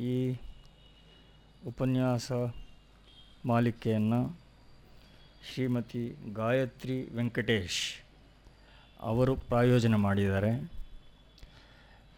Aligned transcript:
ಈ 0.00 0.34
ಉಪನ್ಯಾಸ 1.66 2.32
ಮಾಲಿಕೆಯನ್ನು 3.46 4.38
ಶ್ರೀಮತಿ 5.46 6.16
ಗಾಯತ್ರಿ 6.32 7.08
ವೆಂಕಟೇಶ್ 7.14 8.04
ಅವರು 9.00 9.36
ಪ್ರಾಯೋಜನೆ 9.36 9.96
ಮಾಡಿದ್ದಾರೆ. 9.96 10.70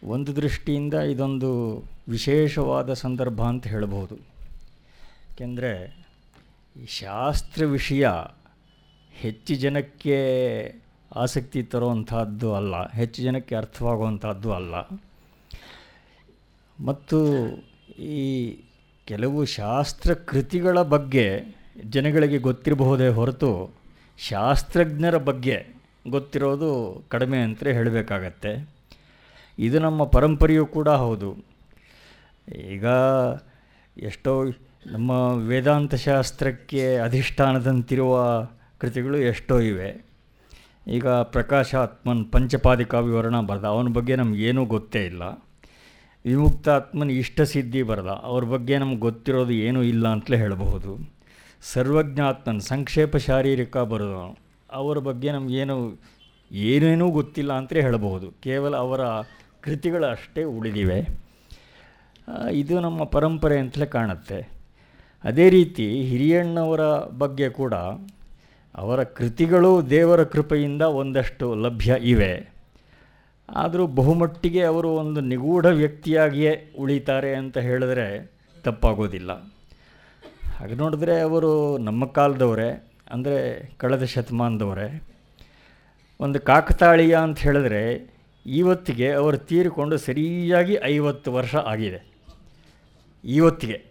ಒಂದು 0.03 0.35
ದೃಷ್ಟಿಯಿಂದ 0.35 0.93
ಇದೊಂದು 0.93 1.77
ವಿಶೇಷವಾದ 2.07 2.93
ಸಂದರ್ಭ 2.93 3.41
ಅಂತ 3.41 3.67
ಹೇಳಬಹುದು 3.67 4.15
ಏಕೆಂದರೆ 5.31 5.95
ಈ 6.75 6.85
ಶಾಸ್ತ್ರ 6.85 7.65
ವಿಷಯ 7.65 8.07
ಹೆಚ್ಚು 9.11 9.55
ಜನಕ್ಕೆ 9.55 10.17
ಆಸಕ್ತಿ 11.15 11.63
ತರುವಂಥದ್ದು 11.63 12.55
ಅಲ್ಲ, 12.55 12.91
ಹೆಚ್ಚು 12.91 13.23
ಜನಕ್ಕೆ 13.23 13.55
ಅರ್ಥವಾಗುವಂಥದ್ದು 13.55 14.53
ಅಲ್ಲ. 14.53 14.75
ಮತ್ತು 16.85 17.47
ಈ 17.99 18.55
ಕೆಲವು 19.05 19.45
ಶಾಸ್ತ್ರ 19.45 20.13
ಕೃತಿಗಳ 20.13 20.81
ಬಗ್ಗೆ 20.81 21.39
ಜನಗಳಿಗೆ 21.85 22.37
ಗೊತ್ತಿರಬಹುದೇ 22.37 23.07
ಹೊರತು 23.07 23.73
ಶಾಸ್ತ್ರಜ್ಞರ 24.17 25.17
ಬಗ್ಗೆ 25.17 25.77
ಗೊತ್ತಿರೋದು 26.09 27.03
ಕಡಿಮೆ 27.09 27.37
ಅಂತ 27.37 27.63
ಹೇಳಬೇಕಾಗತ್ತೆ. 27.63 28.69
ಇದು 29.59 29.79
ನಮ್ಮ 29.79 30.03
ಪರಂಪರೆಯೂ 30.03 30.65
ಕೂಡ 30.65 30.89
ಹೌದು. 30.89 31.35
ಈಗ 32.55 32.85
ಎಷ್ಟೋ 33.97 34.43
ನಮ್ಮ 34.85 35.11
ವೇದಾಂತ 35.47 35.95
ಶಾಸ್ತ್ರಕ್ಕೆ 35.95 36.97
ಅಧಿಷ್ಠಾನದಂತಿರುವ 36.97 38.43
ಕೃತಿಗಳು 38.77 39.17
ಎಷ್ಟೋ 39.17 39.59
ಇವೆ. 39.59 40.05
ಈಗ 40.87 41.07
ಪ್ರಕಾಶಾತ್ಮನ್ 41.07 42.31
ಪಂಚಪಾದಿಕಾವ್ಯವರಣ 42.31 43.41
ಬರೆದ, 43.41 43.63
ಅವನ 43.63 43.87
ಬಗ್ಗೆ 43.87 44.15
ನಮಗೇನೂ 44.15 44.65
ಗೊತ್ತೇ 44.65 45.05
ಇಲ್ಲ. 45.05 45.46
ವಿಮುಕ್ತಾತ್ಮನ್ 46.27 47.11
ಇಷ್ಟಸಿದ್ಧಿ 47.11 47.83
ಬರಲ್ಲ. 47.83 48.09
ಅವ್ರ 48.09 48.43
ಬಗ್ಗೆ 48.43 48.77
ನಮ್ಗೆ 48.77 48.97
ಗೊತ್ತಿರೋದು 48.97 49.51
ಏನೂ 49.51 49.81
ಇಲ್ಲ 49.81 50.07
ಅಂತಲೇ 50.07 50.37
ಹೇಳಬಹುದು. 50.37 51.09
ಸರ್ವಜ್ಞಾತ್ಮನ್ 51.61 52.61
ಸಂಕ್ಷೇಪ 52.61 53.17
ಶಾರೀರಿಕ 53.17 53.77
ಬರೋದು. 53.77 54.37
ಅವರ 54.71 54.97
ಬಗ್ಗೆ 54.97 55.31
ನಮಗೇನು 55.31 56.01
ಏನೇನೂ 56.51 57.09
ಗೊತ್ತಿಲ್ಲ 57.09 57.53
ಅಂತಲೇ 57.53 57.81
ಹೇಳಬಹುದು. 57.81 58.31
ಕೇವಲ 58.31 58.75
ಅವರ 58.75 58.99
ಕೃತಿಗಳು 59.61 60.05
ಅಷ್ಟೇ 60.05 60.43
ಉಳಿದಿವೆ. 60.43 61.07
ಇದು 62.51 62.79
ನಮ್ಮ 62.79 63.03
ಪರಂಪರೆ 63.03 63.59
ಅಂತಲೇ 63.59 63.85
ಕಾಣುತ್ತೆ. 63.85 64.49
ಅದೇ 65.23 65.49
ರೀತಿ 65.49 66.01
ಹಿರಿಯಣ್ಣವರ 66.03 66.81
ಬಗ್ಗೆ 67.17 67.49
ಕೂಡ 67.49 67.73
ಅವರ 68.75 69.03
ಕೃತಿಗಳು 69.03 69.89
ದೇವರ 69.89 70.23
ಕೃಪೆಯಿಂದ 70.23 70.81
ಒಂದಷ್ಟು 70.81 71.55
ಲಭ್ಯ 71.55 71.95
ಇವೆ. 72.01 72.56
ಆದರೂ 73.55 73.87
ಬಹುಮಟ್ಟಿಗೆ 73.87 74.63
ಅವರು 74.63 74.89
ಒಂದು 74.89 75.21
ನಿಗೂಢ 75.21 75.65
ವ್ಯಕ್ತಿಯಾಗಿಯೇ 75.65 76.73
ಉಳಿತಾರೆ 76.79 77.35
ಅಂತ 77.35 77.57
ಹೇಳಿದ್ರೆ 77.57 78.31
ತಪ್ಪಾಗೋದಿಲ್ಲ. 78.63 79.31
ಹಾಗೆ 80.57 80.75
ನೋಡಿದ್ರೆ 80.75 81.19
ಅವರು 81.19 81.77
ನಮ್ಮ 81.77 82.05
ಕಾಲದವರೇ, 82.05 82.91
ಅಂದರೆ 83.11 83.69
ಕಳೆದ 83.77 84.03
ಶತಮಾನದವರೇ. 84.03 85.03
ಒಂದು 86.19 86.39
ಕಾಕತಾಳೀಯ 86.39 87.15
ಅಂತ 87.15 87.39
ಹೇಳಿದ್ರೆ 87.39 88.11
ಇವತ್ತಿಗೆ 88.45 89.11
ಅವರು 89.11 89.37
ತೀರಿಕೊಂಡು 89.37 89.97
ಸರಿಯಾಗಿ 89.97 90.77
ಐವತ್ತು 90.83 91.33
ವರ್ಷ 91.33 91.55
ಆಗಿದೆ. 91.55 92.11
ಇವತ್ತಿಗೆ 93.23 93.85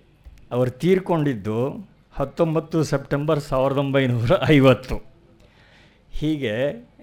ಅವರು 0.50 0.70
ತೀರಿಕೊಂಡಿದ್ದು 0.70 1.88
ಹತ್ತೊಂಬತ್ತು 2.14 2.82
ಸೆಪ್ಟೆಂಬರ್ 2.82 3.40
ಸಾವಿರದ 3.40 3.76
ಒಂಬೈನೂರ 3.76 4.30
ಐವತ್ತು. 4.50 5.15
ಹೀಗೆ 6.18 6.52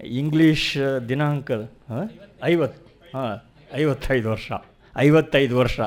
ಇಂಗ್ಲೀಷ್ 0.04 0.76
ದಿನಾಂಕ 1.08 1.50
ಐವತ್ತು 2.44 3.18
ಹಾಂ 3.18 3.40
ಐವತ್ತೈದು 3.74 4.30
ವರ್ಷ 4.30 4.52
ಐವತ್ತೈದು 4.96 5.58
ವರ್ಷ. 5.58 5.80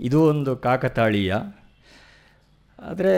ಇದು 0.00 0.22
ಒಂದು 0.22 0.56
ಕಾಕತಾಳೀಯ. 0.56 1.34
ಆದರೆ 2.78 3.14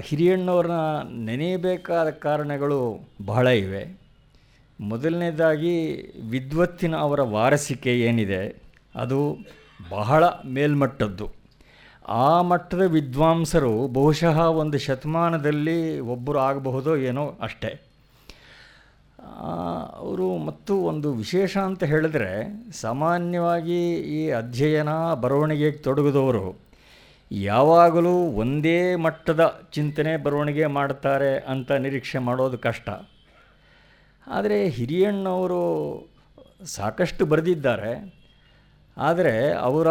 ಹಿರಿಯಣ್ಣವ್ರನ್ನ 0.00 1.24
ನೆನೆಯಬೇಕಾದ 1.24 2.10
ಕಾರಣಗಳು 2.10 3.08
ಬಹಳ 3.26 3.46
ಇವೆ. 3.46 4.00
ಮೊದಲನೇದಾಗಿ, 4.80 5.76
ವಿದ್ವತ್ತಿನ 6.30 6.96
ಅವರ 6.96 7.20
ವಾರಸಿಕೆ 7.22 8.00
ಏನಿದೆ, 8.00 8.62
ಅದು 8.94 9.38
ಬಹಳ 9.90 10.24
ಮೇಲ್ಮಟ್ಟದ್ದು. 10.26 11.30
ಆ 12.08 12.42
ಮಟ್ಟದ 12.42 12.82
ವಿದ್ವಾಂಸರು 12.82 13.88
ಬಹುಶಃ 13.88 14.38
ಒಂದು 14.38 14.78
ಶತಮಾನದಲ್ಲಿ 14.78 16.00
ಒಬ್ಬರು 16.00 16.38
ಆಗಬಹುದೋ 16.38 16.96
ಏನೋ 16.96 17.34
ಅಷ್ಟೇ. 17.42 17.85
ಅವರು 19.94 20.38
ಮತ್ತು 20.38 20.82
ಒಂದು 20.82 21.12
ವಿಶೇಷ 21.12 21.56
ಅಂತ 21.56 21.84
ಹೇಳಿದ್ರೆ 21.84 22.42
ಸಾಮಾನ್ಯವಾಗಿ 22.72 23.94
ಈ 23.94 24.30
ಅಧ್ಯಯನ 24.30 25.14
ಬರವಣಿಗೆಗೆ 25.14 25.78
ತೊಡಗಿದವರು 25.78 26.66
ಯಾವಾಗಲೂ 27.32 28.14
ಒಂದೇ 28.14 28.96
ಮಟ್ಟದ 28.96 29.62
ಚಿಂತನೆ, 29.72 30.16
ಬರವಣಿಗೆ 30.16 30.66
ಮಾಡ್ತಾರೆ 30.66 31.38
ಅಂತ 31.38 31.72
ನಿರೀಕ್ಷೆ 31.72 32.18
ಮಾಡೋದು 32.18 32.58
ಕಷ್ಟ. 32.58 32.88
ಆದರೆ 34.26 34.68
ಹಿರಿಯಣ್ಣವರು 34.68 35.62
ಸಾಕಷ್ಟು 36.64 37.26
ಬರೆದಿದ್ದಾರೆ. 37.26 38.22
ಆದರೆ 38.96 39.52
ಅವರ 39.52 39.86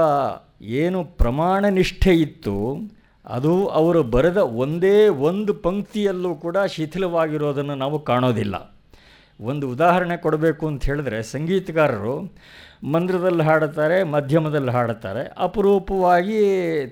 ಏನು 0.62 1.04
ಪ್ರಮಾಣ 1.04 1.66
ನಿಷ್ಠೆ 1.66 2.14
ಇತ್ತು, 2.14 2.78
ಅದು 3.26 3.68
ಅವರು 3.68 4.04
ಬರೆದ 4.04 4.38
ಒಂದೇ 4.38 5.08
ಒಂದು 5.08 5.54
ಪಂಕ್ತಿಯಲ್ಲೂ 5.54 6.36
ಕೂಡ 6.36 6.58
ಶಿಥಿಲವಾಗಿರೋದನ್ನು 6.58 7.76
ನಾವು 7.76 8.00
ಕಾಣೋದಿಲ್ಲ. 8.00 8.75
ಒಂದು 9.40 9.70
ಉದಾಹರಣೆ 9.70 10.18
ಕೊಡಬೇಕು 10.18 10.68
ಅಂತ 10.68 10.86
ಹೇಳಿದ್ರೆ 10.86 11.24
ಸಂಗೀತಗಾರರು 11.24 12.34
ಮಂದ್ರದಲ್ಲಿ 12.84 13.44
ಹಾಡುತ್ತಾರೆ, 13.44 14.04
ಮಧ್ಯಮದಲ್ಲಿ 14.04 14.72
ಹಾಡುತ್ತಾರೆ, 14.72 15.32
ಅಪರೂಪವಾಗಿ 15.38 16.40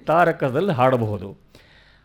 ತಾರಕದಲ್ಲಿ 0.07 0.71
ಹಾಡಬಹುದು. 0.71 1.37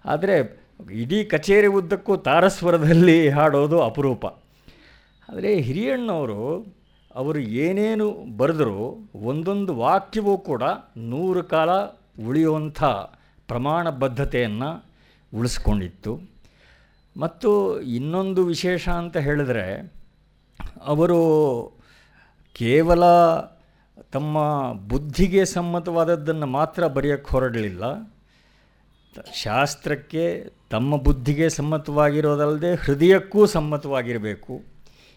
ಆದರೆ 0.05 0.69
ಇಡೀ 0.91 1.25
ಕಚೇರಿ 1.25 1.67
ಉದ್ದಕ್ಕೂ 1.67 2.17
ತಾರಸ್ವರದಲ್ಲಿ 2.17 3.29
ಹಾಡೋದು 3.29 3.83
ಅಪರೂಪ. 3.83 4.27
ಆದರೆ 5.29 5.55
ಹಿರಿಯಣ್ಣವರು 5.55 6.75
ಅವರು 7.15 7.39
ಏನೇನು 7.39 8.37
ಬರೆದರೂ 8.37 9.11
ಒಂದೊಂದು 9.15 9.75
ವಾಕ್ಯವೂ 9.75 10.39
ಕೂಡ 10.39 10.63
ನೂರು 10.97 11.45
ಕಾಲ 11.45 11.71
ಉಳಿಯುವಂಥ 12.27 12.83
ಪ್ರಮಾಣಬದ್ಧತೆಯನ್ನು 13.49 14.85
ಉಳಿಸ್ಕೊಂಡಿತ್ತು. 15.35 16.21
ಮತ್ತು 17.17 17.81
ಇನ್ನೊಂದು 17.81 18.47
ವಿಶೇಷ 18.47 18.89
ಅಂತ 18.89 19.17
ಹೇಳಿದ್ರೆ 19.17 19.98
ಅವರು 20.87 21.19
ಕೇವಲ 22.53 23.05
ತಮ್ಮ 24.13 24.39
ಬುದ್ಧಿಗೆ 24.89 25.45
ಸಮ್ಮತವಾದದ್ದನ್ನು 25.45 26.47
ಮಾತ್ರ 26.47 26.87
ಬರೆಯೋಕ್ಕೆ 26.87 27.31
ಹೊರಡಲಿಲ್ಲ. 27.31 28.15
ಶಾಸ್ತ್ರಕ್ಕೆ 29.43 30.47
ತಮ್ಮ 30.71 30.97
ಬುದ್ಧಿಗೆ 30.97 31.49
ಸಮ್ಮತವಾಗಿರೋದಲ್ಲದೆ 31.49 32.75
ಹೃದಯಕ್ಕೂ 32.75 33.47
ಸಮ್ಮತವಾಗಿರಬೇಕು. 33.47 34.61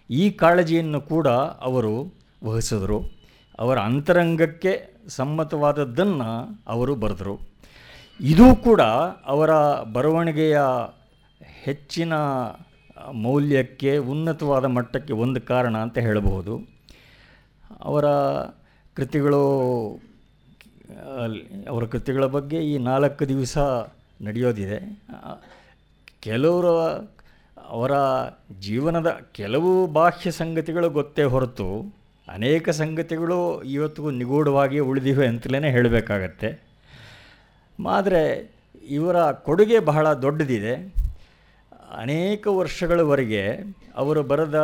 ಈ 0.09 0.31
ಕಾಳಜಿಯನ್ನು 0.31 1.01
ಕೂಡ 1.01 1.27
ಅವರು 1.27 2.13
ವಹಿಸಿದರು. 2.45 3.21
ಅವರ 3.59 3.79
ಅಂತರಂಗಕ್ಕೆ 3.79 4.91
ಸಮ್ಮತವಾದದ್ದನ್ನು 5.07 6.63
ಅವರು 6.67 6.95
ಬರೆದರು. 6.95 7.51
ಇದೂ 8.21 8.55
ಕೂಡ 8.55 8.81
ಅವರ 9.25 9.51
ಬರವಣಿಗೆಯ 9.83 10.59
ಹೆಚ್ಚಿನ 11.41 12.13
ಮೌಲ್ಯಕ್ಕೆ, 13.09 13.97
ಉನ್ನತವಾದ 13.97 14.66
ಮಟ್ಟಕ್ಕೆ 14.66 15.13
ಒಂದು 15.13 15.41
ಕಾರಣ 15.41 15.78
ಅಂತ 15.78 15.97
ಹೇಳಬಹುದು. 15.97 16.59
ಅವರ 17.81 18.06
ಕೃತಿಗಳು, 18.94 19.41
ಅವರ 21.69 21.85
ಕೃತಿಗಳ 21.85 22.25
ಬಗ್ಗೆ 22.25 22.57
ಈ 22.57 22.78
ನಾಲ್ಕು 22.78 23.29
ದಿವಸ 23.29 23.57
ನಡೆಯೋದಿದೆ. 24.22 25.03
ಕೆಲವರು, 26.19 26.79
ಅವರ 27.69 27.91
ಜೀವನದ 28.59 29.19
ಕೆಲವು 29.31 29.88
ಬಾಹ್ಯ 29.88 30.31
ಸಂಗತಿಗಳು 30.31 30.89
ಗೊತ್ತೇ 30.89 31.23
ಹೊರತು, 31.23 31.95
ಅನೇಕ 32.33 32.69
ಸಂಗತಿಗಳು 32.69 33.63
ಇವತ್ತಿಗೂ 33.63 34.09
ನಿಗೂಢವಾಗಿ 34.09 34.79
ಉಳಿದಿವೆ 34.79 35.28
ಅಂತಲೇ 35.28 35.72
ಹೇಳಬೇಕಾಗತ್ತೆ. 35.72 36.72
ಆದರೆ 37.89 38.51
ಇವರ 38.89 39.31
ಕೊಡುಗೆ 39.31 39.80
ಬಹಳ 39.80 40.13
ದೊಡ್ಡದಿದೆ. 40.13 41.00
ಅನೇಕ 41.95 42.47
ವರ್ಷಗಳವರೆಗೆ 42.47 43.57
ಅವರು 43.95 44.23
ಬರೆದ 44.23 44.55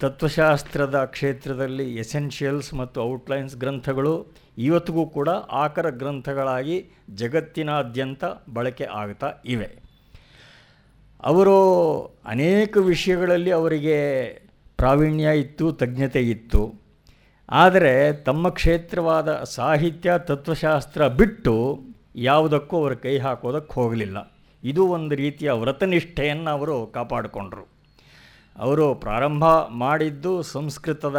ತತ್ವಶಾಸ್ತ್ರದ 0.00 1.04
ಕ್ಷೇತ್ರದಲ್ಲಿ 1.04 1.94
ಎಸೆನ್ಷಿಯಲ್ಸ್ 1.94 2.74
ಮತ್ತು 2.74 3.02
ಔಟ್ಲೈನ್ಸ್ 3.02 3.56
ಗ್ರಂಥಗಳು 3.56 4.26
ಇವತ್ತಿಗೂ 4.58 5.06
ಕೂಡ 5.06 5.28
ಆಕರ 5.28 5.90
ಗ್ರಂಥಗಳಾಗಿ 5.90 6.90
ಜಗತ್ತಿನಾದ್ಯಂತ 7.14 8.24
ಬಳಕೆ 8.54 8.84
ಆಗ್ತಾ 8.84 9.32
ಇವೆ. 9.44 9.82
ಅವರು 11.22 12.02
ಅನೇಕ 12.24 12.76
ವಿಷಯಗಳಲ್ಲಿ 12.76 13.50
ಅವರಿಗೆ 13.50 14.28
ಪ್ರಾವೀಣ್ಯ 14.76 15.38
ಇತ್ತು, 15.38 15.72
ತಜ್ಞತೆ 15.72 16.20
ಇತ್ತು. 16.20 16.74
ಆದರೆ 17.50 18.12
ತಮ್ಮ 18.12 18.48
ಕ್ಷೇತ್ರವಾದ 18.48 19.42
ಸಾಹಿತ್ಯ, 19.42 20.12
ತತ್ವಶಾಸ್ತ್ರ 20.18 21.08
ಬಿಟ್ಟು 21.08 21.80
ಯಾವುದಕ್ಕೂ 22.16 22.76
ಅವರು 22.76 22.96
ಕೈ 22.96 23.18
ಹಾಕೋದಕ್ಕೆ 23.18 23.74
ಹೋಗಲಿಲ್ಲ. 23.74 24.31
ಇದು 24.64 24.86
ಒಂದು 24.86 25.14
ರೀತಿಯ 25.14 25.50
ವ್ರತನಿಷ್ಠೆಯನ್ನು 25.50 26.50
ಅವರು 26.50 26.86
ಕಾಪಾಡಿಕೊಂಡರು. 26.86 27.68
ಅವರು 28.58 28.94
ಪ್ರಾರಂಭ 28.94 29.44
ಮಾಡಿದ್ದು 29.68 30.42
ಸಂಸ್ಕೃತದ 30.42 31.18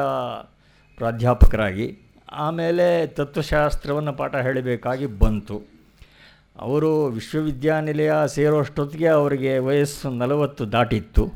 ಪ್ರಾಧ್ಯಾಪಕರಾಗಿ, 0.97 1.99
ಆಮೇಲೆ 2.31 3.07
ತತ್ವಶಾಸ್ತ್ರವನ್ನು 3.07 4.13
ಪಾಠ 4.13 4.35
ಹೇಳಬೇಕಾಗಿ 4.35 5.05
ಬಂತು. 5.05 5.61
ಅವರು 6.59 7.05
ವಿಶ್ವವಿದ್ಯಾನಿಲಯ 7.05 8.13
ಸೇರೋಷ್ಟೊತ್ತಿಗೆ 8.27 9.07
ಅವರಿಗೆ 9.07 9.57
ವಯಸ್ಸು 9.57 10.09
ನಲವತ್ತು 10.09 10.71
ದಾಟಿತ್ತು. 10.71 11.31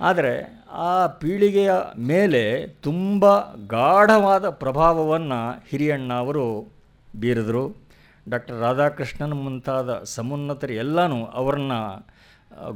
ಆದರೆ 0.00 0.64
ಆ 0.72 1.06
ಪೀಳಿಗೆಯ 1.06 1.72
ಮೇಲೆ 1.98 2.66
ತುಂಬ 2.66 3.40
ಗಾಢವಾದ 3.66 4.50
ಪ್ರಭಾವವನ್ನು 4.50 5.64
ಹಿರಿಯಣ್ಣ 5.70 6.12
ಅವರು 6.12 6.72
ಬೀರಿದರು. 7.20 7.83
ಡಾಕ್ಟರ್ 8.28 8.60
ರಾಧಾಕೃಷ್ಣನ್ 8.60 9.34
ಮುಂತಾದ 9.34 10.02
ಸಮುನ್ನತರು 10.02 10.72
ಎಲ್ಲನೂ 10.72 11.24
ಅವರನ್ನು 11.24 11.80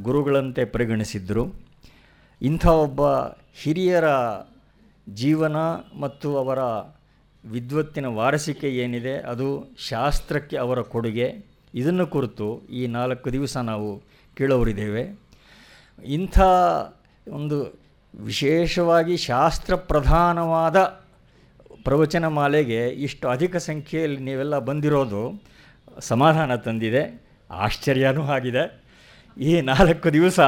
ಗುರುಗಳಂತೆ 0.03 0.65
ಪರಿಗಣಿಸಿದ್ದರು 0.65 1.45
ಇಂಥ 2.43 2.67
ಒಬ್ಬ 2.67 3.01
ಹಿರಿಯರ 3.63 4.05
ಜೀವನ 5.15 5.57
ಮತ್ತು 6.01 6.29
ಅವರ 6.37 6.59
ವಿದ್ವತ್ತಿನ 7.45 8.07
ವಾರಸಿಕೆ 8.07 8.69
ಏನಿದೆ, 8.69 9.15
ಅದು 9.19 9.47
ಶಾಸ್ತ್ರಕ್ಕೆ 9.89 10.57
ಅವರ 10.57 10.81
ಕೊಡುಗೆ. 10.81 11.29
ಇದನ್ನು 11.75 12.07
ಕುರಿತು 12.07 12.47
ಈ 12.67 12.87
ನಾಲ್ಕು 12.87 13.33
ದಿವಸ 13.33 13.57
ನಾವು 13.57 14.03
ಕೇಳೋರಿದ್ದೇವೆ. 14.37 15.05
ಇಂಥ 16.05 16.39
ಒಂದು 17.33 17.59
ವಿಶೇಷವಾಗಿ 18.15 19.17
ಶಾಸ್ತ್ರ 19.17 19.75
ಪ್ರಧಾನವಾದ 19.75 20.77
ಪ್ರವಚನ 21.89 22.27
ಮಾಲೆಗೆ 22.27 22.79
ಇಷ್ಟು 23.07 23.29
ಅಧಿಕ 23.29 23.57
ಸಂಖ್ಯೆಯಲ್ಲಿ 23.57 24.21
ನೀವೆಲ್ಲ 24.23 24.57
ಬಂದಿರೋದು 24.59 25.21
ಸಮಾಧಾನ 26.01 26.55
ತಂದಿದೆ, 26.57 27.03
ಆಶ್ಚರ್ಯನೂ 27.51 28.23
ಆಗಿದೆ. 28.37 28.65
ಈ 29.37 29.61
ನಾಲ್ಕು 29.61 30.13
ದಿವಸ 30.13 30.41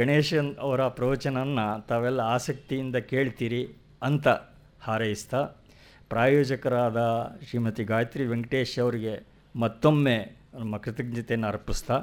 ಗಣೇಶನ್ 0.00 0.50
ಅವರ 0.56 0.88
ಪ್ರವಚನವನ್ನು 0.88 1.66
ತಾವೆಲ್ಲ 1.88 2.20
ಆಸಕ್ತಿಯಿಂದ 2.20 2.96
ಕೇಳ್ತೀರಿ 2.96 3.62
ಅಂತ 4.02 4.28
ಹಾರೈಸ್ತಾ 4.86 5.40
ಪ್ರಾಯೋಜಕರಾದ 6.10 7.00
ಶ್ರೀಮತಿ 7.48 7.84
ಗಾಯತ್ರಿ 7.84 8.26
ವೆಂಕಟೇಶ್ 8.26 8.78
ಅವರಿಗೆ 8.78 9.14
ಮತ್ತೊಮ್ಮೆ 9.54 10.16
ನಮ್ಮ 10.54 10.76
ಕೃತಜ್ಞತೆಯನ್ನು 10.76 11.48
ಅರ್ಪಿಸ್ತಾ 11.48 11.96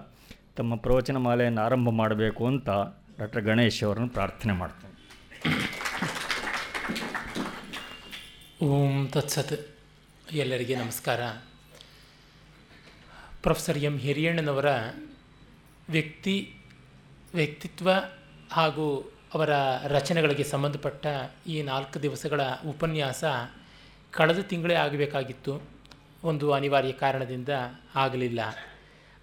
ತಮ್ಮ 0.57 0.75
ಪ್ರವಚನ 0.75 1.17
ಮಾಲೆಯನ್ನು 1.27 1.61
ಆರಂಭ 1.61 1.89
ಮಾಡಬೇಕು 2.01 2.45
ಅಂತ 2.47 2.69
ಡಾಕ್ಟರ್ 3.19 3.43
ಗಣೇಶ್ 3.43 3.83
ಅವರನ್ನು 3.83 4.09
ಪ್ರಾರ್ಥನೆ 4.09 4.53
ಮಾಡ್ತೇನೆ. 4.53 4.95
ಓಂ 8.63 9.07
ತತ್ಸತ್. 9.07 9.69
ಎಲ್ಲರಿಗೆ 10.31 10.75
ನಮಸ್ಕಾರ. 10.75 11.21
ಪ್ರೊಫೆಸರ್ 13.41 13.77
ಎಂ 13.77 13.97
ಹಿರಿಯಣ್ಣನವರ 13.97 14.65
ವ್ಯಕ್ತಿ, 15.89 16.53
ವ್ಯಕ್ತಿತ್ವ 17.33 17.89
ಹಾಗೂ 18.51 19.11
ಅವರ 19.33 19.49
ರಚನೆಗಳಿಗೆ 19.87 20.43
ಸಂಬಂಧಪಟ್ಟ 20.43 21.07
ಈ 21.47 21.61
ನಾಲ್ಕು 21.61 22.01
ದಿವಸಗಳ 22.01 22.41
ಉಪನ್ಯಾಸ 22.69 23.23
ಕಳೆದ 24.11 24.39
ತಿಂಗಳೇ 24.39 24.73
ಆಗಬೇಕಾಗಿತ್ತು. 24.73 25.61
ಒಂದು 26.23 26.51
ಅನಿವಾರ್ಯ 26.51 26.91
ಕಾರಣದಿಂದ 26.91 27.49
ಆಗಲಿಲ್ಲ. 27.95 28.39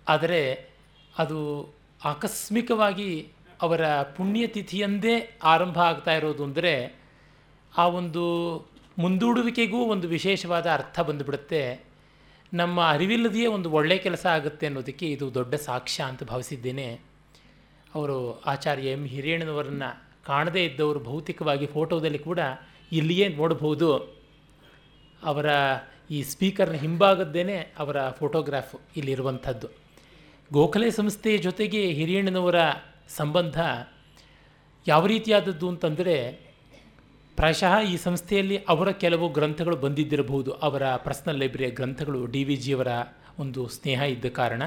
ಆದರೆ 0.08 0.70
ಅದು 1.18 1.72
ಆಕಸ್ಮಿಕವಾಗಿ 2.04 3.32
ಅವರ 3.62 4.02
ಪುಣ್ಯತಿಥಿಯಂದೇ 4.02 5.38
ಆರಂಭ 5.42 5.78
ಆಗ್ತಾ 5.78 6.12
ಇರೋದು 6.12 6.44
ಅಂದರೆ 6.44 7.00
ಆ 7.76 7.86
ಒಂದು 7.86 8.77
ಮುಂದೂಡುವಿಕೆಗೂ 8.98 9.78
ಒಂದು 9.78 10.08
ವಿಶೇಷವಾದ 10.08 10.66
ಅರ್ಥ 10.66 11.00
ಬಂದುಬಿಡುತ್ತೆ. 11.00 11.84
ನಮ್ಮ 12.54 12.90
ಅರಿವಿಲ್ಲದೆಯೇ 12.90 13.46
ಒಂದು 13.46 13.70
ಒಳ್ಳೆಯ 13.70 13.98
ಕೆಲಸ 13.98 14.26
ಆಗುತ್ತೆ 14.26 14.66
ಅನ್ನೋದಕ್ಕೆ 14.66 15.10
ಇದು 15.10 15.34
ದೊಡ್ಡ 15.34 15.54
ಸಾಕ್ಷ್ಯ 15.54 16.02
ಅಂತ 16.02 16.24
ಭಾವಿಸಿದ್ದೇನೆ. 16.24 17.00
ಅವರು 17.94 18.40
ಆಚಾರ್ಯ 18.40 18.90
ಎಂ. 18.90 19.06
ಹಿರಿಯಣ್ಣನವರನ್ನು 19.06 20.02
ಕಾಣದೇ 20.24 20.64
ಇದ್ದವರು 20.64 21.00
ಭೌತಿಕವಾಗಿ 21.00 21.66
ಫೋಟೋದಲ್ಲಿ 21.66 22.18
ಕೂಡ 22.18 22.38
ಇಲ್ಲಿಯೇ 22.92 23.28
ನೋಡಬಹುದು. 23.28 23.96
ಅವರ 25.22 25.46
ಈ 26.10 26.22
ಸ್ಪೀಕರ್ನ 26.22 26.72
ಹಿಂಭಾಗದ್ದೇನೆ 26.72 27.56
ಅವರ 27.56 28.10
ಫೋಟೋಗ್ರಾಫ್ 28.10 28.74
ಇಲ್ಲಿರುವಂಥದ್ದು. 28.96 29.68
ಗೋಖಲೆ 30.52 30.90
ಸಂಸ್ಥೆಯ 30.90 31.38
ಜೊತೆಗೆ 31.38 31.90
ಹಿರಿಯಣ್ಣನವರ 31.90 32.54
ಸಂಬಂಧ 33.08 33.60
ಯಾವ 34.86 35.06
ರೀತಿಯಾದದ್ದು 35.06 35.68
ಅಂತಂದರೆ 35.68 36.47
ಪ್ರಾಯಶಃ 37.38 37.80
ಈ 37.80 37.96
ಸಂಸ್ಥೆಯಲ್ಲಿ 37.96 38.58
ಅವರ 38.68 38.90
ಕೆಲವು 38.90 39.28
ಗ್ರಂಥಗಳು 39.28 39.76
ಬಂದಿದ್ದಿರಬಹುದು. 39.76 40.52
ಅವರ 40.52 40.96
ಪರ್ಸ್ನಲ್ 40.96 41.38
ಲೈಬ್ರರಿಯ 41.38 41.70
ಗ್ರಂಥಗಳು 41.70 42.26
ಡಿ 42.26 42.44
ವಿ 42.44 42.56
ಜಿಯವರ 42.56 42.88
ಒಂದು 43.38 43.68
ಸ್ನೇಹ 43.68 44.00
ಇದ್ದ 44.00 44.24
ಕಾರಣ. 44.24 44.62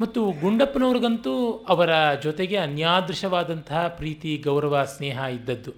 ಮತ್ತು 0.00 0.32
ಗುಂಡಪ್ಪನವ್ರಿಗಂತೂ 0.40 1.64
ಅವರ 1.68 2.14
ಜೊತೆಗೆ 2.22 2.56
ಅನ್ಯಾದೃಶವಾದಂತಹ 2.56 3.88
ಪ್ರೀತಿ, 3.88 4.42
ಗೌರವ, 4.44 4.84
ಸ್ನೇಹ 4.84 5.18
ಇದ್ದದ್ದು. 5.18 5.72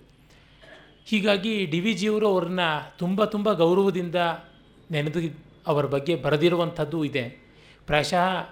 ಹೀಗಾಗಿ 1.06 1.66
ಡಿ 1.66 1.80
ವಿ 1.80 1.92
ಜಿಯವರು 1.92 2.28
ಅವ್ರನ್ನ 2.28 2.60
ತುಂಬ 2.98 3.24
ತುಂಬ 3.24 3.52
ಗೌರವದಿಂದ 3.52 4.14
ನೆನೆದು 4.90 5.44
ಅವರ 5.66 5.84
ಬಗ್ಗೆ 5.84 6.16
ಬರೆದಿರುವಂಥದ್ದು 6.16 7.04
ಇದೆ. 7.04 7.54
ಪ್ರಾಯಶಃ 7.86 8.48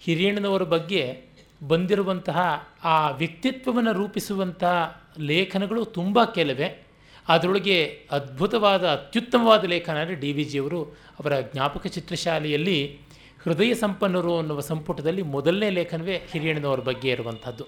ಹಿರಿಯಣ್ಣನವರ 0.00 0.62
ಬಗ್ಗೆ 0.62 1.22
ಬಂದಿರುವಂತಹ 1.68 2.68
ಆ 2.84 3.10
ವ್ಯಕ್ತಿತ್ವವನ್ನು 3.10 3.92
ರೂಪಿಸುವಂತಹ 3.92 5.02
ಲೇಖನಗಳು 5.18 5.84
ತುಂಬ 5.84 6.24
ಕೆಲವೇ. 6.24 6.81
ಅದರೊಳಗೆ 7.28 7.98
ಅದ್ಭುತವಾದ, 8.10 8.88
ಅತ್ಯುತ್ತಮವಾದ 8.88 9.64
ಲೇಖನ 9.64 9.96
ಅಂದರೆ 9.96 10.14
ಡಿ 10.14 10.32
ವಿ 10.32 10.44
ಜಿಯವರು 10.44 10.84
ಅವರ 11.20 11.40
ಜ್ಞಾಪಕ 11.40 11.86
ಚಿತ್ರಶಾಲೆಯಲ್ಲಿ 11.86 13.00
ಹೃದಯ 13.42 13.74
ಸಂಪನ್ನರು 13.74 14.38
ಅನ್ನುವ 14.38 14.60
ಸಂಪುಟದಲ್ಲಿ 14.60 15.22
ಮೊದಲನೇ 15.22 15.70
ಲೇಖನವೇ 15.70 16.16
ಹಿರಿಯಣ್ಣನವರ 16.32 16.80
ಬಗ್ಗೆ 16.80 17.10
ಇರುವಂಥದ್ದು. 17.10 17.64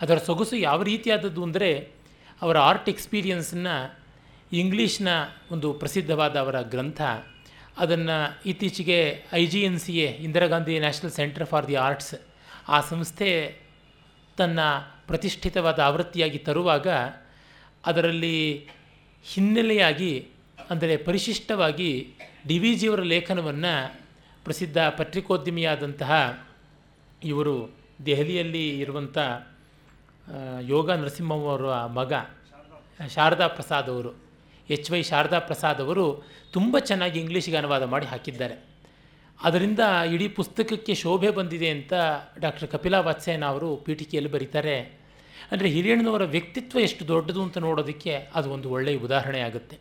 ಅದರ 0.00 0.18
ಸೊಗಸು 0.18 0.56
ಯಾವ 0.56 0.82
ರೀತಿಯಾದದ್ದು 0.82 1.42
ಅಂದರೆ 1.42 1.70
ಅವರ 2.42 2.58
ಆರ್ಟ್ 2.58 2.88
ಎಕ್ಸ್ಪೀರಿಯನ್ಸನ್ನು 2.88 3.98
ಇಂಗ್ಲೀಷ್ನ 4.52 5.08
ಒಂದು 5.50 5.72
ಪ್ರಸಿದ್ಧವಾದ 5.72 6.36
ಅವರ 6.36 6.60
ಗ್ರಂಥ. 6.60 7.00
ಅದನ್ನು 7.76 8.48
ಇತ್ತೀಚೆಗೆ 8.48 9.26
I 9.32 9.46
G 9.46 9.60
N 9.60 9.78
C 9.78 9.98
A, 9.98 10.10
Indira 10.12 10.46
Gandhi 10.46 10.78
national 10.78 11.12
centre 11.12 11.44
for 11.44 11.68
the 11.68 11.74
arts 11.74 12.14
ಆ 12.68 12.80
ಸಂಸ್ಥೆ 12.80 13.28
ತನ್ನ 14.36 14.60
ಪ್ರತಿಷ್ಠಿತವಾದ 15.06 15.78
ಆವೃತ್ತಿಯಾಗಿ 15.78 16.38
ತರುವಾಗ 16.38 16.88
ಅದರಲ್ಲಿ 17.86 18.68
ಹಿನ್ನೆಲೆಯಾಗಿ, 19.24 20.28
ಅಂದರೆ 20.70 20.96
ಪರಿಶಿಷ್ಟವಾಗಿ 20.96 22.14
ಡಿ 22.46 22.58
ವಿ 22.58 22.74
ಜಿಯವರ 22.74 23.02
ಲೇಖನವನ್ನು 23.02 24.00
ಪ್ರಸಿದ್ಧ 24.44 24.78
ಪತ್ರಿಕೋದ್ಯಮಿಯಾದಂತಹ 24.78 26.42
ಇವರು 27.24 27.70
ದೆಹಲಿಯಲ್ಲಿ 28.06 28.80
ಇರುವಂಥ 28.80 29.18
ಯೋಗ 30.60 30.90
ನರಸಿಂಹವರ 30.90 31.86
ಮಗ, 31.86 32.12
ಶಾರದಾ 33.14 33.46
ಪ್ರಸಾದ್ 33.46 33.90
ಅವರು, 33.90 34.14
ಎಚ್ 34.70 34.90
ವೈ 34.90 35.02
ಶಾರದಾ 35.02 35.38
ಪ್ರಸಾದ್ 35.38 35.80
ಅವರು 35.80 36.24
ತುಂಬ 36.52 36.78
ಚೆನ್ನಾಗಿ 36.78 37.20
ಇಂಗ್ಲೀಷಿಗೆ 37.20 37.56
ಅನುವಾದ 37.56 37.82
ಮಾಡಿ 37.82 38.06
ಹಾಕಿದ್ದಾರೆ. 38.06 38.68
ಅದರಿಂದ 39.42 39.78
ಇಡೀ 40.12 40.28
ಪುಸ್ತಕಕ್ಕೆ 40.28 40.94
ಶೋಭೆ 40.94 41.30
ಬಂದಿದೆ 41.30 41.68
ಅಂತ 41.70 41.92
ಡಾಕ್ಟರ್ 42.38 42.68
ಕಪಿಲಾ 42.68 43.00
ವಾತ್ಸೇನ 43.00 43.44
ಅವರು 43.44 43.76
ಪೀಠಿಕೆಯಲ್ಲಿ 43.76 44.30
ಬರೀತಾರೆ. 44.30 44.97
ಅಂದರೆ 45.52 45.68
ಹಿರಿಯಣ್ಣನವರ 45.68 46.24
ವ್ಯಕ್ತಿತ್ವ 46.24 46.78
ಎಷ್ಟು 46.78 47.08
ದೊಡ್ಡದು 47.08 47.42
ಅಂತ 47.42 47.58
ನೋಡೋದಕ್ಕೆ 47.58 48.14
ಅದು 48.34 48.50
ಒಂದು 48.50 48.70
ಒಳ್ಳೆಯ 48.70 48.96
ಉದಾಹರಣೆ 48.96 49.40
ಆಗುತ್ತೆ. 49.40 49.78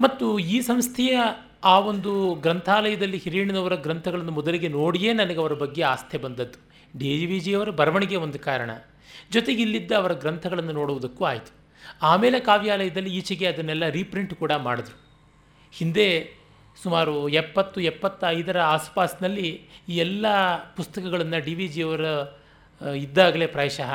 ಮತ್ತು 0.00 0.38
ಈ 0.38 0.60
ಸಂಸ್ಥೆಯ 0.60 1.18
ಆ 1.64 1.78
ಒಂದು 1.78 2.34
ಗ್ರಂಥಾಲಯದಲ್ಲಿ 2.34 3.16
ಹಿರಿಯಣ್ಣನವರ 3.16 3.74
ಗ್ರಂಥಗಳನ್ನು 3.74 4.32
ಮೊದಲಿಗೆ 4.32 4.68
ನೋಡಿಯೇ 4.68 5.12
ನನಗೆ 5.12 5.38
ಅವರ 5.38 5.52
ಬಗ್ಗೆ 5.52 5.82
ಆಸ್ಥೆ 5.82 6.18
ಬಂದದ್ದು. 6.18 6.58
ಡಿ 6.98 7.26
ವಿ 7.26 7.40
ಜಿಯವರ 7.40 7.70
ಬರವಣಿಗೆ 7.70 8.16
ಒಂದು 8.16 8.38
ಕಾರಣ. 8.38 8.70
ಜೊತೆಗೆ 9.30 9.62
ಇಲ್ಲಿದ್ದ 9.62 9.92
ಅವರ 9.92 10.12
ಗ್ರಂಥಗಳನ್ನು 10.12 10.72
ನೋಡುವುದಕ್ಕೂ 10.72 11.24
ಆಯಿತು. 11.24 11.52
ಆಮೇಲೆ 12.02 12.40
ಕಾವ್ಯಾಲಯದಲ್ಲಿ 12.40 13.16
ಈಚೆಗೆ 13.16 13.46
ಅದನ್ನೆಲ್ಲ 13.46 13.88
ರೀಪ್ರಿಂಟ್ 13.88 14.34
ಕೂಡ 14.34 14.52
ಮಾಡಿದ್ರು. 14.52 14.96
ಹಿಂದೆ 15.72 16.40
ಸುಮಾರು 16.82 17.28
ಎಪ್ಪತ್ತು, 17.28 17.80
ಎಪ್ಪತ್ತೈದರ 17.80 18.60
ಆಸ್ಪಾಸ್ನಲ್ಲಿ 18.60 19.48
ಈ 19.88 19.96
ಎಲ್ಲ 19.96 20.26
ಪುಸ್ತಕಗಳನ್ನು 20.76 21.44
ಡಿ 21.44 21.54
ವಿ 21.54 21.68
ಜಿಯವರ 21.68 22.04
ಇದ್ದಾಗಲೇ 22.96 23.46
ಪ್ರಾಯಶಃ 23.46 23.90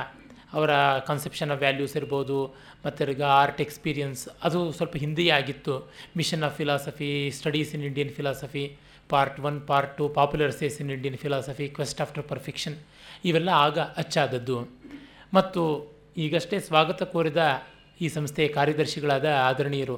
ಅವರ 0.57 0.71
ಕನ್ಸೆಪ್ಷನ್ 1.09 1.51
ಆಫ್ 1.53 1.62
ವ್ಯಾಲ್ಯೂಸ್ 1.65 1.95
ಇರ್ಬೋದು, 2.00 2.38
ಮತ್ತು 2.85 3.12
ಈಗ 3.13 3.24
ಆರ್ಟ್ 3.41 3.62
ಎಕ್ಸ್ಪೀರಿಯನ್ಸ್ 3.65 4.21
ಅದು 4.47 4.59
ಸ್ವಲ್ಪ 4.77 4.95
ಹಿಂದೆಯೇ 5.03 5.33
ಆಗಿತ್ತು. 5.39 5.75
Mission 6.19 6.43
of 6.47 6.55
philosophy 6.62 7.12
studies 7.39 7.71
in 7.77 7.85
Indian 7.89 8.13
philosophy 8.17 8.65
part 9.13 9.39
one 9.50 9.57
part 9.69 9.93
two 9.97 10.05
popular 10.19 10.53
essays 10.59 10.77
in 10.83 10.91
Indian 10.97 11.17
philosophy 11.24 11.65
quest 11.77 12.00
after 12.05 12.25
perfection 12.31 12.77
ಇವೆಲ್ಲ 13.29 13.50
ಆಗ 13.65 13.77
ಅಚ್ಚಾದದ್ದು. 14.01 14.57
ಮತ್ತು 15.38 15.62
ಈಗಷ್ಟೇ 16.25 16.57
ಸ್ವಾಗತ 16.69 17.03
ಕೋರಿದ 17.13 17.43
ಈ 18.01 18.07
ಸಂಸ್ಥೆಯ 18.15 18.47
ಕಾರ್ಯದರ್ಶಿಗಳಾದ 18.57 19.27
ಆದರಣೀಯರು 19.50 19.97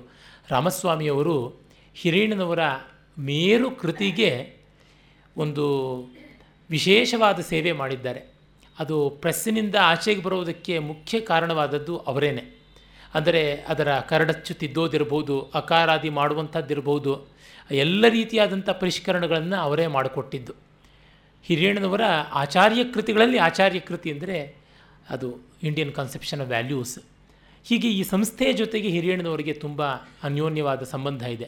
ರಾಮಸ್ವಾಮಿಯವರು 0.53 1.35
ಹಿರಿಯಣ್ಣನವರ 2.01 2.63
ಮೇರು 3.29 3.67
ಕೃತಿಗೆ 3.81 4.31
ಒಂದು 5.43 5.65
ವಿಶೇಷವಾದ 6.69 7.39
ಸೇವೆ 7.51 7.71
ಮಾಡಿದ್ದಾರೆ. 7.81 8.21
ಅದು 8.79 9.09
ಪ್ರೆಸ್ಸಿನಿಂದ 9.09 9.75
ಆಚೆಗೆ 9.81 10.21
ಬರುವುದಕ್ಕೆ 10.21 10.79
ಮುಖ್ಯ 10.79 11.19
ಕಾರಣವಾದದ್ದು 11.19 11.97
ಅವರೇನೆ. 11.97 12.43
ಅಂದರೆ 13.13 13.55
ಅದರ 13.67 13.99
ಕರಡಚ್ಚು 13.99 14.53
ತಿದ್ದೋದಿರ್ಬೋದು 14.53 15.41
ಅಕಾರಾದಿ 15.41 16.09
ಮಾಡುವಂಥದ್ದಿರ್ಬೋದು 16.09 17.27
ಎಲ್ಲ 17.71 18.05
ರೀತಿಯಾದಂಥ 18.07 18.69
ಪರಿಷ್ಕರಣಗಳನ್ನು 18.69 19.57
ಅವರೇ 19.57 19.87
ಮಾಡಿಕೊಟ್ಟಿದ್ದು. 19.87 20.53
ಹಿರಿಯಣ್ಣನವರ 21.43 22.01
ಆಚಾರ್ಯ 22.33 22.83
ಕೃತಿಗಳಲ್ಲಿ 22.83 23.37
ಆಚಾರ್ಯ 23.37 23.79
ಕೃತಿ 23.79 24.11
ಅಂದರೆ 24.11 24.55
ಅದು 25.09 25.27
ಇಂಡಿಯನ್ 25.63 25.93
ಕಾನ್ಸೆಪ್ಷನ್ 25.93 26.41
ಆಫ್ 26.41 26.49
ವ್ಯಾಲ್ಯೂಸ್ 26.49 26.99
ಹೀಗೆ 27.67 27.89
ಈ 27.89 28.03
ಸಂಸ್ಥೆಯ 28.03 28.53
ಜೊತೆಗೆ 28.53 28.87
ಹಿರಿಯಣ್ಣನವರಿಗೆ 28.87 29.53
ತುಂಬ 29.53 29.85
ಅನ್ಯೋನ್ಯವಾದ 30.23 30.83
ಸಂಬಂಧ 30.83 31.23
ಇದೆ. 31.23 31.47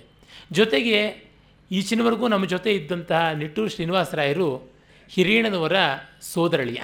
ಜೊತೆಗೆ 0.51 0.97
ಈಚಿನವರೆಗೂ 1.71 2.27
ನಮ್ಮ 2.27 2.45
ಜೊತೆ 2.45 2.71
ಇದ್ದಂತಹ 2.73 3.31
ನಿಟ್ಟೂರು 3.31 3.69
ಶ್ರೀನಿವಾಸರಾಯರು 3.69 4.71
ಹಿರಿಯಣ್ಣನವರ 5.09 5.75
ಸೋದರಳಿಯ. 6.21 6.81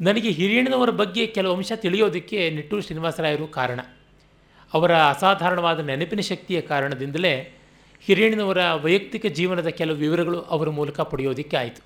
ನನಗೆ 0.00 0.30
ಹಿರಿಯಣ್ಣನವರ 0.30 0.90
ಬಗ್ಗೆ 0.90 1.26
ಕೆಲವು 1.26 1.56
ಅಂಶ 1.56 1.72
ತಿಳಿಯೋದಕ್ಕೆ 1.76 2.50
ನಿಟ್ಟೂರು 2.50 2.82
ಶ್ರೀನಿವಾಸರಾಯರು 2.82 3.46
ಕಾರಣ. 3.46 3.80
ಅವರ 4.72 4.96
ಅಸಾಧಾರಣವಾದ 4.96 5.80
ನೆನಪಿನ 5.80 6.20
ಶಕ್ತಿಯ 6.20 6.60
ಕಾರಣದಿಂದಲೇ 6.60 7.56
ಹಿರಿಯಣ್ಣನವರ 8.00 8.72
ವೈಯಕ್ತಿಕ 8.72 9.26
ಜೀವನದ 9.26 9.66
ಕೆಲವು 9.66 9.96
ವಿವರಗಳು 9.96 10.40
ಅವರ 10.40 10.68
ಮೂಲಕ 10.68 11.00
ಪಡೆಯೋದಕ್ಕೆ 11.00 11.56
ಆಯಿತು. 11.56 11.84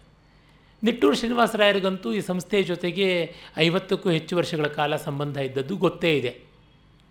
ನಿಟ್ಟೂರು 0.83 1.17
ಶ್ರೀನಿವಾಸರಾಯರಿಗಂತೂ 1.17 2.13
ಈ 2.13 2.21
ಸಂಸ್ಥೆಯ 2.21 2.63
ಜೊತೆಗೆ 2.63 3.35
ಐವತ್ತಕ್ಕೂ 3.57 4.11
ಹೆಚ್ಚು 4.11 4.37
ವರ್ಷಗಳ 4.37 4.67
ಕಾಲ 4.67 4.97
ಸಂಬಂಧ 4.97 5.37
ಇದ್ದದ್ದು 5.37 5.77
ಗೊತ್ತೇ 5.77 6.19
ಇದೆ. 6.19 6.41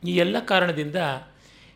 ಈ 0.07 0.17
ಎಲ್ಲ 0.17 0.39
ಕಾರಣದಿಂದ 0.39 0.95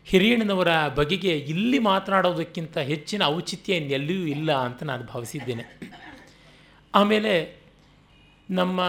ಹಿರಿಯಣ್ಣನವರ 0.04 0.68
ಬಗೆಗೆ 0.94 1.38
ಇಲ್ಲಿ 1.38 1.78
ಮಾತನಾಡೋದಕ್ಕಿಂತ 1.78 2.78
ಹೆಚ್ಚಿನ 2.78 3.22
ಔಚಿತ್ಯ 3.24 3.74
ಇನ್ನೆಲ್ಲಿಯೂ 3.74 4.26
ಇಲ್ಲ 4.26 4.56
ಅಂತ 4.56 4.82
ನಾನು 4.82 5.04
ಭಾವಿಸಿದ್ದೇನೆ. 5.04 5.80
ಆಮೇಲೆ 6.94 7.65
ನಮ್ಮ 8.50 8.80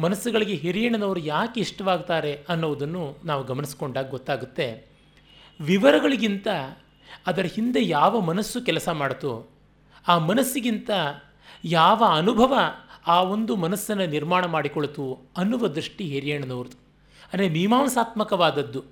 ಮನಸ್ಸುಗಳಿಗೆ 0.00 0.54
ಹಿರಿಯಣ್ಣನವರು 0.54 1.20
ಯಾಕೆ 1.20 1.60
ಇಷ್ಟವಾಗ್ತಾರೆ 1.60 2.44
ಅನ್ನೋದನ್ನು 2.48 3.16
ನಾವು 3.24 3.44
ಗಮನಿಸ್ಕೊಂಡಾಗ 3.44 4.10
ಗೊತ್ತಾಗುತ್ತೆ. 4.10 4.86
ವಿವರಗಳಿಗಿಂತ 5.60 6.48
ಅದರ 7.26 7.42
ಹಿಂದೆ 7.42 7.86
ಯಾವ 7.86 8.20
ಮನಸ್ಸು 8.20 8.60
ಕೆಲಸ 8.60 8.88
ಮಾಡ್ತು 8.88 9.50
ಆ 10.08 10.18
ಮನಸ್ಸಿಗಿಂತ 10.18 10.90
ಯಾವ 11.64 12.04
ಅನುಭವ 12.16 12.58
ಆ 13.06 13.22
ಒಂದು 13.22 13.56
ಮನಸ್ಸನ್ನು 13.56 14.06
ನಿರ್ಮಾಣ 14.06 14.46
ಮಾಡಿಕೊಳ್ತು 14.46 15.18
ಅನ್ನುವ 15.36 15.68
ದೃಷ್ಟಿ 15.68 16.04
ಹಿರಿಯಣ್ಣನವ್ರದ್ದು. 16.04 16.76
ಅಂದರೆ 17.32 17.48
ಮೀಮಾಂಸಾತ್ಮಕವಾದದ್ದು. 17.48 18.84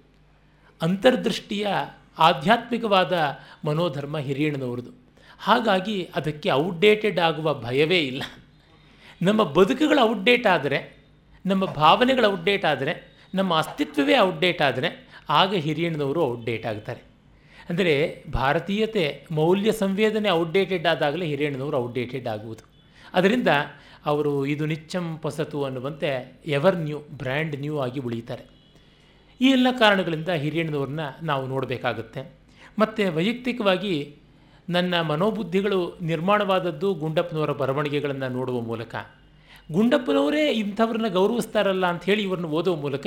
ಅಂತರ್ದೃಷ್ಟಿಯ 0.82 1.66
ಆಧ್ಯಾತ್ಮಿಕವಾದ 2.18 3.38
ಮನೋಧರ್ಮ 3.64 4.18
ಹಿರಿಯಣ್ಣನವ್ರದ್ದು. 4.18 4.90
ಹಾಗಾಗಿ 5.38 6.10
ಅದಕ್ಕೆ 6.14 6.50
ಔಟ್ಡೇಟೆಡ್ 6.50 7.20
ಆಗುವ 7.20 7.54
ಭಯವೇ 7.54 7.98
ಇಲ್ಲ. 7.98 8.22
ನಮ್ಮ 9.22 9.42
ಬದುಕುಗಳು 9.42 10.00
ಔಟ್ಡೇಟ್ 10.00 10.46
ಆದರೆ, 10.46 10.96
ನಮ್ಮ 11.46 11.64
ಭಾವನೆಗಳು 11.64 12.32
ಔಟ್ಡೇಟ್ 12.32 12.64
ಆದರೆ, 12.64 13.18
ನಮ್ಮ 13.34 13.56
ಅಸ್ತಿತ್ವವೇ 13.56 14.18
ಔಟ್ಡೇಟ್ 14.18 14.62
ಆದರೆ, 14.62 15.08
ಆಗ 15.28 15.54
ಹಿರಿಯಣ್ಣನವರು 15.54 16.24
ಔಟ್ಡೇಟ್ 16.24 16.66
ಆಗ್ತಾರೆ. 16.66 17.00
ಅಂದರೆ 17.68 18.24
ಭಾರತೀಯತೆ, 18.30 19.26
ಮೌಲ್ಯ 19.30 19.72
ಸಂವೇದನೆ 19.72 20.30
ಔಟ್ಡೇಟೆಡ್ 20.30 20.86
ಆದಾಗಲೇ 20.86 21.26
ಹಿರಿಯಣ್ಣನವರು 21.26 21.76
ಔಟ್ಡೇಟೆಡ್ 21.76 22.28
ಆಗುವುದು. 22.28 22.64
ಅದರಿಂದ 23.14 23.48
ಅವರು 24.06 24.46
ಇದು 24.46 24.66
ನಿಚ್ಚಂ 24.66 25.18
ಹೊಸತು 25.22 25.64
ಅನ್ನುವಂತೆ 25.64 26.40
ಎವರ್ 26.46 26.76
ನ್ಯೂ 26.76 26.98
ಬ್ರ್ಯಾಂಡ್ 26.98 27.60
ನ್ಯೂ 27.60 27.78
ಆಗಿ 27.78 28.00
ಉಳಿತಾರೆ. 28.00 28.44
ಈ 29.40 29.44
ಎಲ್ಲ 29.44 29.66
ಕಾರಣಗಳಿಂದ 29.78 30.28
ಹಿರಿಯಣ್ಣನವ್ರನ್ನ 30.28 31.00
ನಾವು 31.22 31.46
ನೋಡಬೇಕಾಗುತ್ತೆ. 31.46 32.32
ಮತ್ತು 32.78 33.16
ವೈಯಕ್ತಿಕವಾಗಿ 33.16 34.16
ನನ್ನ 34.68 35.00
ಮನೋಬುದ್ಧಿಗಳು 35.00 35.98
ನಿರ್ಮಾಣವಾದದ್ದು 36.02 36.94
ಗುಂಡಪ್ಪನವರ 36.94 37.52
ಬರವಣಿಗೆಗಳನ್ನು 37.52 38.28
ನೋಡುವ 38.28 38.60
ಮೂಲಕ. 38.60 38.94
ಗುಂಡಪ್ಪನವರೇ 39.72 40.52
ಇಂಥವ್ರನ್ನ 40.52 41.08
ಗೌರವಿಸ್ತಾರಲ್ಲ 41.08 41.86
ಅಂಥೇಳಿ 41.86 42.22
ಇವ್ರನ್ನ 42.22 42.46
ಓದುವ 42.46 42.76
ಮೂಲಕ 42.76 43.06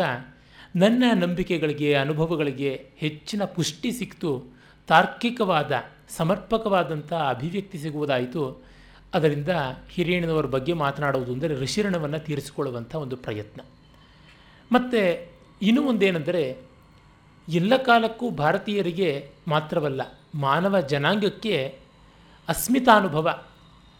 ನನ್ನ 0.75 1.03
ನಂಬಿಕೆಗಳಿಗೆ, 1.13 1.93
ಅನುಭವಗಳಿಗೆ 1.93 2.89
ಹೆಚ್ಚಿನ 2.97 3.43
ಪುಷ್ಟಿ 3.43 3.91
ಸಿಕ್ತು. 3.91 4.43
ತಾರ್ಕಿಕವಾದ, 4.87 5.71
ಸಮರ್ಪಕವಾದಂಥ 6.17 7.13
ಅಭಿವ್ಯಕ್ತಿ 7.13 7.77
ಸಿಗುವುದಾಯಿತು. 7.77 8.63
ಅದರಿಂದ 9.13 9.49
ಹಿರಿಯಣ್ಣನವರ 9.89 10.45
ಬಗ್ಗೆ 10.45 10.73
ಮಾತನಾಡುವುದು 10.73 11.33
ಅಂದರೆ 11.33 11.55
ಋಷಿರಣವನ್ನು 11.55 12.19
ತೀರಿಸಿಕೊಳ್ಳುವಂಥ 12.19 12.95
ಒಂದು 12.95 13.17
ಪ್ರಯತ್ನ. 13.17 13.61
ಮತ್ತು 14.71 15.31
ಇನ್ನೂ 15.61 15.83
ಒಂದೇನೆಂದರೆ 15.83 16.57
ಎಲ್ಲ 17.49 17.77
ಕಾಲಕ್ಕೂ 17.77 18.29
ಭಾರತೀಯರಿಗೆ 18.29 19.29
ಮಾತ್ರವಲ್ಲ, 19.47 20.01
ಮಾನವ 20.35 20.79
ಜನಾಂಗಕ್ಕೆ 20.79 21.79
ಅಸ್ಮಿತಾನುಭವ, 22.47 23.43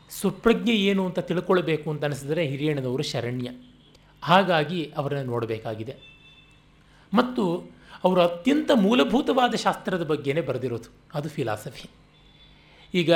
ಸುಪ್ರಜ್ಞೆ 0.10 0.76
ಏನು 0.76 1.06
ಅಂತ 1.06 1.20
ತಿಳ್ಕೊಳ್ಬೇಕು 1.20 1.90
ಅಂತ 1.90 2.06
ಅನಿಸಿದರೆ 2.06 2.48
ಹಿರಿಯಣ್ಣನವರು 2.48 3.04
ಶರಣ್ಯ. 3.04 3.50
ಹಾಗಾಗಿ 4.24 4.94
ಅವರನ್ನು 4.98 5.32
ನೋಡಬೇಕಾಗಿದೆ. 5.32 5.96
ಮತ್ತು 7.14 7.70
ಅವರು 8.04 8.22
ಅತ್ಯಂತ 8.22 8.72
ಮೂಲಭೂತವಾದ 8.76 9.56
ಶಾಸ್ತ್ರದ 9.56 10.04
ಬಗ್ಗೆನೇ 10.04 10.42
ಬರೆದಿರೋದು, 10.42 10.94
ಅದು 11.14 11.30
ಫಿಲಾಸಫಿ 11.30 11.90
ಈಗ 12.94 13.14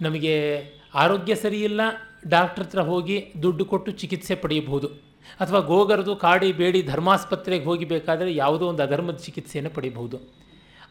ನಮಗೆ 0.00 0.64
ಆರೋಗ್ಯ 0.94 1.34
ಸರಿಯಿಲ್ಲ 1.34 1.80
ಡಾಕ್ಟ್ರ್ 2.28 2.64
ಹತ್ರ 2.64 2.80
ಹೋಗಿ 2.80 3.32
ದುಡ್ಡು 3.42 3.64
ಕೊಟ್ಟು 3.64 3.90
ಚಿಕಿತ್ಸೆ 3.90 4.34
ಪಡೆಯಬಹುದು. 4.34 5.05
ಅಥವಾ 5.40 5.60
ಗೋಗರದು, 5.60 6.16
ಕಾಡಿ, 6.16 6.52
ಬೇಡಿ, 6.52 6.82
ಧರ್ಮಾಸ್ಪತ್ರೆಗೆ 6.82 7.64
ಹೋಗಿ 7.64 7.84
ಬೇಕಾದರೆ 7.84 8.34
ಯಾವುದೋ 8.34 8.66
ಒಂದು 8.66 8.82
ಅಧರ್ಮದ 8.82 9.16
ಚಿಕಿತ್ಸೆಯನ್ನು 9.16 9.70
ಪಡೆಯಬಹುದು 9.70 10.18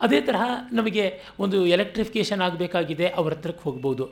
ಅದೇ 0.01 0.21
ತರಹ 0.21 0.43
ನಮಗೆ 0.71 1.05
ಒಂದು 1.39 1.65
ಎಲೆಕ್ಟ್ರಿಫಿಕೇಷನ್ 1.65 2.41
ಆಗಬೇಕಾಗಿದೆ, 2.41 3.07
ಅವ್ರ 3.09 3.33
ಹತ್ರಕ್ಕೆ 3.33 3.63
ಹೋಗ್ಬೋದು. 3.63 4.05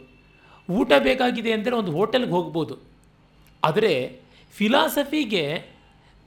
ಊಟ 0.70 0.92
ಬೇಕಾಗಿದೆ 1.00 1.52
ಅಂದರೆ 1.52 1.76
ಒಂದು 1.76 1.92
ಹೋಟೆಲ್ಗೆ 1.92 2.32
ಹೋಗ್ಬೋದು. 2.32 2.76
ಆದರೆ 3.64 3.94
ಫಿಲಾಸಫಿಗೆ 4.54 5.44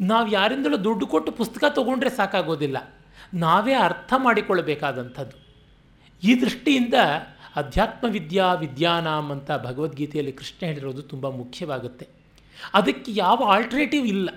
ನಾವು 0.00 0.26
ಯಾರಿಂದಲೂ 0.31 0.76
ದುಡ್ಡು 0.85 1.07
ಕೊಟ್ಟು 1.07 1.33
ಪುಸ್ತಕ 1.33 1.65
ತೊಗೊಂಡ್ರೆ 1.75 2.11
ಸಾಕಾಗೋದಿಲ್ಲ. 2.11 2.76
ನಾವೇ 3.35 3.75
ಅರ್ಥ 3.75 4.12
ಮಾಡಿಕೊಳ್ಳಬೇಕಾದಂಥದ್ದು. 4.17 5.37
ಈ 6.23 6.41
ದೃಷ್ಟಿಯಿಂದ 6.41 6.95
ಅಧ್ಯಾತ್ಮ 7.57 8.07
ವಿದ್ಯಾ 8.11 8.47
ವಿದ್ಯಾನಾಮ್ 8.55 9.31
ಅಂತ 9.33 9.50
ಭಗವದ್ಗೀತೆಯಲ್ಲಿ 9.65 10.33
ಕೃಷ್ಣ 10.33 10.61
ಹೇಳಿರೋದು 10.67 11.03
ತುಂಬ 11.03 11.26
ಮುಖ್ಯವಾಗುತ್ತೆ. 11.31 12.07
ಅದಕ್ಕೆ 12.75 13.13
ಯಾವ 13.15 13.45
ಆಲ್ಟರ್ನೇಟಿವ್ 13.47 14.07
ಇಲ್ಲ. 14.07 14.31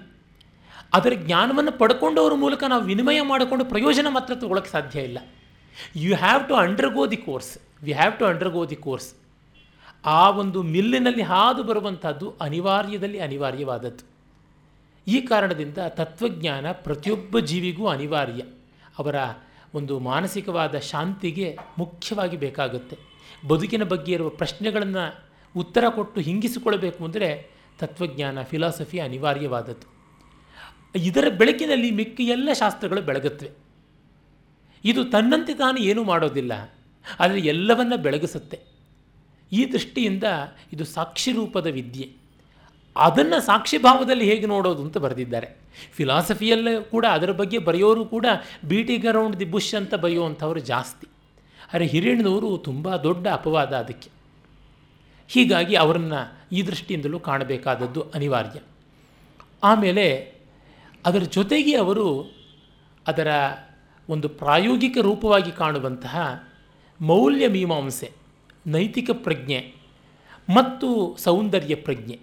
ಅದರ 0.94 1.14
ಜ್ಞಾನವನ್ನು 1.16 1.72
ಪಡ್ಕೊಂಡವ್ರ 1.72 2.34
ಮೂಲಕ 2.34 2.64
ನಾವು 2.68 2.84
ವಿನಿಮಯ 2.84 3.22
ಮಾಡಿಕೊಂಡು 3.22 3.66
ಪ್ರಯೋಜನ 3.66 4.08
ಮಾತ್ರ 4.10 4.36
ತಗೊಳ್ಳಕ್ಕೆ 4.36 4.72
ಸಾಧ್ಯ 4.72 5.02
ಇಲ್ಲ. 5.02 5.18
You 5.96 6.16
have 6.16 6.48
to 6.48 6.56
undergo 6.56 7.08
the 7.08 7.18
course 7.18 7.58
we 7.84 7.94
have 7.94 8.20
to 8.20 8.26
undergo 8.26 8.66
the 8.66 8.76
course 8.76 9.16
ಆ 10.06 10.30
ಒಂದು 10.30 10.64
ಮಿಲ್ಲಿನಲ್ಲಿ 10.64 11.22
ಹಾದು 11.22 11.64
ಬರುವಂಥದ್ದು 11.64 12.36
ಅನಿವಾರ್ಯದಲ್ಲಿ 12.42 13.20
ಅನಿವಾರ್ಯವಾದದ್ದು. 13.20 14.06
ಈ 15.08 15.22
ಕಾರಣದಿಂದ 15.22 15.78
ತತ್ವಜ್ಞಾನ 15.78 16.72
ಪ್ರತಿಯೊಬ್ಬ 16.72 17.40
ಜೀವಿಗೂ 17.40 17.88
ಅನಿವಾರ್ಯ. 17.88 18.42
ಅವರ 19.00 19.16
ಒಂದು 19.74 20.00
ಮಾನಸಿಕವಾದ 20.00 20.78
ಶಾಂತಿಗೆ 20.78 21.58
ಮುಖ್ಯವಾಗಿ 21.78 22.38
ಬೇಕಾಗುತ್ತೆ. 22.38 22.98
ಬದುಕಿನ 23.48 23.84
ಬಗ್ಗೆ 23.84 24.12
ಇರುವ 24.12 24.30
ಪ್ರಶ್ನೆಗಳನ್ನು 24.30 25.24
ಉತ್ತರ 25.56 25.90
ಕೊಟ್ಟು 25.90 26.22
ಹಿಂಗಿಸಿಕೊಳ್ಬೇಕು 26.22 27.06
ಅಂದರೆ 27.06 27.59
ತತ್ವಜ್ಞಾನ 27.80 28.42
ಫಿಲಾಸಫಿ 28.42 29.00
ಅನಿವಾರ್ಯವಾದದ್ದು. 29.00 29.88
ಇದರ 30.96 31.26
ಬೆಳಕಿನಲ್ಲಿ 31.30 31.92
ಮಿಕ್ಕ 31.92 32.18
ಎಲ್ಲ 32.22 32.50
ಶಾಸ್ತ್ರಗಳು 32.54 33.02
ಬೆಳಗುತ್ತವೆ. 33.02 33.52
ಇದು 34.84 35.02
ತನ್ನಂತೆ 35.06 35.54
ತಾನು 35.54 35.78
ಏನೂ 35.80 36.04
ಮಾಡೋದಿಲ್ಲ, 36.04 36.54
ಆದರೆ 37.20 37.40
ಎಲ್ಲವನ್ನ 37.40 37.94
ಬೆಳಗಿಸುತ್ತೆ. 37.96 38.60
ಈ 39.52 39.62
ದೃಷ್ಟಿಯಿಂದ 39.72 40.24
ಇದು 40.74 40.86
ಸಾಕ್ಷಿ 40.86 41.32
ರೂಪದ 41.32 41.68
ವಿದ್ಯೆ. 41.68 42.08
ಅದನ್ನು 42.96 43.40
ಸಾಕ್ಷಿಭಾವದಲ್ಲಿ 43.46 44.26
ಹೇಗೆ 44.26 44.46
ನೋಡೋದು 44.46 44.82
ಅಂತ 44.82 44.98
ಬರೆದಿದ್ದಾರೆ. 44.98 45.48
ಫಿಲಾಸಫಿಯಲ್ಲೂ 45.94 46.84
ಕೂಡ, 46.84 47.06
ಅದರ 47.06 47.32
ಬಗ್ಗೆ 47.32 47.58
ಬರೆಯೋರು 47.58 48.06
ಕೂಡ 48.06 48.26
ಬೀಟಿಂಗ್ 48.68 49.06
ಅರೌಂಡ್ 49.06 49.40
ದಿ 49.40 49.46
ಬುಷ್ 49.46 49.74
ಅಂತ 49.76 49.96
ಬರೆಯುವಂಥವ್ರು 49.96 50.60
ಜಾಸ್ತಿ. 50.60 51.08
ಆದರೆ 51.74 51.86
ಹಿರಿಯಣ್ಣನವರು 51.86 52.50
ತುಂಬ 52.58 52.96
ದೊಡ್ಡ 52.96 53.28
ಅಪವಾದ 53.28 53.74
ಅದಕ್ಕೆ. 53.74 54.10
ಹೀಗಾಗಿ 55.30 55.76
ಅವರನ್ನು 55.76 56.39
ಈ 56.52 56.62
ದೃಷ್ಟಿಯಿಂದಲೂ 56.62 57.20
ಕಾಣಬೇಕಾದದ್ದು 57.20 58.02
ಅನಿವಾರ್ಯ. 58.02 58.60
ಆಮೇಲೆ 59.64 60.34
ಅದರ 61.06 61.20
ಜೊತೆಗೆ 61.20 61.76
ಅವರು 61.76 62.36
ಅದರ 63.08 63.28
ಒಂದು 64.10 64.30
ಪ್ರಾಯೋಗಿಕ 64.30 64.98
ರೂಪವಾಗಿ 65.02 65.52
ಕಾಣುವಂತಹ 65.52 66.44
ಮೌಲ್ಯ 67.02 67.48
ಮೀಮಾಂಸೆ, 67.48 68.12
ನೈತಿಕ 68.68 69.10
ಪ್ರಜ್ಞೆ 69.14 69.74
ಮತ್ತು 70.50 71.16
ಸೌಂದರ್ಯ 71.20 71.76
ಪ್ರಜ್ಞೆ 71.76 72.20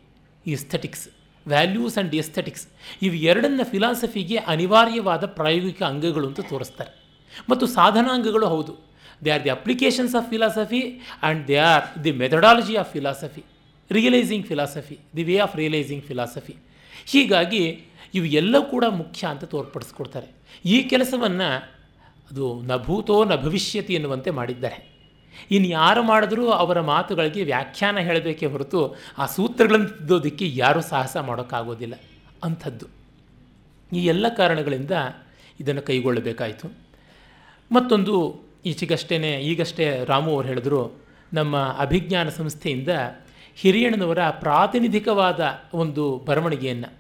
ಎಸ್ಥೆಟಿಕ್ಸ್ 0.47 1.09
ವ್ಯಾಲ್ಯೂಸ್ 1.47 1.99
ಆ್ಯಂಡ್ 1.99 2.15
ಎಸ್ಥೆಟಿಕ್ಸ್ 2.15 2.69
ಇವು 3.03 3.15
ಎರಡನ್ನ 3.15 3.61
ಫಿಲಾಸಫಿಗೆ 3.65 4.37
ಅನಿವಾರ್ಯವಾದ 4.37 5.27
ಪ್ರಾಯೋಗಿಕ 5.27 5.83
ಅಂಗಗಳು 5.83 6.27
ಅಂತ 6.27 6.41
ತೋರಿಸ್ತಾರೆ. 6.41 7.05
ಮತ್ತು 7.51 7.67
ಸಾಧನಾಂಗಗಳು 7.67 8.47
ಹೌದು. 8.47 8.77
They 9.25 9.31
are 9.31 9.45
the 9.45 9.51
applications 9.51 10.15
of 10.15 10.31
philosophy 10.31 11.01
and 11.23 11.49
they 11.49 11.57
are 11.57 12.05
the 12.05 12.13
methodology 12.13 12.77
of 12.77 12.93
philosophy 12.93 13.45
realising 13.91 14.47
philosophy 14.47 14.99
the 15.17 15.23
way 15.23 15.39
of 15.39 15.57
realising 15.57 16.05
philosophy 16.05 16.57
ಹೀಗಾಗಿ 17.07 17.85
ಇವೆಲ್ಲ 18.15 18.59
ಕೂಡ 18.59 18.85
ಮುಖ್ಯ 18.85 19.27
ಅಂತ 19.27 19.45
ತೋರ್ಪಡಿಸ್ಕೊಡ್ತಾರೆ. 19.45 20.27
ಈ 20.65 20.83
ಕೆಲಸವನ್ನು 20.83 21.77
ಅದು 22.31 22.63
ನ 22.63 22.77
ಭೂತೋ 22.77 23.25
ನ 23.25 23.37
ಭವಿಷ್ಯತಿ 23.37 23.95
ಎನ್ನುವಂತೆ 23.95 24.31
ಮಾಡಿದ್ದಾರೆ. 24.31 24.97
ಇನ್ನು 25.51 25.69
ಯಾರು 25.69 26.03
ಮಾಡಿದ್ರೂ 26.03 26.49
ಅವರ 26.49 26.81
ಮಾತುಗಳಿಗೆ 26.81 27.45
ವ್ಯಾಖ್ಯಾನ 27.45 27.99
ಹೇಳಬೇಕೇ 27.99 28.47
ಹೊರತು 28.47 28.97
ಆ 29.19 29.27
ಸೂತ್ರಗಳನ್ನು 29.27 29.89
ತಿದ್ದೋದಕ್ಕೆ 29.89 30.51
ಯಾರೂ 30.55 30.81
ಸಾಹಸ 30.81 31.17
ಮಾಡೋಕ್ಕಾಗೋದಿಲ್ಲ. 31.17 31.95
ಅಂಥದ್ದು. 32.45 32.87
ಈ 33.97 34.07
ಎಲ್ಲ 34.07 34.29
ಕಾರಣಗಳಿಂದ 34.29 34.91
ಇದನ್ನು 35.61 35.83
ಕೈಗೊಳ್ಳಬೇಕಾಯಿತು. 35.83 36.73
ಮತ್ತೊಂದು 37.73 38.41
ಈಚೆಗಷ್ಟೇ 38.67 39.41
ಈಗಷ್ಟೇ 39.41 40.05
ರಾಮು 40.05 40.31
ಅವರು 40.31 40.49
ಹೇಳಿದ್ರು, 40.49 41.03
ನಮ್ಮ 41.33 41.57
ಅಭಿಜ್ಞಾನ 41.57 42.29
ಸಂಸ್ಥೆಯಿಂದ 42.29 42.89
ಹಿರಿಯಣ್ಣನವರ 43.57 44.19
ಪ್ರಾತಿನಿಧಿಕವಾದ 44.31 45.41
ಒಂದು 45.75 46.23
ಬರವಣಿಗೆಯನ್ನು. 46.27 46.93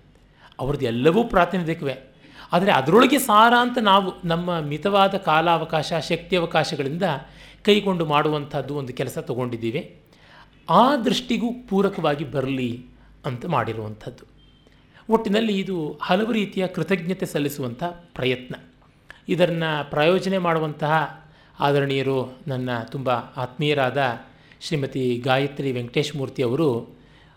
ಅವ್ರದ್ದು 0.58 0.86
ಎಲ್ಲವೂ 0.86 1.24
ಪ್ರಾತಿನಿಧಿಕವೇ. 1.24 2.12
ಆದರೆ 2.52 2.72
ಅದರೊಳಗೆ 2.72 3.18
ಸಾರ 3.18 3.52
ಅಂತ 3.60 3.78
ನಾವು 3.78 4.12
ನಮ್ಮ 4.24 4.60
ಮಿತವಾದ 4.60 5.14
ಕಾಲಾವಕಾಶ 5.14 5.92
ಶಕ್ತಿಯವಕಾಶಗಳಿಂದ 6.08 7.02
ಕೈಗೊಂಡು 7.62 8.06
ಮಾಡುವಂಥದ್ದು 8.06 8.74
ಒಂದು 8.74 8.92
ಕೆಲಸ 8.92 9.18
ತಗೊಂಡಿದ್ದೀವಿ. 9.18 10.00
ಆ 10.70 10.96
ದೃಷ್ಟಿಗೂ 10.96 11.46
ಪೂರಕವಾಗಿ 11.68 12.24
ಬರಲಿ 12.24 12.86
ಅಂತ 13.24 13.46
ಮಾಡಿರುವಂಥದ್ದು. 13.46 14.36
ಒಟ್ಟಿನಲ್ಲಿ 15.10 15.60
ಇದು 15.60 15.98
ಹಲವು 16.02 16.32
ರೀತಿಯ 16.32 16.66
ಕೃತಜ್ಞತೆ 16.66 17.26
ಸಲ್ಲಿಸುವಂಥ 17.26 17.84
ಪ್ರಯತ್ನ. 18.14 18.54
ಇದನ್ನು 19.28 19.90
ಪ್ರಾಯೋಜನೆ 19.90 20.38
ಮಾಡುವಂತಹ 20.38 21.24
ಆದರಣೀಯರು 21.60 22.38
ನನ್ನ 22.48 22.78
ತುಂಬ 22.78 23.10
ಆತ್ಮೀಯರಾದ 23.10 24.02
ಶ್ರೀಮತಿ 24.60 25.22
ಗಾಯತ್ರಿ 25.24 25.72
ವೆಂಕಟೇಶ್ 25.72 26.16
ಮೂರ್ತಿ 26.16 26.42
ಅವರು 26.42 26.96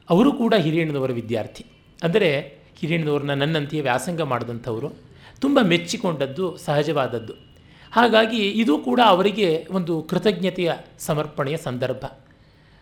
ಅವರು 0.09 0.31
ಕೂಡ 0.31 0.53
ಹಿರಿಯಣ್ಣನವರ 0.53 1.11
ವಿದ್ಯಾರ್ಥಿ. 1.11 1.65
ಅಂದರೆ 2.03 2.57
ಹಿರಿಯಣ್ಣದವ್ರನ್ನ 2.75 3.33
ನನ್ನಂತೆಯೇ 3.33 3.81
ವ್ಯಾಸಂಗ 3.81 4.21
ಮಾಡಿದಂಥವರು. 4.21 4.93
ತುಂಬ 5.41 5.59
ಮೆಚ್ಚಿಕೊಂಡದ್ದು, 5.61 6.57
ಸಹಜವಾದದ್ದು. 6.57 7.33
ಹಾಗಾಗಿ 7.91 8.49
ಇದು 8.49 8.77
ಕೂಡ 8.77 8.99
ಅವರಿಗೆ 9.05 9.67
ಒಂದು 9.71 10.01
ಕೃತಜ್ಞತೆಯ 10.01 10.71
ಸಮರ್ಪಣೆಯ 10.99 11.57
ಸಂದರ್ಭ. 11.57 12.05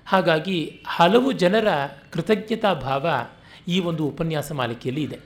ಹಾಗಾಗಿ 0.05 0.81
ಹಲವು 0.87 1.31
ಜನರ 1.31 1.67
ಕೃತಜ್ಞತಾ 2.11 2.73
ಭಾವ 2.73 3.09
ಈ 3.67 3.79
ಒಂದು 3.79 4.05
ಉಪನ್ಯಾಸ 4.05 4.51
ಮಾಲಿಕೆಯಲ್ಲಿ 4.51 5.03
ಇದೆ. 5.03 5.19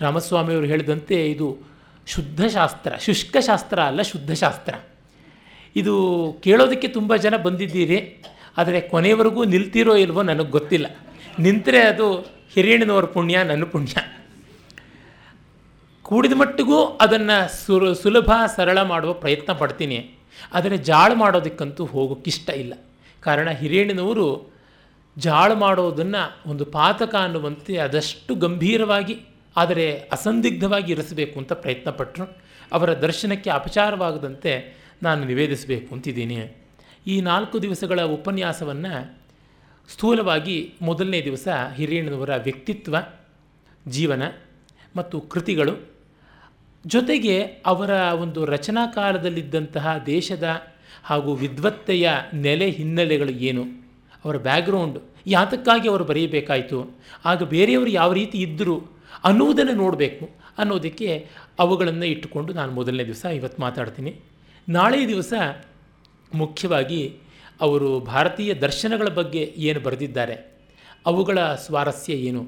ರಾಮಸ್ವಾಮಿಯವರು 0.00 0.66
ಹೇಳಿದಂತೆ 0.66 1.30
ಇದು 1.30 1.58
ಶುದ್ಧ 2.06 2.44
ಶಾಸ್ತ್ರ 2.44 2.92
ಶುಷ್ಕ 3.00 3.36
ಶಾಸ್ತ್ರ 3.40 3.80
ಅಲ್ಲ 3.80 4.02
ಶುದ್ಧ 4.02 4.32
ಶಾಸ್ತ್ರ 4.32 4.74
ಇದು 5.76 5.94
ಕೇಳೋದಕ್ಕೆ 6.44 6.88
ತುಂಬ 6.88 7.16
ಜನ 7.16 7.34
ಬಂದಿದ್ದೀರಿ, 7.46 7.98
ಆದರೆ 8.58 8.78
ಕೊನೆಯವರೆಗೂ 8.92 9.42
ನಿಲ್ತಿರೋ 9.44 9.94
ಇಲ್ವೋ 9.96 10.22
ನನಗೆ 10.22 10.52
ಗೊತ್ತಿಲ್ಲ. 10.56 10.86
ನಿಂತರೆ 11.38 11.80
ಅದು 11.80 12.06
ಹಿರಿಯಣ್ಣನವರ 12.54 13.06
ಪುಣ್ಯ, 13.16 13.42
ನನ್ನ 13.42 13.64
ಪುಣ್ಯ. 13.64 13.94
ಕೂಡಿದ 16.04 16.34
ಮಟ್ಟಿಗೂ 16.40 16.78
ಅದನ್ನು 17.04 17.36
ಸುರು, 17.56 17.88
ಸುಲಭ, 17.94 18.30
ಸರಳ 18.56 18.78
ಮಾಡುವ 18.82 19.12
ಪ್ರಯತ್ನ 19.12 19.52
ಪಡ್ತೀನಿ. 19.52 19.98
ಆದರೆ 20.52 20.76
ಜಾಳು 20.88 21.14
ಮಾಡೋದಕ್ಕಂತೂ 21.14 21.84
ಹೋಗೋಕ್ಕಿಷ್ಟ 21.84 22.48
ಇಲ್ಲ. 22.62 22.74
ಕಾರಣ 23.22 23.48
ಹಿರಿಯಣ್ಣನವರು 23.50 24.26
ಜಾಳು 25.16 25.54
ಮಾಡೋದನ್ನು 25.54 26.22
ಒಂದು 26.50 26.64
ಪಾತಕ 26.64 27.14
ಅನ್ನುವಂತೆ 27.14 27.76
ಅದಷ್ಟು 27.86 28.34
ಗಂಭೀರವಾಗಿ, 28.34 29.16
ಆದರೆ 29.56 29.86
ಅಸಂದಿಗ್ಧವಾಗಿ 30.12 30.90
ಇರಿಸಬೇಕು 30.92 31.36
ಅಂತ 31.38 31.52
ಪ್ರಯತ್ನ 31.52 31.90
ಪಟ್ಟರು 31.90 32.26
ಅವರ 32.72 32.90
ದರ್ಶನಕ್ಕೆ 32.92 33.50
ಅಪಚಾರವಾಗದಂತೆ 33.50 34.52
ನಾನು 35.02 35.20
ನಿವೇದಿಸಬೇಕು 35.24 35.88
ಅಂತಿದ್ದೀನಿ. 35.94 36.36
ಈ 37.06 37.14
ನಾಲ್ಕು 37.20 37.56
ದಿವಸಗಳ 37.62 38.00
ಉಪನ್ಯಾಸವನ್ನು 38.16 38.94
ಸ್ಥೂಲವಾಗಿ 39.88 40.56
ಮೊದಲನೇ 40.82 41.20
ದಿವಸ 41.22 41.48
ಹಿರಿಯಣ್ಣನವರ 41.74 42.32
ವ್ಯಕ್ತಿತ್ವ, 42.36 42.96
ಜೀವನ 43.88 44.22
ಮತ್ತು 44.96 45.16
ಕೃತಿಗಳು 45.32 45.74
ಜೊತೆಗೆ 46.84 47.36
ಅವರ 47.66 47.90
ಒಂದು 48.24 48.40
ರಚನಾ 48.44 48.82
ಕಾಲದಲ್ಲಿದ್ದಂತಹ 48.86 49.86
ದೇಶದ 50.06 50.46
ಹಾಗೂ 51.04 51.30
ವಿದ್ವತ್ತೆಯ 51.34 52.08
ನೆಲೆ 52.34 52.68
ಹಿನ್ನೆಲೆಗಳು 52.70 53.32
ಏನು, 53.50 53.64
ಅವರ 54.24 54.36
ಬ್ಯಾಕ್ಗ್ರೌಂಡ್ 54.36 54.98
ಯಾತಕ್ಕಾಗಿ 55.26 55.86
ಅವರು 55.88 56.04
ಬರೆಯಬೇಕಾಯಿತು, 56.04 56.78
ಆಗ 57.24 57.42
ಬೇರೆಯವರು 57.54 57.90
ಯಾವ 57.90 58.12
ರೀತಿ 58.12 58.38
ಇದ್ದರು 58.38 58.76
ಅನ್ನುವುದನ್ನು 59.24 59.72
ನೋಡಬೇಕು 59.72 60.24
ಅನ್ನೋದಕ್ಕೆ 60.58 61.08
ಅವುಗಳನ್ನು 61.58 62.06
ಇಟ್ಟುಕೊಂಡು 62.06 62.52
ನಾನು 62.52 62.72
ಮೊದಲನೇ 62.72 63.04
ದಿವಸ 63.04 63.24
ಇವತ್ತು 63.24 63.62
ಮಾತಾಡ್ತೀನಿ. 63.62 64.12
ನಾಳೆ 64.68 65.08
ದಿವಸ 65.08 65.32
ಮುಖ್ಯವಾಗಿ 66.34 67.18
ಅವರು 67.60 68.00
ಭಾರತೀಯ 68.00 68.54
ದರ್ಶನಗಳ 68.54 69.08
ಬಗ್ಗೆ 69.08 69.54
ಏನು 69.58 69.80
ಬರೆದಿದ್ದಾರೆ, 69.80 70.34
ಅವುಗಳ 71.06 71.38
ಸ್ವಾರಸ್ಯ 71.54 72.12
ಏನು, 72.12 72.42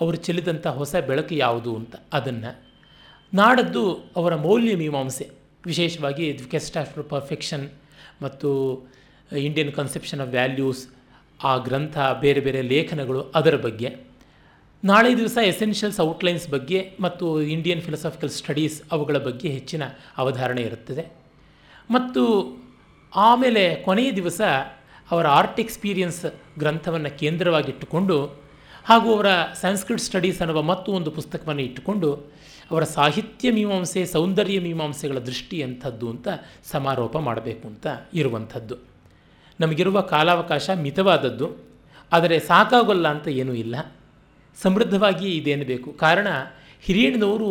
ಅವರು 0.00 0.16
ಚೆಲ್ಲಿದಂಥ 0.16 0.66
ಹೊಸ 0.66 0.94
ಬೆಳಕು 0.96 1.34
ಯಾವುದು 1.34 1.76
ಅಂತ 1.76 1.96
ಅದನ್ನು 2.12 2.62
ನಾಡದ್ದು 3.34 3.92
ಅವರ 4.16 4.34
ಮೌಲ್ಯ 4.34 4.76
ಮೀಮಾಂಸೆ, 4.76 5.30
ವಿಶೇಷವಾಗಿ 5.66 6.32
ಕ್ವೆಸ್ಟ್ 6.38 6.76
ಆಫ್ 6.76 7.08
ಪರ್ಫೆಕ್ಷನ್ 7.08 7.70
ಮತ್ತು 8.22 8.48
ಇಂಡಿಯನ್ 9.32 9.72
ಕನ್ಸೆಪ್ಷನ್ 9.72 10.20
ಆಫ್ 10.20 10.30
ವ್ಯಾಲ್ಯೂಸ್, 10.30 10.88
ಆ 11.44 11.58
ಗ್ರಂಥ, 11.58 11.98
ಬೇರೆ 12.20 12.40
ಬೇರೆ 12.40 12.62
ಲೇಖನಗಳು 12.62 13.20
ಅದರ 13.34 13.56
ಬಗ್ಗೆ, 13.56 13.96
ನಾಳೆ 14.84 15.16
ದಿವಸ 15.16 15.38
ಎಸೆನ್ಷಿಯಲ್ಸ್ 15.42 16.00
ಔಟ್ಲೈನ್ಸ್ 16.00 16.48
ಬಗ್ಗೆ 16.48 16.96
ಮತ್ತು 17.00 17.42
ಇಂಡಿಯನ್ 17.42 17.80
ಫಿಲಸಾಫಿಕಲ್ 17.80 18.30
ಸ್ಟಡೀಸ್ 18.30 18.82
ಅವುಗಳ 18.92 19.18
ಬಗ್ಗೆ 19.18 19.48
ಹೆಚ್ಚಿನ 19.48 19.82
ಅವಧಾರಣೆ 20.16 20.62
ಇರುತ್ತದೆ. 20.62 21.15
ಮತ್ತು 21.90 22.22
ಆಮೇಲೆ 23.14 23.74
ಕೊನೆಯ 23.74 24.12
ದಿವಸ 24.12 24.40
ಅವರ 25.10 25.26
ಆರ್ಟ್ 25.26 25.60
ಎಕ್ಸ್ಪೀರಿಯನ್ಸ್ 25.60 26.24
ಗ್ರಂಥವನ್ನು 26.58 27.18
ಕೇಂದ್ರವಾಗಿಟ್ಟುಕೊಂಡು 27.18 28.46
ಹಾಗೂ 28.84 29.14
ಅವರ 29.14 29.26
ಸಂಸ್ಕೃತ್ 29.54 30.00
ಸ್ಟಡೀಸ್ 30.00 30.40
ಅನ್ನುವ 30.40 30.62
ಮತ್ತು 30.62 30.92
ಒಂದು 30.92 31.10
ಪುಸ್ತಕವನ್ನು 31.10 31.62
ಇಟ್ಟುಕೊಂಡು 31.62 32.36
ಅವರ 32.70 32.84
ಸಾಹಿತ್ಯ 32.84 33.50
ಮೀಮಾಂಸೆ, 33.50 34.06
ಸೌಂದರ್ಯ 34.06 34.60
ಮೀಮಾಂಸೆಗಳ 34.60 35.18
ದೃಷ್ಟಿ 35.18 35.62
ಅಂಥದ್ದು 35.62 36.10
ಅಂತ 36.10 36.28
ಸಮಾರೋಪ 36.64 37.16
ಮಾಡಬೇಕು 37.18 37.68
ಅಂತ 37.68 37.86
ಇರುವಂಥದ್ದು. 38.14 38.76
ನಮಗಿರುವ 39.60 40.00
ಕಾಲಾವಕಾಶ 40.00 40.70
ಮಿತವಾದದ್ದು, 40.70 41.56
ಆದರೆ 42.12 42.38
ಸಾಕಾಗೋಲ್ಲ 42.38 43.08
ಅಂತ 43.08 43.28
ಏನೂ 43.28 43.52
ಇಲ್ಲ. 43.52 43.76
ಸಮೃದ್ಧವಾಗಿ 44.62 45.28
ಇದೇನು 45.36 45.64
ಬೇಕು 45.64 45.92
ಕಾರಣ, 45.92 46.26
ಹಿರಿಯಣ್ಣನವರು 46.80 47.50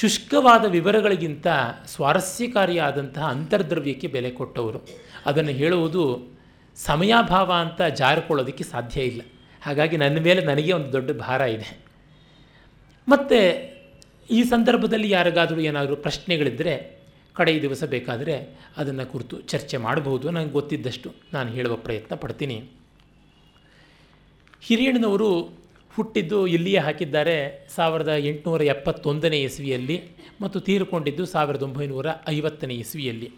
ಶುಷ್ಕವಾದ 0.00 0.64
ವಿವರಗಳಿಗಿಂತ 0.64 1.46
ಸ್ವಾರಸ್ಯಕಾರಿಯಾದಂತಹ 1.86 3.26
ಅಂತರ್ದ್ರವ್ಯಕ್ಕೆ 3.26 4.06
ಬೆಲೆ 4.06 4.30
ಕೊಟ್ಟವರು. 4.30 4.88
ಅದನ್ನು 5.26 5.50
ಹೇಳುವುದು 5.50 6.28
ಸಮಯಾಭಾವ 6.76 7.52
ಅಂತ 7.52 7.82
ಜಾರಿಕೊಳ್ಳೋದಕ್ಕೆ 7.82 8.64
ಸಾಧ್ಯ 8.64 9.02
ಇಲ್ಲ. 9.02 9.22
ಹಾಗಾಗಿ 9.62 9.96
ನನ್ನ 9.96 10.18
ಮೇಲೆ 10.18 10.44
ನನಗೆ 10.44 10.72
ಒಂದು 10.72 10.92
ದೊಡ್ಡ 10.92 11.10
ಭಾರ 11.10 11.40
ಇದೆ. 11.40 11.78
ಮತ್ತು 13.08 13.38
ಈ 14.30 14.42
ಸಂದರ್ಭದಲ್ಲಿ 14.42 15.10
ಯಾರಿಗಾದರೂ 15.10 15.60
ಏನಾದರೂ 15.60 15.96
ಪ್ರಶ್ನೆಗಳಿದ್ದರೆ 15.96 17.02
ಕಡೆಯ 17.34 17.60
ದಿವಸ 17.60 17.84
ಬೇಕಾದರೆ 17.84 18.60
ಅದನ್ನು 18.76 19.06
ಕುರಿತು 19.06 19.40
ಚರ್ಚೆ 19.40 19.76
ಮಾಡಬಹುದು. 19.76 20.30
ನನಗೆ 20.30 20.50
ಗೊತ್ತಿದ್ದಷ್ಟು 20.50 21.12
ನಾನು 21.32 21.50
ಹೇಳುವ 21.50 21.76
ಪ್ರಯತ್ನ 21.76 22.14
ಪಡ್ತೀನಿ. 22.14 22.64
ಹಿರಿಯಣ್ಣನವರು 24.60 25.50
ಹುಟ್ಟಿದ್ದು 25.96 26.46
ಇಲ್ಲಿಯೇ 26.46 26.78
ಹಾಕಿದ್ದಾರೆ 26.78 27.68
ಸಾವಿರದ 27.74 28.08
ಎಂಟುನೂರ 28.08 28.62
ಎಪ್ಪತ್ತೊಂದನೇ 28.62 29.40
ಇಸ್ವಿಯಲ್ಲಿ 29.40 30.02
ಮತ್ತು 30.40 30.60
ತೀರಿಕೊಂಡಿದ್ದು 30.60 31.26
ಸಾವಿರದ 31.26 31.62
ಒಂಬೈನೂರ 31.62 32.06
ಐವತ್ತನೇ 32.28 32.74
ಇಸ್ವಿಯಲ್ಲಿ. 32.74 33.32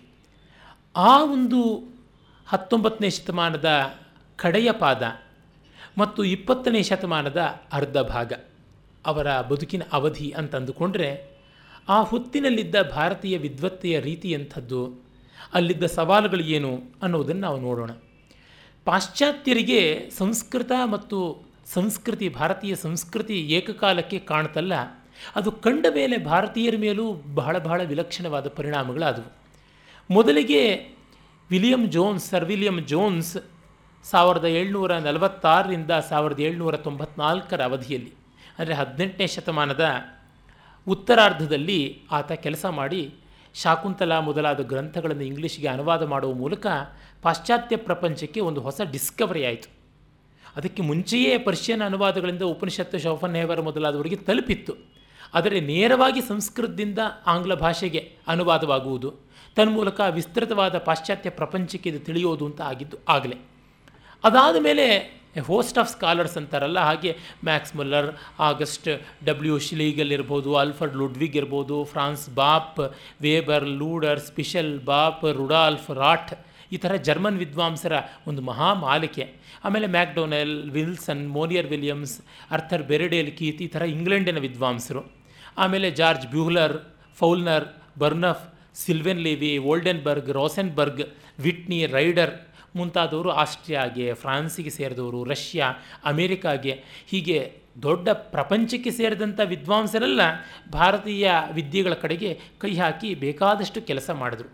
ಆ 0.96 1.24
ಒಂದು 1.24 1.88
ಹತ್ತೊಂಬತ್ತನೇ 2.46 3.10
ಶತಮಾನದ 3.10 3.94
ಕಡೆಯ 4.36 4.72
ಪಾದ 4.72 5.02
ಮತ್ತು 5.98 6.24
ಇಪ್ಪತ್ತನೇ 6.24 6.82
ಶತಮಾನದ 6.82 7.40
ಅರ್ಧ 7.72 7.98
ಭಾಗ 7.98 8.32
ಅವರ 9.06 9.40
ಬದುಕಿನ 9.40 9.82
ಅವಧಿ 9.92 10.30
ಅಂತಂದುಕೊಂಡ್ರೆ 10.30 11.38
ಆ 11.88 12.02
ಹೊತ್ತಿನಲ್ಲಿದ್ದ 12.02 12.82
ಭಾರತೀಯ 12.82 13.38
ವಿದ್ವತ್ತೆಯ 13.38 14.00
ರೀತಿಯಂಥದ್ದು 14.00 15.00
ಅಲ್ಲಿದ್ದ 15.54 15.86
ಸವಾಲುಗಳು 15.86 16.42
ಏನು 16.42 16.80
ಅನ್ನೋದನ್ನು 17.02 17.40
ನಾವು 17.40 17.60
ನೋಡೋಣ. 17.60 17.90
ಪಾಶ್ಚಾತ್ಯರಿಗೆ 18.84 20.10
ಸಂಸ್ಕೃತ 20.10 20.72
ಮತ್ತು 20.84 21.47
ಸಂಸ್ಕೃತಿ, 21.74 22.26
ಭಾರತೀಯ 22.28 22.74
ಸಂಸ್ಕೃತಿ 22.74 23.36
ಏಕಕಾಲಕ್ಕೆ 23.56 24.18
ಕಾಣ್ತಲ್ಲ. 24.30 24.74
ಅದು 25.36 25.50
ಕಂಡ 25.64 25.86
ಮೇಲೆ 25.94 26.16
ಭಾರತೀಯರ 26.32 26.76
ಮೇಲೂ 26.78 27.04
ಬಹಳ 27.34 27.58
ಬಹಳ 27.58 27.80
ವಿಲಕ್ಷಣವಾದ 27.82 28.48
ಪರಿಣಾಮಗಳಾದವು. 28.48 29.30
ಮೊದಲಿಗೆ 30.10 30.62
William 31.50 31.82
Jones, 31.90 32.26
sir 32.30 32.44
William 32.44 32.78
Jones 32.86 33.32
ಸಾವಿರದ 34.04 34.44
ಏಳ್ನೂರ 34.58 34.92
ನಲವತ್ತಾರರಿಂದ 34.96 35.92
ಸಾವಿರದ 36.10 36.40
ಏಳ್ನೂರ 36.40 36.76
ತೊಂಬತ್ನಾಲ್ಕರ 36.76 37.62
ಅವಧಿಯಲ್ಲಿ, 37.62 38.12
ಅಂದರೆ 38.58 38.74
ಹದಿನೆಂಟನೇ 38.74 39.26
ಶತಮಾನದ 39.26 39.86
ಉತ್ತರಾರ್ಧದಲ್ಲಿ 40.86 41.80
ಆತ 42.12 42.30
ಕೆಲಸ 42.44 42.64
ಮಾಡಿ 42.80 43.02
ಶಾಕುಂತಲ 43.54 44.12
ಮೊದಲಾದ 44.18 44.60
ಗ್ರಂಥಗಳನ್ನು 44.60 45.24
ಇಂಗ್ಲೀಷ್ಗೆ 45.24 45.68
ಅನುವಾದ 45.68 46.02
ಮಾಡುವ 46.02 46.32
ಮೂಲಕ 46.32 46.66
ಪಾಶ್ಚಾತ್ಯ 47.22 47.76
ಪ್ರಪಂಚಕ್ಕೆ 47.88 48.40
ಒಂದು 48.40 48.60
ಹೊಸ 48.60 48.80
ಡಿಸ್ಕವರಿ 48.94 49.42
ಆಯಿತು. 49.46 49.68
ಅದಕ್ಕೆ 50.58 50.82
ಮುಂಚೆಯೇ 50.90 51.34
ಪರ್ಷಿಯನ್ 51.48 51.82
ಅನುವಾದಗಳಿಂದ 51.88 52.44
ಉಪನಿಷತ್ತು 52.54 52.98
ಶೌಫನ್ 53.04 53.36
ಹೇವರ್ 53.40 53.62
ಮೊದಲಾದವರಿಗೆ 53.68 54.18
ತಲುಪಿತ್ತು. 54.28 54.74
ಆದರೆ 55.38 55.58
ನೇರವಾಗಿ 55.72 56.20
ಸಂಸ್ಕೃತದಿಂದ 56.28 57.00
ಆಂಗ್ಲ 57.32 57.54
ಭಾಷೆಗೆ 57.64 58.02
ಅನುವಾದವಾಗುವುದು, 58.32 59.10
ತನ್ಮೂಲಕ 59.56 60.00
ವಿಸ್ತೃತವಾದ 60.18 60.78
ಪಾಶ್ಚಾತ್ಯ 60.88 61.30
ಪ್ರಪಂಚಕ್ಕೆ 61.30 61.88
ಇದು 61.92 62.00
ತಿಳಿಯೋದು 62.08 62.44
ಅಂತ 62.50 62.60
ಆಗಿದ್ದು 62.72 62.98
ಆಗಲೇ. 63.14 63.38
ಅದಾದ 64.24 64.56
ಮೇಲೆ 64.66 64.86
ಹೋಸ್ಟ್ 65.48 65.78
ಆಫ್ 65.80 65.90
ಸ್ಕಾಲರ್ಸ್ 65.94 66.36
ಅಂತಾರಲ್ಲ, 66.40 66.78
ಹಾಗೆ 66.88 67.10
Max 67.44 67.74
Muller, 67.76 68.08
August 68.40 68.88
W 69.24 69.56
Schlegel 69.58 70.12
ಇರ್ಬೋದು, 70.12 70.50
ಆಲ್ಫರ್ಡ್ 70.56 70.96
ಲುಡ್ವಿಗ್ 70.96 71.36
ಇರ್ಬೋದು, 71.36 71.76
Franz 71.84 72.24
Bopp, 72.30 72.80
Weber, 73.20 73.66
Luders, 73.80 74.20
Pischel 74.20 74.72
Bopp, 74.90 75.24
Rudolph 75.40 75.90
Roth, 76.02 76.32
ಈ 76.72 76.76
ಥರ 76.76 76.94
ಜರ್ಮನ್ 77.08 77.38
ವಿದ್ವಾಂಸರ 77.38 77.92
ಒಂದು 78.26 78.42
ಮಹಾ 78.42 78.70
ಮಾಲಿಕೆ 78.86 79.26
ಆಮೇಲೆ 79.64 79.86
Macdonell, 79.86 80.70
Wilson, 80.70 81.30
Monier 81.30 81.66
Williams 81.66 82.20
Arthur 82.50 82.82
Berriedale, 82.82 83.36
Keith, 83.36 83.62
ಈ 83.62 83.66
ಥರ 83.66 83.82
ಇಂಗ್ಲೆಂಡಿನ 83.82 84.38
ವಿದ್ವಾಂಸರು. 84.38 85.12
ಆಮೇಲೆ 85.56 85.90
George 85.90 86.26
Buhler 86.26 86.78
ಫೌಲ್ನರ್, 87.14 87.64
Burnouf, 87.98 88.54
Sylvain 88.74 89.20
Levi 89.20 89.58
Oldenberg 89.58 90.30
Rosenberg, 90.30 91.02
Whitney, 91.38 91.86
Ryder 91.86 92.30
ಮುಂತಾದವರು 92.76 93.30
ಆಸ್ಟ್ರಿಯಾಗೆ, 93.30 94.14
ಫ್ರಾನ್ಸಿಗೆ 94.14 94.70
ಸೇರಿದವರು, 94.70 95.24
ರಷ್ಯಾ, 95.24 95.72
ಅಮೇರಿಕಾಗೆ, 96.04 96.84
ಹೀಗೆ 97.06 97.52
ದೊಡ್ಡ 97.82 98.08
ಪ್ರಪಂಚಕ್ಕೆ 98.08 98.90
ಸೇರಿದಂಥ 98.90 99.40
ವಿದ್ವಾಂಸರೆಲ್ಲ, 99.44 100.20
ಭಾರತೀಯ 100.72 101.30
ವಿದ್ಯೆಗಳ 101.52 101.92
ಕಡೆಗೆ 101.92 102.40
ಕೈ 102.58 102.76
ಹಾಕಿ 102.76 103.14
ಬೇಕಾದಷ್ಟು 103.14 103.82
ಕೆಲಸ 103.82 104.10
ಮಾಡಿದ್ರು. 104.10 104.48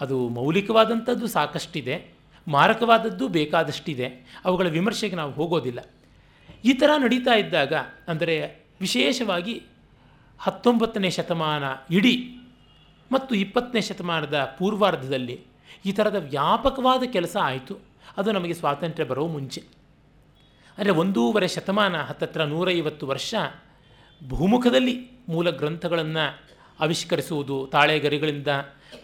ಅದು 0.00 0.28
ಮೌಲಿಕವಾದಂಥದ್ದು 0.28 1.26
ಸಾಕಷ್ಟಿದೆ. 1.26 2.13
ಮಾರಕವಾದದ್ದು 2.48 3.28
ಬೇಕಾದಷ್ಟಿದೆ. 3.28 4.06
ಅವುಗಳ 4.44 4.68
ವಿಮರ್ಶೆಗೆ 4.68 5.16
ನಾವು 5.16 5.32
ಹೋಗೋದಿಲ್ಲ. 5.32 5.80
ಈ 6.64 6.72
ಥರ 6.72 6.90
ನಡೀತಾ 6.96 7.34
ಇದ್ದಾಗ, 7.34 7.72
ಅಂದರೆ 8.08 8.66
ವಿಶೇಷವಾಗಿ 8.80 9.62
ಹತ್ತೊಂಬತ್ತನೇ 10.38 11.10
ಶತಮಾನ 11.10 11.64
ಇಡೀ 11.90 12.40
ಮತ್ತು 13.12 13.34
ಇಪ್ಪತ್ತನೇ 13.34 13.80
ಶತಮಾನದ 13.80 14.56
ಪೂರ್ವಾರ್ಧದಲ್ಲಿ 14.58 15.40
ಈ 15.86 15.92
ಥರದ 15.92 16.14
ವ್ಯಾಪಕವಾದ 16.14 17.02
ಕೆಲಸ 17.12 17.36
ಆಯಿತು. 17.42 17.78
ಅದು 18.16 18.32
ನಮಗೆ 18.32 18.54
ಸ್ವಾತಂತ್ರ್ಯ 18.54 19.04
ಬರೋ 19.04 19.26
ಮುಂಚೆ. 19.26 19.62
ಅಂದರೆ 20.78 20.90
ಒಂದೂವರೆ 20.90 21.48
ಶತಮಾನ, 21.48 21.96
ಹತ್ತತ್ರ 21.96 22.44
ನೂರೈವತ್ತು 22.44 23.06
ವರ್ಷ 23.06 23.34
ಭೂಮುಖದಲ್ಲಿ 24.28 25.10
ಮೂಲ 25.28 25.50
ಗ್ರಂಥಗಳನ್ನು 25.50 26.40
ಆವಿಷ್ಕರಿಸುವುದು, 26.80 27.68
ತಾಳೆಗರಿಗಳಿಂದ 27.72 28.48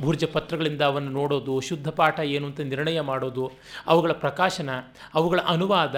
ಭೂರ್ಜ 0.02 0.24
ಪತ್ರಗಳಿಂದ 0.24 0.82
ಅವನ್ನು 0.82 1.10
ನೋಡೋದು, 1.10 1.60
ಶುದ್ಧ 1.60 1.88
ಪಾಠ 1.88 2.20
ಏನು 2.20 2.46
ಅಂತ 2.46 2.60
ನಿರ್ಣಯ 2.60 3.00
ಮಾಡೋದು, 3.00 3.50
ಅವುಗಳ 3.86 4.12
ಪ್ರಕಾಶನ, 4.12 4.70
ಅವುಗಳ 5.14 5.40
ಅನುವಾದ, 5.46 5.96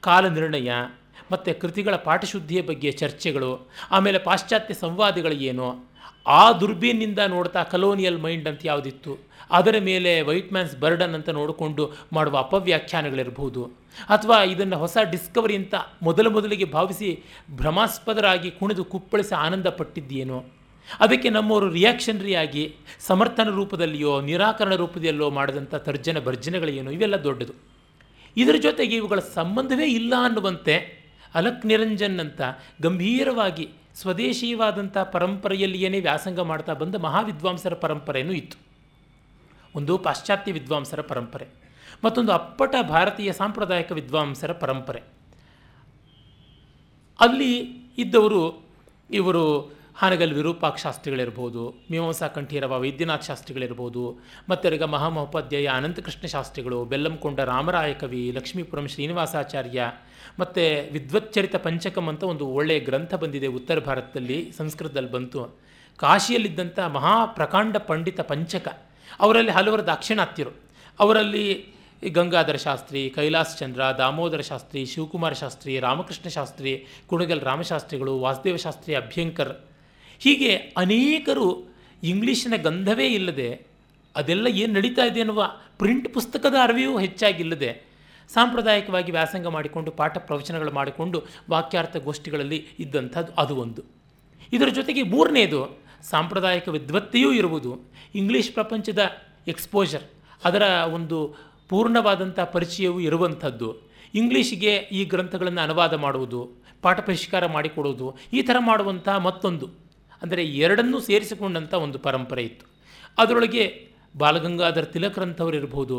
ಕಾಲ 0.00 0.28
ನಿರ್ಣಯ, 0.28 0.72
ಮತ್ತು 1.32 1.60
ಕೃತಿಗಳ 1.60 1.96
ಪಾಠಶುದ್ಧಿಯ 1.96 2.62
ಬಗ್ಗೆ 2.62 2.92
ಚರ್ಚೆಗಳು, 2.92 3.68
ಆಮೇಲೆ 3.90 4.18
ಪಾಶ್ಚಾತ್ಯ 4.18 4.74
ಸಂವಾದಗಳು 4.74 5.34
ಏನು, 5.34 5.86
ಆ 6.26 6.52
ದುರ್ಬೀನಿಂದ 6.52 7.18
ನೋಡ್ತಾ 7.18 7.62
ಕಲೋನಿಯಲ್ 7.62 8.22
ಮೈಂಡ್ 8.22 8.48
ಅಂತ 8.48 8.60
ಯಾವುದಿತ್ತು, 8.64 9.18
ಅದರ 9.50 9.76
ಮೇಲೆ 9.80 10.22
ವೈಟ್ 10.22 10.52
ಮ್ಯಾನ್ಸ್ 10.52 10.76
ಬರ್ಡನ್ 10.76 11.14
ಅಂತ 11.14 11.30
ನೋಡಿಕೊಂಡು 11.30 11.92
ಮಾಡುವ 12.12 12.38
ಅಪವ್ಯಾಖ್ಯಾನಗಳಿರ್ಬೋದು 12.38 13.64
ಅಥವಾ 14.08 14.42
ಇದನ್ನು 14.44 14.76
ಹೊಸ 14.78 14.96
ಡಿಸ್ಕವರಿ 15.10 15.56
ಅಂತ 15.56 15.74
ಮೊದಲು 16.02 16.30
ಮೊದಲಿಗೆ 16.30 16.64
ಭಾವಿಸಿ 16.64 17.22
ಭ್ರಮಾಸ್ಪದರಾಗಿ 17.50 18.50
ಕುಣಿದು 18.50 18.84
ಕುಪ್ಪಳಿಸಿ 18.84 19.34
ಆನಂದ 19.34 19.66
ಪಟ್ಟಿದ್ದೇನೋ 19.66 20.44
ಅದಕ್ಕೆ 21.00 21.30
ನಮ್ಮವರು 21.30 21.68
ರಿಯಾಕ್ಷನರಿಯಾಗಿ 21.70 22.76
ಸಮರ್ಥನ 23.00 23.48
ರೂಪದಲ್ಲಿಯೋ, 23.48 24.20
ನಿರಾಕರಣ 24.20 24.74
ರೂಪದಲ್ಲಿಯೋ 24.74 25.30
ಮಾಡಿದಂಥ 25.30 25.74
ತರ್ಜನ 25.74 26.18
ಭರ್ಜನೆಗಳೇನೋ? 26.24 26.90
ಇವೆಲ್ಲ 26.90 27.16
ದೊಡ್ಡದು. 27.24 27.52
ಇದರ 28.36 28.54
ಜೊತೆಗೆ 28.60 28.96
ಇವುಗಳ 28.96 29.20
ಸಂಬಂಧವೇ 29.20 29.86
ಇಲ್ಲ 29.86 30.14
ಅನ್ನುವಂತೆ 30.22 31.06
ಅಲಕ್ 31.34 31.66
ನಿರಂಜನ್ 31.66 32.20
ಅಂತ 32.20 32.40
ಗಂಭೀರವಾಗಿ 32.82 33.68
ಸ್ವದೇಶೀಯವಾದಂಥ 33.94 34.98
ಪರಂಪರೆಯಲ್ಲಿಯೇ 34.98 36.00
ವ್ಯಾಸಂಗ 36.00 36.40
ಮಾಡ್ತಾ 36.40 36.72
ಬಂದ 36.72 36.94
ಮಹಾವಿದ್ವಾಂಸರ 36.94 37.74
ಪರಂಪರೆಯೂ 37.74 38.32
ಇತ್ತು. 38.32 38.58
ಒಂದು 39.74 39.98
ಪಾಶ್ಚಾತ್ಯ 39.98 40.52
ವಿದ್ವಾಂಸರ 40.52 41.00
ಪರಂಪರೆ, 41.00 41.46
ಮತ್ತೊಂದು 42.04 42.32
ಅಪ್ಪಟ 42.32 42.74
ಭಾರತೀಯ 42.88 43.32
ಸಾಂಪ್ರದಾಯಿಕ 43.32 43.92
ವಿದ್ವಾಂಸರ 43.92 44.52
ಪರಂಪರೆ. 44.52 45.02
ಅಲ್ಲಿ 47.20 47.58
ಇದ್ದವರು 47.98 48.62
ಇವರು 49.10 49.72
ಹಾನಗಲ್ 50.00 50.32
ವಿರೂಪಾಕ್ಷ 50.32 50.82
ಶಾಸ್ತ್ರಿಗಳಿರ್ಬೋದು, 50.82 51.62
ಮೀಮಾಂಸಾ 51.90 52.26
ಕಂಠೀರವ 52.28 52.80
ವೈದ್ಯನಾಥ್ 52.80 53.24
ಶಾಸ್ತ್ರಿಗಳಿರ್ಬೋದು 53.24 54.02
ಮತ್ತರೀಗ 54.48 54.82
ಮಹಾಮಹೋಪಾಧ್ಯಾಯ 54.82 55.66
ಅನಂತಕೃಷ್ಣ 55.66 56.26
ಶಾಸ್ತ್ರಿಗಳು, 56.26 56.84
ಬೆಲ್ಲಂಕೊಂಡ 56.84 57.40
ರಾಮರಾಯ 57.40 57.92
ಕವಿ, 57.92 58.30
ಲಕ್ಷ್ಮೀಪುರಂ 58.30 58.86
ಶ್ರೀನಿವಾಸಾಚಾರ್ಯ, 58.86 59.84
ಮತ್ತು 60.38 60.64
ವಿದ್ವಚ್ಚರಿತ 60.92 61.56
ಪಂಚಕಂ 61.56 62.08
ಅಂತ 62.08 62.22
ಒಂದು 62.22 62.46
ಒಳ್ಳೆಯ 62.46 62.80
ಗ್ರಂಥ 62.80 63.14
ಬಂದಿದೆ 63.14 63.46
ಉತ್ತರ 63.46 63.78
ಭಾರತದಲ್ಲಿ, 63.78 64.52
ಸಂಸ್ಕೃತದಲ್ಲಿ 64.56 65.10
ಬಂತು. 65.10 65.42
ಕಾಶಿಯಲ್ಲಿದ್ದಂಥ 65.98 66.78
ಮಹಾಪ್ರಕಾಂಡ 66.78 67.76
ಪಂಡಿತ 67.76 68.20
ಪಂಚಕ, 68.20 68.68
ಅವರಲ್ಲಿ 69.20 69.50
ಹಲವರು 69.50 69.86
ದಾಕ್ಷಿಣಾತ್ಯರು. 69.86 70.52
ಅವರಲ್ಲಿ 71.00 71.46
ಗಂಗಾಧರ 72.14 72.56
ಶಾಸ್ತ್ರಿ, 72.56 73.10
ಕೈಲಾಸ್ 73.10 73.58
ಚಂದ್ರ, 73.58 73.80
ದಾಮೋದರ 73.98 74.40
ಶಾಸ್ತ್ರಿ, 74.40 74.84
ಶಿವಕುಮಾರ 74.84 75.32
ಶಾಸ್ತ್ರಿ, 75.32 75.80
ರಾಮಕೃಷ್ಣ 75.80 76.28
ಶಾಸ್ತ್ರಿ, 76.28 76.74
ಕುಣಗಲ್ 77.06 77.40
ರಾಮಶಾಸ್ತ್ರಿಗಳು, 77.40 78.18
ವಾಸುದೇವ 78.18 78.56
ಶಾಸ್ತ್ರಿ 78.56 78.94
ಅಭ್ಯಂಕರ್ 78.94 79.54
ಹೀಗೆ 80.18 80.54
ಅನೇಕರು 80.54 81.74
ಇಂಗ್ಲೀಷಿನ 82.02 82.56
ಗಂಧವೇ 82.62 83.06
ಇಲ್ಲದೆ 83.06 83.66
ಅದೆಲ್ಲ 84.16 84.46
ಏನು 84.46 84.72
ನಡೀತಾ 84.72 85.04
ಇದೆ 85.04 85.20
ಅನ್ನುವ 85.20 85.50
ಪ್ರಿಂಟ್ 85.78 86.14
ಪುಸ್ತಕದ 86.14 86.54
ಅರಿವೆಯೂ 86.62 86.98
ಹೆಚ್ಚಾಗಿಲ್ಲದೆ 86.98 87.86
ಸಾಂಪ್ರದಾಯಿಕವಾಗಿ 88.34 89.12
ವ್ಯಾಸಂಗ 89.12 89.46
ಮಾಡಿಕೊಂಡು 89.46 89.90
ಪಾಠ 89.90 90.18
ಪ್ರವಚನಗಳು 90.18 90.70
ಮಾಡಿಕೊಂಡು 90.70 91.22
ವಾಕ್ಯಾರ್ಥ 91.50 91.96
ಗೋಷ್ಠಿಗಳಲ್ಲಿ 91.96 92.66
ಇದ್ದಂಥದ್ದು 92.78 93.32
ಅದು 93.32 93.56
ಒಂದು. 93.56 93.82
ಇದರ 94.52 94.68
ಜೊತೆಗೆ 94.68 95.02
ಮೂರನೇದು 95.02 95.78
ಸಾಂಪ್ರದಾಯಿಕ 96.02 96.68
ವಿದ್ವತ್ತೆಯೂ 96.68 97.32
ಇರುವುದು, 97.32 97.78
ಇಂಗ್ಲೀಷ್ 98.14 98.52
ಪ್ರಪಂಚದ 98.52 99.10
ಎಕ್ಸ್ಪೋಜರ್ 99.48 100.02
ಅದರ 100.44 100.62
ಒಂದು 100.62 101.36
ಪೂರ್ಣವಾದಂಥ 101.68 102.40
ಪರಿಚಯವೂ 102.40 103.00
ಇರುವಂಥದ್ದು. 103.00 103.76
ಇಂಗ್ಲೀಷಿಗೆ 104.14 104.76
ಈ 104.76 105.04
ಗ್ರಂಥಗಳನ್ನು 105.04 105.60
ಅನುವಾದ 105.60 105.94
ಮಾಡುವುದು, 105.94 106.50
ಪಾಠ 106.82 107.00
ಪರಿಷ್ಕಾರ 107.00 107.46
ಮಾಡಿಕೊಡುವುದು, 107.46 108.16
ಈ 108.32 108.42
ಥರ 108.42 108.56
ಮಾಡುವಂಥ 108.58 109.08
ಮತ್ತೊಂದು. 109.08 109.85
ಅಂದರೆ 110.22 110.42
ಎರಡನ್ನೂ 110.64 110.98
ಸೇರಿಸಿಕೊಂಡಂಥ 111.08 111.74
ಒಂದು 111.86 111.98
ಪರಂಪರೆ 112.06 112.42
ಇತ್ತು. 112.50 112.64
ಅದರೊಳಗೆ 113.22 113.64
ಬಾಲಗಂಗಾಧರ್ 114.22 114.88
ತಿಲಕ್ರಂಥವರಿರ್ಬೋದು 114.94 115.96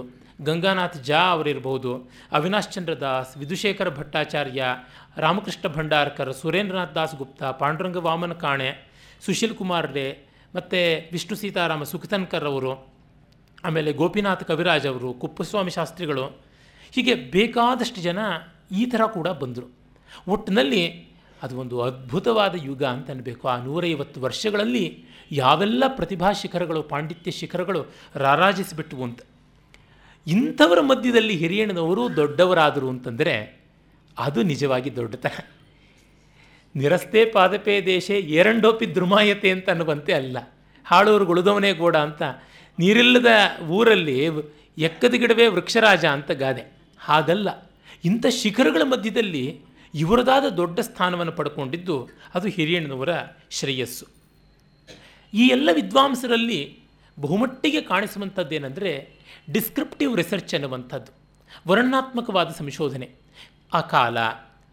ಗಂಗಾನಾಥ್ 0.47 0.97
ಜಾ 1.07 1.21
ಅವರಿರ್ಬೋದು, 1.35 1.91
ಅವಿನಾಶ್ 2.37 2.71
ಚಂದ್ರ 2.73 2.93
ದಾಸ್ 3.03 3.31
ವಿಧುಶೇಖರ 3.41 3.89
ಭಟ್ಟಾಚಾರ್ಯ, 3.99 4.63
ರಾಮಕೃಷ್ಣ 5.23 5.65
ಭಂಡಾರ್ಕರ್, 5.77 6.31
ಸುರೇಂದ್ರನಾಥ್ 6.41 6.95
ದಾಸ್ 6.97 7.15
ಗುಪ್ತಾ 7.21 7.47
ಪಾಂಡುರಂಗ 7.61 8.01
ವಾಮನ 8.07 8.35
ಕಾಣೆ, 8.45 8.69
ಸುಶೀಲ್ 9.25 9.55
ಕುಮಾರ್ 9.61 9.87
ರೇ, 9.97 10.07
ಮತ್ತು 10.55 10.81
ವಿಷ್ಣು 11.13 11.35
ಸೀತಾರಾಮ 11.41 11.83
ಸುಖತನ್ಕರ್ 11.93 12.47
ಅವರು 12.51 12.73
ಆಮೇಲೆ 13.67 13.91
ಗೋಪಿನಾಥ್ 14.01 14.43
ಕವಿರಾಜ್ 14.49 14.87
ಅವರು, 14.91 15.09
ಕುಪ್ಪಸ್ವಾಮಿ 15.21 15.71
ಶಾಸ್ತ್ರಿಗಳು, 15.77 16.25
ಹೀಗೆ 16.95 17.15
ಬೇಕಾದಷ್ಟು 17.35 18.01
ಜನ 18.07 18.19
ಈ 18.81 18.83
ಥರ 18.91 19.01
ಕೂಡ 19.17 19.27
ಬಂದರು. 19.41 19.67
ಒಟ್ಟಿನಲ್ಲಿ 20.33 20.83
ಅದು 21.43 21.59
ಒಂದು 21.59 21.81
ಅದ್ಭುತವಾದ 21.81 22.55
ಯುಗ 22.63 22.83
ಅಂತ 22.83 23.09
ಅನ್ನಬೇಕು 23.09 23.47
ಆ 23.47 23.63
ನೂರೈವತ್ತು 23.63 24.21
ವರ್ಷಗಳಲ್ಲಿ 24.21 25.05
ಯಾವೆಲ್ಲ 25.31 25.83
ಪ್ರತಿಭಾ 25.87 26.31
ಶಿಖರಗಳು 26.31 26.83
ಪಾಂಡಿತ್ಯ 26.83 27.31
ಶಿಖರಗಳು 27.31 27.85
ರಾರಾಜಿಸಿಬಿಟ್ಟವು 28.15 29.03
ಅಂತ. 29.03 29.19
ಇಂಥವರ 30.27 30.81
ಮಧ್ಯದಲ್ಲಿ 30.81 31.35
ಹಿರಿಯಣ್ಣನವರು 31.35 32.15
ದೊಡ್ಡವರಾದರು 32.15 32.89
ಅಂತಂದರೆ 32.89 33.63
ಅದು 34.19 34.43
ನಿಜವಾಗಿ 34.43 34.95
ದೊಡ್ಡತನ 34.95 35.45
ನಿರಸ್ತೆ 36.75 37.25
ಪಾದಪೇ 37.25 37.81
ದೇಶೆ 37.85 38.19
ಏರಂಡೋಪಿ 38.19 38.95
ದ್ರುಮಾಯತೆ 38.95 39.51
ಅಂತ 39.51 39.69
ಅನ್ನುವಂತೆ 39.69 40.13
ಅಲ್ಲ. 40.13 40.37
ಹಾಳೂರು 40.85 41.25
ಗುಳುದವನೇ 41.25 41.73
ಗೋಡ 41.73 41.95
ಅಂತ. 41.95 42.23
ನೀರಿಲ್ಲದ 42.79 43.61
ಊರಲ್ಲಿ 43.69 44.27
ಎಕ್ಕದ 44.77 45.11
ಗಿಡವೇ 45.11 45.47
ವೃಕ್ಷರಾಜ 45.47 46.05
ಅಂತ 46.05 46.31
ಗಾದೆ. 46.31 46.71
ಹಾಗಲ್ಲ. 46.99 47.71
ಇಂಥ 48.05 48.25
ಶಿಖರಗಳ 48.29 48.81
ಮಧ್ಯದಲ್ಲಿ 48.83 49.66
ಇವರದಾದ 49.99 50.45
ದೊಡ್ಡ 50.49 50.79
ಸ್ಥಾನವನ್ನು 50.79 51.31
ಪಡ್ಕೊಂಡಿದ್ದು 51.31 51.95
ಅದು 52.33 52.47
ಹಿರಿಯಣ್ಣನವರ 52.47 53.09
ಶ್ರೇಯಸ್ಸು. 53.49 54.05
ಈ 55.33 55.47
ಎಲ್ಲ 55.47 55.69
ವಿದ್ವಾಂಸರಲ್ಲಿ 55.73 56.61
ಬಹುಮಟ್ಟಿಗೆ 57.19 57.81
ಕಾಣಿಸುವಂಥದ್ದೇನೆಂದರೆ 57.81 58.91
ಡಿಸ್ಕ್ರಿಪ್ಟಿವ್ 59.51 60.17
ರಿಸರ್ಚ್ 60.17 60.53
ಅನ್ನುವಂಥದ್ದು 60.53 61.11
ವರ್ಣಾತ್ಮಕವಾದ 61.67 62.49
ಸಂಶೋಧನೆ. 62.49 63.07
ಆ 63.73 63.81
ಕಾಲ 63.81 64.17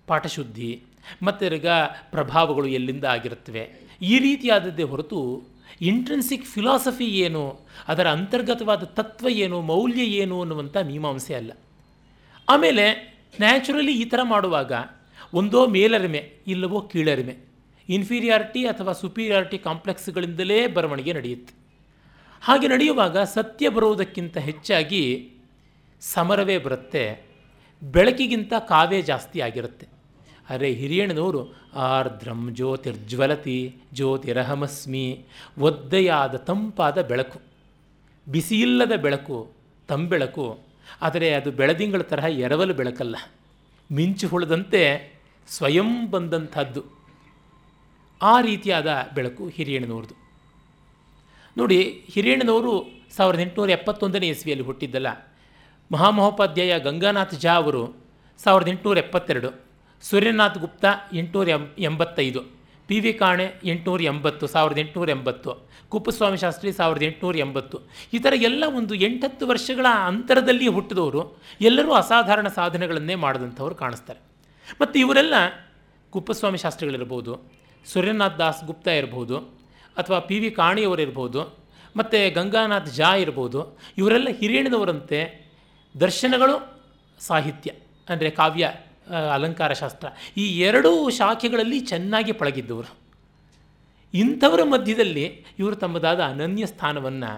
ಪಾಠಶುದ್ಧಿ 0.07 0.83
ಮತ್ತೆರಗ 1.23 1.67
ಪ್ರಭಾವಗಳು 2.11 2.67
ಎಲ್ಲಿಂದ 2.67 3.05
ಆಗಿರುತ್ತವೆ. 3.05 3.65
ಈ 4.03 4.19
ರೀತಿಯಾದದ್ದೇ 4.19 4.83
ಹೊರತು 4.83 5.21
ಇಂಟ್ರೆನ್ಸಿಕ್ 5.81 6.45
ಫಿಲಾಸಫಿ 6.45 7.05
ಏನು, 7.05 7.43
ಅದರ 7.89 8.07
ಅಂತರ್ಗತವಾದ 8.09 8.83
ತತ್ವ 8.85 9.29
ಏನು, 9.29 9.61
ಮೌಲ್ಯ 9.61 10.05
ಏನು 10.05 10.41
ಅನ್ನುವಂಥ 10.41 10.77
ಮೀಮಾಂಸೆ 10.77 11.35
ಅಲ್ಲ. 11.35 11.53
ಆಮೇಲೆ 12.49 12.85
ನ್ಯಾಚುರಲಿ 13.41 13.95
ಈ 14.01 14.05
ಥರ 14.05 14.21
ಮಾಡುವಾಗ 14.23 14.73
ಒಂದೋ 15.35 15.67
ಮೇಲರಿಮೆ, 15.67 16.33
ಇಲ್ಲವೋ 16.47 16.81
ಕೀಳರಿಮೆ. 16.81 17.37
ಇನ್ಫೀರಿಯಾರಿಟಿ 17.89 18.67
ಅಥವಾ 18.67 18.93
ಸುಪೀರಿಯಾರಿಟಿ 18.93 19.59
ಕಾಂಪ್ಲೆಕ್ಸ್ಗಳಿಂದಲೇ 19.59 20.67
ಬರವಣಿಗೆ 20.67 21.13
ನಡೆಯುತ್ತೆ. 21.13 21.55
ಹಾಗೆ 22.43 22.69
ನಡೆಯುವಾಗ 22.69 23.19
ಸತ್ಯ 23.19 23.69
ಬರುವುದಕ್ಕಿಂತ 23.69 24.37
ಹೆಚ್ಚಾಗಿ 24.39 25.31
ಸಮರವೇ 26.01 26.59
ಬರುತ್ತೆ. 26.59 27.27
ಬೆಳಕಿಗಿಂತ 27.83 28.53
ಕಾವೇ 28.69 29.03
ಜಾಸ್ತಿ 29.03 29.41
ಆಗಿರುತ್ತೆ. 29.41 29.87
ಅರೆ 30.49 30.73
ಹಿರಿಯಣ್ಣನವರು, 30.73 31.71
ಆರ್ದ್ರಂ 31.75 32.49
ಜ್ಯೋತಿರ್ಜ್ವಲತಿ, 32.53 33.75
ಜ್ಯೋತಿರಹಮಸ್ಮಿ, 33.93 35.25
ಒದ್ದೆಯಾದ 35.59 36.35
ತಂಪಾದ 36.35 37.03
ಬೆಳಕು, 37.03 37.41
ಬಿಸಿಯಿಲ್ಲದ 38.29 38.93
ಬೆಳಕು, 38.93 39.53
ತಂಬೆಳಕು, 39.89 40.61
ಆದರೆ 41.03 41.35
ಅದು 41.35 41.51
ಬೆಳದಿಂಗಳ 41.51 42.03
ತರಹ 42.03 42.25
ಎರವಲು 42.25 42.75
ಬೆಳಕಲ್ಲ. 42.75 43.17
ಮಿಂಚು 43.93 44.29
ಹುಳದಂತೆ 44.29 45.14
ಸ್ವಯಂ 45.49 46.11
ಬಂದಂಥದ್ದು. 46.11 46.85
ಆ 48.23 48.41
ರೀತಿಯಾದ 48.41 49.11
ಬೆಳಕು 49.15 49.49
ಹಿರಿಯಣ್ಣನವ್ರದ್ದು. 49.49 50.15
ನೋಡಿ, 51.57 52.05
ಹಿರಿಯಣ್ಣನವರು 52.11 52.87
ಸಾವಿರದ 53.17 53.41
ಎಂಟುನೂರ 53.41 53.71
ಎಪ್ಪತ್ತೊಂದನೇ 53.71 54.29
ಇಸ್ವಿಯಲ್ಲಿ 54.29 54.65
ಹುಟ್ಟಿದ್ದಲ್ಲ. 54.65 55.35
ಮಹಾಮಹೋಪಾಧ್ಯಾಯ 55.93 56.79
ಗಂಗಾನಾಥ್ 56.79 57.35
ಝಾ 57.35 57.55
ಅವರು 57.55 57.97
ಸಾವಿರದ 58.45 58.69
ಎಂಟುನೂರ 58.69 58.99
ಎಪ್ಪತ್ತೆರಡು, 58.99 59.65
ಸೂರ್ಯನಾಥ್ 60.03 60.59
ಗುಪ್ತಾ 60.59 60.89
ಎಂಟುನೂರ 61.13 61.49
ಎಂ, 61.49 61.69
ಎಂಬತ್ತೈದು, 61.79 62.41
ಪಿ 62.87 63.01
ವಿ 63.01 63.13
ಕಾಣೆ 63.13 63.61
ಎಂಟುನೂರ 63.65 64.03
ಎಂಬತ್ತು, 64.03 64.47
ಸಾವಿರದ 64.47 64.79
ಎಂಟುನೂರ 64.79 65.11
ಎಂಬತ್ತು, 65.11 65.69
ಕುಪ್ಪಸ್ವಾಮಿ 65.89 66.37
ಶಾಸ್ತ್ರಿ 66.37 66.73
ಸಾವಿರದ 66.73 67.03
ಎಂಟುನೂರ 67.03 67.39
ಎಂಬತ್ತು. 67.39 67.81
ಈ 68.15 68.19
ಥರ 68.19 68.33
ಎಲ್ಲ 68.37 68.65
ಒಂದು 68.77 68.95
ಎಂಟತ್ತು 68.95 69.47
ವರ್ಷಗಳ 69.47 69.87
ಅಂತರದಲ್ಲಿ 70.07 70.67
ಹುಟ್ಟಿದವರು 70.67 71.39
ಎಲ್ಲರೂ 71.61 71.93
ಅಸಾಧಾರಣ 71.93 72.49
ಸಾಧನೆಗಳನ್ನೇ 72.49 73.15
ಮಾಡಿದಂಥವ್ರು 73.15 73.75
ಕಾಣಿಸ್ತಾರೆ. 73.75 74.34
ಮತ್ತು 74.81 74.97
ಇವರೆಲ್ಲ 75.05 75.35
ಕುಪ್ಪಸ್ವಾಮಿ 76.13 76.59
ಶಾಸ್ತ್ರಿಗಳಿರ್ಬೋದು, 76.65 77.33
ಸೂರ್ಯನಾಥ್ 77.93 78.39
ದಾಸ್ 78.41 78.63
ಗುಪ್ತ 78.69 78.89
ಇರ್ಬೋದು, 79.01 79.37
ಅಥವಾ 80.01 80.19
ಪಿ 80.29 80.37
ವಿ 80.43 80.51
ಕಾಣಿಯವರಿರ್ಬೋದು 80.61 81.41
ಮತ್ತು 81.99 82.19
ಗಂಗಾನಾಥ್ 82.37 82.91
ಜಾ 82.99 83.11
ಇರ್ಬೋದು, 83.25 83.61
ಇವರೆಲ್ಲ 84.01 84.29
ಹಿರಿಯಣದವರಂತೆ 84.41 85.21
ದರ್ಶನಗಳು, 85.95 86.57
ಸಾಹಿತ್ಯ, 87.21 87.71
ಅಂದರೆ 88.09 88.31
ಕಾವ್ಯ 88.41 88.65
ಅಲಂಕಾರ 89.37 89.73
ಶಾಸ್ತ್ರ, 89.83 90.07
ಈ 90.43 90.45
ಎರಡೂ 90.69 90.93
ಶಾಖೆಗಳಲ್ಲಿ 91.19 91.79
ಚೆನ್ನಾಗಿ 91.93 92.33
ಪಳಗಿದ್ದವರು. 92.41 92.91
ಇಂಥವರ 94.15 94.63
ಮಧ್ಯದಲ್ಲಿ 94.73 95.25
ಇವರು 95.61 95.77
ತಮ್ಮದಾದ 95.83 96.21
ಅನನ್ಯ 96.33 96.65
ಸ್ಥಾನವನ್ನು 96.73 97.31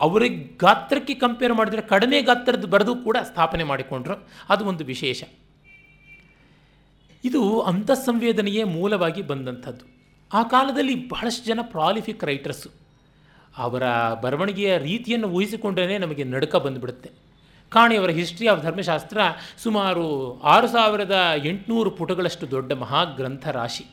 ಅವರಿಗೆ 0.00 0.38
ಗಾತ್ರಕ್ಕೆ 0.64 1.14
ಕಂಪೇರ್ 1.24 1.54
ಮಾಡಿದರೆ 1.58 1.82
ಕಡಿಮೆ 1.92 2.18
ಗಾತ್ರದ 2.28 2.66
ಬರೆದು 2.74 2.92
ಕೂಡ 3.06 3.16
ಸ್ಥಾಪನೆ 3.30 3.64
ಮಾಡಿಕೊಂಡ್ರು. 3.70 4.16
ಅದು 4.52 4.62
ಒಂದು 4.70 4.84
ವಿಶೇಷ. 4.92 5.22
ಇದು 7.26 7.60
ಅಂತಃಸಂವೇದನೆಯೇ 7.60 8.64
ಮೂಲವಾಗಿ 8.64 9.22
ಬಂದಂಥದ್ದು. 9.22 9.84
ಆ 10.32 10.42
ಕಾಲದಲ್ಲಿ 10.42 11.08
ಬಹಳಷ್ಟು 11.08 11.46
ಜನ 11.46 11.60
ಪ್ರಾಲಿಫಿಕ್ 11.62 12.24
ರೈಟರ್ಸು 12.24 12.70
ಅವರ 13.58 13.82
ಬರವಣಿಗೆಯ 14.22 14.78
ರೀತಿಯನ್ನು 14.78 15.28
ಊಹಿಸಿಕೊಂಡೇ 15.28 15.98
ನಮಗೆ 15.98 16.24
ನಡುಕ 16.24 16.56
ಬಂದುಬಿಡುತ್ತೆ. 16.56 17.10
ಕಾಣಿಯವರ 17.68 18.10
ಹಿಸ್ಟ್ರಿ 18.10 18.46
ಆಫ್ 18.48 18.62
ಧರ್ಮಶಾಸ್ತ್ರ 18.62 19.18
ಸುಮಾರು 19.58 20.40
ಆರು 20.40 20.68
ಸಾವಿರದ 20.68 21.16
ಎಂಟುನೂರು 21.44 21.90
ಪುಟಗಳಷ್ಟು 21.90 22.50
ದೊಡ್ಡ 22.50 22.72
ಮಹಾಗ್ರಂಥ 22.72 23.48
ರಾಶಿ. 23.48 23.86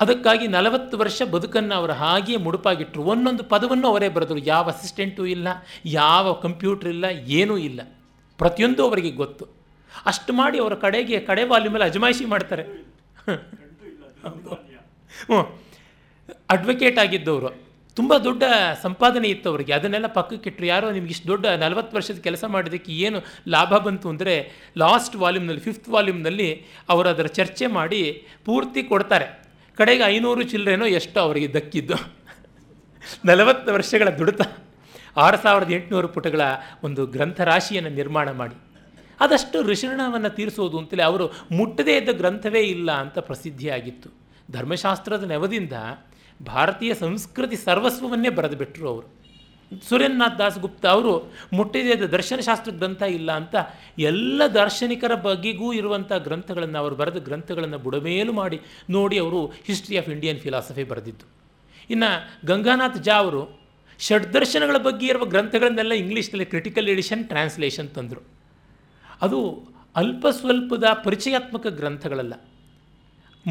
ಅದಕ್ಕಾಗಿ 0.00 0.48
ನಲವತ್ತು 0.48 0.98
ವರ್ಷ 0.98 1.22
ಬದುಕನ್ನು 1.22 1.74
ಅವರು 1.74 1.92
ಹಾಗೆಯೇ 1.92 2.38
ಮುಡುಪಾಗಿಟ್ಟರು 2.38 3.02
ಒಂದೊಂದು 3.02 3.44
ಪದವನ್ನು 3.44 3.88
ಅವರೇ 3.88 4.08
ಬರೆದರು. 4.08 4.38
ಯಾವ 4.38 4.64
ಅಸಿಸ್ಟೆಂಟೂ 4.64 5.26
ಇಲ್ಲ, 5.26 5.48
ಯಾವ 5.84 6.32
ಕಂಪ್ಯೂಟರ್ 6.32 6.88
ಇಲ್ಲ, 6.88 7.04
ಏನೂ 7.04 7.56
ಇಲ್ಲ. 7.56 7.80
ಪ್ರತಿಯೊಂದು 8.38 8.88
ಅವರಿಗೆ 8.88 9.10
ಗೊತ್ತು. 9.10 9.57
ಅಷ್ಟು 10.10 10.32
ಮಾಡಿ 10.40 10.56
ಅವರ 10.64 10.74
ಕಡೆಗೆ 10.84 11.18
ಕಡೆ 11.30 11.44
ಮೇಲೆ 11.76 11.86
ಅಜಮಾಯಿಷಿ 11.90 12.26
ಮಾಡ್ತಾರೆ. 12.34 12.64
ಹ್ಞೂ 15.28 15.38
ಅಡ್ವೊಕೇಟ್ 16.54 16.98
ಆಗಿದ್ದವರು, 17.04 17.50
ತುಂಬ 17.96 18.12
ದೊಡ್ಡ 18.26 18.42
ಸಂಪಾದನೆ 18.82 19.28
ಇತ್ತು 19.34 19.46
ಅವರಿಗೆ. 19.52 19.72
ಅದನ್ನೆಲ್ಲ 19.78 20.08
ಪಕ್ಕಕ್ಕಿಟ್ಟರು 20.18 20.66
ಯಾರೋ 20.72 20.88
ನಿಮ್ಗೆ 20.96 21.12
ಇಷ್ಟು 21.14 21.26
ದೊಡ್ಡ 21.32 21.46
ನಲವತ್ತು 21.62 21.96
ವರ್ಷದ 21.96 22.20
ಕೆಲಸ 22.26 22.44
ಮಾಡಿದ್ದಕ್ಕೆ 22.54 22.92
ಏನು 23.06 23.18
ಲಾಭ 23.54 23.72
ಬಂತು 23.86 24.06
ಅಂದರೆ 24.12 24.34
ಲಾಸ್ಟ್ 24.82 25.16
ವಾಲ್ಯೂಮ್ನಲ್ಲಿ 25.22 25.62
ಫಿಫ್ತ್ 25.66 25.88
ವಾಲ್ಯೂಮ್ನಲ್ಲಿ 25.94 26.48
ಅವರು 26.94 27.08
ಅದರ 27.14 27.28
ಚರ್ಚೆ 27.38 27.66
ಮಾಡಿ 27.78 28.00
ಪೂರ್ತಿ 28.48 28.82
ಕೊಡ್ತಾರೆ. 28.92 29.26
ಕಡೆಗೆ 29.78 30.04
ಐನೂರು 30.14 30.44
ಚಿಲ್ಲರೆನೋ 30.52 30.86
ಎಷ್ಟು 30.98 31.18
ಅವರಿಗೆ 31.24 31.48
ದಕ್ಕಿದ್ದು. 31.58 31.98
ನಲವತ್ತು 33.30 33.70
ವರ್ಷಗಳ 33.76 34.08
ದುಡಿತ. 34.20 34.42
ಆರು 35.24 35.38
ಸಾವಿರದ 35.44 35.70
ಎಂಟುನೂರು 35.76 36.08
ಪುಟಗಳ 36.16 36.42
ಒಂದು 36.86 37.02
ಗ್ರಂಥರಾಶಿಯನ್ನು 37.14 37.92
ನಿರ್ಮಾಣ 38.00 38.28
ಮಾಡಿ. 38.40 38.56
ಅದಷ್ಟು 39.20 39.62
ಋಷಿಋಣವನ್ನು 39.62 40.30
ತೀರಿಸೋದು 40.30 40.78
ಅಂತಲೇ 40.78 41.02
ಅವರು 41.02 41.26
ಮುಟ್ಟದೇ 41.52 41.96
ಇದ್ದ 41.96 42.08
ಗ್ರಂಥವೇ 42.08 42.60
ಇಲ್ಲ 42.60 42.92
ಅಂತ 42.92 43.18
ಪ್ರಸಿದ್ಧಿಯಾಗಿತ್ತು. 43.18 44.10
ಧರ್ಮಶಾಸ್ತ್ರದ 44.50 45.24
ನೆವದಿಂದ 45.24 45.72
ಭಾರತೀಯ 46.42 46.94
ಸಂಸ್ಕೃತಿ 46.94 47.56
ಸರ್ವಸ್ವವನ್ನೇ 47.56 48.28
ಬರೆದುಬಿಟ್ರು 48.28 48.88
ಅವರು. 48.88 49.18
ಸುರೇಂದ್ರನಾಥ್ 49.88 50.38
ದಾಸ್ 50.38 50.58
ಗುಪ್ತಾ 50.58 50.88
ಅವರು 50.88 51.32
ಮುಟ್ಟಿದೇ 51.52 51.94
ದರ್ಶನಶಾಸ್ತ್ರ 51.94 52.72
ಗ್ರಂಥ 52.72 53.02
ಇಲ್ಲ 53.02 53.32
ಅಂತ 53.32 53.54
ಎಲ್ಲ 53.98 54.42
ದಾರ್ಶನಿಕರ 54.54 55.14
ಬಗೆಗೂ 55.14 55.72
ಇರುವಂಥ 55.72 56.12
ಗ್ರಂಥಗಳನ್ನು 56.12 56.78
ಅವರು 56.78 56.94
ಬರೆದ 56.94 57.16
ಗ್ರಂಥಗಳನ್ನು 57.16 57.78
ಬುಡಮೇಲು 57.78 58.32
ಮಾಡಿ 58.32 58.60
ನೋಡಿ 58.90 59.18
ಅವರು 59.18 59.46
ಹಿಸ್ಟ್ರಿ 59.46 59.98
ಆಫ್ 59.98 60.08
ಇಂಡಿಯನ್ 60.08 60.38
ಫಿಲಾಸಫಿ 60.38 60.84
ಬರೆದಿದ್ದು. 60.84 61.26
ಇನ್ನು 61.90 62.30
ಗಂಗಾನಾಥ್ 62.46 63.04
ಜಾ 63.04 63.14
ಅವರು 63.14 63.60
ಷಡ್ದರ್ಶನಗಳ 63.98 64.76
ಬಗ್ಗೆ 64.76 65.06
ಇರುವ 65.06 65.24
ಗ್ರಂಥಗಳನ್ನೆಲ್ಲ 65.24 65.92
ಇಂಗ್ಲೀಷ್ನಲ್ಲಿ 65.92 66.46
ಕ್ರಿಟಿಕಲ್ 66.46 66.88
ಎಡಿಷನ್ 66.88 67.24
ಟ್ರಾನ್ಸ್ಲೇಷನ್ 67.24 67.88
ತಂದರು. 67.88 68.37
ಅದು 69.22 69.68
ಅಲ್ಪ 69.96 70.26
ಸ್ವಲ್ಪದ 70.28 70.84
ಪರಿಚಯಾತ್ಮಕ 71.04 71.66
ಗ್ರಂಥಗಳಲ್ಲ. 71.66 72.34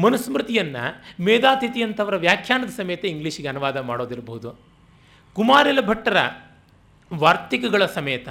ಮನುಸ್ಮೃತಿಯನ್ನು 0.00 1.02
ಮೇಧಾತಿಥಿ 1.24 1.82
ಅಂತವರ 1.82 2.16
ವ್ಯಾಖ್ಯಾನದ 2.16 2.68
ಸಮೇತ 2.68 3.04
ಇಂಗ್ಲೀಷಿಗೆ 3.04 3.48
ಅನುವಾದ 3.48 3.76
ಮಾಡೋದಿರಬಹುದು 3.76 4.68
ಕುಮಾರಲ 5.32 5.78
ಭಟ್ಟರ 5.86 6.16
ವಾರ್ತಿಕಗಳ 7.14 7.86
ಸಮೇತ, 7.86 8.28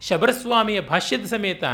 ಶಬರಸ್ವಾಮಿಯ 0.00 0.80
ಭಾಷ್ಯದ 0.80 1.24
ಸಮೇತ, 1.24 1.64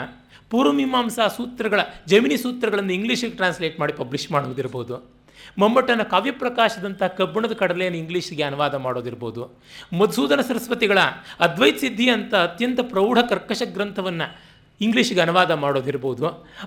ಪೂರ್ವಮೀಮಾಂಸಾ 0.50 1.28
ಸೂತ್ರಗಳ, 1.28 1.80
ಜಮಿನಿ 2.06 2.36
ಸೂತ್ರಗಳನ್ನು 2.36 2.92
ಇಂಗ್ಲೀಷಿಗೆ 2.92 3.32
ಟ್ರಾನ್ಸ್ಲೇಟ್ 3.32 3.80
ಮಾಡಿ 3.80 3.92
ಪಬ್ಲಿಷ್ 3.92 4.30
ಮಾಡೋದಿರ್ಬೋದು. 4.32 5.18
ಮಮ್ಮಟನ 5.58 6.02
ಕಾವ್ಯಪ್ರಕಾಶದಂಥ 6.02 7.02
ಕಬ್ಬಣದ 7.02 7.52
ಕಡಲೆಯನ್ನು 7.52 7.98
ಇಂಗ್ಲೀಷಿಗೆ 7.98 8.42
ಅನುವಾದ 8.42 8.74
ಮಾಡೋದಿರ್ಬೋದು. 8.74 9.60
ಮಧುಸೂದನ 9.98 10.40
ಸರಸ್ವತಿಗಳ 10.40 10.98
ಅದ್ವೈತ 11.40 11.78
ಸಿದ್ಧಿ 11.78 12.10
ಅಂತ 12.10 12.34
ಅತ್ಯಂತ 12.34 12.80
ಪ್ರೌಢ 12.82 13.18
ಕರ್ಕಶ 13.28 13.62
ಗ್ರಂಥವನ್ನು 13.64 14.47
ಇಂಗ್ಲೀಷಿಗೆ 14.80 15.20
ಅನುವಾದ 15.24 15.52
ಮಾಡೋದಿರ್ಬೋದು. 15.64 16.26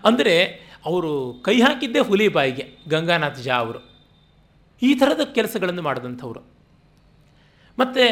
ಅಂದರೆ 0.10 0.36
ಅವರು 0.90 1.12
ಕೈ 1.48 1.56
ಹಾಕಿದ್ದೇ 1.66 2.02
ಹುಲಿ 2.10 2.28
ಬಾಯಿಗೆ 2.38 2.66
ಗಂಗಾನಾಥ್ 2.94 3.42
ಜಾ 3.46 3.56
ಅವರು. 3.64 3.82
ಈ 4.82 4.92
ಥರದ 5.00 5.24
ಕೆಲಸಗಳನ್ನು 5.38 5.84
ಮಾಡಿದಂಥವ್ರು. 5.88 6.42
ಮತ್ತು 7.78 8.04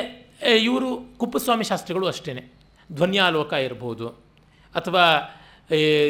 ಇವರು 0.67 0.89
ಕುಪ್ಪಸ್ವಾಮಿ 1.21 1.65
ಶಾಸ್ತ್ರಿಗಳು 1.71 2.05
ಅಷ್ಟೇ 2.11 2.33
ಧ್ವನ್ಯಾಲೋಕ 2.89 3.53
ಇರ್ಬೋದು, 3.67 4.07
ಅಥವಾ 4.75 5.03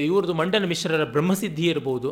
ಇವ್ರದ್ದು 0.09 0.35
ಮಂಡನ 0.41 0.65
ಮಿಶ್ರರ 0.71 1.05
ಬ್ರಹ್ಮಸಿದ್ಧಿ 1.15 1.65
ಇರ್ಬೋದು, 1.73 2.09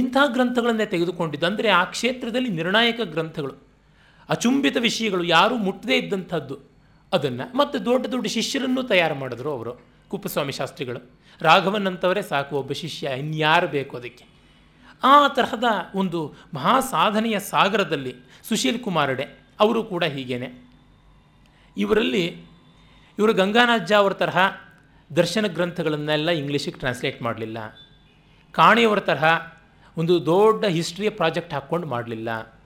ಇಂಥ 0.00 0.16
ಗ್ರಂಥಗಳನ್ನೇ 0.36 0.86
ತೆಗೆದುಕೊಂಡಿದ್ದು. 0.94 1.46
ಅಂದರೆ 1.50 1.68
ಆ 1.80 1.82
ಕ್ಷೇತ್ರದಲ್ಲಿ 1.92 2.50
ನಿರ್ಣಾಯಕ 2.60 3.00
ಗ್ರಂಥಗಳು. 3.14 3.54
ಅಚುಂಬಿತ 4.28 4.76
ವಿಷಯಗಳು 4.88 5.24
ಯಾರೂ 5.36 5.54
ಮುಟ್ಟದೇ 5.66 5.96
ಇದ್ದಂಥದ್ದು. 6.02 6.56
ಅದನ್ನು 7.12 7.44
ಮತ್ತು 7.60 7.76
ದೊಡ್ಡ 7.86 8.06
ದೊಡ್ಡ 8.14 8.26
ಶಿಷ್ಯರನ್ನು 8.38 8.82
ತಯಾರು 8.90 9.16
ಮಾಡಿದ್ರು 9.22 9.50
ಅವರು, 9.56 9.72
ಕುಪ್ಪಸ್ವಾಮಿ 10.12 10.54
ಶಾಸ್ತ್ರಿಗಳು. 10.58 11.00
ರಾಘವನ್ 11.42 11.86
ಅಂತವರೇ 11.86 12.22
ಸಾಕು 12.22 12.56
ಒಬ್ಬ 12.56 12.72
ಶಿಷ್ಯ, 12.72 13.10
ಇನ್ಯಾರು 13.18 13.68
ಬೇಕು 13.68 13.96
ಅದಕ್ಕೆ? 13.96 14.24
ಆ 15.02 15.28
ತರಹದ 15.28 15.64
ಒಂದು 15.94 16.34
ಮಹಾ 16.54 16.80
ಸಾಧನೆಯ 16.80 17.38
ಸಾಗರದಲ್ಲಿ 17.38 18.14
ಸುಶೀಲ್ 18.48 18.80
ಕುಮಾರಡೆ, 18.80 19.26
ಅವರು 19.60 19.84
ಕೂಡ 19.84 20.04
ಹೀಗೇನೆ. 20.04 20.70
ಇವರಲ್ಲಿ 21.76 22.26
ಇವರು 23.18 23.32
ಗಂಗಾನಾಜ್ಜ 23.32 23.92
ಅವರ 23.92 24.12
ತರಹ 24.12 24.38
ದರ್ಶನ 25.16 25.46
ಗ್ರಂಥಗಳನ್ನೆಲ್ಲ 25.46 26.30
ಇಂಗ್ಲೀಷಿಗೆ 26.30 26.78
ಟ್ರಾನ್ಸ್ಲೇಟ್ 26.78 27.22
ಮಾಡಲಿಲ್ಲ. 27.22 27.80
ಕಾಣಿಯವರ 28.52 29.00
ತರಹ 29.00 29.52
ಒಂದು 29.96 30.26
ದೊಡ್ಡ 30.26 30.64
ಹಿಸ್ಟ್ರಿಯ 30.64 31.10
ಪ್ರಾಜೆಕ್ಟ್ 31.10 31.54
ಹಾಕ್ಕೊಂಡು 31.54 31.86
ಮಾಡಲಿಲ್ಲ. 31.86 32.58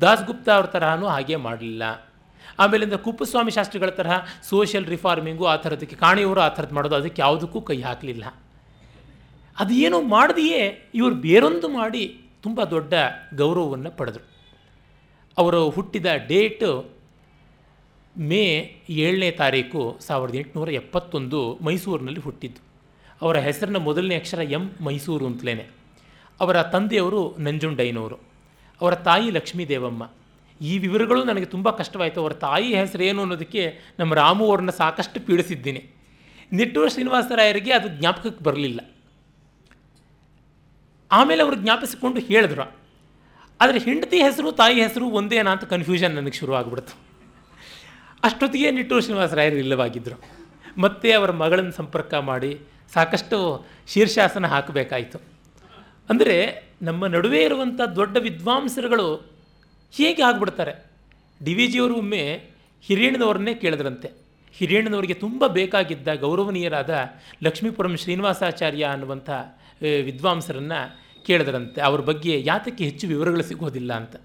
ದಾಸ್ 0.00 0.24
ಗುಪ್ತಾ 0.24 0.52
ಅವ್ರ 0.52 0.66
ತರಹನೂ 0.66 1.06
ಹಾಗೆ 1.06 1.36
ಮಾಡಲಿಲ್ಲ. 1.36 2.11
ಆಮೇಲಿಂದ 2.58 2.92
ಕುಪ್ಪಸ್ವಾಮಿ 2.92 3.50
ಶಾಸ್ತ್ರಿಗಳ 3.50 3.88
ತರಹ 3.88 4.24
ಸೋಷಿಯಲ್ 4.42 4.86
ರಿಫಾರ್ಮಿಂಗು 4.86 5.44
ಆ 5.44 5.56
ಥರದಕ್ಕೆ 5.56 5.96
ಕಾಣಿಯವರು 5.96 6.40
ಆ 6.40 6.48
ಥರದ್ದು 6.48 6.74
ಮಾಡೋದು 6.74 6.94
ಅದಕ್ಕೆ 6.94 7.22
ಯಾವುದಕ್ಕೂ 7.22 7.60
ಕೈ 7.60 7.82
ಹಾಕಲಿಲ್ಲ. 7.82 8.24
ಅದೇನೋ 9.58 10.02
ಮಾಡದೆಯೇ 10.02 10.90
ಇವರು 10.94 11.14
ಬೇರೊಂದು 11.14 11.68
ಮಾಡಿ 11.68 12.20
ತುಂಬ 12.42 12.64
ದೊಡ್ಡ 12.64 12.94
ಗೌರವವನ್ನು 13.34 13.90
ಪಡೆದರು. 13.90 14.26
ಅವರು 15.38 15.70
ಹುಟ್ಟಿದ 15.70 16.06
ಡೇಟು 16.26 16.90
ಮೇ 18.18 18.76
ಏಳನೇ 18.88 19.30
ತಾರೀಕು 19.30 19.98
ಸಾವಿರದ 20.00 20.34
ಎಂಟುನೂರ 20.34 20.70
ಎಪ್ಪತ್ತೊಂದು 20.70 21.58
ಮೈಸೂರಿನಲ್ಲಿ 21.62 22.20
ಹುಟ್ಟಿದ್ದು. 22.20 22.64
ಅವರ 23.22 23.36
ಹೆಸರಿನ 23.36 23.76
ಮೊದಲನೇ 23.76 24.16
ಅಕ್ಷರ 24.16 24.38
ಎಂ 24.38 24.72
ಮೈಸೂರು 24.80 25.26
ಅಂತಲೇ 25.26 25.70
ಅವರ 26.40 26.62
ತಂದೆಯವರು 26.62 27.36
ನಂಜುಂಡೈನವರು. 27.38 28.16
ಅವರ 28.80 28.94
ತಾಯಿ 28.94 29.30
ಲಕ್ಷ್ಮೀ 29.30 29.66
ದೇವಮ್ಮ 29.66 30.10
ಈ 30.62 30.78
ವಿವರಗಳು 30.78 31.24
ನನಗೆ 31.24 31.44
ತುಂಬ 31.44 31.70
ಕಷ್ಟವಾಯಿತು. 31.70 32.20
ಅವರ 32.20 32.32
ತಾಯಿ 32.32 32.68
ಹೆಸರು 32.74 33.02
ಏನು 33.04 33.20
ಅನ್ನೋದಕ್ಕೆ 33.22 33.62
ನಮ್ಮ 33.98 34.14
ರಾಮು 34.14 34.44
ಅವ್ರನ್ನ 34.46 34.70
ಸಾಕಷ್ಟು 34.70 35.20
ಪೀಡಿಸಿದ್ದೀನಿ. 35.20 35.82
ನಿಟ್ಟೂರು 36.52 36.90
ಶ್ರೀನಿವಾಸರಾಯರಿಗೆ 36.90 37.72
ಅದು 37.72 37.88
ಜ್ಞಾಪಕಕ್ಕೆ 37.88 38.44
ಬರಲಿಲ್ಲ. 38.44 38.80
ಆಮೇಲೆ 41.12 41.42
ಅವರು 41.42 41.56
ಜ್ಞಾಪಿಸಿಕೊಂಡು 41.56 42.20
ಹೇಳಿದ್ರು. 42.20 42.66
ಆದರೆ 43.60 43.78
ಹೆಂಡತಿ 43.78 44.18
ಹೆಸರು, 44.22 44.52
ತಾಯಿ 44.52 44.82
ಹೆಸರು 44.82 45.06
ಒಂದೇನಾ 45.10 45.50
ಅಂತ 45.50 45.64
ಕನ್ಫ್ಯೂಷನ್ 45.64 46.14
ನನಗೆ 46.14 46.32
ಶುರು 46.32 46.54
ಆಗ್ಬಿಡ್ತು 46.54 46.94
ಅಷ್ಟೊತ್ತಿಗೆ 48.24 48.70
ನಿಟ್ಟೂರು 48.70 49.00
ಶ್ರೀನಿವಾಸರಾಯರು 49.00 49.56
ಇಲ್ಲವಾಗಿದ್ದರು 49.56 50.16
ಮತ್ತೆ 50.78 51.12
ಅವರ 51.12 51.30
ಮಗಳನ್ನು 51.30 51.72
ಸಂಪರ್ಕ 51.72 52.14
ಮಾಡಿ 52.14 52.60
ಸಾಕಷ್ಟು 52.94 53.66
ಶೀರ್ಷಾಸನ 53.88 54.46
ಹಾಕಬೇಕಾಯಿತು. 54.46 55.18
ಅಂದರೆ 56.10 56.36
ನಮ್ಮ 56.82 57.06
ನಡುವೆ 57.06 57.44
ಇರುವಂಥ 57.44 57.80
ದೊಡ್ಡ 57.80 58.16
ವಿದ್ವಾಂಸರುಗಳು 58.16 59.06
ಹೇಗೆ 59.96 60.22
ಆಗ್ಬಿಡ್ತಾರೆ? 60.22 60.72
ಡಿ 61.44 61.52
ವಿ 61.54 61.66
ಜಿಯವರು 61.66 61.94
ಒಮ್ಮೆ 61.94 62.22
ಹಿರಿಯಣ್ಣನವ್ರನ್ನೇ 62.82 63.54
ಕೇಳಿದ್ರಂತೆ. 63.54 64.08
ಹಿರಿಯಣ್ಣನವರಿಗೆ 64.54 65.14
ತುಂಬ 65.14 65.46
ಬೇಕಾಗಿದ್ದ 65.46 66.08
ಗೌರವನೀಯರಾದ 66.14 66.92
ಲಕ್ಷ್ಮೀಪುರಂ 67.42 67.94
ಶ್ರೀನಿವಾಸಾಚಾರ್ಯ 67.96 68.84
ಅನ್ನುವಂಥ 68.84 69.30
ವಿದ್ವಾಂಸರನ್ನು 70.04 70.80
ಕೇಳಿದ್ರಂತೆ. 71.26 71.80
ಅವ್ರ 71.80 72.00
ಬಗ್ಗೆ 72.00 72.34
ಯಾತಕ್ಕೆ 72.44 72.84
ಹೆಚ್ಚು 72.84 73.04
ವಿವರಗಳು 73.06 73.42
ಸಿಗೋದಿಲ್ಲ 73.42 73.92
ಅಂತ. 73.92 74.16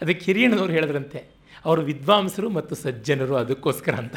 ಅದಕ್ಕೆ 0.00 0.24
ಹಿರಿಯಣ್ಣನವ್ರು 0.24 0.72
ಹೇಳಿದ್ರಂತೆ, 0.72 1.20
ಅವರು 1.64 1.80
ವಿದ್ವಾಂಸರು 1.82 2.48
ಮತ್ತು 2.50 2.74
ಸಜ್ಜನರು 2.74 3.34
ಅದಕ್ಕೋಸ್ಕರ 3.36 3.94
ಅಂತ. 3.94 4.16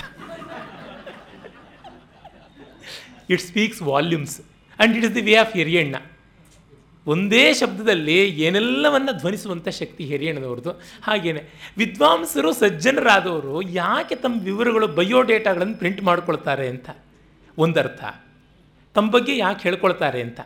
It 3.30 3.41
speaks 3.41 3.82
volumes 3.82 4.36
and 4.41 4.93
it 4.98 5.06
is 5.06 5.15
the 5.15 5.21
way 5.21 5.36
of 5.36 5.54
Hiriyanna 5.54 5.95
ಒಂದೇ 7.08 7.54
ಶಬ್ದದಲ್ಲಿ 7.54 8.26
ಏನೆಲ್ಲವನ್ನು 8.26 9.18
ಧ್ವನಿಸುವಂಥ 9.18 9.68
ಶಕ್ತಿ 9.68 10.06
ಹಿರಿಯಣ್ಣನವ್ರದ್ದು 10.06 10.72
ಹಾಗೆಯೇ 11.04 11.50
ವಿದ್ವಾಂಸರು, 11.78 12.54
ಸಜ್ಜನರಾದವರು 12.54 13.62
ಯಾಕೆ 13.62 14.15
ತಮ್ಮ 14.15 14.41
ವಿವರಗಳು, 14.41 14.88
ಬಯೋಡೇಟಾಗಳನ್ನು 14.88 15.78
ಪ್ರಿಂಟ್ 15.78 16.04
ಮಾಡ್ಕೊಳ್ತಾರೆ 16.04 16.68
ಅಂತ? 16.68 16.89
ಒಂದರ್ಥ. 17.58 18.04
ತಮ್ಮ 18.94 19.12
ಬಗ್ಗೆ 19.12 19.38
ಯಾಕೆ 19.38 19.63
ಹೇಳ್ಕೊಳ್ತಾರೆ 19.63 20.22
ಅಂತ? 20.22 20.39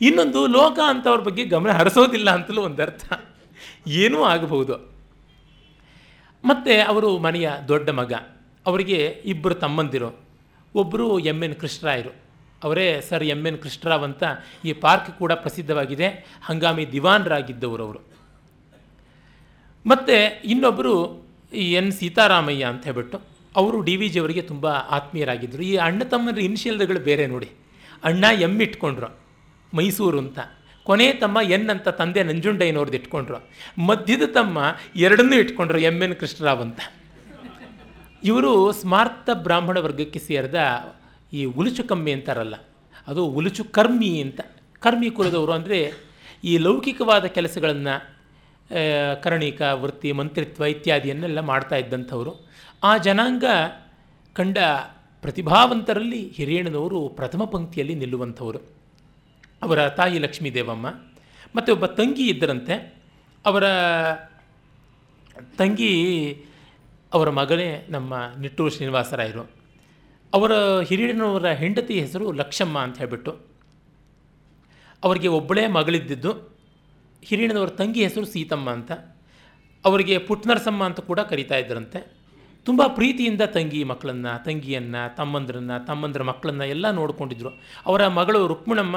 ಇನ್ನೊಂದು, 0.00 0.46
ಲೋಕ 0.46 0.78
ಅಂತವ್ರ 0.86 1.20
ಬಗ್ಗೆ 1.20 1.44
ಗಮನ 1.44 1.70
ಹರಿಸೋದಿಲ್ಲ 1.70 2.30
ಅಂತಲೂ 2.30 2.62
ಒಂದರ್ಥ. 2.62 3.12
ಏನೂ 3.86 4.22
ಆಗಬಹುದು. 4.22 4.92
ಮತ್ತು 6.44 6.86
ಅವರು 6.86 7.18
ಮನೆಯ 7.18 7.50
ದೊಡ್ಡ 7.68 7.90
ಮಗ. 7.90 8.12
ಅವರಿಗೆ 8.66 9.22
ಇಬ್ಬರು 9.24 9.54
ತಮ್ಮಂದಿರು. 9.54 10.20
ಒಬ್ಬರು 10.74 11.18
ಎಂ 11.18 11.42
ಎನ್ 11.42 11.54
ಕೃಷ್ಣರಾಯರು. 11.54 12.21
ಅವರೇ 12.62 13.00
ಸರ್ 13.08 13.24
ಎಂ 13.24 13.46
ಎನ್ 13.46 13.58
ಕೃಷ್ಣರಾವ್ 13.58 14.04
ಅಂತ 14.04 14.22
ಈ 14.64 14.72
ಪಾರ್ಕ್ 14.72 15.18
ಕೂಡ 15.18 15.32
ಪ್ರಸಿದ್ಧವಾಗಿದೆ. 15.32 16.26
ಹಂಗಾಮಿ 16.44 16.92
ದಿವಾನ್ರಾಗಿದ್ದವರು 16.92 17.84
ಅವರು. 17.84 17.98
ಮತ್ತು 19.86 20.42
ಇನ್ನೊಬ್ಬರು 20.42 21.26
ಈ 21.54 21.72
ಎನ್ 21.72 21.92
ಸೀತಾರಾಮಯ್ಯ 21.92 22.64
ಅಂತ 22.64 22.84
ಹೇಳ್ಬಿಟ್ಟು 22.84 23.20
ಅವರು 23.56 23.80
ಡಿ 23.80 23.96
ವಿ 23.96 24.08
ಜಿ 24.08 24.18
ಅವರಿಗೆ 24.18 24.42
ತುಂಬ 24.42 24.66
ಆತ್ಮೀಯರಾಗಿದ್ದರು. 24.66 25.62
ಈ 25.62 25.76
ಅಣ್ಣ 25.76 26.02
ತಮ್ಮನ 26.04 26.38
ಇನಿಷಿಯಲ್ಗಳು 26.38 27.00
ಬೇರೆ 27.00 27.26
ನೋಡಿ. 27.26 27.48
ಅಣ್ಣ 28.04 28.24
ಎಂ 28.40 28.60
ಇಟ್ಕೊಂಡ್ರು. 28.60 29.18
ಮೈಸೂರು 29.74 30.18
ಅಂತ. 30.18 30.38
ಕೊನೆ 30.84 31.12
ತಮ್ಮ 31.12 31.38
ಎನ್ 31.42 31.70
ಅಂತ 31.70 31.88
ತಂದೆ 31.88 32.22
ನಂಜುಂಡಯ್ಯನವ್ರದ್ದು 32.22 32.98
ಇಟ್ಕೊಂಡ್ರು. 32.98 33.36
ಮಧ್ಯದ 33.82 34.22
ತಮ್ಮ 34.34 34.76
ಎರಡನ್ನೂ 34.96 35.36
ಇಟ್ಕೊಂಡ್ರು 35.36 35.78
ಎಂ 35.78 36.02
ಎನ್ 36.02 36.14
ಕೃಷ್ಣರಾವ್ 36.14 36.60
ಅಂತ. 36.60 36.80
ಇವರು 38.24 38.72
ಸ್ಮಾರ್ಥ 38.72 39.30
ಬ್ರಾಹ್ಮಣ 39.32 39.78
ವರ್ಗಕ್ಕೆ 39.78 40.18
ಸೇರಿದ 40.18 40.54
ಈ 41.32 41.42
ಉಲುಚು 41.44 41.82
ಕಮ್ಮಿ 41.84 42.12
ಅಂತಾರಲ್ಲ, 42.12 42.56
ಅದು 43.06 43.22
ಉಲುಚು 43.26 43.64
ಕರ್ಮಿ 43.64 44.10
ಅಂತ. 44.20 44.40
ಕರ್ಮಿ 44.82 45.10
ಕುಲದವರು 45.10 45.52
ಅಂದರೆ 45.52 45.78
ಈ 46.44 46.52
ಲೌಕಿಕವಾದ 46.58 47.24
ಕೆಲಸಗಳನ್ನು 47.26 47.94
ಕರ್ಣಿಕ, 49.22 49.62
ವೃತ್ತಿ, 49.74 50.10
ಮಂತ್ರಿತ್ವ 50.12 50.64
ಇತ್ಯಾದಿಯನ್ನೆಲ್ಲ 50.64 51.40
ಮಾಡ್ತಾ 51.40 51.76
ಇದ್ದಂಥವರು. 51.76 52.32
ಆ 52.84 52.92
ಜನಾಂಗ 52.96 53.44
ಕಂಡ 54.36 54.58
ಪ್ರತಿಭಾವಂತರಲ್ಲಿ 55.24 56.20
ಹಿರಿಯಣ್ಣನವರು 56.28 57.00
ಪ್ರಥಮ 57.08 57.44
ಪಂಕ್ತಿಯಲ್ಲಿ 57.44 57.94
ನಿಲ್ಲುವಂಥವರು. 57.94 58.60
ಅವರ 59.62 59.80
ತಾಯಿ 59.88 60.18
ಲಕ್ಷ್ಮೀ 60.18 60.50
ದೇವಮ್ಮ 60.50 60.86
ಮತ್ತು 61.56 61.70
ಒಬ್ಬ 61.72 61.86
ತಂಗಿ 61.86 62.24
ಇದ್ದರಂತೆ. 62.28 62.76
ಅವರ 63.44 63.64
ತಂಗಿ, 65.58 65.92
ಅವರ 67.12 67.30
ಮಗನೇ 67.30 67.68
ನಮ್ಮ 67.88 68.14
ನಿಟ್ಟೂರು 68.38 68.70
ಶ್ರೀನಿವಾಸರಾಯರು. 68.70 69.61
ಅವರ 70.32 70.52
ಹಿರಿಯಣ್ಣನವರ 70.80 71.48
ಹೆಂಡತಿ 71.52 72.00
ಹೆಸರು 72.00 72.32
ಲಕ್ಷಮ್ಮ 72.32 72.78
ಅಂತ 72.78 72.98
ಹೇಳಿಬಿಟ್ಟು 72.98 73.32
ಅವರಿಗೆ 75.02 75.28
ಒಬ್ಬಳೇ 75.28 75.66
ಮಗಳಿದ್ದಿದ್ದು 75.66 76.32
ಹಿರಿಯಣ್ಣನವರ 77.22 77.68
ತಂಗಿ 77.68 78.02
ಹೆಸರು 78.02 78.24
ಸೀತಮ್ಮ 78.24 78.70
ಅಂತ. 78.70 78.92
ಅವರಿಗೆ 79.84 80.18
ಪುಟ್ನರಸಮ್ಮ 80.18 80.84
ಅಂತ 80.84 81.00
ಕೂಡ 81.00 81.20
ಕರೀತಾ 81.20 81.56
ಇದ್ದರಂತೆ 81.56 82.00
ತುಂಬ 82.64 82.82
ಪ್ರೀತಿಯಿಂದ 82.86 83.42
ತಂಗಿ 83.42 83.84
ಮಕ್ಕಳನ್ನು, 83.84 84.44
ತಂಗಿಯನ್ನು, 84.44 85.16
ತಮ್ಮಂದ್ರನ್ನು, 85.16 85.86
ತಮ್ಮಂದ್ರ 85.86 86.22
ಮಕ್ಕಳನ್ನು 86.22 86.64
ಎಲ್ಲ 86.64 86.90
ನೋಡಿಕೊಂಡಿದ್ರು. 86.90 87.50
ಅವರ 87.86 88.06
ಮಗಳು 88.08 88.46
ರುಕ್ಮಿಣಮ್ಮ, 88.46 88.96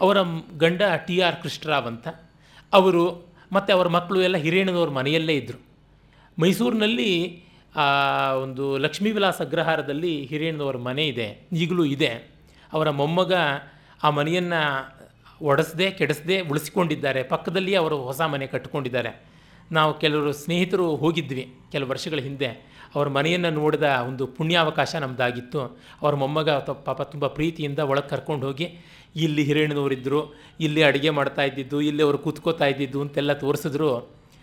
ಅವರ 0.00 0.16
ಗಂಡ 0.56 0.82
ಟಿ 1.06 1.20
ಆರ್ 1.20 1.36
ಕೃಷ್ಣರಾವ್ 1.42 1.86
ಅಂತ. 1.86 2.08
ಅವರು 2.72 3.04
ಮತ್ತು 3.52 3.72
ಅವರ 3.72 3.88
ಮಕ್ಕಳು 3.88 4.22
ಎಲ್ಲ 4.22 4.36
ಹಿರಿಯಣ್ಣನವ್ರ 4.36 4.90
ಮನೆಯಲ್ಲೇ 4.90 5.34
ಇದ್ದರು 5.34 5.60
ಮೈಸೂರಿನಲ್ಲಿ 6.38 7.10
ಆ, 7.76 7.86
ಒಂದು 8.32 8.78
ಲಕ್ಷ್ಮೀ 8.78 9.10
ವಿಲಾಸ 9.10 9.42
ಅಗ್ರಹಾರದಲ್ಲಿ 9.42 10.26
ಹಿರಿಯಣ್ಣವರ 10.26 10.76
ಮನೆ 10.76 11.06
ಇದೆ, 11.06 11.48
ಈಗಲೂ 11.52 11.84
ಇದೆ. 11.84 12.30
ಅವರ 12.72 12.90
ಮೊಮ್ಮಗ 12.90 13.32
ಆ 14.02 14.10
ಮನೆಯನ್ನು 14.10 14.62
ಒಡೆಸದೆ, 15.42 15.90
ಕೆಡಿಸದೆ 15.90 16.40
ಉಳಿಸಿಕೊಂಡಿದ್ದಾರೆ. 16.40 17.22
ಪಕ್ಕದಲ್ಲಿ 17.22 17.74
ಅವರು 17.74 17.96
ಹೊಸ 17.96 18.20
ಮನೆ 18.20 18.46
ಕಟ್ಟಿಕೊಂಡಿದ್ದಾರೆ. 18.46 19.24
ನಾವು 19.72 19.98
ಕೆಲವರು 19.98 20.32
ಸ್ನೇಹಿತರು 20.32 20.96
ಹೋಗಿದ್ವಿ 20.96 21.54
ಕೆಲವು 21.72 21.90
ವರ್ಷಗಳ 21.90 22.18
ಹಿಂದೆ. 22.18 22.76
ಅವ್ರ 22.94 23.08
ಮನೆಯನ್ನು 23.08 23.50
ನೋಡಿದ 23.50 23.82
ಒಂದು 23.82 24.26
ಪುಣ್ಯಾವಕಾಶ 24.26 24.94
ನಮ್ಮದಾಗಿತ್ತು 24.94 25.60
ಅವ್ರ 26.02 26.14
ಮೊಮ್ಮಗ 26.14 26.50
ಪಾಪ 26.50 27.02
ತುಂಬ 27.02 27.26
ಪ್ರೀತಿಯಿಂದ 27.26 27.78
ಒಳಗೆ 27.78 28.08
ಕರ್ಕೊಂಡು 28.08 28.46
ಹೋಗಿ 28.46 28.78
ಇಲ್ಲಿ 29.16 29.42
ಹಿರಿಯಣ್ಣನವರಿದ್ದರು 29.44 30.34
ಇಲ್ಲಿ 30.60 30.82
ಅಡುಗೆ 30.82 31.10
ಮಾಡ್ತಾ 31.10 31.42
ಇದ್ದಿದ್ದು, 31.42 31.80
ಇಲ್ಲಿ 31.80 32.02
ಅವರು 32.02 32.18
ಕೂತ್ಕೋತಾ 32.18 32.66
ಇದ್ದಿದ್ದು 32.66 33.00
ಅಂತೆಲ್ಲ 33.00 33.32
ತೋರಿಸಿದ್ರು. 33.32 33.96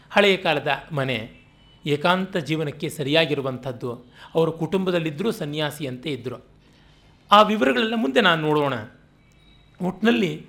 ಹಳೆಯ 0.09 0.37
ಕಾಲದ 0.37 0.67
ಮನೆ. 0.91 1.42
ಏಕಾಂತ 1.85 2.37
ಜೀವನಕ್ಕೆ 2.37 2.89
ಸರಿಯಾಗಿರುವಂಥದ್ದು. 2.89 3.93
ಅವರು 4.35 4.51
ಕುಟುಂಬದಲ್ಲಿದ್ದರೂ 4.51 5.31
ಸನ್ಯಾಸಿಯಂತೆ 5.31 6.11
ಇದ್ದರು. 6.11 6.45
ಆ 7.31 7.41
ವಿವರಗಳೆಲ್ಲ 7.41 7.95
ಮುಂದೆ 7.95 8.21
ನಾನು 8.21 8.41
ನೋಡೋಣ. 8.41 8.73
ಒಟ್ಟಿನಲ್ಲಿ 9.87 10.45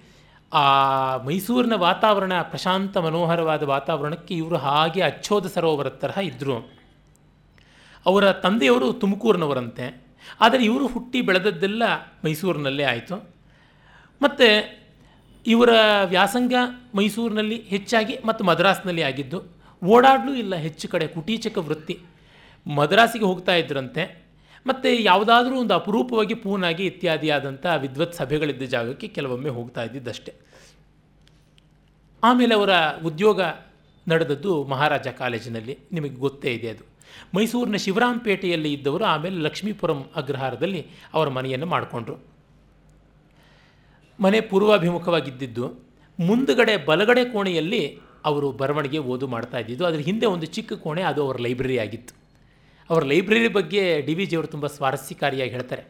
ಆ 0.52 1.16
ಮೈಸೂರಿನ 1.16 1.72
ವಾತಾವರಣ, 1.74 2.32
ಪ್ರಶಾಂತ 2.42 2.96
ಮನೋಹರವಾದ 2.96 3.62
ವಾತಾವರಣಕ್ಕೆ 3.62 4.34
ಇವರು 4.34 4.56
ಹಾಗೆ 4.56 5.00
ಅಚ್ಚೋದ 5.00 5.46
ಸರೋವರ 5.46 5.88
ತರಹ 5.88 6.18
ಇದ್ದರು. 6.18 6.72
ಅವರ 8.06 8.32
ತಂದೆಯವರು 8.32 8.92
ತುಮಕೂರಿನವರಂತೆ. 8.92 10.04
ಆದರೆ 10.40 10.64
ಇವರು 10.64 10.86
ಹುಟ್ಟಿ 10.86 11.20
ಬೆಳೆದದ್ದೆಲ್ಲ 11.20 11.82
ಮೈಸೂರಿನಲ್ಲೇ 12.24 12.82
ಆಯಿತು. 12.82 13.30
ಮತ್ತು 14.22 14.78
ಇವರ 15.46 15.68
ವ್ಯಾಸಂಗ 16.04 16.52
ಮೈಸೂರಿನಲ್ಲಿ 16.94 17.62
ಹೆಚ್ಚಾಗಿ 17.62 18.18
ಮತ್ತು 18.24 18.44
ಮದ್ರಾಸ್ನಲ್ಲಿ 18.44 19.02
ಆಗಿದ್ದು 19.02 19.53
ಓಡಾಡಲೂ 19.84 20.34
ಇಲ್ಲ 20.34 20.54
ಹೆಚ್ಚು 20.54 20.88
ಕಡೆ, 20.88 21.06
ಕುಟೀಚಕ 21.06 21.58
ವೃತ್ತಿ. 21.58 22.00
ಮದ್ರಾಸಿಗೆ 22.74 23.24
ಹೋಗ್ತಾ 23.24 23.54
ಇದ್ರಂತೆ, 23.54 24.24
ಮತ್ತು 24.66 24.88
ಯಾವುದಾದ್ರೂ 24.88 25.60
ಒಂದು 25.60 25.74
ಅಪರೂಪವಾಗಿ 25.74 26.34
ಪೂನಾಗಿ 26.34 26.86
ಇತ್ಯಾದಿ 26.86 27.30
ಆದಂಥ 27.30 27.66
ವಿದ್ವತ್ 27.76 28.14
ಸಭೆಗಳಿದ್ದ 28.14 28.62
ಜಾಗಕ್ಕೆ 28.62 29.08
ಕೆಲವೊಮ್ಮೆ 29.08 29.50
ಹೋಗ್ತಾ 29.50 29.82
ಇದ್ದಿದ್ದಷ್ಟೇ. 29.82 30.34
ಆಮೇಲೆ 32.24 32.54
ಅವರ 32.54 32.70
ಉದ್ಯೋಗ 33.04 33.40
ನಡೆದದ್ದು 34.08 34.64
ಮಹಾರಾಜ 34.64 35.08
ಕಾಲೇಜಿನಲ್ಲಿ, 35.08 35.78
ನಿಮಗೆ 35.92 36.14
ಗೊತ್ತೇ 36.14 36.52
ಇದೆ 36.52 36.68
ಅದು. 36.68 36.84
ಮೈಸೂರಿನ 37.34 37.76
ಶಿವರಾಂಪೇಟೆಯಲ್ಲಿ 37.76 38.72
ಇದ್ದವರು, 38.72 39.04
ಆಮೇಲೆ 39.04 39.36
ಲಕ್ಷ್ಮೀಪುರಂ 39.36 40.04
ಅಗ್ರಹಾರದಲ್ಲಿ 40.16 40.86
ಅವರ 41.14 41.28
ಮನೆಯನ್ನು 41.28 41.66
ಮಾಡಿಕೊಂಡ್ರು. 41.66 42.16
ಮನೆ 44.20 44.40
ಪೂರ್ವಾಭಿಮುಖವಾಗಿದ್ದಿದ್ದು, 44.40 45.68
ಮುಂದುಗಡೆ 46.20 46.76
ಬಲಗಡೆ 46.76 47.24
ಕೋಣೆಯಲ್ಲಿ 47.24 48.00
ಅವರು 48.24 48.52
ಬರವಣಿಗೆ 48.52 48.98
ಓದು 48.98 49.26
ಮಾಡ್ತಾ 49.26 49.58
ಇದ್ದಿದ್ದು. 49.58 49.84
ಅದ್ರ 49.84 50.00
ಹಿಂದೆ 50.00 50.26
ಒಂದು 50.26 50.46
ಚಿಕ್ಕ 50.46 50.72
ಕೋಣೆ, 50.72 51.02
ಅದು 51.02 51.26
ಅವರ 51.26 51.36
ಲೈಬ್ರರಿ 51.36 51.78
ಆಗಿತ್ತು. 51.78 52.14
ಅವರ 52.90 53.04
ಲೈಬ್ರರಿ 53.04 53.48
ಬಗ್ಗೆ 53.48 54.00
ಡಿ 54.00 54.14
ವಿ 54.14 54.26
ಜಿಯವರು 54.26 54.46
ತುಂಬ 54.46 54.66
ಸ್ವಾರಸ್ಯಕಾರಿಯಾಗಿ 54.66 55.50
ಹೇಳ್ತಾರೆ. 55.50 55.82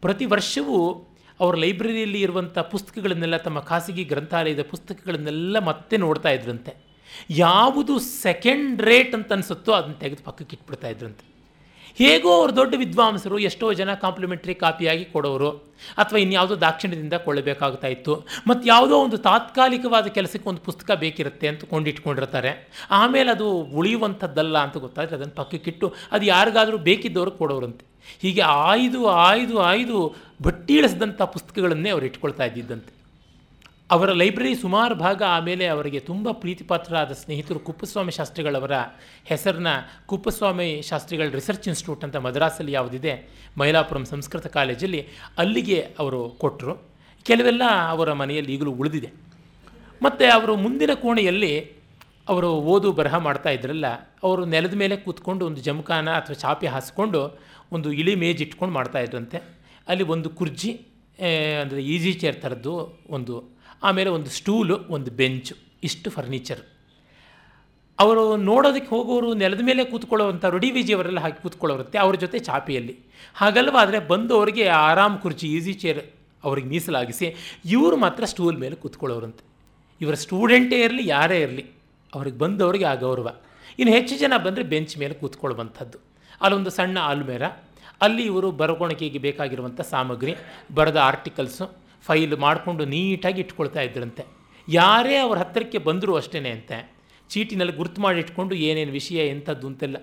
ಪ್ರತಿ 0.00 0.24
ವರ್ಷವೂ 0.24 1.06
ಅವರ 1.40 1.54
ಲೈಬ್ರರಿಯಲ್ಲಿ 1.54 2.20
ಇರುವಂಥ 2.20 2.58
ಪುಸ್ತಕಗಳನ್ನೆಲ್ಲ, 2.58 3.36
ತಮ್ಮ 3.36 3.60
ಖಾಸಗಿ 3.60 4.04
ಗ್ರಂಥಾಲಯದ 4.04 4.62
ಪುಸ್ತಕಗಳನ್ನೆಲ್ಲ 4.62 5.58
ಮತ್ತೆ 5.58 5.96
ನೋಡ್ತಾ 5.96 6.28
ಇದ್ರಂತೆ. 6.28 6.76
ಯಾವುದು 7.30 7.98
ಸೆಕೆಂಡ್ 7.98 8.82
ರೇಟ್ 8.82 9.14
ಅಂತ 9.14 9.32
ಅನಿಸುತ್ತೋ 9.32 9.72
ಅದನ್ನು 9.72 9.94
ತೆಗೆದು 9.94 10.24
ಪಕ್ಕಕ್ಕೆ 10.24 10.56
ಇಟ್ಬಿಡ್ತಾ 10.56 10.88
ಇದ್ರಂತೆ. 10.88 11.29
ಹೇಗೋ 11.94 12.32
ಅವರು 12.32 12.56
ದೊಡ್ಡ 12.56 12.74
ವಿದ್ವಾಂಸರು 12.76 13.38
ಎಷ್ಟೋ 13.38 13.72
ಜನ 13.72 13.94
ಕಾಂಪ್ಲಿಮೆಂಟ್ರಿ 13.94 14.54
ಕಾಪಿಯಾಗಿ 14.54 15.04
ಕೊಡೋರು. 15.04 15.50
ಅಥವಾ 15.98 16.18
ಇನ್ಯಾವುದೋ 16.18 16.60
ದಾಕ್ಷಿಣ್ಯದಿಂದ 16.60 17.12
ಕೊಳ್ಳಬೇಕಾಗ್ತಾ 17.12 17.86
ಇತ್ತು. 17.86 18.26
ಮತ್ತು 18.46 18.68
ಯಾವುದೋ 18.68 18.96
ಒಂದು 18.96 19.18
ತಾತ್ಕಾಲಿಕವಾದ 19.18 20.06
ಕೆಲಸಕ್ಕೆ 20.06 20.48
ಒಂದು 20.48 20.60
ಪುಸ್ತಕ 20.60 20.90
ಬೇಕಿರುತ್ತೆ 20.90 21.48
ಅಂತ 21.48 21.64
ಕೊಂಡಿಟ್ಕೊಂಡಿರ್ತಾರೆ. 21.64 22.68
ಆಮೇಲೆ 22.90 23.30
ಅದು 23.30 23.50
ಉಳಿಯುವಂಥದ್ದಲ್ಲ 23.50 24.58
ಅಂತ 24.58 24.76
ಗೊತ್ತಾದರೆ 24.76 25.16
ಅದನ್ನು 25.16 25.34
ಪಕ್ಕಕ್ಕಿಟ್ಟು 25.34 25.94
ಅದು 26.12 26.26
ಯಾರಿಗಾದರೂ 26.26 26.78
ಬೇಕಿದ್ದವ್ರಿಗೆ 26.78 27.36
ಕೊಡೋರಂತೆ. 27.36 27.86
ಹೀಗೆ 28.22 28.40
ಆಯ್ದು 28.40 29.08
ಆಯ್ದು 29.08 29.58
ಆಯ್ದು 29.58 30.16
ಭಟ್ಟೀಳಿಸಿದಂಥ 30.42 31.22
ಪುಸ್ತಕಗಳನ್ನೇ 31.22 31.90
ಅವ್ರು 31.90 32.06
ಇಟ್ಕೊಳ್ತಾ 32.06 32.44
ಇದ್ದಿದ್ದಂತೆ. 32.44 32.99
ಅವರ 33.94 34.10
ಲೈಬ್ರರಿ 34.12 34.52
ಸುಮಾರು 34.54 34.94
ಭಾಗ 34.94 35.20
ಆಮೇಲೆ 35.36 35.64
ಅವರಿಗೆ 35.66 36.00
ತುಂಬ 36.00 36.28
ಪ್ರೀತಿಪಾತ್ರರಾದ 36.42 37.12
ಸ್ನೇಹಿತರು 37.12 37.58
ಕುಪ್ಪಸ್ವಾಮಿ 37.58 38.12
ಶಾಸ್ತ್ರಿಗಳವರ 38.18 38.74
ಹೆಸರನ್ನ 39.24 39.70
ಕುಪ್ಪಸ್ವಾಮಿ 40.06 40.68
ಶಾಸ್ತ್ರಿಗಳ 40.82 41.26
ರಿಸರ್ಚ್ 41.38 41.66
ಇನ್ಸ್ಟಿಟ್ಯೂಟ್ 41.68 42.04
ಅಂತ 42.04 42.16
ಮದ್ರಾಸಲ್ಲಿ 42.26 42.72
ಯಾವುದಿದೆ, 42.72 43.14
ಮೈಲಾಪುರಂ 43.58 44.04
ಸಂಸ್ಕೃತ 44.04 44.46
ಕಾಲೇಜಲ್ಲಿ 44.46 45.00
ಅಲ್ಲಿಗೆ 45.38 45.78
ಅವರು 45.98 46.20
ಕೊಟ್ಟರು. 46.42 46.74
ಕೆಲವೆಲ್ಲ 47.26 47.64
ಅವರ 47.88 48.12
ಮನೆಯಲ್ಲಿ 48.12 48.52
ಈಗಲೂ 48.54 48.72
ಉಳಿದಿದೆ. 48.72 49.10
ಮತ್ತು 50.00 50.24
ಅವರು 50.36 50.52
ಮುಂದಿನ 50.56 50.92
ಕೋಣೆಯಲ್ಲಿ 50.94 51.52
ಅವರು 52.28 52.50
ಓದು 52.72 52.88
ಬರಹ 52.92 53.16
ಮಾಡ್ತಾ 53.18 53.50
ಇದ್ರಲ್ಲ, 53.50 53.86
ಅವರು 54.22 54.42
ನೆಲದ 54.44 54.74
ಮೇಲೆ 54.74 54.96
ಕೂತ್ಕೊಂಡು 54.96 55.42
ಒಂದು 55.46 55.60
ಜಮಖಾನ 55.60 56.08
ಅಥವಾ 56.10 56.34
ಚಾಪೆ 56.34 56.66
ಹಾಸ್ಕೊಂಡು 56.66 57.20
ಒಂದು 57.72 57.88
ಇಳಿ 57.92 58.14
ಮೇಜ್ 58.14 58.42
ಇಟ್ಕೊಂಡು 58.42 58.74
ಮಾಡ್ತಾಯಿದ್ರಂತೆ 58.74 59.38
ಅಲ್ಲಿ 59.88 60.04
ಒಂದು 60.04 60.28
ಕುರ್ಜಿ 60.30 60.70
ಅಂದರೆ 61.62 61.80
ಈಸಿ 61.94 62.12
ಚೇರ್ 62.20 62.38
ಥರದ್ದು 62.40 62.74
ಒಂದು 63.10 63.34
ಆಮೇಲೆ 63.82 64.10
ಒಂದು 64.16 64.30
ಸ್ಟೂಲು, 64.30 64.76
ಒಂದು 64.96 65.10
ಬೆಂಚು, 65.10 65.54
ಇಷ್ಟು 65.88 66.10
ಫರ್ನಿಚರ್. 66.10 66.62
ಅವರು 67.98 68.22
ನೋಡೋದಕ್ಕೆ 68.36 68.88
ಹೋಗೋರು 68.94 69.34
ನೆಲದ 69.34 69.62
ಮೇಲೆ 69.68 69.82
ಕೂತ್ಕೊಳ್ಳೋವಂಥ 69.84 70.44
ಡಿ 70.62 70.70
ವಿಜಿಯವರೆಲ್ಲ 70.70 71.20
ಹಾಕಿ 71.20 71.40
ಕೂತ್ಕೊಳ್ಳೋರುತ್ತೆ, 71.42 71.98
ಅವ್ರ 72.04 72.14
ಜೊತೆ 72.14 72.38
ಚಾಪೆಯಲ್ಲಿ. 72.38 72.94
ಹಾಗಲ್ವಾದರೆ 73.34 73.98
ಬಂದವರಿಗೆ 74.12 74.64
ಆರಾಮ್ 74.68 75.18
ಕುರ್ಚಿ 75.18 75.46
ಈಸಿ 75.56 75.74
ಚೇರ್ 75.82 76.00
ಅವ್ರಿಗೆ 76.44 76.68
ಮೀಸಲಾಗಿಸಿ 76.68 77.26
ಇವರು 77.74 77.96
ಮಾತ್ರ 77.96 78.24
ಸ್ಟೂಲ್ 78.24 78.58
ಮೇಲೆ 78.58 78.76
ಕೂತ್ಕೊಳ್ಳೋರಂತೆ. 78.76 79.42
ಇವರ 80.00 80.14
ಸ್ಟೂಡೆಂಟೇ 80.14 80.78
ಇರಲಿ, 80.86 81.02
ಯಾರೇ 81.08 81.38
ಇರಲಿ, 81.40 81.64
ಅವ್ರಿಗೆ 82.14 82.38
ಬಂದವರಿಗೆ 82.38 82.84
ಆ 82.84 82.94
ಗೌರವ. 82.94 83.28
ಇನ್ನು 83.78 83.92
ಹೆಚ್ಚು 83.96 84.14
ಜನ 84.18 84.32
ಬಂದರೆ 84.44 84.64
ಬೆಂಚ್ 84.72 84.94
ಮೇಲೆ 84.98 85.14
ಕೂತ್ಕೊಳ್ಳುವಂಥದ್ದು. 85.14 85.98
ಅಲ್ಲೊಂದು 86.40 86.70
ಸಣ್ಣ 86.70 86.98
ಆಲ್ಮೇರ, 87.10 87.42
ಅಲ್ಲಿ 88.04 88.22
ಇವರು 88.22 88.48
ಬರವಣಿಗೆಗೆ 88.60 89.18
ಬೇಕಾಗಿರುವಂಥ 89.18 89.80
ಸಾಮಗ್ರಿ, 89.92 90.34
ಬರೆದ 90.74 90.96
ಆರ್ಟಿಕಲ್ಸು 91.10 91.64
ಫೈಲ್ 92.02 92.36
ಮಾಡಿಕೊಂಡು 92.36 92.84
ನೀಟಾಗಿ 92.84 93.40
ಇಟ್ಕೊಳ್ತಾ 93.40 93.80
ಇದ್ರಂತೆ. 93.80 94.24
ಯಾರೇ 94.68 95.16
ಅವ್ರ 95.16 95.38
ಹತ್ತಿರಕ್ಕೆ 95.38 95.78
ಬಂದರೂ 95.78 96.14
ಅಷ್ಟೇ 96.14 96.50
ಅಂತೆ. 96.50 97.00
ಚೀಟಿನಲ್ಲಿ 97.28 97.76
ಗುರ್ತು 97.76 98.00
ಮಾಡಿ 98.00 98.18
ಇಟ್ಕೊಂಡು 98.18 98.54
ಏನೇನು 98.54 98.92
ವಿಷಯ 98.92 99.28
ಎಂಥದ್ದು 99.28 99.66
ಅಂತೆಲ್ಲ. 99.66 99.96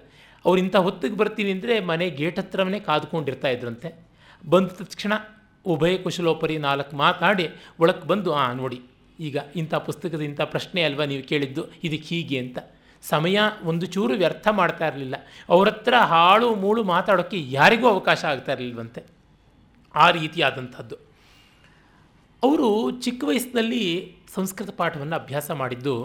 ಅವ್ರು 0.46 0.62
ಇಂಥ 0.62 0.76
ಹೊತ್ತಿಗೆ 0.76 1.18
ಬರ್ತೀನಿ 1.18 1.52
ಅಂದರೆ 1.52 1.80
ಮನೆ 1.80 2.10
ಗೇಟ್ 2.10 2.40
ಹತ್ರವೇ 2.40 2.80
ಕಾದ್ಕೊಂಡಿರ್ತಾ 2.80 3.48
ಇದ್ರಂತೆ. 3.48 4.08
ಬಂದ 4.50 4.68
ತಕ್ಷಣ 4.68 5.14
ಉಭಯ 5.66 5.98
ಕುಶಲೋಪರಿ 5.98 6.58
ನಾಲ್ಕು 6.58 6.96
ಮಾತಾಡಿ 6.96 7.50
ಒಳಕ್ಕೆ 7.80 8.08
ಬಂದು, 8.08 8.34
ಆ, 8.34 8.54
ನೋಡಿ, 8.54 8.82
ಈಗ 9.20 9.38
ಇಂಥ 9.56 9.76
ಪುಸ್ತಕದ 9.76 10.22
ಇಂಥ 10.22 10.42
ಪ್ರಶ್ನೆ 10.42 10.84
ಅಲ್ವಾ 10.84 11.06
ನೀವು 11.06 11.24
ಕೇಳಿದ್ದು? 11.24 11.66
ಇದಕ್ಕೆ 11.84 12.16
ಹೀಗೆ 12.16 12.40
ಅಂತ. 12.40 12.58
ಸಮಯ 13.02 13.40
ಒಂದು 13.64 13.86
ಚೂರು 13.86 14.14
ವ್ಯರ್ಥ 14.14 14.48
ಮಾಡ್ತಾ 14.52 14.88
ಇರಲಿಲ್ಲ. 14.88 15.16
ಅವ್ರ 15.50 15.70
ಹತ್ರ 15.70 15.94
ಹಾಳು 15.94 16.56
ಮೂಳು 16.56 16.84
ಮಾತಾಡೋಕ್ಕೆ 16.84 17.52
ಯಾರಿಗೂ 17.52 17.88
ಅವಕಾಶ 17.88 18.26
ಆಗ್ತಾ 18.26 18.52
ಇರಲಿಲ್ವಂತೆ. 18.52 19.04
ಆ 19.96 20.10
ರೀತಿಯಾದಂಥದ್ದು. 20.10 21.07
ಅವರು 22.44 22.68
ಚಿಕ್ಕ 23.06 23.22
ವಯಸ್ಸಿನಲ್ಲಿ 23.28 23.84
ಸಂಸ್ಕೃತ 24.36 24.72
ಪಾಠವನ್ನು 24.80 25.16
ಅಭ್ಯಾಸ 25.16 25.52
ಮಾಡಿದ್ದು, 25.62 25.96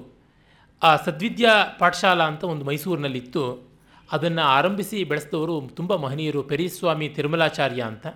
ಆ 0.83 0.91
ಸದ್ವಿದ್ಯಾ 0.97 1.55
ಪಾಠಶಾಲಾ 1.80 2.24
ಅಂತ 2.24 2.45
ಒಂದು 2.53 2.64
ಮೈಸೂರಿನಲ್ಲಿತ್ತು. 2.64 3.45
ಅದನ್ನು 4.09 4.43
ಆರಂಭಿಸಿ 4.57 4.99
ಬೆಳೆಸಿದವರು 5.11 5.55
ತುಂಬ 5.78 5.97
ಮಹನೀಯರು 5.97 6.41
ಪೆರಿಸ್ವಾಮಿ 6.43 7.09
ತಿರುಮಲಾಚಾರ್ಯ 7.09 7.83
ಅಂತ. 7.83 8.07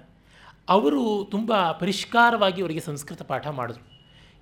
ಅವರು 0.68 1.02
ತುಂಬ 1.34 1.52
ಪರಿಷ್ಕಾರವಾಗಿ 1.82 2.60
ಅವರಿಗೆ 2.62 2.80
ಸಂಸ್ಕೃತ 2.80 3.22
ಪಾಠ 3.22 3.46
ಮಾಡಿದ್ರು. 3.58 3.84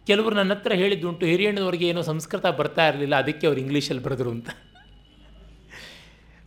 ಕೆಲವರು 0.07 0.35
ನನ್ನ 0.35 0.55
ಹತ್ರ 0.55 0.72
ಹೇಳಿದ್ದುಂಟು, 0.72 1.25
ಹಿರಿಯಣ್ಣನವರಿಗೆ 1.27 1.87
ಏನೋ 1.89 2.03
ಸಂಸ್ಕೃತ 2.03 2.47
ಬರ್ತಾ 2.61 2.85
ಇರಲಿಲ್ಲ, 2.91 3.14
ಅದಕ್ಕೆ 3.16 3.45
ಅವರು 3.49 3.61
ಇಂಗ್ಲೀಷಲ್ಲಿ 3.61 4.03
ಬರೆದರು 4.07 4.31
ಅಂತ. 4.31 4.49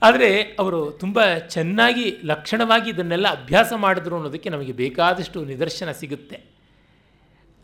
ಆದರೆ 0.02 0.30
ಅವರು 0.62 0.80
ತುಂಬ 1.04 1.20
ಚೆನ್ನಾಗಿ 1.56 2.06
ಲಕ್ಷಣವಾಗಿ 2.32 2.90
ಇದನ್ನೆಲ್ಲ 2.90 3.28
ಅಭ್ಯಾಸ 3.40 3.74
ಮಾಡಿದ್ರು 3.86 4.16
ಅನ್ನೋದಕ್ಕೆ 4.16 4.50
ನಮಗೆ 4.50 4.74
ಬೇಕಾದಷ್ಟು 4.84 5.46
ನಿದರ್ಶನ 5.54 5.92
ಸಿಗುತ್ತೆ. 6.02 6.57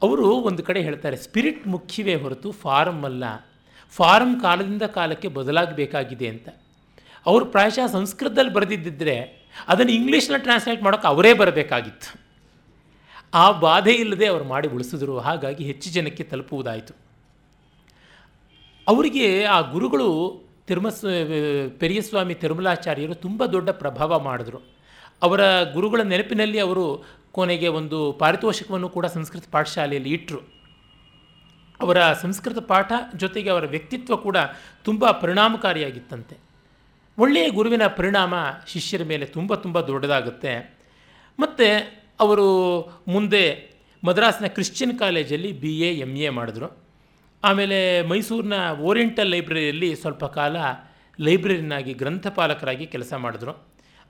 ಅವರು 0.02 0.30
ಒಂದು 0.30 0.64
ಕಡೆ 0.64 0.82
ಹೇಳ್ತಾರೆ 0.82 1.18
ಸ್ಪಿರಿಟ್ 1.18 1.68
ಮುಖ್ಯವೇ 1.68 2.16
ಹೊರತು 2.16 2.52
ಫಾರಮ್ 2.52 3.06
ಅಲ್ಲ. 3.06 3.24
ಫಾರಮ್ 3.90 4.42
ಕಾಲದಿಂದ 4.42 4.82
ಕಾಲಕ್ಕೆ 4.82 5.28
ಬದಲಾಗಬೇಕಾಗಿದೆ 5.28 6.28
ಅಂತ. 6.28 6.50
ಅವರು 7.26 7.46
ಪ್ರಾಯಶಃ 7.46 7.88
ಸಂಸ್ಕೃತದಲ್ಲಿ 7.88 8.54
ಬರೆದಿದ್ದರೆ 8.54 9.48
ಅದನ್ನು 9.68 9.92
ಇಂಗ್ಲೀಷ್ನ 9.92 10.38
ಟ್ರಾನ್ಸ್ಲೇಟ್ 10.38 10.84
ಮಾಡೋಕ್ಕೆ 10.84 11.08
ಅವರೇ 11.08 11.34
ಬರಬೇಕಾಗಿತ್ತು. 11.34 12.22
ಆ 13.34 13.52
ಬಾಧೆ 13.52 13.92
ಇಲ್ಲದೆ 13.92 14.26
ಅವರು 14.26 14.44
ಮಾಡಿ 14.44 14.68
ಉಳಿಸಿದ್ರು. 14.68 15.20
ಹಾಗಾಗಿ 15.20 15.64
ಹೆಚ್ಚು 15.64 15.90
ಜನಕ್ಕೆ 15.90 16.24
ತಲುಪುವುದಾಯಿತು. 16.24 16.94
ಅವರಿಗೆ 18.88 19.44
ಆ 19.44 19.62
ಗುರುಗಳು 19.62 20.42
ತಿರುಮಸ್, 20.68 21.02
ಪೆರಿಯಸ್ವಾಮಿ 21.80 22.34
ತಿರುಮಲಾಚಾರ್ಯರು 22.34 23.16
ತುಂಬ 23.16 23.46
ದೊಡ್ಡ 23.46 23.70
ಪ್ರಭಾವ 23.70 24.20
ಮಾಡಿದ್ರು. 24.20 24.60
ಅವರ 25.22 25.64
ಗುರುಗಳ 25.64 26.02
ನೆನಪಿನಲ್ಲಿ 26.02 26.60
ಅವರು 26.60 27.06
ಕೊನೆಗೆ 27.34 27.68
ಒಂದು 27.68 28.14
ಪಾರಿತೋಷಿಕವನ್ನು 28.14 28.90
ಕೂಡ 28.90 29.06
ಸಂಸ್ಕೃತ 29.06 29.44
ಪಾಠಶಾಲೆಯಲ್ಲಿ 29.52 30.10
ಇಟ್ಟರು 30.10 30.40
ಅವರ 31.82 32.14
ಸಂಸ್ಕೃತ 32.14 32.58
ಪಾಠ 32.58 32.92
ಜೊತೆಗೆ 33.16 33.50
ಅವರ 33.50 33.66
ವ್ಯಕ್ತಿತ್ವ 33.66 34.16
ಕೂಡ 34.16 34.38
ತುಂಬ 34.84 35.12
ಪರಿಣಾಮಕಾರಿಯಾಗಿತ್ತಂತೆ. 35.12 36.38
ಒಳ್ಳೆಯ 37.18 37.50
ಗುರುವಿನ 37.50 37.88
ಪರಿಣಾಮ 37.88 38.34
ಶಿಷ್ಯರ 38.68 39.04
ಮೇಲೆ 39.04 39.26
ತುಂಬ 39.26 39.56
ತುಂಬ 39.56 39.82
ದೊಡ್ಡದಾಗುತ್ತೆ. 39.82 40.78
ಮತ್ತು 41.40 41.94
ಅವರು 42.20 42.48
ಮುಂದೆ 43.08 43.72
ಮದ್ರಾಸ್ನ 44.04 44.48
ಕ್ರಿಶ್ಚಿಯನ್ 44.48 45.00
ಕಾಲೇಜಲ್ಲಿ 45.00 45.62
ಬಿ 45.62 45.80
ಎ 45.80 45.94
ಎಂ 45.94 46.16
ಎ 46.16 46.30
ಮಾಡಿದ್ರು. 46.30 46.84
ಆಮೇಲೆ 47.44 48.02
ಮೈಸೂರಿನ 48.02 48.54
ಓರಿಯೆಂಟಲ್ 48.72 49.28
ಲೈಬ್ರರಿಯಲ್ಲಿ 49.28 49.96
ಸ್ವಲ್ಪ 49.96 50.26
ಕಾಲ 50.26 50.56
ಲೈಬ್ರರಿನಾಗಿ 51.20 51.94
ಗ್ರಂಥಪಾಲಕರಾಗಿ 51.94 52.86
ಕೆಲಸ 52.86 53.14
ಮಾಡಿದ್ರು. 53.14 53.68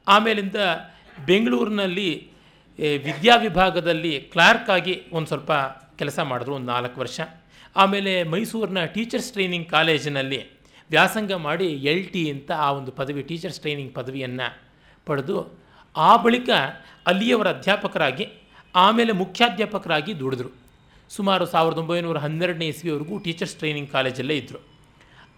ಆಮೇಲಿಂದ 0.08 0.56
ಬೆಂಗಳೂರಿನಲ್ಲಿ 1.26 2.33
ವಿದ್ಯಾ 2.80 3.36
ವಿಭಾಗದಲ್ಲಿ 3.36 4.20
ಕ್ಲಾರ್ಕ್ 4.20 4.70
ಆಗಿ 4.70 5.02
ಒಂದು 5.12 5.28
ಸ್ವಲ್ಪ 5.28 5.52
ಕೆಲಸ 5.96 6.20
ಮಾಡಿದ್ರು 6.20 6.56
ಒಂದು 6.56 6.68
ನಾಲ್ಕು 6.68 7.00
ವರ್ಷ. 7.00 7.22
ಆಮೇಲೆ 7.76 8.24
ಮೈಸೂರಿನ 8.24 8.86
ಟೀಚರ್ಸ್ 8.86 9.32
ಟ್ರೈನಿಂಗ್ 9.32 9.70
ಕಾಲೇಜಿನಲ್ಲಿ 9.70 10.64
ವ್ಯಾಸಂಗ 10.90 11.34
ಮಾಡಿ 11.34 11.66
ಎಲ್ 11.66 12.10
ಟಿ 12.10 12.32
ಅಂತ 12.32 12.52
ಆ 12.52 12.72
ಒಂದು 12.72 12.92
ಪದವಿ, 12.92 13.22
ಟೀಚರ್ಸ್ 13.22 13.60
ಟ್ರೈನಿಂಗ್ 13.60 13.94
ಪದವಿಯನ್ನು 13.94 14.60
ಪಡೆದು, 15.06 15.60
ಆ 15.98 16.16
ಬಳಿಕ 16.16 16.50
ಅಲ್ಲಿಯವರ 17.08 17.50
ಅಧ್ಯಾಪಕರಾಗಿ, 17.50 18.28
ಆಮೇಲೆ 18.76 19.12
ಮುಖ್ಯಾಧ್ಯಾಪಕರಾಗಿ 19.12 20.20
ದುಡಿದ್ರು. 20.20 20.50
ಸುಮಾರು 21.10 21.46
ಸಾವಿರದ 21.46 21.78
ಒಂಬೈನೂರ 21.78 22.18
ಹನ್ನೆರಡನೇ 22.18 22.68
ಇಸ್ವಿವರೆಗೂ 22.68 23.20
ಟೀಚರ್ಸ್ 23.20 23.56
ಟ್ರೈನಿಂಗ್ 23.56 23.92
ಕಾಲೇಜಲ್ಲೇ 23.92 24.38
ಇದ್ದರು 24.38 24.68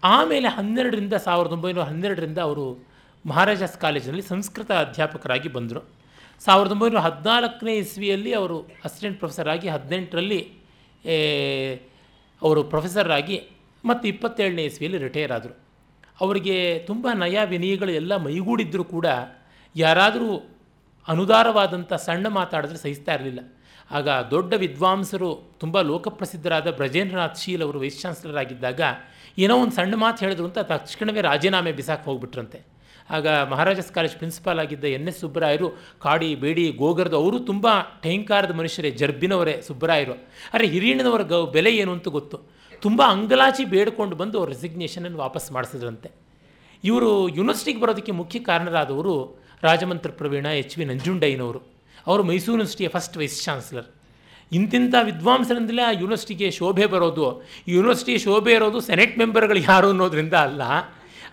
ಆಮೇಲೆ 0.04 0.48
ಹನ್ನೆರಡರಿಂದ, 0.48 1.12
ಸಾವಿರದ 1.14 1.52
ಒಂಬೈನೂರ 1.52 1.82
ಹನ್ನೆರಡರಿಂದ 1.82 2.38
ಅವರು 2.38 2.86
ಮಹಾರಾಜಾಸ್ 3.26 3.78
ಕಾಲೇಜಿನಲ್ಲಿ 3.78 4.22
ಸಂಸ್ಕೃತ 4.22 4.70
ಅಧ್ಯಾಪಕರಾಗಿ 4.70 5.48
ಬಂದರು. 5.48 5.95
ಸಾವಿರದ 6.44 6.72
ಒಂಬೈನೂರ 6.76 7.00
ಹದಿನಾಲ್ಕನೇ 7.06 7.74
ಇಸ್ವಿಯಲ್ಲಿ 7.84 8.32
ಅವರು 8.40 8.56
ಅಸಿಸ್ಟೆಂಟ್ 8.86 9.18
ಪ್ರೊಫೆಸರ್ 9.20 9.48
ಆಗಿ 9.54 9.68
ಹದಿನೆಂಟರಲ್ಲಿ 9.74 10.40
ಅವರು 12.42 12.60
ಪ್ರೊಫೆಸರ್ 12.72 13.10
ಆಗಿ 13.18 13.38
ಮತ್ತು 13.84 14.04
ಇಪ್ಪತ್ತೇಳನೇ 14.12 14.64
ಇಸ್ವಿಯಲ್ಲಿ 14.70 15.00
ರಿಟೈರ್ 15.06 15.32
ಆದರು. 15.36 15.54
ಅವರಿಗೆ 16.20 16.56
ತುಂಬ 16.90 17.06
ನಯ 17.22 17.38
ವಿನಯಗಳು 17.52 17.92
ಎಲ್ಲ 18.00 18.12
ಮೈಗೂಡಿದ್ದರೂ 18.26 18.84
ಕೂಡ 18.94 19.06
ಯಾರಾದರೂ 19.74 20.30
ಅನುದಾರವಾದಂಥ 21.08 21.92
ಸಣ್ಣ 22.06 22.26
ಮಾತಾಡಿದ್ರೆ 22.38 22.78
ಸಹಿಸ್ತಾ 22.84 23.12
ಇರಲಿಲ್ಲ. 23.14 23.40
ಆಗ 23.96 24.08
ದೊಡ್ಡ 24.30 24.52
ವಿದ್ವಾಂಸರು, 24.64 25.28
ತುಂಬ 25.62 25.80
ಲೋಕಪ್ರಸಿದ್ಧರಾದ 25.90 26.68
ಬ್ರಜೇಂದ್ರನಾಥ್ 26.78 27.40
ಶೀಲ್ 27.42 27.64
ಅವರು 27.66 27.78
ವೈಸ್ 27.82 28.00
ಚಾನ್ಸಲರ್ 28.02 28.38
ಆಗಿದ್ದಾಗ 28.42 28.80
ಏನೋ 29.44 29.54
ಒಂದು 29.64 29.74
ಸಣ್ಣ 29.78 29.94
ಮಾತು 30.04 30.24
ಹೇಳಿದ್ರು 30.24 30.46
ಅಂತ 30.50 30.60
ತಕ್ಷಣವೇ 30.72 31.20
ರಾಜೀನಾಮೆ 31.30 31.72
ಬಿಸಾಕಿ 31.80 32.04
ಹೋಗ್ಬಿಟ್ರಂತೆ. 32.10 32.58
ಆಗ 33.10 33.28
ಮಹಾರಾಜಸ್ 33.28 33.92
ಕಾಲೇಜ್ 33.92 34.14
ಪ್ರಿನ್ಸಿಪಾಲ್ 34.14 34.58
ಆಗಿದ್ದ 34.58 34.84
ಎನ್ 34.84 35.08
ಎಸ್ 35.08 35.18
ಸುಬ್ಬರಾಯರು, 35.18 35.68
ಕಾಡಿ, 35.98 36.34
ಬೇಡಿ, 36.34 36.70
ಗೋಗರ್ದು, 36.70 37.16
ಅವರು 37.16 37.38
ತುಂಬ 37.38 37.66
ಟೈಂಕಾರದ 38.02 38.54
ಮನುಷ್ಯರೇ, 38.54 38.90
ಜರ್ಬಿನವರೇ 38.90 39.62
ಸುಬ್ಬರಾಯರು. 39.66 40.12
ಅರೆ 40.54 40.66
ಹಿರಿಯಣ್ಣನವರ 40.66 41.22
ಗೌ, 41.22 41.46
ಬೆಲೆ 41.46 41.76
ಏನು 41.76 41.92
ಅಂತ 41.92 42.08
ಗೊತ್ತು. 42.08 42.40
ತುಂಬ 42.80 43.02
ಅಂಗಲಾಚಿ 43.06 43.64
ಬೇಡ್ಕೊಂಡು 43.64 44.16
ಬಂದು 44.16 44.38
ಅವ್ರ 44.38 44.48
ರೆಸಿಗ್ನೇಷನನ್ನು 44.48 45.18
ವಾಪಸ್ 45.18 45.52
ಮಾಡಿಸಿದ್ರಂತೆ. 45.52 46.10
ಇವರು 46.84 47.28
ಯೂನಿವರ್ಸಿಟಿಗೆ 47.28 47.80
ಬರೋದಕ್ಕೆ 47.80 48.12
ಮುಖ್ಯ 48.12 48.38
ಕಾರಣರಾದವರು 48.38 49.42
ರಾಜಮಂತ್ರ 49.62 50.10
ಪ್ರವೀಣ 50.10 50.46
ಎಚ್ 50.46 50.78
ವಿ 50.78 50.84
ನಂಜುಂಡಯ್ಯನವರು. 50.84 51.58
ಅವರು 52.06 52.22
ಮೈಸೂರು 52.22 52.52
ಯೂನಿವರ್ಸಿಟಿಯ 52.52 52.88
ಫಸ್ಟ್ 52.88 53.16
ವೈಸ್ 53.16 53.44
ಚಾನ್ಸಲರ್ 53.44 53.86
ಇಂತಿಂಥ 54.52 54.94
ವಿದ್ವಾಂಸರಿಂದಲೇ 55.02 55.82
ಆ 55.82 55.90
ಯೂನಿವರ್ಸಿಟಿಗೆ 55.90 56.50
ಶೋಭೆ 56.50 56.86
ಬರೋದು. 56.86 57.42
ಯೂನಿವರ್ಸಿಟಿ 57.68 58.18
ಶೋಭೆ 58.18 58.52
ಇರೋದು 58.52 58.80
ಸೆನೆಟ್ 58.80 59.18
ಮೆಂಬರ್ಗಳು 59.18 59.58
ಯಾರು 59.58 59.88
ಅನ್ನೋದರಿಂದ 59.88 60.34
ಅಲ್ಲ. 60.34 60.62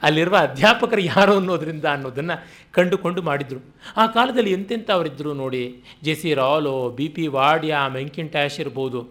ಅಲ್ಲಿರುವ 0.03 0.37
ಅಧ್ಯಾಪಕರು 0.37 1.01
ಯಾರು 1.01 1.35
ಅನ್ನೋದರಿಂದ 1.35 1.85
ಅನ್ನೋದನ್ನು 1.85 2.43
ಕಂಡುಕೊಂಡು 2.71 3.21
ಮಾಡಿದರು. 3.21 3.75
ಆ 3.97 4.07
ಕಾಲದಲ್ಲಿ 4.07 4.51
ಎಂತೆಂಥ 4.51 4.91
ಅವರಿದ್ದರು 4.91 5.33
ನೋಡಿ, 5.33 5.83
J 6.03 6.15
C 6.15 6.33
Rollo 6.33 6.89
B 6.89 7.07
P 7.07 7.27
Wadia 7.27 7.77
Mackintosh 7.89 8.59
ಇರ್ಬೋದು 8.59 9.01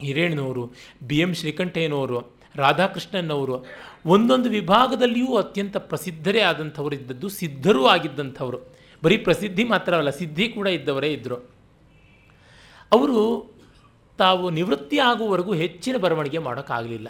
ಹಿರೇಣ್ಣನವರು 0.00 0.72
ಬಿ 1.06 1.18
ಎಂ 1.18 1.34
ಶ್ರೀಕಂಠಯ್ಯನವರು, 1.34 2.36
ರಾಧಾಕೃಷ್ಣನ್ನವರು, 2.56 3.66
ಒಂದೊಂದು 4.06 4.48
ವಿಭಾಗದಲ್ಲಿಯೂ 4.48 5.36
ಅತ್ಯಂತ 5.36 5.76
ಪ್ರಸಿದ್ಧರೇ 5.76 6.40
ಆದಂಥವರು 6.40 6.94
ಇದ್ದದ್ದು 6.94 7.28
ಸಿದ್ಧರೂ 7.28 7.86
ಆಗಿದ್ದಂಥವರು. 7.86 8.58
ಬರೀ 9.04 9.16
ಪ್ರಸಿದ್ಧಿ 9.16 9.64
ಮಾತ್ರವಲ್ಲ 9.64 10.10
ಸಿದ್ಧಿ 10.10 10.48
ಕೂಡ 10.48 10.66
ಇದ್ದವರೇ 10.66 11.12
ಇದ್ದರು 11.12 11.36
ಅವರು 12.92 13.18
ತಾವು 14.18 14.50
ನಿವೃತ್ತಿ 14.50 14.98
ಆಗುವವರೆಗೂ 14.98 15.54
ಹೆಚ್ಚಿನ 15.54 15.96
ಬರವಣಿಗೆ 15.96 16.38
ಮಾಡೋಕ್ಕಾಗಲಿಲ್ಲ. 16.38 17.08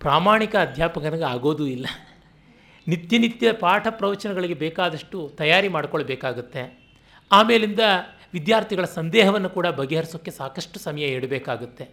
ಪ್ರಾಮಾಣಿಕ 0.00 0.56
ಅಧ್ಯಾಪಕನಿಗೆ 0.56 1.24
ಆಗೋದೂ 1.24 1.66
ಇಲ್ಲ. 1.66 1.86
ನಿತ್ಯ 2.88 3.18
ನಿತ್ಯ 3.18 3.52
ಪಾಠ 3.52 3.86
ಪ್ರವಚನಗಳಿಗೆ 3.90 4.54
ಬೇಕಾದಷ್ಟು 4.54 5.32
ತಯಾರಿ 5.34 5.68
ಮಾಡಿಕೊಳ್ಬೇಕಾಗುತ್ತೆ. 5.68 6.88
ಆಮೇಲಿಂದ 7.32 7.80
ವಿದ್ಯಾರ್ಥಿಗಳ 8.32 8.84
ಸಂದೇಹವನ್ನು 8.84 9.50
ಕೂಡ 9.50 9.66
ಬಗೆಹರಿಸೋಕ್ಕೆ 9.66 10.30
ಸಾಕಷ್ಟು 10.30 10.80
ಸಮಯ 10.80 11.02
ಇಡಬೇಕಾಗುತ್ತೆ. 11.02 11.88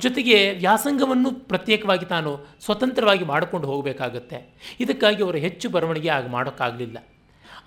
ಜೊತೆಗೆ 0.00 0.52
ವ್ಯಾಸಂಗವನ್ನು 0.52 1.34
ಪ್ರತ್ಯೇಕವಾಗಿ 1.34 2.06
ತಾನು 2.06 2.46
ಸ್ವತಂತ್ರವಾಗಿ 2.60 3.24
ಮಾಡಿಕೊಂಡು 3.24 3.66
ಹೋಗಬೇಕಾಗುತ್ತೆ. 3.66 4.48
ಇದಕ್ಕಾಗಿ 4.80 5.22
ಅವರು 5.22 5.38
ಹೆಚ್ಚು 5.38 5.70
ಬರವಣಿಗೆ 5.70 6.08
ಆಗ 6.08 6.26
ಮಾಡೋಕ್ಕಾಗಲಿಲ್ಲ. 6.26 6.98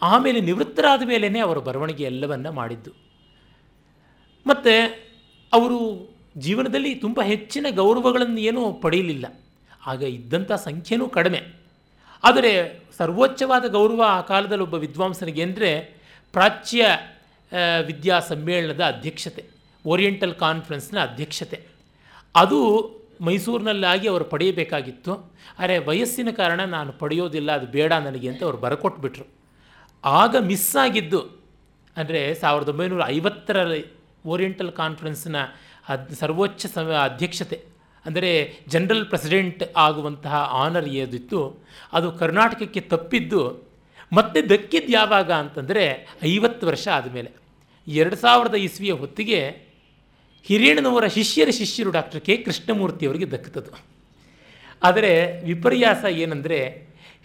ಆಮೇಲೆ 0.01 0.39
ನಿವೃತ್ತರಾದ 0.41 1.03
ಮೇಲೇ 1.05 1.39
ಅವರು 1.39 1.61
ಬರವಣಿಗೆ 1.61 2.03
ಎಲ್ಲವನ್ನ 2.03 2.49
ಮಾಡಿದ್ದು. 2.49 2.91
ಮತ್ತು 4.47 4.95
ಅವರು 5.53 6.09
ಜೀವನದಲ್ಲಿ 6.38 6.95
ತುಂಬ 6.95 7.21
ಹೆಚ್ಚಿನ 7.21 7.65
ಗೌರವಗಳನ್ನು 7.75 8.39
ಏನೂ 8.39 8.73
ಪಡೆಯಲಿಲ್ಲ. 8.73 9.41
ಆಗ 9.86 10.03
ಇದ್ದಂಥ 10.03 10.51
ಸಂಖ್ಯೆನೂ 10.51 11.07
ಕಡಿಮೆ. 11.07 11.62
ಆದರೆ 12.24 12.51
ಸರ್ವೋಚ್ಚವಾದ 12.97 13.65
ಗೌರವ 13.78 14.01
ಆ 14.17 14.21
ಕಾಲದಲ್ಲಿ 14.32 14.65
ಒಬ್ಬ 14.67 14.78
ವಿದ್ವಾಂಸನಿಗೆ 14.86 15.43
ಅಂದರೆ 15.47 15.69
ಪ್ರಾಚ್ಯ 16.34 16.84
ವಿದ್ಯಾ 17.89 18.17
ಸಮ್ಮೇಳನದ 18.30 18.84
ಅಧ್ಯಕ್ಷತೆ, 18.93 19.41
ಓರಿಯೆಂಟಲ್ 19.86 20.36
ಕಾನ್ಫರೆನ್ಸ್ನ 20.43 20.99
ಅಧ್ಯಕ್ಷತೆ. 21.07 21.57
ಅದು 22.36 22.59
ಮೈಸೂರಿನಲ್ಲಾಗಿ 23.28 24.07
ಅವರು 24.11 24.26
ಪಡೆಯಬೇಕಾಗಿತ್ತು. 24.32 25.13
ಆದರೆ 25.59 25.76
ವಯಸ್ಸಿನ 25.89 26.30
ಕಾರಣ 26.39 26.61
ನಾನು 26.76 26.91
ಪಡೆಯೋದಿಲ್ಲ, 27.01 27.49
ಅದು 27.59 27.67
ಬೇಡ 27.76 27.91
ನನಗೆ 28.07 28.28
ಅಂತ 28.32 28.41
ಅವರು 28.47 28.59
ಬರಕೊಟ್ಬಿಟ್ರು. 28.65 29.26
ಆಗ 30.03 30.36
ಮಿಸ್ 30.49 30.71
ಆಗಿದ್ದು, 30.86 31.21
ಅಂದರೆ 31.95 32.21
ಸಾವಿರದ 32.41 32.69
ಒಂಬೈನೂರ 32.74 33.03
ಐವತ್ತರಲ್ಲಿ 33.17 33.84
ಓರಿಯೆಂಟಲ್ 34.26 34.71
ಕಾನ್ಫರೆನ್ಸ್ನ 34.82 35.38
ಅದ್, 35.93 36.09
ಸರ್ವೋಚ್ಚ 36.21 36.65
ಸಮ, 36.76 36.89
ಅಧ್ಯಕ್ಷತೆ 37.09 37.57
ಅಂದರೆ 38.06 38.32
ಜನರಲ್ 38.68 39.06
ಪ್ರೆಸಿಡೆಂಟ್ 39.06 39.64
ಆಗುವಂತಹ 39.78 40.36
ಆನರ್ 40.64 40.88
ಏದಿತ್ತು 41.01 41.39
ಅದು 41.93 42.08
ಕರ್ನಾಟಕಕ್ಕೆ 42.22 42.82
ತಪ್ಪಿದ್ದು, 42.93 43.41
ಮತ್ತೆ 44.12 44.39
ದಕ್ಕಿದ್ದು 44.49 44.91
ಯಾವಾಗ 44.91 45.30
ಅಂತಂದರೆ 45.43 45.84
ಐವತ್ತು 46.32 46.64
ವರ್ಷ 46.68 46.86
ಆದಮೇಲೆ. 46.97 47.32
ಎರಡು 47.88 48.16
ಸಾವಿರದ 48.16 48.58
ಇಸ್ವಿಯ 48.68 48.93
ಹೊತ್ತಿಗೆ 49.01 49.39
ಹಿರಿಯಣ್ಣನವರ 50.45 51.06
ಶಿಷ್ಯರ 51.16 51.49
ಶಿಷ್ಯರು 51.60 51.91
ಡಾಕ್ಟರ್ 51.91 52.22
ಕೆ 52.22 52.34
ಕೃಷ್ಣಮೂರ್ತಿಯವರಿಗೆ 52.38 53.28
ದಕ್ಕುತ್ತದು. 53.32 53.72
ಆದರೆ 54.82 55.12
ವಿಪರ್ಯಾಸ 55.45 56.04
ಏನಂದರೆ 56.24 56.60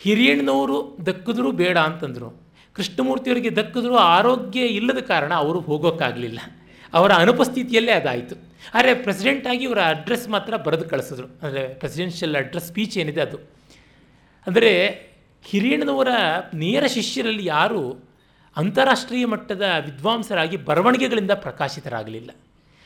ಹಿರಿಯಣ್ಣನವರು 0.00 0.76
ದಕ್ಕಿದ್ರು 1.06 1.50
ಬೇಡ 1.60 1.76
ಅಂತಂದರು. 1.88 2.28
ಕೃಷ್ಣಮೂರ್ತಿಯವರಿಗೆ 2.76 3.50
ದಕ್ಕಿದ್ರು 3.56 3.96
ಆರೋಗ್ಯ 4.16 4.60
ಇಲ್ಲದ 4.78 5.00
ಕಾರಣ 5.12 5.32
ಅವರು 5.44 5.60
ಹೋಗೋಕ್ಕಾಗಲಿಲ್ಲ. 5.60 6.40
ಅವರ 6.92 7.10
ಅನುಪಸ್ಥಿತಿಯಲ್ಲೇ 7.24 7.92
ಅದಾಯಿತು. 7.92 8.36
ಆದರೆ 8.74 8.94
ಪ್ರೆಸಿಡೆಂಟಾಗಿ 8.94 9.64
ಇವರ 9.64 9.78
ಅಡ್ರೆಸ್ 9.78 10.28
ಮಾತ್ರ 10.28 10.56
ಬರೆದು 10.56 10.88
ಕಳಿಸಿದ್ರು. 10.88 11.26
ಅಂದರೆ 11.42 11.74
ಪ್ರೆಸಿಡೆನ್ಷಿಯಲ್ 11.74 12.36
ಅಡ್ರೆಸ್ 12.36 12.66
ಸ್ಪೀಚ್ 12.66 12.98
ಏನಿದೆ 12.98 13.20
ಅದು. 13.20 13.38
ಅಂದರೆ 14.46 14.72
ಹಿರಿಯಣ್ಣನವರ 15.44 16.08
ನೇರ 16.54 16.86
ಶಿಷ್ಯರಲ್ಲಿ 16.86 17.44
ಯಾರು 17.44 18.08
ಅಂತಾರಾಷ್ಟ್ರೀಯ 18.56 19.26
ಮಟ್ಟದ 19.26 19.62
ವಿದ್ವಾಂಸರಾಗಿ 19.84 20.56
ಬರವಣಿಗೆಗಳಿಂದ 20.56 21.30
ಪ್ರಕಾಶಿತರಾಗಲಿಲ್ಲ. 21.30 22.30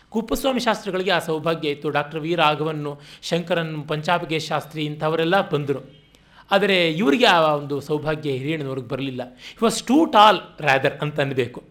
ಕುಪ್ಪಸ್ವಾಮಿ 0.08 0.60
ಶಾಸ್ತ್ರಿಗಳಿಗೆ 0.60 1.10
ಆ 1.10 1.18
ಸೌಭಾಗ್ಯ 1.18 1.68
ಇತ್ತು. 1.68 1.90
ಡಾಕ್ಟರ್ 1.90 2.20
ವಿ 2.20 2.34
ರಾಘವನ್ನು 2.34 3.00
ಶಂಕರನ್ 3.22 3.88
ಪಂಚಾಬಗೇಶ್ 3.88 4.46
ಶಾಸ್ತ್ರಿ 4.46 4.84
ಇಂಥವರೆಲ್ಲ 4.84 5.48
ಬಂದರು. 5.48 6.02
ಆದರೆ 6.50 6.90
ಇವರಿಗೆ 6.92 7.24
ಆ 7.24 7.54
ಒಂದು 7.54 7.80
ಸೌಭಾಗ್ಯ 7.80 8.30
ಹಿರಿಯಣ್ಣನವ್ರಿಗೆ 8.30 8.88
ಬರಲಿಲ್ಲ. 8.88 9.22
ವಾಸ್ 9.62 9.82
ಟೂ 9.84 10.04
ಟಾಲ್ 10.04 10.40
ರ್ಯಾದರ್ 10.60 10.92
ಅಂತ 10.92 11.20
ಅನ್ನಬೇಕು. 11.20 11.62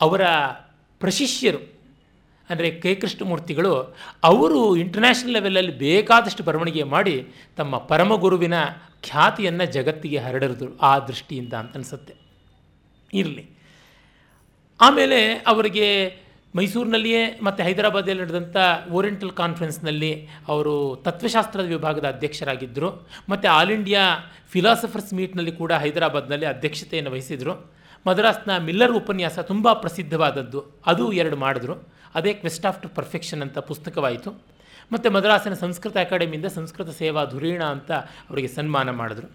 ಅವರ 0.00 0.22
ಪ್ರಶಿಷ್ಯರು 0.98 1.71
ಅಂದರೆ 2.50 2.70
ಕೆ 2.70 2.94
ಕೃಷ್ಣಮೂರ್ತಿಗಳು 2.94 3.96
ಅವರು 4.22 4.76
ಇಂಟರ್ನ್ಯಾಷನಲ್ 4.76 5.32
ಲೆವೆಲಲ್ಲಿ 5.32 5.78
ಬೇಕಾದಷ್ಟು 5.78 6.44
ಬರವಣಿಗೆ 6.44 6.82
ಮಾಡಿ 6.82 7.26
ತಮ್ಮ 7.56 7.78
ಪರಮಗುರುವಿನ 7.78 8.54
ಖ್ಯಾತಿಯನ್ನು 9.02 9.72
ಜಗತ್ತಿಗೆ 9.72 10.18
ಹರಡಿದ್ರು 10.18 10.78
ಆ 10.78 10.98
ದೃಷ್ಟಿಯಿಂದ 10.98 11.52
ಅಂತ 11.52 11.74
ಅನಿಸುತ್ತೆ. 11.74 12.14
ಇರಲಿ. 13.14 13.50
ಆಮೇಲೆ 14.80 15.32
ಅವರಿಗೆ 15.46 16.16
ಮೈಸೂರಿನಲ್ಲಿಯೇ 16.56 17.40
ಮತ್ತು 17.42 17.64
ಹೈದರಾಬಾದಲ್ಲಿ 17.64 18.22
ನಡೆದಂಥ 18.22 18.56
ಓರಿಯೆಂಟಲ್ 18.92 19.30
ಕಾನ್ಫರೆನ್ಸ್ನಲ್ಲಿ 19.30 20.28
ಅವರು 20.48 21.02
ತತ್ವಶಾಸ್ತ್ರದ 21.04 21.64
ವಿಭಾಗದ 21.64 22.04
ಅಧ್ಯಕ್ಷರಾಗಿದ್ದರು 22.04 23.08
ಮತ್ತು 23.28 23.48
ಆಲ್ 23.48 23.70
ಇಂಡಿಯಾ 23.70 24.18
ಫಿಲಾಸಫರ್ಸ್ 24.48 25.14
ಮೀಟ್ನಲ್ಲಿ 25.14 25.52
ಕೂಡ 25.52 25.72
ಹೈದರಾಬಾದ್ನಲ್ಲಿ 25.72 26.46
ಅಧ್ಯಕ್ಷತೆಯನ್ನು 26.46 27.10
ವಹಿಸಿದರು. 27.10 27.72
ಮದ್ರಾಸ್ನ 28.06 28.56
ಮಿಲ್ಲರ್ 28.56 28.92
ಉಪನ್ಯಾಸ 28.92 29.38
ತುಂಬ 29.38 29.72
ಪ್ರಸಿದ್ಧವಾದದ್ದು. 29.72 30.64
ಅದು 30.86 31.12
ಎರಡು 31.12 31.36
ಮಾಡಿದ್ರು. 31.36 31.74
ಅದೇ 32.14 32.32
ಕ್ವೆಸ್ಟ್ 32.32 32.66
ಆಫ್ 32.66 32.82
ಟು 32.82 32.88
ಪರ್ಫೆಕ್ಷನ್ 32.88 33.42
ಅಂತ 33.42 33.58
ಪುಸ್ತಕವಾಯಿತು. 33.58 34.30
ಮತ್ತು 34.92 35.10
ಮದ್ರಾಸಿನ 35.10 35.54
ಸಂಸ್ಕೃತ 35.54 35.96
ಅಕಾಡೆಮಿಯಿಂದ 35.96 36.46
ಸಂಸ್ಕೃತ 36.46 36.90
ಸೇವಾ 36.90 37.24
ಧುರೀಣ 37.24 37.62
ಅಂತ 37.64 37.92
ಅವರಿಗೆ 37.92 38.48
ಸನ್ಮಾನ 38.48 38.90
ಮಾಡಿದ್ರು. 38.90 39.28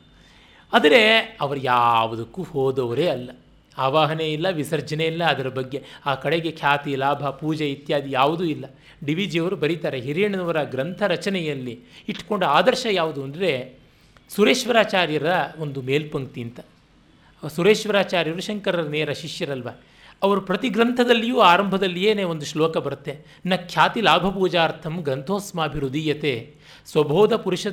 ಆದರೆ 0.73 1.01
ಅವರು 1.41 1.59
ಯಾವುದಕ್ಕೂ 1.59 2.43
ಹೋದವರೇ 2.43 3.07
ಅಲ್ಲ. 3.07 3.29
ಆವಾಹನೆ 3.77 4.31
ಇಲ್ಲ, 4.31 4.47
ವಿಸರ್ಜನೆ 4.49 5.05
ಇಲ್ಲ, 5.05 5.23
ಅದರ 5.23 5.49
ಬಗ್ಗೆ 5.49 5.83
ಆ 6.05 6.15
ಕಡೆಗೆ 6.15 6.51
ಖ್ಯಾತಿ, 6.51 6.95
ಲಾಭ, 6.95 7.29
ಪೂಜೆ 7.29 7.71
ಇತ್ಯಾದಿ 7.71 8.11
ಯಾವುದೂ 8.11 8.43
ಇಲ್ಲ. 8.43 8.65
ಡಿ 9.05 9.13
ವಿ 9.13 9.25
ಜಿಯವರು 9.25 9.55
ಬರೀತಾರೆ 9.55 9.99
ಹಿರಿಯಣ್ಣನವರ 9.99 10.63
ಗ್ರಂಥ 10.63 11.01
ರಚನೆಯಲ್ಲಿ 11.03 11.79
ಇಟ್ಕೊಂಡ 12.07 12.43
ಆದರ್ಶ 12.43 12.85
ಯಾವುದು 12.91 13.23
ಅಂದರೆ 13.23 13.79
ಸುರೇಶ್ವರಾಚಾರ್ಯರ 14.29 15.25
ಒಂದು 15.57 15.81
ಮೇಲ್ಪಂಕ್ತಿ 15.81 16.41
ಅಂತ. 16.41 16.59
ಸುರೇಶ್ವರಾಚಾರ್ಯರು 17.55 18.41
ಶಂಕರರ 18.41 18.87
ನೇರ 18.87 19.11
ಶಿಷ್ಯರಲ್ವ? 19.11 19.67
ಅವರು 20.21 20.41
ಪ್ರತಿ 20.41 20.69
ಗ್ರಂಥದಲ್ಲಿಯೂ 20.69 21.39
ಆರಂಭದಲ್ಲಿಯೇ 21.39 22.23
ಒಂದು 22.23 22.45
ಶ್ಲೋಕ 22.45 22.77
ಬರುತ್ತೆ. 22.77 23.13
ನ 23.45 23.53
ಖ್ಯಾತಿ 23.71 24.01
ಲಾಭ 24.01 24.29
ಪೂಜಾರ್ಥಂ 24.37 24.95
ಗ್ರಂಥೋಸ್ಮಾಭಿರುದೀಯತೆ 25.01 26.33
ಸ್ವಬೋಧ 26.85 27.33
ಪುರುಷ 27.33 27.67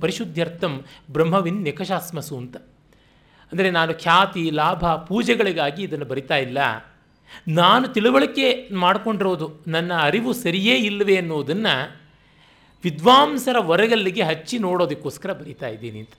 ಪರಿಶುದ್ಧ್ಯರ್ಥಂ 0.00 0.74
ಬ್ರಹ್ಮವಿನ್ 1.12 1.60
ನಿಕಷಾಸ್ಮಸು 1.62 2.36
ಅಂತ. 2.36 2.56
ಅಂದರೆ 3.52 3.70
ನಾನು 3.70 3.92
ಖ್ಯಾತಿ, 3.94 4.50
ಲಾಭ, 4.50 4.84
ಪೂಜೆಗಳಿಗಾಗಿ 4.86 5.82
ಇದನ್ನು 5.82 6.06
ಬರಿತಾ 6.06 6.36
ಇಲ್ಲ. 6.36 6.58
ನಾನು 7.48 7.86
ತಿಳುವಳಿಕೆ 7.88 8.48
ಮಾಡಿಕೊಂಡಿರೋದು, 8.72 9.46
ನನ್ನ 9.66 9.92
ಅರಿವು 10.00 10.32
ಸರಿಯೇ 10.32 10.76
ಇಲ್ಲವೇ 10.88 11.16
ಅನ್ನೋದನ್ನು 11.16 11.74
ವಿದ್ವಾಂಸರ 12.84 13.56
ಹೊರಗಲ್ಲಿಗೆ 13.58 14.22
ಹಚ್ಚಿ 14.22 14.58
ನೋಡೋದಕ್ಕೋಸ್ಕರ 14.58 15.32
ಬರಿತಾ 15.32 15.68
ಇದ್ದೀನಿ 15.68 15.98
ಅಂತ. 15.98 16.14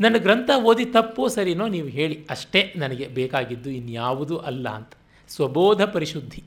ನನ್ನ 0.00 0.16
ಗ್ರಂಥ 0.16 0.50
ಓದಿ 0.64 0.84
ತಪ್ಪು 0.84 1.28
ಸರಿನೋ 1.28 1.66
ನೀವು 1.68 1.88
ಹೇಳಿ, 1.88 2.16
ಅಷ್ಟೇ 2.30 2.72
ನನಗೆ 2.76 3.06
ಬೇಕಾಗಿದ್ದು 3.08 3.70
ಇನ್ಯಾವುದೂ 3.70 4.36
ಅಲ್ಲ 4.50 4.68
ಅಂತ. 4.68 4.92
ಸ್ವಬೋಧ 5.28 5.82
ಪರಿಶುದ್ಧಿ 5.82 6.42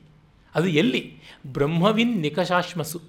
ಅದು 0.54 0.68
ಎಲ್ಲಿ? 0.68 1.16
ಬ್ರಹ್ಮವಿನ್ 1.46 2.20
ನಿಕಷಾಶ್ಮಸು. 2.20 3.00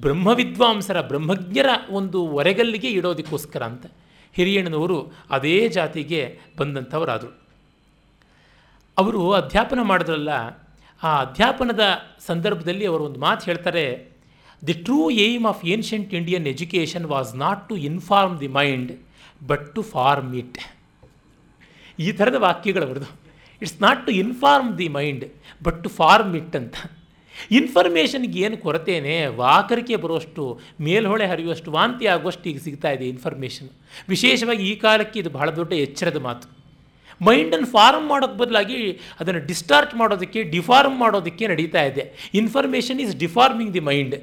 ಬ್ರಹ್ಮವಿದ್ವಾಂಸರ 0.00 1.00
ಬ್ರಹ್ಮಜ್ಞರ 1.00 1.68
ಒಂದು 1.90 2.26
ಒರೆಗಲ್ಲಿಗೆ 2.26 2.88
ಇಡೋದಕ್ಕೋಸ್ಕರ 2.88 3.62
ಅಂತ 3.62 3.86
ಹಿರಿಯಣ್ಣನವರು 4.32 5.12
ಅದೇ 5.30 5.68
ಜಾತಿಗೆ 5.68 6.38
ಬಂದಂಥವರಾದರು. 6.58 7.42
ಅವರು 8.98 9.32
ಅಧ್ಯಾಪನ 9.32 9.78
ಮಾಡಿದ್ರಲ್ಲ, 9.82 10.28
ಆ 11.02 11.20
ಅಧ್ಯಾಪನದ 11.20 11.80
ಸಂದರ್ಭದಲ್ಲಿ 12.26 12.86
ಅವರು 12.86 13.04
ಒಂದು 13.04 13.20
ಮಾತು 13.20 13.44
ಹೇಳ್ತಾರೆ 13.44 14.12
the 14.66 14.72
true 14.72 15.10
aim 15.10 15.46
of 15.46 15.64
ancient 15.64 16.14
Indian 16.14 16.46
education 16.46 17.06
was 17.06 17.36
not 17.36 17.68
to 17.68 17.76
inform 17.76 18.40
the 18.40 18.48
mind 18.48 18.92
but 19.46 19.74
to 19.74 19.82
form 19.82 20.34
it 20.34 20.58
ಈ 21.98 22.12
ಥರದ 22.12 22.34
ವಾಕ್ಯಗಳವರದು 22.34 23.27
it's 23.62 23.82
not 23.82 24.06
to 24.06 24.12
inform 24.12 24.78
the 24.78 24.88
mind 24.88 25.24
but 25.66 25.78
to 25.84 25.88
form 25.88 26.36
it 26.36 26.56
ಅಂತ. 26.56 26.76
ಇನ್ಫಾರ್ಮೇಷನ್ಗೆ 27.58 28.38
ಏನು 28.40 28.56
ಕೊರತೆಯೇ 28.56 29.26
ವಾಕರಿಕೆ 29.26 29.96
ಬರುವಷ್ಟು, 29.96 30.60
ಮೇಲ್ಹೊಳೆ 30.80 31.26
ಹರಿಯುವಷ್ಟು 31.26 31.72
ವಾಂತಿ 31.72 32.06
ಆಗುವಷ್ಟು 32.06 32.48
ಈಗ 32.50 32.58
ಸಿಗ್ತಾ 32.58 32.90
ಇದೆ 32.90 33.08
ಇನ್ಫಾರ್ಮೇಷನ್ 33.08 33.68
ವಿಶೇಷವಾಗಿ 34.08 34.64
ಈ 34.70 34.76
ಕಾಲಕ್ಕೆ 34.76 35.18
ಇದು 35.20 35.30
ಬಹಳ 35.30 35.50
ದೊಡ್ಡ 35.50 35.72
ಎಚ್ಚರದ 35.72 36.16
ಮಾತು. 36.16 36.48
ಮೈಂಡನ್ನು 37.26 37.66
ಫಾರ್ಮ್ 37.66 38.06
ಮಾಡೋಕ್ಕೆ 38.08 38.38
ಬದಲಾಗಿ 38.38 38.76
ಅದನ್ನು 39.20 39.40
ಡಿಸ್ಟಾರ್ಚ್ 39.46 39.94
ಮಾಡೋದಕ್ಕೆ 39.94 40.42
ಡಿಫಾರ್ಮ್ 40.42 40.98
ಮಾಡೋದಕ್ಕೆ 40.98 41.46
ನಡೀತಾ 41.46 41.82
ಇದೆ. 41.82 42.04
Information 42.34 43.00
is 43.00 43.16
deforming 43.16 43.72
the 43.74 43.80
mind 43.80 44.16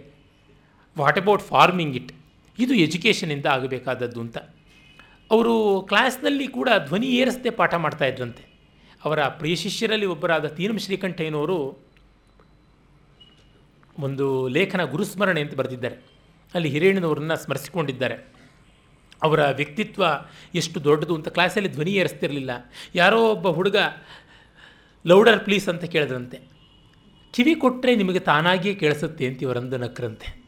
what 0.97 1.19
about 1.19 1.41
forming 1.41 1.95
it 1.95 2.11
ಇದು 2.59 2.73
ಎಜುಕೇಷನಿಂದ 2.73 3.45
ಆಗಬೇಕಾದದ್ದು 3.45 4.21
ಅಂತ. 4.21 4.37
ಅವರು 5.31 5.55
ಕ್ಲಾಸ್ನಲ್ಲಿ 5.81 6.47
ಕೂಡ 6.47 6.69
ಧ್ವನಿ 6.87 7.07
ಏರಿಸದೆ 7.07 7.49
ಪಾಠ 7.49 7.73
ಮಾಡ್ತಾ 7.85 8.05
ಇದ್ರಂತೆ. 8.05 8.44
ಅವರ 9.05 9.23
ಪ್ರಿಯ 9.23 9.55
ಶಿಷ್ಯರಲ್ಲಿ 9.55 10.05
ಒಬ್ಬರಾದ 10.05 10.45
ತೀನಂ 10.45 10.77
ಶ್ರೀಕಂಠಯ್ಯನವರು 10.77 11.85
ಒಂದು 13.99 14.47
ಲೇಖನ 14.47 14.83
ಗುರುಸ್ಮರಣೆ 14.83 15.41
ಅಂತ 15.41 15.55
ಬರೆದಿದ್ದಾರೆ. 15.55 15.95
ಅಲ್ಲಿ 16.53 16.69
ಹಿರಿಯಣ್ಣನವರನ್ನು 16.69 17.35
ಸ್ಮರಿಸಿಕೊಂಡಿದ್ದಾರೆ. 17.35 18.35
ಅವರ 19.23 19.51
ವ್ಯಕ್ತಿತ್ವ 19.51 20.03
ಎಷ್ಟು 20.55 20.83
ದೊಡ್ಡದು 20.83 21.15
ಅಂತ 21.15 21.27
ಕ್ಲಾಸಲ್ಲಿ 21.27 21.69
ಧ್ವನಿ 21.69 21.91
ಏರಿಸ್ತಿರಲಿಲ್ಲ. 21.91 22.51
ಯಾರೋ 22.95 23.31
ಒಬ್ಬ 23.31 23.47
ಹುಡುಗ, 23.47 23.75
ಲೌಡರ್ 25.05 25.39
ಪ್ಲೀಸ್ 25.39 25.69
ಅಂತ 25.69 25.83
ಕೇಳಿದ್ರಂತೆ. 25.83 26.39
ಕಿವಿ 27.31 27.55
ಕೊಟ್ಟರೆ 27.55 27.95
ನಿಮಗೆ 27.95 28.19
ತಾನಾಗಿಯೇ 28.19 28.75
ಕೇಳಿಸುತ್ತೆ 28.75 29.27
ಅಂತ 29.27 29.43
ಇವರಂದು 29.43 29.77
ನಕ್ರಂತೆ. 29.77 30.45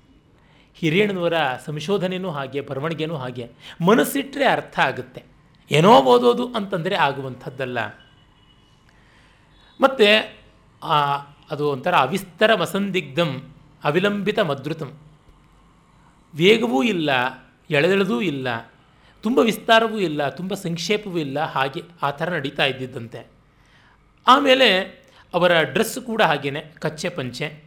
ಹಿರಿಯಣ್ಣನವರ 0.76 1.34
ಸಂಶೋಧನೆಯೂ 1.66 2.30
ಹಾಗೆ, 2.30 2.62
ಬರವಣಿಗೆನೂ 2.62 3.16
ಹಾಗೆ 3.16 3.52
ಮನಸ್ಸಿಟ್ಟರೆ 3.86 4.46
ಅರ್ಥ 4.46 4.80
ಆಗುತ್ತೆ. 4.80 5.24
ಏನೋ 5.72 6.02
ಓದೋದು 6.02 6.54
ಅಂತಂದರೆ 6.54 6.96
ಆಗುವಂಥದ್ದಲ್ಲ. 6.96 7.78
ಮತ್ತು 9.80 10.08
ಅದು 11.50 11.70
ಒಂಥರ 11.70 11.96
ಅವಿಸ್ತರ 11.96 12.56
ಮಸಂದಿಗ್ಧಂ 12.56 13.54
ಅವಿಲಂಬಿತ 13.84 14.40
ಮದ್ರುತಂ. 14.40 14.90
ವೇಗವೂ 16.36 16.84
ಇಲ್ಲ, 16.84 17.10
ಎಳೆದೆಳೆದೂ 17.70 18.22
ಇಲ್ಲ, 18.22 18.48
ತುಂಬ 19.22 19.40
ವಿಸ್ತಾರವೂ 19.40 20.00
ಇಲ್ಲ, 20.00 20.30
ತುಂಬ 20.30 20.54
ಸಂಕ್ಷೇಪವೂ 20.54 21.18
ಇಲ್ಲ, 21.18 21.44
ಹಾಗೆ 21.46 21.82
ಆ 22.02 22.12
ಥರ 22.12 22.30
ನಡೀತಾ 22.34 22.66
ಇದ್ದಿದ್ದಂತೆ. 22.66 23.28
ಆಮೇಲೆ 24.28 24.68
ಅವರ 25.34 25.62
ಡ್ರೆಸ್ 25.62 26.00
ಕೂಡ 26.00 26.22
ಹಾಗೆಯೇ 26.22 26.74
ಕಚ್ಚೆ 26.80 27.10
ಪಂಚೆ, 27.10 27.64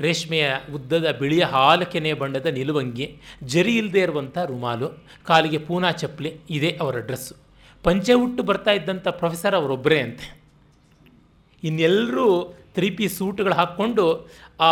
ರೇಷ್ಮೆಯ 0.00 0.54
ಉದ್ದದ 0.74 1.10
ಬಿಳಿಯ 1.18 1.44
ಹಾಲಕೆನೆ 1.44 2.12
ಬಣ್ಣದ 2.12 2.46
ನಿಲುವಂಗಿ, 2.46 3.20
ಜರಿ 3.44 3.76
ಇಲ್ಲದೆ 3.76 4.00
ಇರುವಂಥ 4.00 4.38
ರುಮಾಲು, 4.38 4.88
ಕಾಲಿಗೆ 5.24 5.58
ಪೂನಾ 5.58 5.90
ಚಪ್ಪಲಿ, 5.90 6.40
ಇದೇ 6.50 6.78
ಅವರ 6.80 6.96
ಡ್ರೆಸ್ಸು. 6.98 7.34
ಪಂಚೆ 7.84 8.12
ಹುಟ್ಟು 8.12 8.42
ಬರ್ತಾ 8.42 8.70
ಇದ್ದಂಥ 8.70 9.08
ಪ್ರೊಫೆಸರ್ 9.08 9.54
ಅವರೊಬ್ಬರೇ 9.54 10.00
ಅಂತೆ. 10.00 10.37
ಇನ್ನೆಲ್ಲರೂ 11.62 12.26
ತ್ರೀ 12.74 12.90
ಪೀಸ್ 12.90 13.18
ಸೂಟ್ಗಳು 13.18 13.54
ಹಾಕ್ಕೊಂಡು 13.54 14.04
ಆ, 14.60 14.70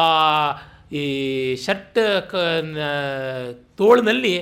ಈ 0.93 1.03
ಶರ್ಟ್ 1.64 1.99
ಕ 2.30 2.34
ತೋಳಿನಲ್ಲಿ 3.78 4.34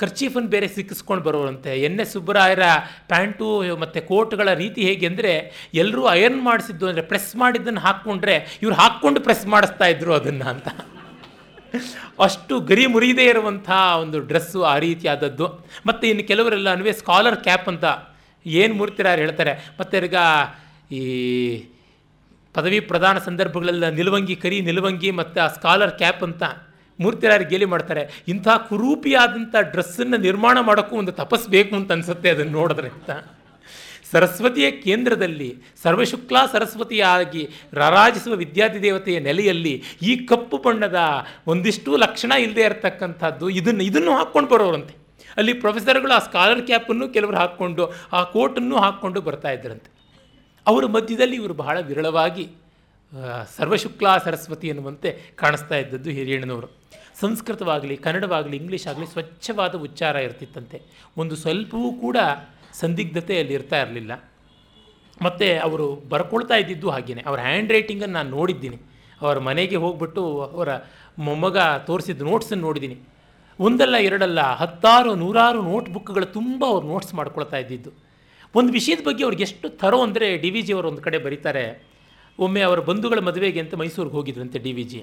ಖರ್ಚೀಫನ್ನು 0.00 0.48
ಬೇರೆ 0.48 0.66
ಸಿಕ್ಕಿಸ್ಕೊಂಡು 0.68 1.22
ಬರೋರಂತೆ 1.24 1.70
ಎನ್ 1.80 2.00
ಎಸ್ 2.00 2.12
ಸುಬ್ಬರಾಯರ 2.12 2.64
ಪ್ಯಾಂಟು 3.08 3.46
ಮತ್ತು 3.80 4.00
ಕೋಟ್ಗಳ 4.06 4.48
ರೀತಿ 4.54 4.80
ಹೇಗೆ 4.88 5.06
ಅಂದರೆ 5.06 5.32
ಎಲ್ಲರೂ 5.74 6.02
ಅಯರ್ನ್ 6.06 6.42
ಮಾಡಿಸಿದ್ದು 6.42 6.86
ಅಂದರೆ 6.90 7.04
ಪ್ರೆಸ್ 7.06 7.32
ಮಾಡಿದ್ದನ್ನು 7.36 7.80
ಹಾಕ್ಕೊಂಡ್ರೆ 7.80 8.34
ಇವ್ರು 8.62 8.76
ಹಾಕ್ಕೊಂಡು 8.76 9.20
ಪ್ರೆಸ್ 9.20 9.46
ಮಾಡಿಸ್ತಾ 9.46 9.86
ಇದ್ರು 9.86 10.12
ಅದನ್ನು 10.14 10.46
ಅಂತ. 10.52 10.68
ಅಷ್ಟು 12.18 12.54
ಗರಿ 12.60 12.86
ಮುರಿದೇ 12.86 13.24
ಇರುವಂಥ 13.32 13.70
ಒಂದು 14.02 14.18
ಡ್ರೆಸ್ಸು 14.28 14.60
ಆ 14.64 14.76
ರೀತಿಯಾದದ್ದು. 14.78 15.46
ಮತ್ತು 15.86 16.04
ಇನ್ನು 16.06 16.24
ಕೆಲವರೆಲ್ಲ 16.26 16.68
ಅನ್ವೇ 16.72 16.92
ಸ್ಕಾಲರ್ 16.92 17.38
ಕ್ಯಾಪ್ 17.42 17.68
ಅಂತ 17.68 17.84
ಏನು 18.46 18.74
ಮುರ್ತಿರಾರು 18.74 19.20
ಹೇಳ್ತಾರೆ. 19.20 19.52
ಮತ್ತು 19.80 19.96
ಈಗ 20.04 20.20
ಈ 20.92 21.02
ಪದವಿ 22.58 22.80
ಪ್ರದಾನ 22.90 23.18
ಸಂದರ್ಭಗಳೆಲ್ಲ 23.18 23.88
ನಿಲುವಂಗಿ 23.98 24.36
ಕರಿ, 24.44 24.60
ನಿಲುವಂಗಿ 24.68 25.10
ಮತ್ತು 25.20 25.38
ಆ 25.44 25.48
ಸ್ಕಾಲರ್ 25.56 25.96
ಕ್ಯಾಪ್ 26.02 26.22
ಅಂತ 26.28 26.44
ಮೂರ್ತಿರಾರು 26.98 27.44
ಗೇಲಿ 27.48 27.66
ಮಾಡ್ತಾರೆ. 27.72 28.04
ಇಂಥ 28.32 28.48
ಕುರೂಪಿಯಾದಂಥ 28.68 29.56
ಡ್ರೆಸ್ಸನ್ನು 29.72 30.16
ನಿರ್ಮಾಣ 30.16 30.58
ಮಾಡೋಕ್ಕೂ 30.60 30.94
ಒಂದು 30.96 31.12
ತಪಸ್ 31.12 31.48
ಬೇಕು 31.48 31.74
ಅಂತ 31.76 31.92
ಅನಿಸುತ್ತೆ 31.92 32.30
ಅದನ್ನು 32.30 32.52
ನೋಡಿದ್ರೆ 32.52 32.88
ಅಂತ. 32.88 33.10
ಸರಸ್ವತಿಯ 34.12 34.70
ಕೇಂದ್ರದಲ್ಲಿ 34.70 35.48
ಸರ್ವಶುಕ್ಲಾ 35.82 36.42
ಸರಸ್ವತಿಯಾಗಿ 36.52 37.42
ರಾರಾಜಿಸುವ 37.72 38.34
ವಿದ್ಯಾರ್ಥಿ 38.42 38.80
ದೇವತೆಯ 38.82 39.18
ನೆಲೆಯಲ್ಲಿ 39.20 39.74
ಈ 40.02 40.12
ಕಪ್ಪು 40.30 40.58
ಬಣ್ಣದ 40.58 41.00
ಒಂದಿಷ್ಟು 41.46 41.96
ಲಕ್ಷಣ 41.96 42.32
ಇಲ್ಲದೆ 42.44 42.62
ಇರತಕ್ಕಂಥದ್ದು 42.62 43.48
ಇದನ್ನು 43.50 43.84
ಇದನ್ನು 43.90 44.14
ಹಾಕ್ಕೊಂಡು 44.16 44.50
ಬರೋರಂತೆ. 44.54 44.94
ಅಲ್ಲಿ 45.36 45.52
ಪ್ರೊಫೆಸರ್ಗಳು 45.52 46.12
ಆ 46.12 46.18
ಸ್ಕಾಲರ್ 46.18 46.62
ಕ್ಯಾಪನ್ನು 46.62 47.08
ಕೆಲವರು 47.08 47.36
ಹಾಕ್ಕೊಂಡು, 47.36 47.84
ಆ 48.12 48.22
ಕೋಟನ್ನು 48.34 48.76
ಹಾಕ್ಕೊಂಡು 48.76 49.20
ಬರ್ತಾ 49.20 49.50
ಇದ್ರಂತೆ. 49.50 49.97
ಅವರ 50.68 50.86
ಮಧ್ಯದಲ್ಲಿ 50.86 51.36
ಇವರು 51.36 51.54
ಬಹಳ 51.54 51.80
ವಿರಳವಾಗಿ 51.80 52.48
ಸರ್ವಶುಕ್ಲಾ 53.56 54.18
ಸರಸ್ವತಿ 54.18 54.68
ಎನ್ನುವಂತೆ 54.68 55.10
ಕಾಣಿಸ್ತಾ 55.36 55.76
ಇದ್ದದ್ದು 55.76 56.10
ಹಿರಿಯಣ್ಣನವರು. 56.10 56.68
ಸಂಸ್ಕೃತವಾಗಲಿ, 57.20 57.96
ಕನ್ನಡವಾಗಲಿ 57.96 58.56
ಇಂಗ್ಲೀಷ್ 58.56 58.86
ಆಗಲಿ 58.86 59.06
ಸ್ವಚ್ಛವಾದ 59.06 59.74
ಉಚ್ಚಾರ 59.74 60.16
ಇರ್ತಿತ್ತಂತೆ. 60.16 60.82
ಒಂದು 61.16 61.36
ಸ್ವಲ್ಪವೂ 61.36 61.92
ಕೂಡ 61.92 62.16
ಸಂದಿಗ್ಧತೆ 62.72 63.38
ಅಲ್ಲಿ 63.38 63.54
ಇರ್ತಾ 63.54 63.80
ಇರಲಿಲ್ಲ. 63.80 64.30
ಮತ್ತು 65.22 65.62
ಅವರು 65.62 65.86
ಬರ್ಕೊಳ್ತಾ 66.08 66.54
ಇದ್ದಿದ್ದು 66.54 66.90
ಹಾಗೇನೆ. 66.90 67.22
ಅವ್ರ 67.26 67.40
ಹ್ಯಾಂಡ್ 67.40 67.72
ರೈಟಿಂಗನ್ನು 67.72 68.14
ನಾನು 68.14 68.30
ನೋಡಿದ್ದೀನಿ. 68.30 68.78
ಅವರ 69.20 69.38
ಮನೆಗೆ 69.38 69.76
ಹೋಗ್ಬಿಟ್ಟು 69.76 70.42
ಅವರ 70.42 70.68
ಮೊಮ್ಮಗ 71.18 71.58
ತೋರಿಸಿದ 71.58 72.22
ನೋಟ್ಸನ್ನು 72.22 72.64
ನೋಡಿದ್ದೀನಿ. 72.64 72.98
ಒಂದಲ್ಲ 73.60 73.96
ಎರಡಲ್ಲ 73.96 74.40
ಹತ್ತಾರು 74.40 75.14
ನೂರಾರು 75.14 75.62
ನೋಟ್ಬುಕ್ಗಳು 75.62 76.26
ತುಂಬ 76.26 76.64
ಅವ್ರು 76.64 76.86
ನೋಟ್ಸ್ 76.86 77.14
ಮಾಡ್ಕೊಳ್ತಾ 77.14 77.56
ಇದ್ದಿದ್ದು. 77.56 78.07
ಒಂದು 78.54 78.70
ವಿಷಯದ 78.78 79.02
ಬಗ್ಗೆ 79.08 79.22
ಅವ್ರಿಗೆ 79.26 79.44
ಎಷ್ಟು 79.48 79.66
ಥರೋ 79.80 79.98
ಅಂದರೆ 80.06 80.26
ಡಿ 80.42 80.50
ವಿ 80.54 80.60
ಜಿ 80.66 80.72
ಅವರು 80.76 80.88
ಒಂದು 80.92 81.02
ಕಡೆ 81.06 81.18
ಬರೀತಾರೆ, 81.26 81.64
ಒಮ್ಮೆ 82.38 82.60
ಅವರ 82.68 82.80
ಬಂಧುಗಳ 82.88 83.20
ಮದುವೆಗೆ 83.28 83.60
ಅಂತ 83.64 83.74
ಮೈಸೂರಿಗೆ 83.82 84.16
ಹೋಗಿದ್ರಂತೆ 84.18 84.58
ಡಿ 84.66 84.72
ವಿ 84.78 84.84
ಜಿ. 84.90 85.00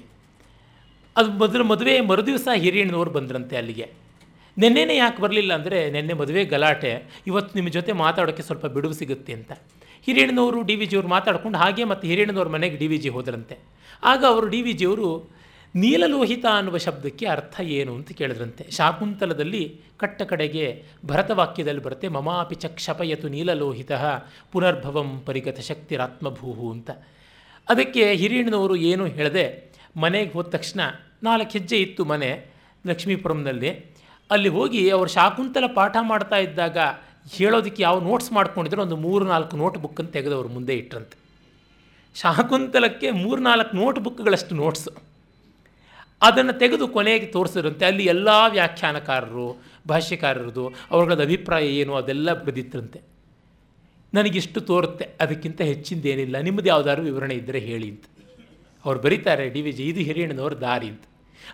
ಅದು 1.16 1.30
ಮೊದಲು 1.42 1.64
ಮದುವೆ 1.72 1.94
ಮರುದಿವಸ 2.10 2.48
ಹಿರಿಯಣ್ಣನವ್ರು 2.64 3.12
ಬಂದ್ರಂತೆ 3.18 3.56
ಅಲ್ಲಿಗೆ. 3.60 3.86
ನಿನ್ನೆನೇ 4.56 4.94
ಯಾಕೆ 5.02 5.18
ಬರಲಿಲ್ಲ 5.24 5.52
ಅಂದರೆ 5.58 5.78
ನಿನ್ನೆ 5.94 6.14
ಮದುವೆ 6.20 6.42
ಗಲಾಟೆ, 6.52 6.92
ಇವತ್ತು 7.30 7.52
ನಿಮ್ಮ 7.58 7.70
ಜೊತೆ 7.76 7.92
ಮಾತಾಡೋಕ್ಕೆ 8.04 8.44
ಸ್ವಲ್ಪ 8.48 8.66
ಬಿಡುವು 8.76 8.94
ಸಿಗುತ್ತೆ 9.00 9.32
ಅಂತ. 9.38 9.52
ಹಿರಿಯಣ್ಣನವರು 10.06 10.58
ಡಿ 10.68 10.74
ವಿ 10.80 10.86
ಜಿಯವರು 10.90 11.08
ಮಾತಾಡ್ಕೊಂಡು 11.16 11.58
ಹಾಗೆ 11.62 11.84
ಮತ್ತು 11.92 12.04
ಹಿರಿಯಣ್ಣನವ್ರ 12.10 12.50
ಮನೆಗೆ 12.56 12.76
ಡಿ 12.82 12.88
ವಿ 12.92 12.98
ಜಿ 13.04 13.10
ಹೋದ್ರಂತೆ. 13.16 13.56
ಆಗ 14.10 14.20
ಅವರು 14.32 14.46
ಡಿ 14.54 14.60
ವಿ 14.66 14.74
ಜಿಯವರು 14.80 15.08
ನೀಲಲೋಹಿತ 15.74 16.46
ಅನ್ನುವ 16.50 16.76
ಶಬ್ದಕ್ಕೆ 16.78 17.26
ಅರ್ಥ 17.26 17.60
ಏನು 17.60 17.94
ಅಂತ 17.94 18.12
ಕೇಳಿದ್ರಂತೆ. 18.12 18.70
ಶಾಕುಂತಲದಲ್ಲಿ 18.70 19.80
ಕಟ್ಟ 19.98 20.22
ಕಡೆಗೆ 20.22 20.84
ಭರತವಾಕ್ಯದಲ್ಲಿ 21.06 21.82
ಬರುತ್ತೆ, 21.82 22.08
ಮಮಾಪಿ 22.08 22.54
ಚಕ್ಷಪಯತು 22.54 23.28
ನೀಲಲೋಹಿತ 23.28 23.92
ಪುನರ್ಭವಂ 24.52 25.22
ಪರಿಗತ 25.26 25.60
ಶಕ್ತಿರಾತ್ಮಭೂಹು 25.60 26.70
ಅಂತ. 26.70 26.90
ಅದಕ್ಕೆ 27.70 28.14
ಹಿರಿಯಣ್ಣನವರು 28.14 28.76
ಏನು 28.76 29.06
ಹೇಳದೆ, 29.06 29.72
ಮನೆಗೆ 29.96 30.32
ಹೋದ 30.32 30.46
ತಕ್ಷಣ 30.46 30.80
ನಾಲ್ಕು 31.22 31.50
ಹೆಜ್ಜೆ 31.50 31.76
ಇತ್ತು 31.76 32.04
ಮನೆ 32.04 32.30
ಲಕ್ಷ್ಮೀಪುರಂನಲ್ಲಿ. 32.86 33.70
ಅಲ್ಲಿ 34.30 34.48
ಹೋಗಿ 34.48 34.90
ಅವರು 34.90 35.10
ಶಾಕುಂತಲ 35.10 35.64
ಪಾಠ 35.74 35.96
ಮಾಡ್ತಾ 36.00 36.36
ಇದ್ದಾಗ 36.36 36.78
ಹೇಳೋದಕ್ಕೆ 37.32 37.82
ಯಾವ 37.82 38.00
ನೋಟ್ಸ್ 38.00 38.32
ಮಾಡ್ಕೊಂಡಿದ್ರು 38.32 38.82
ಒಂದು 38.82 38.96
ಮೂರು 38.96 39.24
ನಾಲ್ಕು 39.24 39.56
ನೋಟ್ 39.56 39.78
ಬುಕ್ಕನ್ನು 39.78 40.12
ತೆಗೆದವರು 40.12 40.48
ಮುಂದೆ 40.48 40.74
ಇಟ್ಟರಂತೆ 40.74 41.16
ಶಾಕುಂತಲಕ್ಕೆ 42.14 43.10
ಮೂರು 43.10 43.42
ನಾಲ್ಕು 43.42 43.76
ನೋಟ್ 43.76 43.98
ಬುಕ್ಗಳಷ್ಟು 43.98 44.54
ನೋಟ್ಸು 44.54 45.05
ಅದನ್ನು 46.22 46.52
ತೆಗೆದು 46.52 46.88
ಕೊನೆಗೆ 46.88 47.26
ತೋರಿಸಿದ್ರಂತೆ 47.26 47.84
ಅಲ್ಲಿ 47.84 48.04
ಎಲ್ಲ 48.04 48.28
ವ್ಯಾಖ್ಯಾನಕಾರರು, 48.48 49.62
ಭಾಷ್ಯಕಾರರದು 49.88 50.74
ಅವರುಗಳ 50.90 51.14
ಅಭಿಪ್ರಾಯ 51.22 51.66
ಏನು 51.66 51.94
ಅದೆಲ್ಲ 51.94 52.32
ಬರೆದಿತ್ತರಂತೆ 52.32 53.00
ನನಗಿಷ್ಟು 54.14 54.60
ತೋರುತ್ತೆ, 54.60 55.08
ಅದಕ್ಕಿಂತ 55.20 55.60
ಹೆಚ್ಚಿಂದೇನಿಲ್ಲ, 55.60 56.38
ನಿಮ್ಮದು 56.38 56.68
ಯಾವುದಾದ್ರು 56.68 57.04
ವಿವರಣೆ 57.04 57.34
ಇದ್ದರೆ 57.34 57.58
ಹೇಳಿ 57.58 57.90
ಅಂತ. 57.90 58.04
ಅವ್ರು 58.84 59.00
ಬರೀತಾರೆ, 59.00 59.48
ಡಿ 59.48 59.62
ವಿ 59.62 59.72
ಜಿ, 59.72 59.84
ಇದು 59.84 60.00
ಹಿರಿಯಣ್ಣನವ್ರ 60.00 60.54
ದಾರಿ 60.54 60.88
ಅಂತ. 60.88 61.02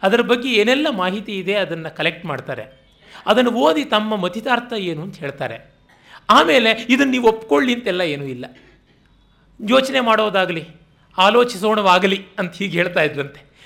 ಅದರ 0.02 0.20
ಬಗ್ಗೆ 0.20 0.52
ಏನೆಲ್ಲ 0.52 0.86
ಮಾಹಿತಿ 0.90 1.38
ಇದೆ 1.38 1.54
ಅದನ್ನು 1.54 1.96
ಕಲೆಕ್ಟ್ 1.96 2.24
ಮಾಡ್ತಾರೆ. 2.24 2.82
ಅದನ್ನು 3.26 3.50
ಓದಿ 3.50 3.84
ತಮ್ಮ 3.84 4.16
ಮತಿತಾರ್ಥ 4.16 4.72
ಏನು 4.78 5.02
ಅಂತ 5.02 5.16
ಹೇಳ್ತಾರೆ. 5.16 5.74
ಆಮೇಲೆ 6.30 6.86
ಇದನ್ನು 6.88 7.12
ನೀವು 7.12 7.28
ಒಪ್ಕೊಳ್ಳಿ 7.28 7.74
ಅಂತೆಲ್ಲ 7.74 8.00
ಏನೂ 8.00 8.24
ಇಲ್ಲ. 8.24 8.44
ಯೋಚನೆ 9.68 10.00
ಮಾಡೋದಾಗಲಿ, 10.00 10.68
ಆಲೋಚಿಸೋಣವಾಗಲಿ 11.18 12.24
ಅಂತ 12.38 12.54
ಹೀಗೆ 12.54 12.78
ಹೇಳ್ತಾ 12.78 13.00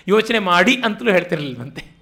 ಯೋಚನೆ 0.09 0.39
ಮಾಡಿ 0.39 0.75
ಅಂತಲೂ 0.77 1.13
ಹೇಳ್ತಿರಲಿಲ್ವಂತೆ. 1.13 1.97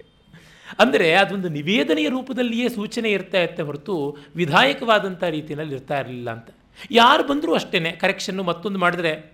ಅಂದರೆ 0.79 1.13
ಅದೊಂದು 1.13 1.49
ನಿವೇದನೆಯ 1.49 2.09
ರೂಪದಲ್ಲಿಯೇ 2.09 2.69
ಸೂಚನೆ 2.69 3.11
ಇರ್ತಾ 3.11 3.37
ಇರುತ್ತೆ 3.37 3.63
ಹೊರತು 3.63 4.17
ವಿಧಾಯಕವಾದಂಥ 4.35 5.23
ರೀತಿಯಲ್ಲಿ 5.23 5.75
ಇರ್ತಾ 5.75 5.99
ಇರಲಿಲ್ಲ 5.99 6.31
ಅಂತ. 6.31 6.49
ಯಾರು 6.91 7.27
ಬಂದರೂ 7.27 7.53
ಅಷ್ಟೇ 7.53 7.91
ಕರೆಕ್ಷನ್ನು 7.91 8.43
ಮತ್ತೊಂದು 8.43 8.79
ಮಾಡಿದ್ರೆ, 8.79 9.33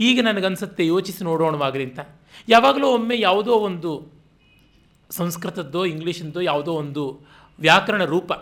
ಈಗ 0.00 0.20
ನನಗನ್ಸುತ್ತೆ 0.22 0.86
ಯೋಚಿಸಿ 0.86 1.24
ನೋಡೋಣವಾಗಲಿ 1.24 1.84
ಅಂತ. 1.84 2.00
ಯಾವಾಗಲೂ 2.48 2.88
ಒಮ್ಮೆ 2.88 3.20
ಯಾವುದೋ 3.20 3.52
ಒಂದು 3.52 4.12
ಸಂಸ್ಕೃತದ್ದೋ 5.10 5.84
ಇಂಗ್ಲೀಷಿಂದೋ 5.84 6.40
ಯಾವುದೋ 6.40 6.72
ಒಂದು 6.72 7.20
ವ್ಯಾಕರಣ 7.60 8.04
ರೂಪ 8.04 8.32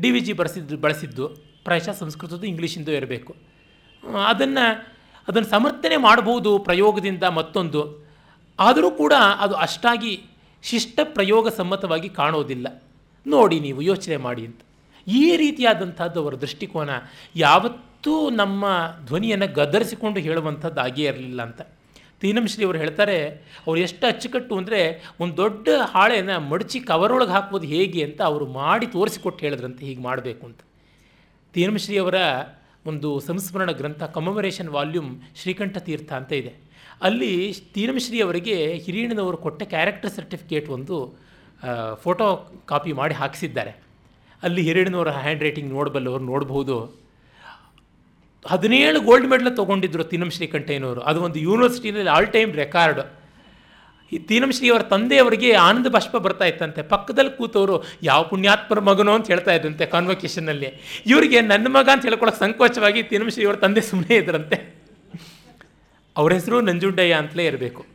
ಡಿ 0.00 0.10
ವಿ 0.10 0.20
ಜಿ 0.20 0.32
ಬಳಸಿದ್ದು 0.32 0.76
ಬಳಸಿದ್ದು, 0.76 1.28
ಪ್ರಾಯಶಃ 1.64 1.92
ಸಂಸ್ಕೃತದ್ದು 1.92 2.46
ಇಂಗ್ಲೀಷಿಂದೋ 2.46 2.92
ಇರಬೇಕು. 2.92 3.36
ಅದನ್ನು 4.26 4.94
ಅದನ್ನು 5.28 5.48
ಸಮರ್ಥನೆ 5.48 5.96
ಮಾಡಬಹುದು 5.96 6.58
ಪ್ರಯೋಗದಿಂದ 6.58 7.22
ಮತ್ತೊಂದು. 7.22 8.07
ಆದರೂ 8.58 8.90
ಕೂಡ 9.00 9.14
ಅದು 9.44 9.54
ಅಷ್ಟಾಗಿ 9.66 10.12
ಶಿಷ್ಟ 10.64 11.00
ಪ್ರಯೋಗ 11.16 11.48
ಸಮ್ಮತವಾಗಿ 11.58 12.08
ಕಾಣೋದಿಲ್ಲ. 12.20 12.66
ನೋಡಿ 13.26 13.56
ನೀವು 13.66 13.80
ಯೋಚನೆ 13.90 14.16
ಮಾಡಿ 14.26 14.42
ಅಂತ. 14.48 14.60
ಈ 15.06 15.24
ರೀತಿಯಾದಂಥದ್ದು 15.42 16.18
ಅವರ 16.22 16.34
ದೃಷ್ಟಿಕೋನ 16.44 16.90
ಯಾವತ್ತೂ 17.44 18.14
ನಮ್ಮ 18.40 18.64
ಧ್ವನಿಯನ್ನು 19.08 19.48
ಗದರಿಸಿಕೊಂಡು 19.58 20.18
ಹೇಳುವಂಥದ್ದು 20.26 20.80
ಆಗೇ 20.86 21.04
ಇರಲಿಲ್ಲ 21.10 21.40
ಅಂತ. 21.48 21.60
ತೀನಂಶ್ರೀ 22.22 22.62
ಅವರು 22.66 22.78
ಹೇಳ್ತಾರೆ, 22.82 23.16
ಅವ್ರು 23.66 23.78
ಎಷ್ಟು 23.86 24.04
ಅಚ್ಚುಕಟ್ಟು 24.06 24.54
ಅಂದರೆ 24.60 24.80
ಒಂದು 25.22 25.34
ದೊಡ್ಡ 25.42 25.68
ಹಾಳೆಯನ್ನು 25.94 26.36
ಮಡಚಿ 26.50 26.78
ಕವರೊಳಗೆ 26.90 27.32
ಹಾಕ್ಬೋದು 27.36 27.66
ಹೇಗೆ 27.72 28.00
ಅಂತ 28.06 28.20
ಅವರು 28.30 28.46
ಮಾಡಿ 28.60 28.86
ತೋರಿಸಿಕೊಟ್ಟು 28.94 29.40
ಹೇಳಿದ್ರಂತೆ, 29.46 29.82
ಹೀಗೆ 29.88 30.02
ಮಾಡಬೇಕು 30.08 30.42
ಅಂತ. 30.48 30.60
ತೀನಂಶ್ರೀ 31.54 31.96
ಅವರ 32.04 32.16
ಒಂದು 32.90 33.08
ಸಂಸ್ಮರಣ 33.28 33.70
ಗ್ರಂಥ 33.80 34.02
ಕಮಮರೇಷನ್ 34.16 34.72
ವಾಲ್ಯೂಮ್ 34.76 35.12
ಶ್ರೀಕಂಠ 35.40 35.76
ತೀರ್ಥ 35.88 36.12
ಅಂತ 36.20 36.32
ಇದೆ. 36.32 36.52
ಅಲ್ಲಿ 37.02 37.54
ತೀನಂಶ್ರೀ 37.74 38.20
ಅವರಿಗೆ 38.20 38.72
ಹಿರಿಯಣ್ಣನವರು 38.84 39.36
ಕೊಟ್ಟ 39.36 39.62
ಕ್ಯಾರೆಕ್ಟರ್ 39.62 40.10
ಸರ್ಟಿಫಿಕೇಟ್ 40.10 40.68
ಒಂದು 40.68 41.18
ಫೋಟೋ 42.02 42.52
ಕಾಪಿ 42.66 42.92
ಮಾಡಿ 42.92 43.14
ಹಾಕಿಸಿದ್ದಾರೆ. 43.14 43.82
ಅಲ್ಲಿ 44.42 44.62
ಹಿರಿಯಣ್ಣನವರ 44.62 45.10
ಹ್ಯಾಂಡ್ 45.10 45.42
ರೈಟಿಂಗ್ 45.42 45.70
ನೋಡಬಲ್ಲವರು 45.70 46.24
ನೋಡ್ಬೋದು 46.24 47.06
ಹದಿನೇಳು 48.46 49.00
ಗೋಲ್ಡ್ 49.00 49.26
ಮೆಡಲ್ 49.26 49.56
ತೊಗೊಂಡಿದ್ದರು 49.56 50.04
ತೀನಂ 50.04 50.30
ಶ್ರೀಕಂಠಯ್ಯನವರು 50.30 51.00
ಅದು 51.00 51.22
ಒಂದು 51.22 51.38
ಯೂನಿವರ್ಸಿಟಿನಲ್ಲಿ 51.38 52.10
ಆಲ್ 52.10 52.32
ಟೈಮ್ 52.32 52.54
ರೆಕಾರ್ಡ್ 52.54 53.00
ಈ 54.12 54.18
ಅವರ 54.18 54.50
ಶ್ರೀಯವರ 54.50 54.82
ತಂದೆಯವರಿಗೆ 54.82 55.52
ಆನಂದ 55.52 55.86
ಬಾಷ್ಪ 55.86 56.16
ಬರ್ತಾ 56.16 56.44
ಇತ್ತಂತೆ. 56.44 56.82
ಪಕ್ಕದಲ್ಲಿ 56.82 57.36
ಕೂತವರು, 57.36 57.84
ಯಾವ 58.02 58.22
ಪುಣ್ಯಾತ್ಮರ 58.22 58.80
ಮಗನೋ? 58.80 59.12
ಅಂತ 59.14 59.26
ಹೇಳ್ತಾ 59.26 59.52
ಇದ್ದಂತೆ 59.52 59.86
ಕಾನ್ವೊಕೇಶನ್ನಲ್ಲಿ 59.86 60.70
ಇವರಿಗೆ, 61.06 61.40
ನನ್ನ 61.40 61.66
ಮಗ 61.66 61.88
ಅಂತ 61.92 62.02
ಹೇಳ್ಕೊಳಕ್ಕೆ 62.02 62.40
ಸಂಕೋಚವಾಗಿ 62.40 63.02
ತೀನಂ 63.02 63.28
ಅವರ 63.46 63.54
ತಂದೆ 63.54 63.80
ಸುಮ್ಮನೆ 63.80 64.16
ಇದ್ರಂತೆ. 64.16 64.77
ಅವ್ರ 66.18 66.32
ಹೆಸರು 66.32 66.60
ನಂಜುಂಡಯ್ಯ 66.60 67.14
ಅಂತಲೇ 67.14 67.46
ಇರಬೇಕು. 67.46 67.86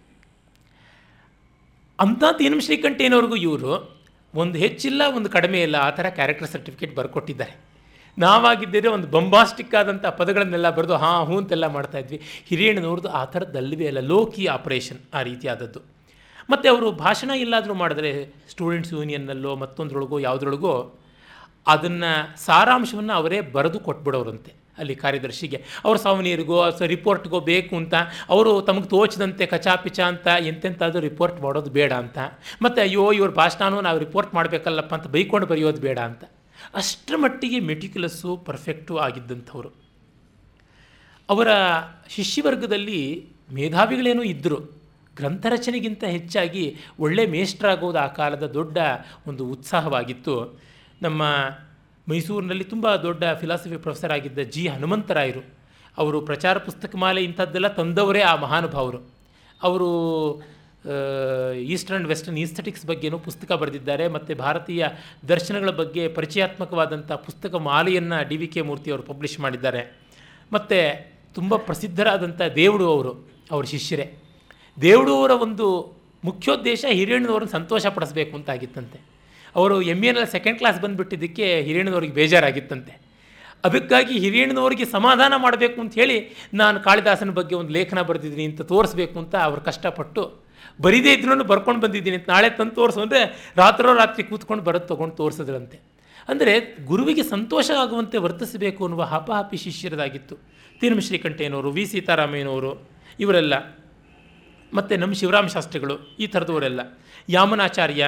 ಅಂಥ 2.00 2.24
ತೀನಂ 2.38 2.60
ಶ್ರೀಕಂಠೇನವ್ರಿಗೂ 2.60 3.36
ಇವರು 3.36 4.00
ಒಂದು 4.34 4.58
ಹೆಚ್ಚಿಲ್ಲ, 4.60 5.02
ಒಂದು 5.16 5.30
ಕಡಿಮೆ 5.30 5.62
ಇಲ್ಲ, 5.62 5.76
ಆ 5.76 5.90
ಥರ 5.90 6.10
ಕ್ಯಾರೆಕ್ಟರ್ 6.10 6.48
ಸರ್ಟಿಫಿಕೇಟ್ 6.48 6.96
ಬರ್ಕೊಟ್ಟಿದ್ದಾರೆ. 6.96 7.74
ನಾವಾಗಿದ್ದರೆ 8.18 8.88
ಒಂದು 8.88 9.08
ಬಂಬಾಸ್ಟಿಕ್ 9.08 9.76
ಆದಂಥ 9.76 10.06
ಪದಗಳನ್ನೆಲ್ಲ 10.06 10.70
ಬರೆದು, 10.70 10.96
ಹಾಂ, 10.96 11.26
ಹೂ 11.26 11.38
ಅಂತೆಲ್ಲ 11.38 11.68
ಮಾಡ್ತಾಯಿದ್ವಿ 11.68 12.22
ಹಿರಿಯಣ್ಣನವ್ರದ್ದು 12.46 13.10
ಆ 13.10 13.26
ಥರದ್ದಲ್ಲವೇ 13.26 13.88
ಅಲ್ಲ 13.88 14.00
ಲೋಕಿ 14.00 14.46
ಆಪರೇಷನ್ 14.46 15.00
ಆ 15.14 15.22
ರೀತಿಯಾದದ್ದು. 15.22 15.80
ಮತ್ತು 16.50 16.70
ಅವರು 16.70 16.92
ಭಾಷಣ 16.92 17.30
ಇಲ್ಲಾದರೂ 17.30 17.74
ಮಾಡಿದ್ರೆ 17.74 18.26
ಸ್ಟೂಡೆಂಟ್ಸ್ 18.50 18.94
ಯೂನಿಯನ್ನಲ್ಲೋ 18.94 19.56
ಮತ್ತೊಂದ್ರೊಳಗೋ 19.56 20.20
ಯಾವುದ್ರೊಳಗೋ 20.20 21.00
ಅದನ್ನು 21.68 22.38
ಸಾರಾಂಶವನ್ನು 22.46 23.14
ಅವರೇ 23.14 23.42
ಬರೆದು 23.42 23.80
ಕೊಟ್ಬಿಡೋರಂತೆ. 23.80 24.63
ಅಲ್ಲಿ 24.78 24.96
ಕಾರ್ಯದರ್ಶಿಗೆ, 24.96 25.64
ಅವ್ರ 25.84 25.98
ಸಾವನೀರಿಗೋ 25.98 26.72
ಸೊ 26.72 26.86
ರಿಪೋರ್ಟ್ಗೋ 26.86 27.40
ಬೇಕು 27.40 27.76
ಅಂತ, 27.76 27.94
ಅವರು 28.30 28.62
ತಮಗೆ 28.62 28.88
ತೋಚದಂತೆ 28.88 29.46
ಕಚಾಪಿಚ 29.46 30.00
ಅಂತ 30.00 30.28
ಎಂತೆಂಥದ್ದು 30.40 31.00
ರಿಪೋರ್ಟ್ 31.00 31.42
ಮಾಡೋದು 31.42 31.70
ಬೇಡ 31.70 31.94
ಅಂತ. 31.94 32.18
ಮತ್ತು 32.62 32.82
ಅಯ್ಯೋ, 32.82 33.12
ಇವ್ರ 33.12 33.30
ಭಾಷಣನೂ 33.30 33.82
ನಾವು 33.82 34.00
ರಿಪೋರ್ಟ್ 34.00 34.34
ಮಾಡಬೇಕಲ್ಲಪ್ಪ 34.34 34.96
ಅಂತ 34.96 35.08
ಬೈಕೊಂಡು 35.08 35.48
ಬರೆಯೋದು 35.48 35.82
ಬೇಡ 35.82 36.00
ಅಂತ. 36.00 36.24
ಅಷ್ಟರ 36.76 37.16
ಮಟ್ಟಿಗೆ 37.18 37.60
ಮೆಟಿಕ್ಯುಲಸ್ಸು 37.60 38.38
ಪರ್ಫೆಕ್ಟು 38.38 38.98
ಆಗಿದ್ದಂಥವ್ರು. 38.98 39.70
ಅವರ 41.30 41.48
ಶಿಷ್ಯವರ್ಗದಲ್ಲಿ 42.10 43.28
ಮೇಧಾವಿಗಳೇನೂ 43.54 44.24
ಇದ್ದರು 44.24 44.84
ಗ್ರಂಥರಚನೆಗಿಂತ 45.18 46.04
ಹೆಚ್ಚಾಗಿ 46.04 46.78
ಒಳ್ಳೆ 47.00 47.26
ಮೇಷ್ಟ್ರಾಗೋದು 47.26 48.00
ಆ 48.00 48.08
ಕಾಲದ 48.08 48.44
ದೊಡ್ಡ 48.44 48.78
ಒಂದು 49.28 49.46
ಉತ್ಸಾಹವಾಗಿತ್ತು. 49.46 50.62
ನಮ್ಮ 51.02 51.22
ಮೈಸೂರಿನಲ್ಲಿ 52.10 52.64
ತುಂಬ 52.64 52.96
ದೊಡ್ಡ 52.96 53.24
ಫಿಲಾಸಫಿ 53.42 53.78
ಪ್ರೊಫೆಸರ್ 53.78 54.12
ಆಗಿದ್ದ 54.12 54.40
ಜಿ 54.40 54.68
ಹನುಮಂತರಾಯರು. 54.68 55.44
ಅವರು 55.98 56.22
ಪ್ರಚಾರ 56.22 56.58
ಪುಸ್ತಕ 56.58 56.96
ಮಾಲೆ 56.96 57.22
ಇಂಥದ್ದೆಲ್ಲ 57.24 57.68
ತಂದವರೇ 57.68 58.22
ಆ 58.22 58.36
ಮಹಾನುಭಾವರು. 58.36 59.00
ಅವರು 59.64 59.90
ಈಸ್ಟರ್ನ್ 61.74 62.06
ವೆಸ್ಟರ್ನ್ 62.06 62.40
ಈಸ್ಥೆಟಿಕ್ಸ್ 62.40 62.86
ಬಗ್ಗೆನೂ 62.86 63.20
ಪುಸ್ತಕ 63.20 63.52
ಬರೆದಿದ್ದಾರೆ 63.52 64.08
ಮತ್ತು 64.08 64.36
ಭಾರತೀಯ 64.36 64.86
ದರ್ಶನಗಳ 65.28 65.70
ಬಗ್ಗೆ 65.70 66.08
ಪರಿಚಯಾತ್ಮಕವಾದಂಥ 66.08 67.12
ಪುಸ್ತಕ 67.12 67.56
ಮಾಲೆಯನ್ನು 67.56 68.28
ಡಿ 68.30 68.38
ವಿ 68.38 68.48
ಕೆ 68.48 68.62
ಮೂರ್ತಿಯವರು 68.62 69.04
ಪಬ್ಲಿಷ್ 69.04 69.40
ಮಾಡಿದ್ದಾರೆ. 69.40 69.84
ಮತ್ತು 70.52 70.80
ತುಂಬ 71.34 71.56
ಪ್ರಸಿದ್ಧರಾದಂಥ 71.56 72.42
ದೇವಡು 72.42 72.86
ಅವರು, 72.92 73.14
ಅವ್ರ 73.52 73.66
ಶಿಷ್ಯರೇ. 73.66 74.08
ದೇವುಡು 74.82 75.16
ಅವರ 75.16 75.32
ಒಂದು 75.32 75.68
ಮುಖ್ಯೋದ್ದೇಶ 76.24 76.86
ಹಿರಿಯಣ್ಣವ್ರನ್ನ 76.92 77.52
ಸಂತೋಷ 77.52 77.86
ಪಡಿಸ್ಬೇಕು 77.86 78.36
ಅಂತ 78.36 78.50
ಆಗಿತ್ತಂತೆ. 78.50 79.13
ಅವರು 79.56 79.76
ಎಂ 79.94 80.02
ಎನಲ್ಲಿ 80.10 80.30
ಸೆಕೆಂಡ್ 80.36 80.58
ಕ್ಲಾಸ್ 80.62 80.80
ಬಂದುಬಿಟ್ಟಿದ್ದಕ್ಕೆ 80.84 81.48
ಹಿರಿಯಣ್ಣನವ್ರಿಗೆ 81.68 82.16
ಬೇಜಾರಾಗಿತ್ತಂತೆ. 82.20 82.94
ಅದಕ್ಕಾಗಿ 83.68 84.16
ಹಿರಿಯಣ್ಣನವ್ರಿಗೆ 84.24 84.86
ಸಮಾಧಾನ 84.94 85.34
ಮಾಡಬೇಕು 85.46 85.78
ಅಂತ 85.82 85.94
ಹೇಳಿ 86.02 86.18
ನಾನು 86.62 86.78
ಕಾಳಿದಾಸನ 86.80 87.32
ಬಗ್ಗೆ 87.40 87.56
ಒಂದು 87.56 87.72
ಲೇಖನ 87.78 88.02
ಬರೆದಿದ್ದೀನಿ 88.10 88.46
ಅಂತ 88.52 88.62
ತೋರಿಸ್ಬೇಕು 88.74 89.18
ಅಂತ 89.24 89.36
ಅವ್ರು 89.48 89.62
ಕಷ್ಟಪಟ್ಟು 89.62 90.24
ಬರೀದೇ 90.82 91.12
ಇದ್ರೂ 91.14 91.44
ಬರ್ಕೊಂಡು 91.52 91.82
ಬಂದಿದ್ದೀನಿ 91.82 92.18
ಅಂತ 92.20 92.30
ನಾಳೆ 92.30 92.50
ತಂದು 92.60 92.76
ತೋರಿಸು 92.76 93.00
ಅಂದರೆ 93.02 93.22
ರಾತ್ರೋ 93.58 93.94
ರಾತ್ರಿ 93.94 94.24
ಕೂತ್ಕೊಂಡು 94.24 94.64
ಬರೋದು 94.64 94.88
ತೊಗೊಂಡು 94.92 95.16
ತೋರಿಸಿದ್ರಂತೆ. 95.16 95.78
ಅಂದರೆ 96.30 96.54
ಗುರುವಿಗೆ 96.86 97.24
ಸಂತೋಷ 97.24 97.68
ಆಗುವಂತೆ 97.84 98.18
ವರ್ತಿಸಬೇಕು 98.18 98.82
ಅನ್ನುವ 98.86 99.04
ಹಪಹಪಿ 99.04 99.58
ಶಿಷ್ಯರದಾಗಿತ್ತು. 99.58 100.36
ತೀನಂ 100.82 101.00
ಶ್ರೀಕಂಠಯ್ಯನವರು, 101.00 101.72
ವಿ 101.72 101.86
ಸೀತಾರಾಮಯ್ಯನವರು, 101.86 102.72
ಇವರೆಲ್ಲ. 103.20 103.54
ಮತ್ತು 104.74 104.94
ನಮ್ಮ 104.98 105.14
ಶಿವರಾಮ 105.14 105.48
ಶಾಸ್ತ್ರಿಗಳು, 105.48 105.96
ಈ 106.20 106.28
ಥರದವರೆಲ್ಲ. 106.28 106.82
ಯಾಮನಾಚಾರ್ಯ 107.30 108.04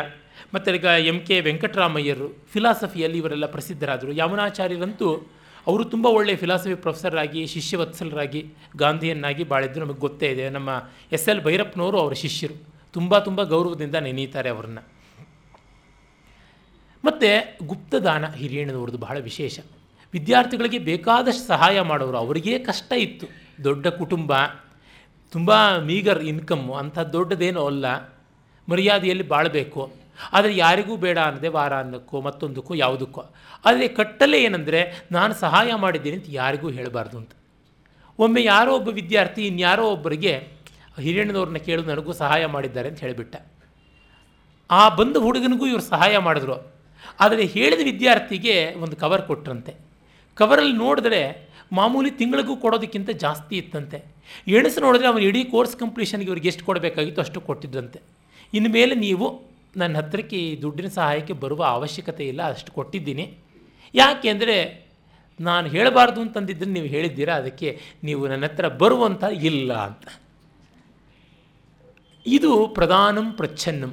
ಮತ್ತು 0.56 0.76
ಈಗ 0.76 0.84
ಎಂ 0.84 1.22
ಕೆ 1.26 1.42
ವೆಂಕಟರಾಮಯ್ಯರು 1.42 2.46
ಫಿಲಾಸಫಿಯಲ್ಲಿ 2.54 3.18
ಇವರೆಲ್ಲ 3.18 3.46
ಪ್ರಸಿದ್ಧರಾದರು. 3.46 4.12
ಯಮುನಾಚಾರ್ಯರಂತೂ 4.12 5.32
ಅವರು 5.68 5.84
ತುಂಬ 5.84 6.06
ಒಳ್ಳೆಯ 6.06 6.36
ಫಿಲಾಸಫಿ 6.36 6.76
ಪ್ರೊಫೆಸರಾಗಿ 6.76 7.46
ಶಿಷ್ಯವತ್ಸಲರಾಗಿ, 7.46 8.54
ಗಾಂಧಿಯನ್ನಾಗಿ 8.78 9.44
ಬಾಳಿದ್ದು 9.44 9.80
ನಮಗೆ 9.80 10.00
ಗೊತ್ತೇ 10.00 10.28
ಇದೆ. 10.28 10.50
ನಮ್ಮ 10.50 10.84
ಎಸ್ 11.12 11.30
ಎಲ್ 11.30 11.42
ಭೈರಪ್ಪನವರು 11.42 12.00
ಅವರ 12.00 12.14
ಶಿಷ್ಯರು. 12.14 12.54
ತುಂಬ 12.94 13.20
ತುಂಬ 13.20 13.44
ಗೌರವದಿಂದ 13.44 13.96
ನೆನೀತಾರೆ 13.96 14.50
ಅವರನ್ನು. 14.50 14.88
ಮತ್ತು 17.06 17.58
ಗುಪ್ತದಾನ 17.68 18.26
ಹಿರಿಯಣ್ಣನವ್ರದ್ದು 18.26 18.98
ಬಹಳ 18.98 19.20
ವಿಶೇಷ. 19.20 19.60
ವಿದ್ಯಾರ್ಥಿಗಳಿಗೆ 20.14 20.78
ಬೇಕಾದಷ್ಟು 20.78 21.48
ಸಹಾಯ 21.48 21.82
ಮಾಡೋರು 21.82 22.18
ಅವರಿಗೆ 22.18 22.60
ಕಷ್ಟ 22.60 22.94
ಇತ್ತು. 22.94 23.28
ದೊಡ್ಡ 23.64 23.88
ಕುಟುಂಬ, 23.88 24.34
ತುಂಬ 25.32 25.78
ಮೀಗರ್ 25.78 26.24
ಇನ್ಕಮ್ಮು 26.24 26.74
ಅಂಥ 26.74 27.00
ದೊಡ್ಡದೇನೂ 27.00 27.66
ಅಲ್ಲ. 27.66 28.16
ಮರ್ಯಾದೆಯಲ್ಲಿ 28.70 29.28
ಬಾಳಬೇಕು. 29.28 30.05
ಆದರೆ 30.34 30.56
ಯಾರಿಗೂ 30.56 30.96
ಬೇಡ 30.96 31.18
ಅನ್ನದೆ 31.20 31.48
ವಾರ 31.48 31.74
ಅನ್ನಕ್ಕೋ 31.78 32.22
ಮತ್ತೊಂದಕ್ಕೋ 32.22 32.74
ಯಾವುದಕ್ಕೋ. 32.74 33.26
ಆದರೆ 33.66 33.88
ಕಟ್ಟಲೆ 33.88 34.44
ಏನಂದರೆ 34.44 35.08
ನಾನು 35.12 35.34
ಸಹಾಯ 35.34 35.74
ಮಾಡಿದ್ದೀನಿ 35.74 36.16
ಅಂತ 36.16 36.26
ಯಾರಿಗೂ 36.30 36.70
ಹೇಳಬಾರ್ದು 36.70 37.18
ಅಂತ. 37.18 37.32
ಒಮ್ಮೆ 38.20 38.44
ಯಾರೋ 38.44 38.76
ಒಬ್ಬ 38.76 38.90
ವಿದ್ಯಾರ್ಥಿ 38.90 39.48
ಇನ್ಯಾರೋ 39.48 39.90
ಒಬ್ಬರಿಗೆ 39.90 40.48
ಹಿರಿಯಣ್ಣನವ್ರನ್ನ 41.02 41.58
ಕೇಳು 41.58 41.84
ನನಗೂ 41.84 42.12
ಸಹಾಯ 42.12 42.46
ಮಾಡಿದ್ದಾರೆ 42.46 42.90
ಅಂತ 42.90 43.00
ಹೇಳಿಬಿಟ್ಟ. 43.00 43.36
ಆ 44.72 44.90
ಬಂದ 44.90 45.18
ಹುಡುಗನಿಗೂ 45.18 45.66
ಇವರು 45.68 45.82
ಸಹಾಯ 45.82 46.18
ಮಾಡಿದ್ರು. 46.18 46.76
ಆದರೆ 47.20 47.46
ಹೇಳಿದ 47.46 47.80
ವಿದ್ಯಾರ್ಥಿಗೆ 47.84 48.74
ಒಂದು 48.74 48.96
ಕವರ್ 48.96 49.22
ಕೊಟ್ರಂತೆ. 49.22 49.76
ಕವರಲ್ಲಿ 50.34 50.78
ನೋಡಿದ್ರೆ 50.78 51.50
ಮಾಮೂಲಿ 51.72 52.12
ತಿಂಗಳಿಗೂ 52.12 52.58
ಕೊಡೋದಕ್ಕಿಂತ 52.58 53.10
ಜಾಸ್ತಿ 53.10 53.58
ಇತ್ತಂತೆ. 53.58 54.16
ಎಣಸು 54.48 54.82
ನೋಡಿದ್ರೆ 54.82 55.08
ಅವನು 55.08 55.20
ಇಡೀ 55.20 55.44
ಕೋರ್ಸ್ 55.44 55.78
ಕಂಪ್ಲೀಷನ್ಗೆ 55.78 56.26
ಇವ್ರಿಗೆ 56.26 56.48
ಎಷ್ಟು 56.48 56.66
ಕೊಡಬೇಕಾಗಿತ್ತು 56.66 57.22
ಅಷ್ಟು 57.22 57.42
ಕೊಟ್ಟಿದ್ದಂತೆ 57.42 58.00
ಮೇಲೆ 58.74 58.96
ನೀವು 58.96 59.55
ನನ್ನ 59.82 59.94
ಹತ್ತಿರಕ್ಕೆ 60.00 60.38
ಈ 60.48 60.50
ದುಡ್ಡಿನ 60.64 60.90
ಸಹಾಯಕ್ಕೆ 60.98 61.34
ಬರುವ 61.44 61.62
ಅವಶ್ಯಕತೆ 61.78 62.26
ಇಲ್ಲ 62.32 62.42
ಅಷ್ಟು 62.54 62.72
ಕೊಟ್ಟಿದ್ದೀನಿ. 62.78 63.26
ಯಾಕೆ 63.96 64.28
ಅಂದರೆ 64.34 64.58
ನಾನು 65.40 65.68
ಹೇಳಬಾರ್ದು 65.76 66.20
ಅಂತಂದಿದ್ದನ್ನು 66.26 66.76
ನೀವು 66.78 66.90
ಹೇಳಿದ್ದೀರಾ, 66.96 67.34
ಅದಕ್ಕೆ 67.42 67.70
ನೀವು 68.08 68.22
ನನ್ನ 68.32 68.46
ಹತ್ರ 68.50 68.68
ಬರುವಂಥ 68.82 69.24
ಇಲ್ಲ 69.50 69.72
ಅಂತ. 69.88 70.06
ಇದು 72.26 72.52
ಪ್ರಧಾನಂ 72.78 73.28
ಪ್ರಚ್ಛನ್ನಂ. 73.40 73.92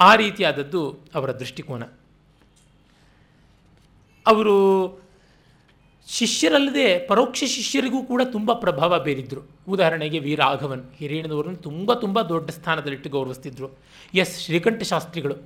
ಆ 0.00 0.10
ರೀತಿಯಾದದ್ದು 0.22 0.82
ಅವರ 1.18 1.30
ದೃಷ್ಟಿಕೋನ. 1.40 1.84
ಅವರು 4.26 4.56
ಶಿಷ್ಯರಲ್ಲದೆ 6.08 6.86
ಪರೋಕ್ಷ 7.08 7.44
ಶಿಷ್ಯರಿಗೂ 7.54 8.00
ಕೂಡ 8.08 8.22
ತುಂಬ 8.32 8.52
ಪ್ರಭಾವ 8.62 8.92
ಬೀರಿದ್ರು. 9.04 9.42
ಉದಾಹರಣೆಗೆ 9.74 10.18
ವಿ 10.24 10.32
ರಾಘವನ್ 10.40 10.82
ಹಿರಿಯಣ್ಣನವರನ್ನು 11.00 11.60
ತುಂಬ 11.68 11.94
ತುಂಬ 12.04 12.20
ದೊಡ್ಡ 12.32 12.48
ಸ್ಥಾನದಲ್ಲಿಟ್ಟು 12.56 13.10
ಗೌರವಿಸ್ತಿದ್ರು. 13.16 13.68
ಎಸ್ 14.22 14.34
ಶ್ರೀಕಂಠ 14.44 14.82
ಶಾಸ್ತ್ರಿಗಳು, 14.92 15.36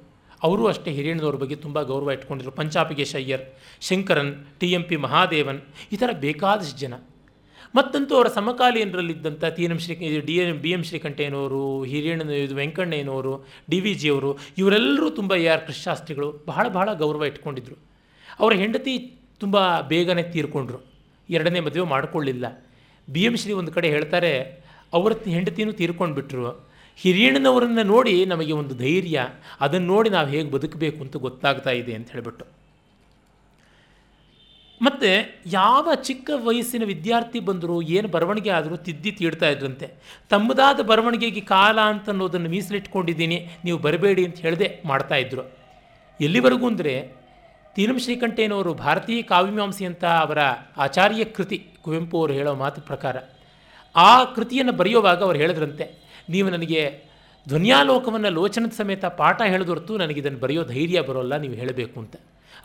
ಅವರು 0.47 0.63
ಅಷ್ಟೇ 0.71 0.91
ಹಿರಿಯಣ್ಣನವ್ರ 0.97 1.37
ಬಗ್ಗೆ 1.43 1.57
ತುಂಬ 1.65 1.83
ಗೌರವ 1.91 2.17
ಇಟ್ಕೊಂಡಿದ್ರು. 2.17 2.53
ಪಂಚಾಪಿಗೆ 2.61 3.05
Iyer 3.21 3.45
Shankaran, 3.89 4.33
T 4.61 4.69
M 4.79 4.85
P 4.89 4.97
Mahadevan, 5.05 5.61
ಈ 5.95 5.99
ಥರ 6.03 6.11
ಬೇಕಾದಷ್ಟು 6.25 6.79
ಜನ. 6.85 6.95
ಮತ್ತಂತೂ 7.75 8.13
ಅವರ 8.19 8.29
ಸಮಕಾಲೀನರಲ್ಲಿದ್ದಂಥ 8.39 9.45
T 9.57 9.65
M 9.65 9.79
Shri 9.85 9.95
D 10.29 10.35
M, 10.43 10.59
B 10.65 10.71
M 10.77 10.83
ಶ್ರೀಕಂಠಯ್ಯನವರು, 10.91 11.63
ಹಿರಿಯಣ್ಣನ, 11.91 12.33
ಇದು 12.47 12.57
ವೆಂಕಣ್ಣಯ್ಯನವರು, 12.63 13.35
ಡಿ 13.71 13.79
ವಿ 13.85 13.93
ಜಿಯವರು, 14.03 14.31
ಇವರೆಲ್ಲರೂ 14.63 15.09
ತುಂಬ 15.19 15.35
ಎ 15.45 15.47
ಆರ್ 15.55 15.63
ಕೃಷ್ಣಶಾಸ್ತ್ರಿಗಳು 15.69 16.29
ಬಹಳ 16.51 16.67
ಬಹಳ 16.79 16.89
ಗೌರವ 17.03 17.31
ಇಟ್ಕೊಂಡಿದ್ರು. 17.33 17.77
ಅವರ 18.41 18.53
ಹೆಂಡತಿ 18.63 18.95
ತುಂಬ 19.41 19.57
ಬೇಗನೆ 19.91 20.25
ತೀರ್ಕೊಂಡ್ರು. 20.35 20.79
ಎರಡನೇ 21.29 21.61
ಮದುವೆ 21.67 21.87
ಮಾಡಿಕೊಳ್ಳಿಲ್ಲ. 21.95 22.47
ಬಿ 23.09 23.23
ಎಂ 23.29 23.35
ಶ್ರೀ 23.41 23.53
ಒಂದು 23.61 23.73
ಕಡೆ 23.77 23.89
ಹೇಳ್ತಾರೆ, 23.95 24.33
ಅವರ 24.97 25.13
ಹೆಂಡತಿನೂ 25.35 25.73
ತೀರ್ಕೊಂಡ್ಬಿಟ್ರು. 25.81 26.51
ಹಿರಿಯಣ್ಣನವರನ್ನು 26.99 27.83
ನೋಡಿ 27.95 28.15
ನಮಗೆ 28.33 28.53
ಒಂದು 28.61 28.75
ಧೈರ್ಯ, 28.85 29.17
ಅದನ್ನು 29.65 29.89
ನೋಡಿ 29.95 30.11
ನಾವು 30.15 30.29
ಹೇಗೆ 30.35 30.49
ಬದುಕಬೇಕು 30.55 30.99
ಅಂತ 31.05 31.17
ಗೊತ್ತಾಗ್ತಾ 31.27 31.73
ಇದೆ 31.81 31.93
ಅಂತ 31.99 32.09
ಹೇಳಿಬಿಟ್ಟು. 32.15 32.47
ಮತ್ತು 34.81 35.11
ಯಾವ 35.59 35.89
ಚಿಕ್ಕ 36.09 36.31
ವಯಸ್ಸಿನ 36.47 36.85
ವಿದ್ಯಾರ್ಥಿ 36.93 37.41
ಬಂದರೂ, 37.49 37.77
ಏನು 37.97 38.09
ಬರವಣಿಗೆ 38.15 38.51
ಆದರೂ 38.57 38.77
ತಿದ್ದಿ 38.87 39.11
ತೀಡ್ತಾ 39.21 39.49
ಇದ್ರಂತೆ. 39.55 39.87
ತಮ್ಮದಾದ 40.33 40.81
ಬರವಣಿಗೆಗೆ 40.91 41.43
ಕಾಲ 41.55 41.79
ಅಂತ 41.93 42.09
ಅನ್ನೋದನ್ನು 42.15 42.51
ಮೀಸಲಿಟ್ಕೊಂಡಿದ್ದೀನಿ, 42.57 43.39
ನೀವು 43.67 43.79
ಬರಬೇಡಿ 43.87 44.25
ಅಂತ 44.29 44.39
ಹೇಳದೆ 44.47 44.69
ಮಾಡ್ತಾಯಿದ್ರು 44.91 45.45
ಎಲ್ಲಿವರೆಗೂ 46.21 46.67
ಅಂದರೆ 46.73 46.95
ತೀನಂ 47.77 47.99
ಶ್ರೀಕಂಠೇನವರು 47.99 48.75
ಭಾರತೀಯ 48.75 49.23
ಕಾವ್ಯಮೀಮಾಂಸೆ 49.23 49.85
ಅಂತ 49.85 50.05
ಅವರ 50.05 50.39
ಆಚಾರ್ಯ 50.77 51.25
ಕೃತಿ 51.25 51.59
ಕುವೆಂಪು 51.83 52.19
ಅವರು 52.19 52.33
ಹೇಳೋ 52.33 52.55
ಮಾತು 52.55 52.81
ಪ್ರಕಾರ, 52.81 53.17
ಆ 53.95 54.25
ಕೃತಿಯನ್ನು 54.25 54.73
ಬರೆಯುವಾಗ 54.73 55.23
ಅವರು 55.23 55.39
ಹೇಳಿದ್ರಂತೆ, 55.39 55.85
ನೀವು 56.31 56.49
ನನಗೆ 56.51 56.83
ಧ್ವನ್ಯಾಲೋಕವನ್ನು 57.49 58.31
ಲೋಚನದ 58.31 58.75
ಸಮೇತ 58.77 59.05
ಪಾಠ 59.05 59.43
ಹೇಳಿದೊರ್ತು 59.43 59.97
ನನಗೆ 59.97 60.21
ಇದನ್ನು 60.21 60.39
ಬರೆಯೋ 60.39 60.65
ಧೈರ್ಯ 60.65 61.01
ಬರೋಲ್ಲ, 61.01 61.37
ನೀವು 61.37 61.55
ಹೇಳಬೇಕು 61.55 61.97
ಅಂತ. 62.01 62.17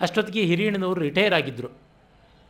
ಅಷ್ಟೊತ್ತಿಗೆ 0.02 0.42
ಹಿರಿಯಣ್ಣನವರು 0.42 1.00
ರಿಟೈರ್ 1.02 1.34
ಆಗಿದ್ದರು 1.34 1.72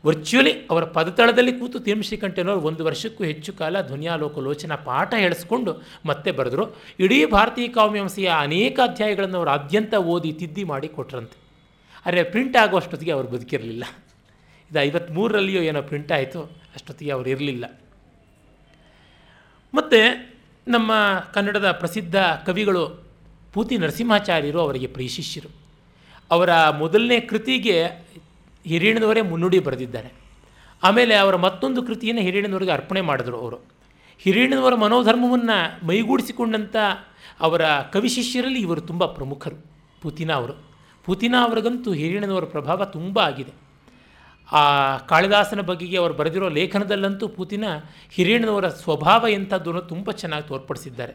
ವರ್ಚುವಲಿ 0.05 0.53
ಅವರ 0.71 0.83
ಪದತಳದಲ್ಲಿ 0.83 1.51
ಕೂತು 1.51 1.79
ತೀರ್ಮ 1.79 2.01
ಶ್ರೀಕಂಠನವರು 2.01 2.61
ಒಂದು 2.61 2.85
ವರ್ಷಕ್ಕೂ 2.85 3.23
ಹೆಚ್ಚು 3.23 3.51
ಕಾಲ 3.53 3.81
ಧ್ವನ್ಯಾಲೋಕ 3.81 4.39
ಲೋಚನ 4.39 4.75
ಪಾಠ 4.75 5.13
ಹೇಳಿಸ್ಕೊಂಡು 5.17 5.71
ಮತ್ತೆ 6.05 6.31
ಬರೆದರು. 6.31 6.65
ಇಡೀ 6.99 7.25
ಭಾರತೀಯ 7.25 7.67
ಕಾವ್ಯಮೀಮಾಂಸೆಯ 7.67 8.29
ಅನೇಕ 8.39 8.79
ಅಧ್ಯಾಯಗಳನ್ನು 8.83 9.37
ಅವರು 9.37 9.49
ಆದ್ಯಂತ 9.49 9.93
ಓದಿ 10.13 10.33
ತಿದ್ದಿ 10.33 10.63
ಮಾಡಿ 10.63 10.87
ಕೊಟ್ರಂತೆ. 10.87 11.40
ಆದರೆ 12.05 12.23
ಪ್ರಿಂಟ್ 12.23 12.57
ಆಗುವಷ್ಟೊತ್ತಿಗೆ 12.57 13.11
ಅವರು 13.11 13.27
ಬದುಕಿರಲಿಲ್ಲ. 13.27 13.83
ಇದು 14.71 14.79
ಐವತ್ತ್ಮೂರರಲ್ಲಿಯೋ 14.79 15.61
ಏನೋ 15.61 15.81
ಪ್ರಿಂಟ್ 15.81 16.11
ಆಯಿತು 16.11 16.43
ಅಷ್ಟೊತ್ತಿಗೆ 16.43 17.11
ಅವರು 17.11 17.29
ಇರಲಿಲ್ಲ. 17.29 17.81
ಮತ್ತು 19.73 20.31
ನಮ್ಮ 20.67 20.91
ಕನ್ನಡದ 21.33 21.71
ಪ್ರಸಿದ್ಧ 21.71 22.15
ಕವಿಗಳು 22.45 23.03
ಪೂತಿ 23.53 23.77
ನರಸಿಂಹಾಚಾರ್ಯರು 23.77 24.59
ಅವರಿಗೆ 24.59 24.87
ಪ್ರಿಯಶಿಷ್ಯರು. 24.87 25.49
ಅವರ 26.31 26.69
ಮೊದಲನೇ 26.69 27.19
ಕೃತಿಗೆ 27.19 27.83
ಹಿರಿಯಣ್ಣನವರೇ 28.65 29.21
ಮುನ್ನುಡಿ 29.21 29.59
ಬರೆದಿದ್ದಾರೆ. 29.59 30.11
ಆಮೇಲೆ 30.83 31.15
ಅವರ 31.15 31.35
ಮತ್ತೊಂದು 31.35 31.83
ಕೃತಿಯನ್ನು 31.83 32.21
ಹಿರಿಯಣ್ಣನವರಿಗೆ 32.21 32.71
ಅರ್ಪಣೆ 32.71 33.01
ಮಾಡಿದರು 33.01 33.39
ಅವರು. 33.39 33.57
ಹಿರಿಯಣ್ಣನವರ 34.19 34.75
ಮನೋಧರ್ಮವನ್ನು 34.75 35.87
ಮೈಗೂಡಿಸಿಕೊಂಡಂಥ 35.87 36.75
ಅವರ 37.39 37.61
ಕವಿ 37.91 38.09
ಶಿಷ್ಯರಲ್ಲಿ 38.09 38.59
ಇವರು 38.59 38.81
ತುಂಬ 38.81 39.05
ಪ್ರಮುಖರು, 39.05 39.55
ಪೂತಿನ 40.01 40.33
ಅವರು. 40.33 40.70
ಪೂತಿನ 41.05 41.35
ಅವ್ರಿಗಂತೂ 41.41 41.93
ಹಿರಿಯಣ್ಣನವರ 41.93 42.45
ಪ್ರಭಾವ 42.45 42.85
ತುಂಬ 42.85 43.19
ಆಗಿದೆ. 43.19 43.51
ಆ 44.51 44.97
ಕಾಳಿದಾಸನ 44.97 45.61
ಬಗೆಗೆ 45.61 45.97
ಅವರು 45.97 46.13
ಬರೆದಿರೋ 46.13 46.49
ಲೇಖನದಲ್ಲಂತೂ 46.49 47.27
ಪುತಿನ 47.27 47.63
ಹಿರಿಯಣ್ಣನವರ 48.11 48.67
ಸ್ವಭಾವ 48.67 49.27
ಎಂಥದ್ದನ್ನು 49.27 49.81
ತುಂಬ 49.81 50.11
ಚೆನ್ನಾಗಿ 50.11 50.47
ತೋರ್ಪಡಿಸಿದ್ದಾರೆ. 50.47 51.13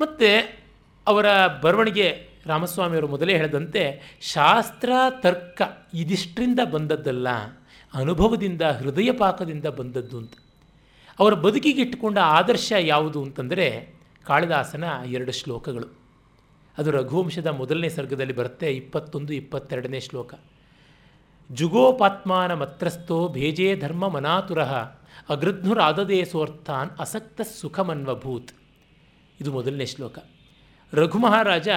ಮತ್ತು 0.00 0.58
ಅವರ 1.06 1.46
ಬರವಣಿಗೆ 1.62 2.28
ರಾಮಸ್ವಾಮಿಯವರು 2.46 3.08
ಮೊದಲೇ 3.08 3.36
ಹೇಳಿದಂತೆ, 3.36 4.16
ಶಾಸ್ತ್ರ, 4.20 4.92
ತರ್ಕ 5.10 5.62
ಇದಿಷ್ಟರಿಂದ 5.94 6.60
ಬಂದದ್ದಲ್ಲ, 6.72 7.28
ಅನುಭವದಿಂದ, 7.94 8.62
ಹೃದಯ 8.62 9.12
ಪಾಕದಿಂದ 9.12 9.66
ಬಂದದ್ದು 9.66 10.18
ಅಂತ. 10.18 10.32
ಅವರ 11.18 11.34
ಬದುಕಿಗೆ 11.34 11.82
ಇಟ್ಟುಕೊಂಡ 11.82 12.18
ಆದರ್ಶ 12.18 12.72
ಯಾವುದು 12.78 13.22
ಅಂತಂದರೆ 13.22 13.94
ಕಾಳಿದಾಸನ 14.26 14.84
ಎರಡು 15.06 15.32
ಶ್ಲೋಕಗಳು. 15.32 15.97
ಅದು 16.78 16.90
ರಘುವಂಶದ 16.90 17.50
ಮೊದಲನೇ 17.60 17.88
ಸರ್ಗದಲ್ಲಿ 17.88 18.32
ಬರುತ್ತೆ, 18.32 18.68
ಇಪ್ಪತ್ತೊಂದು, 18.72 19.32
ಇಪ್ಪತ್ತೆರಡನೇ 19.32 20.00
ಶ್ಲೋಕ. 20.00 20.32
ಜುಗೋಪಾತ್ಮಾನ 21.50 22.52
ಮತ್ರಸ್ಥೋ 22.54 23.18
ಭೇಜೇ 23.28 23.68
ಧರ್ಮ 23.76 24.04
ಮನಾತುರ 24.08 24.62
ಅಗೃಧ್ನುರಾದದೇ 25.34 26.18
ಸೋರ್ಥಾನ್ 26.24 26.90
ಅಸಕ್ತ 27.00 27.40
ಸುಖಮನ್ವಭೂತ್. 27.60 28.52
ಇದು 29.40 29.50
ಮೊದಲನೇ 29.52 29.86
ಶ್ಲೋಕ. 29.86 30.18
ರಘು 30.92 31.18
ಮಹಾರಾಜ 31.18 31.68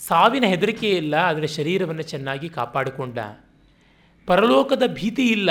ಸಾವಿನ 0.00 0.44
ಹೆದರಿಕೆ 0.46 0.90
ಇಲ್ಲ, 0.90 1.14
ಆದರೆ 1.14 1.46
ಶರೀರವನ್ನು 1.46 2.02
ಚೆನ್ನಾಗಿ 2.02 2.48
ಕಾಪಾಡಿಕೊಂಡ. 2.48 3.18
ಪರಲೋಕದ 4.28 4.84
ಭೀತಿ 4.86 5.24
ಇಲ್ಲ, 5.28 5.50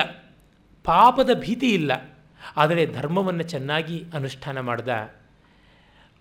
ಪಾಪದ 0.85 1.31
ಭೀತಿ 1.39 1.69
ಇಲ್ಲ, 1.69 1.91
ಆದರೆ 2.57 2.83
ಧರ್ಮವನ್ನು 2.85 3.43
ಚೆನ್ನಾಗಿ 3.43 3.97
ಅನುಷ್ಠಾನ 4.13 4.59
ಮಾಡ್ದ. 4.59 4.89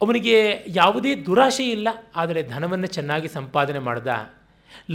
ಅವನಿಗೆ 0.00 0.36
ಯಾವುದೇ 0.80 1.12
ದುರಾಶೆ 1.26 1.64
ಇಲ್ಲ, 1.76 1.88
ಆದರೆ 2.20 2.40
ಧನವನ್ನು 2.52 2.88
ಚೆನ್ನಾಗಿ 2.96 3.28
ಸಂಪಾದನೆ 3.38 3.80
ಮಾಡ್ದ. 3.88 4.08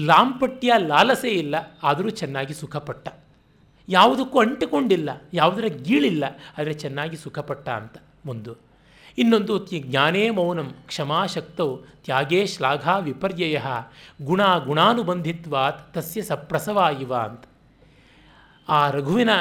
ಲಾಂಪಟ್ಯ 0.10 0.74
ಲಾಲಸೆ 0.92 1.32
ಇಲ್ಲ, 1.44 1.56
ಆದರೂ 1.90 2.10
ಚೆನ್ನಾಗಿ 2.22 2.54
ಸುಖಪಟ್ಟ. 2.62 3.08
ಯಾವುದಕ್ಕೂ 3.88 4.38
ಅಂಟಿಕೊಂಡಿಲ್ಲ, 4.46 5.10
ಯಾವುದರ 5.40 5.68
ಗೀಳಿಲ್ಲ, 5.88 6.24
ಆದರೆ 6.58 6.76
ಚೆನ್ನಾಗಿ 6.84 7.18
ಸುಖಪಟ್ಟ 7.26 7.68
ಅಂತ 7.82 7.98
ಒಂದು. 8.34 8.54
ಇನ್ನೊಂದು 9.22 9.54
ಜ್ಞಾನೇ 9.90 10.24
ಮೌನಂ 10.38 10.70
ಕ್ಷಮಾಶಕ್ತೌ 10.90 11.70
ತ್ಯಾಗೇ 12.06 12.40
ಶ್ಲಾಘಾ 12.54 12.96
ವಿಪರ್ಯಯ 13.06 13.60
ಗುಣ 14.30 14.42
ಗುಣಾನುಬಂಧಿತ್ವಾತ್ 14.66 15.80
ತಸ್ಯ 15.94 16.22
ಸಪ್ರಸವ 16.30 16.78
ಇವ 17.04 17.14
ಅಂತ. 17.28 17.44
ಆ 18.68 18.80
ರಘುವಿನ 18.96 19.32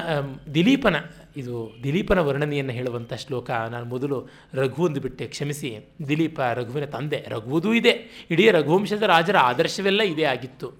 ದಿಲೀಪನ 0.57 0.97
ಇದು 1.37 1.77
ದಿಲೀಪನ 1.83 2.19
ವರ್ಣನೆಯನ್ನು 2.19 2.73
ಹೇಳುವಂಥ 2.73 3.15
ಶ್ಲೋಕ. 3.15 3.51
ನಾನು 3.51 3.85
ಮೊದಲು 3.85 4.29
ರಘು 4.55 4.89
ಬಿಟ್ಟೆ, 4.89 5.27
ಕ್ಷಮಿಸಿ. 5.27 5.93
ದಿಲೀಪ 6.09 6.41
ರಘುವಿನ 6.41 6.85
ತಂದೆ. 6.85 7.27
ರಘುವುದೂ 7.29 7.73
ಇದೆ. 7.73 8.27
ಇಡೀ 8.31 8.51
ರಘುವಂಶದ 8.51 9.03
ರಾಜರ 9.03 9.37
ಆದರ್ಶವೆಲ್ಲ 9.37 10.03
ಇದೇ 10.03 10.23
ಆಗಿತ್ತು. 10.23 10.73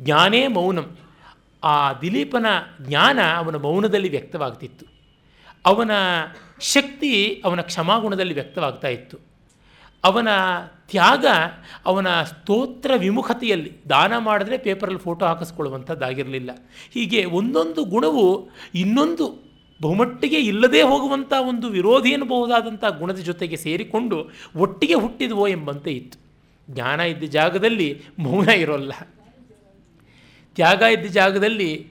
ಜ್ಞಾನೇ 0.00 0.46
ಮೌನಂ. 0.46 0.96
ಆ 1.64 1.92
ದಿಲೀಪನ 1.92 2.46
ಜ್ಞಾನ 2.82 3.18
ಅವನ 3.36 3.56
ಮೌನದಲ್ಲಿ 3.56 4.08
ವ್ಯಕ್ತವಾಗ್ತಿತ್ತು. 4.08 4.86
ಅವನ 5.66 5.90
ಶಕ್ತಿ 6.60 7.42
ಅವನ 7.44 7.60
ಕ್ಷಮಾಗುಣದಲ್ಲಿ 7.60 8.34
ವ್ಯಕ್ತವಾಗ್ತಾ 8.34 8.88
ಇತ್ತು. 8.88 9.18
ಅವನ 10.04 10.28
ತ್ಯಾಗ 10.90 11.26
ಅವನ 11.86 12.22
ಸ್ತೋತ್ರ 12.22 12.90
ವಿಮುಖತೆಯಲ್ಲಿ 12.96 13.72
ದಾನ 13.90 14.18
ಮಾಡಿದ್ರೆ 14.18 14.58
ಪೇಪರಲ್ಲಿ 14.58 14.98
ಫೋಟೋ 14.98 15.26
ಹಾಕಿಸ್ಕೊಳ್ಳುವಂಥದ್ದಾಗಿರಲಿಲ್ಲ. 15.26 16.50
ಹೀಗೆ 16.94 17.24
ಒಂದೊಂದು 17.24 17.84
ಗುಣವು 17.84 18.50
ಇನ್ನೊಂದು 18.74 19.47
ಬಹುಮಟ್ಟಿಗೆ 19.80 20.40
ಇಲ್ಲದೇ 20.40 20.82
ಹೋಗುವಂಥ 20.82 21.32
ಒಂದು 21.48 21.68
ವಿರೋಧಿ 21.68 22.10
ಎನ್ನಬಹುದಾದಂಥ 22.10 22.84
ಗುಣದ 22.84 23.16
ಜೊತೆಗೆ 23.16 23.56
ಸೇರಿಕೊಂಡು 23.56 24.30
ಒಟ್ಟಿಗೆ 24.56 24.94
ಹುಟ್ಟಿದವೋ 24.94 25.48
ಎಂಬಂತೆ 25.48 25.92
ಇತ್ತು. 25.92 26.18
ಜ್ಞಾನ 26.70 27.00
ಇದ್ದ 27.00 27.24
ಜಾಗದಲ್ಲಿ 27.24 28.02
ಮೌನ 28.18 28.48
ಇರೋಲ್ಲ. 28.48 28.92
ತ್ಯಾಗ 30.54 30.82
ಇದ್ದ 30.82 31.06
ಜಾಗದಲ್ಲಿ 31.06 31.90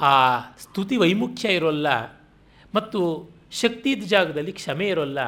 ಆ 0.00 0.38
ಸ್ತುತಿ 0.40 0.96
ವೈಮುಖ್ಯ 0.96 1.48
ಇರೋಲ್ಲ 1.48 2.04
ಮತ್ತು 2.74 3.30
ಶಕ್ತಿ 3.52 3.90
ಇದ್ದ 3.90 4.04
ಜಾಗದಲ್ಲಿ 4.04 4.52
ಕ್ಷಮೆ 4.52 4.88
ಇರೋಲ್ಲ. 4.88 5.18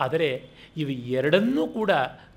ಆದರೆ 0.00 0.48
ಇವು 0.76 0.90
ಎರಡನ್ನೂ 0.90 1.66
ಕೂಡ 1.66 1.90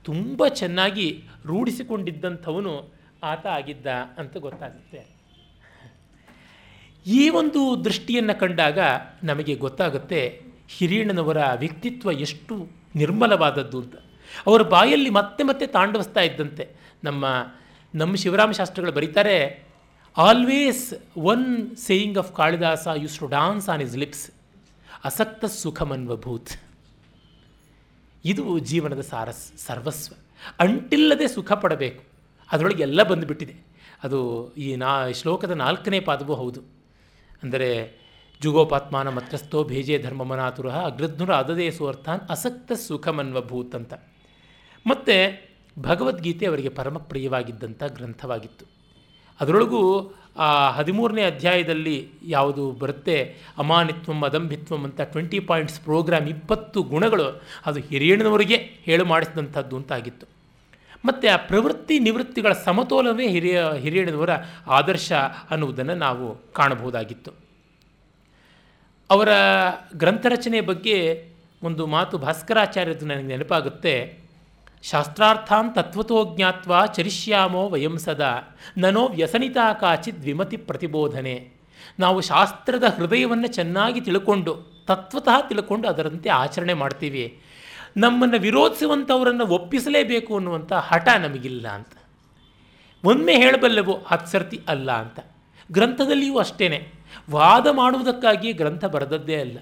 ತುಂಬ 0.03 0.47
ಚೆನ್ನಾಗಿ 0.47 1.23
ರೂಢಿಸಿಕೊಂಡಿದ್ದಂಥವನು 1.45 2.93
ಆತ 3.23 3.47
ಆಗಿದ್ದ 3.47 3.87
ಅಂತ 4.17 4.37
ಗೊತ್ತಾಗುತ್ತೆ. 4.37 5.12
ಈ 7.07 7.29
ಒಂದು 7.29 7.85
ದೃಷ್ಟಿಯನ್ನು 7.85 8.39
ಕಂಡಾಗ 8.39 8.79
ನಮಗೆ 9.23 9.55
ಗೊತ್ತಾಗುತ್ತೆ 9.55 10.41
ಹಿರಿಯಣ್ಣನವರ 10.69 11.37
ವ್ಯಕ್ತಿತ್ವ 11.55 12.11
ಎಷ್ಟು 12.11 12.67
ನಿರ್ಮಲವಾದದ್ದು 12.95 13.79
ಅಂತ. 13.79 13.95
ಅವರ 14.47 14.61
ಬಾಯಲ್ಲಿ 14.61 15.09
ಮತ್ತೆ 15.09 15.43
ಮತ್ತೆ 15.43 15.67
ತಾಂಡವಿಸ್ತಾ 15.67 16.21
ಇದ್ದಂತೆ. 16.21 16.67
ನಮ್ಮ 17.03 17.25
ನಮ್ಮ 17.95 18.15
ಶಿವರಾಮ 18.15 18.51
ಶಾಸ್ತ್ರಿಗಳು 18.51 18.91
ಬರೀತಾರೆ 18.91 19.63
always 20.17 20.93
one 21.17 21.77
saying 21.77 22.17
of 22.17 22.35
Kalidasa 22.35 22.87
use 22.95 23.19
to 23.19 23.27
dance 23.27 23.69
on 23.69 23.81
his 23.81 23.97
lips 23.97 24.31
ಅಸಕ್ತ 25.03 25.45
ಸುಖಮನ್ವಭೂತ್. 25.45 26.49
ಇದು 28.25 28.59
ಜೀವನದ 28.59 29.01
ಸಾರಸ್, 29.01 29.57
ಸರ್ವಸ್ವ. 29.57 30.13
ಅಂಟಿಲ್ಲದೆ 30.59 31.27
ಸುಖ 31.27 31.51
ಪಡಬೇಕು 31.51 32.03
ಅದರೊಳಗೆ 32.51 32.81
ಎಲ್ಲ 32.81 33.03
ಬಂದುಬಿಟ್ಟಿದೆ. 33.03 33.55
ಅದು 34.03 34.53
ಈ 34.53 34.75
ನಾ, 34.75 35.11
ಶ್ಲೋಕದ 35.11 35.51
ನಾಲ್ಕನೇ 35.51 35.99
ಪಾದವೂ 35.99 36.33
ಹೌದು. 36.33 36.82
ಅಂದರೆ 37.43 37.69
ಜುಗೋಪಾತ್ಮಾನ 38.41 39.09
ಮತ್ರಸ್ಥೋ 39.09 39.59
ಭೇಜೆ 39.63 39.97
ಧರ್ಮಮನಾತುರ 39.97 40.69
ಅಗ್ರಧ್ನುರ 40.89 41.31
ಅದದೇ 41.33 41.67
ಸುವರ್ಥಾನ್ 41.71 42.21
ಅಸಕ್ತ 42.29 42.71
ಸುಖಮನ್ವಭೂತ್ 42.87 43.75
ಅಂತ 43.75 43.93
ಮತ್ತು 44.85 45.15
ಭಗವದ್ಗೀತೆ 45.79 46.45
ಅವರಿಗೆ 46.45 46.69
ಪರಮ 46.69 46.97
ಪ್ರಿಯವಾಗಿದ್ದಂಥ 47.11 47.83
ಗ್ರಂಥವಾಗಿತ್ತು. 47.97 48.65
ಅದರೊಳಗೂ 49.39 49.81
ಆ 50.45 50.49
ಹದಿಮೂರನೇ 50.69 51.23
ಅಧ್ಯಾಯದಲ್ಲಿ 51.23 51.95
ಯಾವುದು 52.27 52.63
ಬರುತ್ತೆ, 52.71 53.15
ಅಮಾನಿತ್ವಂ 53.57 54.19
ಅದಂಭಿತ್ವಂ 54.23 54.83
ಅಂತ 54.83 55.01
ಟ್ವೆಂಟಿ 55.13 55.39
ಪಾಯಿಂಟ್ಸ್ 55.39 55.79
ಪ್ರೋಗ್ರಾಮ್ 55.79 56.27
ಇಪ್ಪತ್ತು 56.27 56.79
ಗುಣಗಳು 56.83 57.27
ಅದು 57.65 57.79
ಹಿರಿಯಣ್ಣನವರಿಗೆ 57.79 58.57
ಹೇಳು 58.87 59.05
ಮಾಡಿಸಿದಂಥದ್ದು 59.05 59.75
ಅಂತಾಗಿತ್ತು 59.75 60.27
ಮತ್ತು 61.05 61.33
ಆ 61.33 61.35
ಪ್ರವೃತ್ತಿ 61.35 61.99
ನಿವೃತ್ತಿಗಳ 61.99 62.53
ಸಮತೋಲವೇ 62.53 63.27
ಹಿರಿಯ 63.27 63.63
ಹಿರಿಯಣ್ಣನವರ 63.79 64.29
ಆದರ್ಶ 64.67 65.11
ಅನ್ನುವುದನ್ನು 65.49 65.95
ನಾವು 65.95 66.53
ಕಾಣಬಹುದಾಗಿತ್ತು. 66.53 67.31
ಅವರ 69.09 69.29
ಗ್ರಂಥರಚನೆ 69.95 70.61
ಬಗ್ಗೆ 70.61 71.29
ಒಂದು 71.63 71.87
ಮಾತು 71.87 72.17
ಭಾಸ್ಕರಾಚಾರ್ಯದ್ದು 72.17 73.05
ನನಗೆ 73.05 73.23
ನೆನಪಾಗುತ್ತೆ. 73.23 74.23
ಶಾಸ್ತ್ರಾರ್ಥಾನ್ 74.83 75.75
ತತ್ವತೋ 75.75 76.33
ಜ್ಞಾತ್ವ 76.35 76.85
ಚರಿಷ್ಯಾಮೋ 76.85 77.69
ವಯಂ 77.69 77.97
ಸದಾ 77.97 78.57
ನನೋ 78.77 79.07
ವ್ಯಸನಿತಾ 79.07 79.73
ಕಾಚಿತ್ 79.73 80.21
ದ್ವಿಮತಿ 80.21 80.57
ಪ್ರತಿಬೋಧನೆ. 80.57 81.51
ನಾವು 81.99 82.21
ಶಾಸ್ತ್ರದ 82.21 82.83
ಹೃದಯವನ್ನು 82.83 83.47
ಚೆನ್ನಾಗಿ 83.47 84.01
ತಿಳ್ಕೊಂಡು 84.01 84.83
ತತ್ವತಃ 84.87 85.47
ತಿಳ್ಕೊಂಡು 85.47 85.87
ಅದರಂತೆ 85.87 86.29
ಆಚರಣೆ 86.29 86.73
ಮಾಡ್ತೀವಿ. 86.73 87.42
ನಮ್ಮನ್ನು 87.97 88.39
ವಿರೋಧಿಸುವಂಥವರನ್ನು 88.39 89.45
ಒಪ್ಪಿಸಲೇಬೇಕು 89.45 90.35
ಅನ್ನುವಂಥ 90.35 90.73
ಹಠ 90.73 91.07
ನಮಗಿಲ್ಲ 91.07 91.67
ಅಂತ. 91.67 91.93
ಒಮ್ಮೆ 93.05 93.35
ಹೇಳಬಲ್ಲೆವು 93.35 94.03
ಹತ್ತು 94.05 94.31
ಸರ್ತಿ 94.31 94.59
ಅಲ್ಲ 94.67 94.91
ಅಂತ. 94.91 95.19
ಗ್ರಂಥದಲ್ಲಿಯೂ 95.71 96.37
ಅಷ್ಟೇ 96.37 96.93
ವಾದ 97.31 97.67
ಮಾಡುವುದಕ್ಕಾಗಿ 97.67 98.53
ಗ್ರಂಥ 98.53 98.85
ಬರೆದದ್ದೇ 98.85 99.35
ಅಲ್ಲ. 99.35 99.57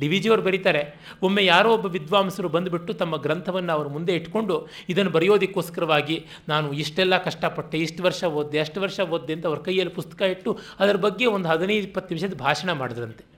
ಡಿ 0.00 0.08
ವಿ 0.08 0.18
ಜಿಯವರು 0.18 0.42
ಬರೀತಾರೆ, 0.42 0.94
ಒಮ್ಮೆ 1.22 1.44
ಯಾರೋ 1.44 1.70
ಒಬ್ಬ 1.74 1.86
ವಿದ್ವಾಂಸರು 1.86 2.48
ಬಂದುಬಿಟ್ಟು 2.48 2.92
ತಮ್ಮ 2.92 3.16
ಗ್ರಂಥವನ್ನು 3.16 3.72
ಅವರು 3.72 3.88
ಮುಂದೆ 3.88 4.12
ಇಟ್ಕೊಂಡು 4.14 4.68
ಇದನ್ನು 4.88 5.10
ಬರೆಯೋದಕ್ಕೋಸ್ಕರವಾಗಿ 5.10 6.26
ನಾನು 6.48 6.72
ಇಷ್ಟೆಲ್ಲ 6.72 7.18
ಕಷ್ಟಪಟ್ಟೆ, 7.18 7.78
ಇಷ್ಟು 7.78 8.02
ವರ್ಷ 8.02 8.24
ಓದಿದೆ, 8.24 8.58
ಅಷ್ಟು 8.58 8.80
ವರ್ಷ 8.80 9.00
ಓದಿದೆ 9.00 9.32
ಅಂತ 9.32 9.46
ಅವ್ರ 9.46 9.58
ಕೈಯಲ್ಲಿ 9.58 9.94
ಪುಸ್ತಕ 9.94 10.22
ಇಟ್ಟು 10.22 10.58
ಅದರ 10.80 10.96
ಬಗ್ಗೆ 10.96 11.26
ಒಂದು 11.26 11.48
ಹದಿನೈದು, 11.48 11.86
ಇಪ್ಪತ್ತು 11.86 12.14
ನಿಮಿಷದ 12.14 12.36
ಭಾಷಣ 12.36 12.72
ಮಾಡಿದ್ರಂತೆ. 12.72 13.33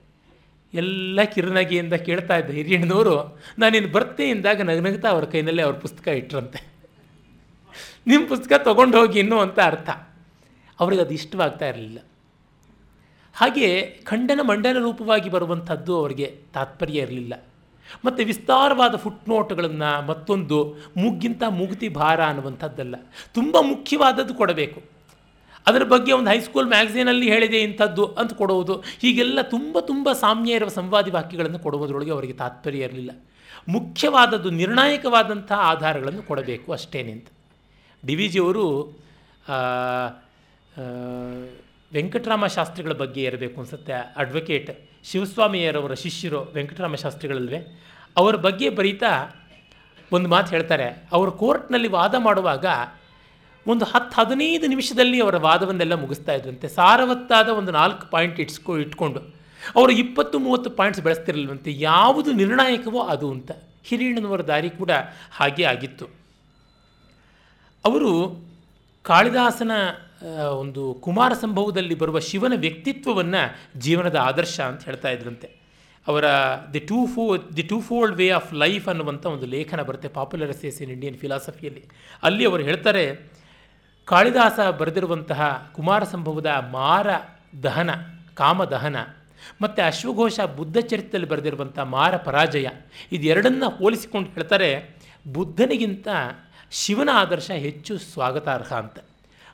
ಎಲ್ಲ 0.73 1.23
ಕಿರುನಗೆಯಿಂದ 1.23 1.93
ಕೇಳ್ತಾ 1.93 2.37
ಇದ್ದ 2.37 2.49
ಹಿರಿಯಣ್ಣನವರು, 2.49 3.39
ನಾನಿನ್ನು 3.59 3.91
ಬರ್ತೆ 3.91 4.29
ಎಂದಾಗ 4.29 4.61
ನಗನಗ್ತಾ 4.61 5.09
ಅವ್ರ 5.09 5.25
ಕೈನಲ್ಲೇ 5.25 5.61
ಅವ್ರ 5.61 5.75
ಪುಸ್ತಕ 5.75 6.07
ಇಟ್ಟರಂತೆ 6.07 6.67
ನಿಮ್ಮ 8.07 8.27
ಪುಸ್ತಕ 8.27 8.61
ತೊಗೊಂಡು 8.63 8.99
ಹೋಗಿ 8.99 9.19
ಇನ್ನೂ 9.19 9.39
ಅಂತ 9.39 9.59
ಅರ್ಥ. 9.63 9.89
ಅವ್ರಿಗೆ 10.79 11.01
ಅದು 11.01 11.13
ಇಷ್ಟವಾಗ್ತಾ 11.13 11.67
ಇರಲಿಲ್ಲ. 11.67 11.99
ಹಾಗೆ 13.33 13.81
ಖಂಡನ 14.03 14.39
ಮಂಡನ 14.43 14.77
ರೂಪವಾಗಿ 14.77 15.29
ಬರುವಂಥದ್ದು 15.29 15.97
ಅವರಿಗೆ 15.97 16.41
ತಾತ್ಪರ್ಯ 16.53 16.99
ಇರಲಿಲ್ಲ. 16.99 17.43
ಮತ್ತು 18.05 18.23
ವಿಸ್ತಾರವಾದ 18.23 18.95
ಫುಟ್ನೋಟ್ಗಳನ್ನು 18.95 20.07
ಮತ್ತೊಂದು 20.07 20.75
ಮುಗ್ಗಿಂತ 20.97 21.43
ಮುಗ್ತಿ 21.49 21.89
ಭಾರ 21.89 22.23
ಅನ್ನುವಂಥದ್ದಲ್ಲ. 22.23 22.95
ತುಂಬ 23.33 23.57
ಮುಖ್ಯವಾದದ್ದು 23.61 24.33
ಕೊಡಬೇಕು. 24.33 24.96
ಅದರ 25.67 25.83
ಬಗ್ಗೆ 25.83 26.11
ಒಂದು 26.11 26.29
ಹೈಸ್ಕೂಲ್ 26.31 26.67
ಮ್ಯಾಗ್ಝೀನಲ್ಲಿ 26.67 27.27
ಹೇಳಿದೆ 27.31 27.59
ಇಂಥದ್ದು 27.61 28.05
ಅಂತ 28.19 28.33
ಕೊಡುವುದು 28.33 28.75
ಹೀಗೆಲ್ಲ 29.01 29.41
ತುಂಬ 29.41 29.79
ತುಂಬ 29.79 30.11
ಸಾಮ್ಯ 30.11 30.53
ಇರುವ 30.53 30.69
ಸಂವಾದಿ 30.69 31.11
ವಾಕ್ಯಗಳನ್ನು 31.11 31.59
ಕೊಡುವುದರೊಳಗೆ 31.59 32.11
ಅವರಿಗೆ 32.11 32.33
ತಾತ್ಪರ್ಯ 32.33 32.87
ಇರಲಿಲ್ಲ. 32.87 33.11
ಮುಖ್ಯವಾದದ್ದು 33.67 34.49
ನಿರ್ಣಾಯಕವಾದಂಥ 34.49 35.51
ಆಧಾರಗಳನ್ನು 35.51 36.23
ಕೊಡಬೇಕು 36.23 36.71
ಅಷ್ಟೇನೆ 36.71 37.11
ಅಂತ. 37.11 37.27
ಡಿ 38.05 38.15
ವಿ 38.15 38.27
ಜಿಯವರು 38.27 38.65
ವೆಂಕಟರಾಮ 41.93 42.47
ಶಾಸ್ತ್ರಿಗಳ 42.47 42.93
ಬಗ್ಗೆ 42.93 43.21
ಇರಬೇಕು 43.23 43.57
ಅನ್ಸುತ್ತೆ. 43.61 43.93
ಅಡ್ವೊಕೇಟ್ 43.93 44.71
ಶಿವಸ್ವಾಮಿಯರವರ 45.03 45.93
ಶಿಷ್ಯರು 45.93 46.41
ವೆಂಕಟರಾಮ 46.53 46.95
ಶಾಸ್ತ್ರಿಗಳಲ್ವೇ 46.95 47.59
ಅವರ 48.17 48.35
ಬಗ್ಗೆ 48.35 48.69
ಬರೀತಾ 48.69 49.11
ಒಂದು 50.11 50.29
ಮಾತು 50.29 50.49
ಹೇಳ್ತಾರೆ. 50.49 50.87
ಅವರು 51.11 51.31
ಕೋರ್ಟ್ನಲ್ಲಿ 51.31 51.87
ವಾದ 51.87 52.15
ಮಾಡುವಾಗ 52.19 52.65
ಒಂದು 53.67 53.85
ಹತ್ತು 53.85 54.15
ಹದಿನೈದು 54.21 54.67
ನಿಮಿಷದಲ್ಲಿ 54.67 55.17
ಅವರ 55.21 55.37
ವಾದವನ್ನೆಲ್ಲ 55.37 55.95
ಮುಗಿಸ್ತಾ 56.03 56.33
ಇದ್ರಂತೆ. 56.33 56.67
ಸಾರವತ್ತಾದ 56.67 57.49
ಒಂದು 57.59 57.71
ನಾಲ್ಕು 57.71 58.05
ಪಾಯಿಂಟ್ 58.09 58.39
ಇಟ್ಸ್ಕೊ, 58.39 58.77
ಇಟ್ಕೊಂಡು 58.77 59.21
ಅವರು 59.75 59.91
ಇಪ್ಪತ್ತು 59.91 60.39
ಮೂವತ್ತು 60.39 60.69
ಪಾಯಿಂಟ್ಸ್ 60.69 61.01
ಬೆಳೆಸ್ತಿರಲ್ವಂತೆ 61.03 61.71
ಯಾವುದು 61.79 62.29
ನಿರ್ಣಾಯಕವೋ 62.31 63.01
ಅದು 63.13 63.27
ಅಂತ. 63.31 63.51
ಹಿರಿಯಣ್ಣನವರ 63.83 64.41
ದಾರಿ 64.41 64.69
ಕೂಡ 64.69 64.91
ಹಾಗೆ 65.31 65.63
ಆಗಿತ್ತು. 65.63 66.05
ಅವರು 67.85 68.11
ಕಾಳಿದಾಸನ 69.03 69.71
ಒಂದು 70.59 70.83
ಕುಮಾರ 70.93 71.31
ಸಂಭವದಲ್ಲಿ 71.33 71.95
ಬರುವ 71.95 72.19
ಶಿವನ 72.19 72.53
ವ್ಯಕ್ತಿತ್ವವನ್ನು 72.55 73.41
ಜೀವನದ 73.79 74.15
ಆದರ್ಶ 74.15 74.57
ಅಂತ 74.59 74.83
ಹೇಳ್ತಾ 74.83 75.09
ಇದ್ರಂತೆ. 75.09 75.47
ಅವರ 76.07 76.25
the 76.73 76.79
two 76.79 76.99
flow, 77.05 77.23
the 77.57 77.63
twofold 77.81 78.15
way 78.15 78.27
of 78.29 78.51
life 78.53 78.85
ಅನ್ನುವಂಥ 78.87 79.25
ಒಂದು 79.25 79.45
ಲೇಖನ 79.45 79.81
ಬರುತ್ತೆ, 79.81 80.07
ಪಾಪ್ಯುಲರ್ 80.07 80.49
ಎಸ್ 80.49 80.81
ಇನ್ 80.81 80.91
ಇಂಡಿಯನ್ 80.91 81.17
ಫಿಲಾಸಫಿಯಲ್ಲಿ. 81.17 81.83
ಅಲ್ಲಿ 82.23 82.45
ಅವರು 82.45 82.63
ಹೇಳ್ತಾರೆ 82.63 83.03
ಕಾಳಿದಾಸ 84.07 84.59
ಬರೆದಿರುವಂತಹ 84.59 85.71
ಕುಮಾರ 85.75 86.03
ಸಂಭವದ 86.03 86.45
ಮಾರ 86.71 87.07
ದಹನ 87.63 87.91
ಕಾಮದಹನ 88.35 88.95
ಮತ್ತು 89.61 89.81
ಅಶ್ವಘೋಷ 89.87 90.39
ಬುದ್ಧ 90.39 90.77
ಚರಿತ್ರೆಯಲ್ಲಿ 90.77 91.29
ಬರೆದಿರುವಂಥ 91.29 91.79
ಮಾರ 91.79 92.17
ಪರಾಜಯ, 92.17 92.67
ಇದೆರಡನ್ನು 93.11 93.69
ಹೋಲಿಸಿಕೊಂಡು 93.69 94.29
ಹೇಳ್ತಾರೆ, 94.29 94.99
ಬುದ್ಧನಿಗಿಂತ 95.31 96.07
ಶಿವನ 96.71 97.09
ಆದರ್ಶ 97.13 97.51
ಹೆಚ್ಚು 97.51 97.97
ಸ್ವಾಗತಾರ್ಹ 97.97 98.73
ಅಂತ. 98.73 98.97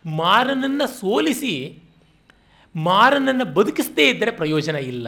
ಮಾರನನ್ನು 0.06 0.88
ಸೋಲಿಸಿ, 0.88 1.84
ಮಾರನನ್ನು 2.76 3.46
ಬದುಕಿಸದೇ 3.46 4.10
ಇದ್ದರೆ 4.10 4.32
ಪ್ರಯೋಜನ 4.32 4.76
ಇಲ್ಲ. 4.76 5.08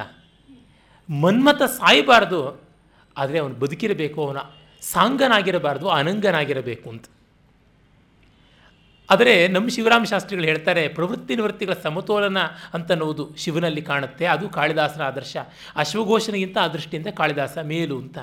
ಮನ್ಮತ 1.22 1.64
ಸಾಯಬಾರ್ದು, 1.64 2.62
ಆದರೆ 3.18 3.40
ಅವನು 3.40 3.54
ಬದುಕಿರಬೇಕು, 3.54 4.28
ಅವನ 4.28 4.38
ಸಾಂಗನಾಗಿರಬಾರ್ದು, 4.82 5.90
ಅನಂಗನಾಗಿರಬೇಕು 5.90 6.90
ಅಂತ. 6.90 7.06
ಆದರೆ 9.10 9.48
ನಮ್ಮ 9.48 9.68
ಶಿವರಾಮ 9.70 10.04
ಶಾಸ್ತ್ರಿಗಳು 10.04 10.46
ಹೇಳ್ತಾರೆ, 10.46 10.88
ಪ್ರವೃತ್ತಿ 10.88 11.36
ನಿವೃತ್ತಿಗಳ 11.36 11.74
ಸಮತೋಲನ 11.74 12.38
ಅಂತನ್ನುವುದು 12.74 13.36
ಶಿವನಲ್ಲಿ 13.38 13.82
ಕಾಣುತ್ತೆ, 13.82 14.26
ಅದು 14.26 14.50
ಕಾಳಿದಾಸನ 14.50 15.02
ಆದರ್ಶ. 15.02 15.38
ಅಶ್ವಘೋಷನಿಗಿಂತ 15.76 16.58
ಆ 16.62 16.68
ದೃಷ್ಟಿಯಿಂದ 16.68 17.08
ಕಾಳಿದಾಸ 17.08 17.58
ಮೇಲು 17.64 17.98
ಅಂತ. 17.98 18.18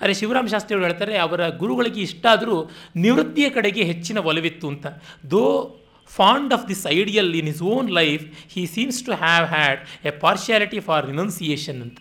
ಆದರೆ 0.00 0.14
ಶಿವರಾಮ 0.14 0.46
ಶಾಸ್ತ್ರಿಗಳು 0.46 0.84
ಹೇಳ್ತಾರೆ, 0.84 1.18
ಅವರ 1.18 1.48
ಗುರುಗಳಿಗೆ 1.48 2.00
ಇಷ್ಟ 2.00 2.26
ಆದರೂ 2.30 2.70
ನಿವೃತ್ತಿಯ 2.96 3.50
ಕಡೆಗೆ 3.50 3.82
ಹೆಚ್ಚಿನ 3.82 4.18
ಒಲವಿತ್ತು 4.18 4.68
ಅಂತ. 4.68 4.86
Though 5.30 5.76
fond 6.06 6.52
of 6.54 6.68
this 6.68 6.86
ideal 6.86 7.34
in 7.34 7.46
his 7.46 7.62
own 7.62 7.90
life 7.90 8.24
he 8.54 8.66
seems 8.66 9.04
to 9.04 9.12
have 9.12 9.46
had 9.46 10.06
a 10.06 10.10
partiality 10.10 10.80
for 10.80 11.06
renunciation 11.06 11.82
ಅಂತ. 11.82 11.98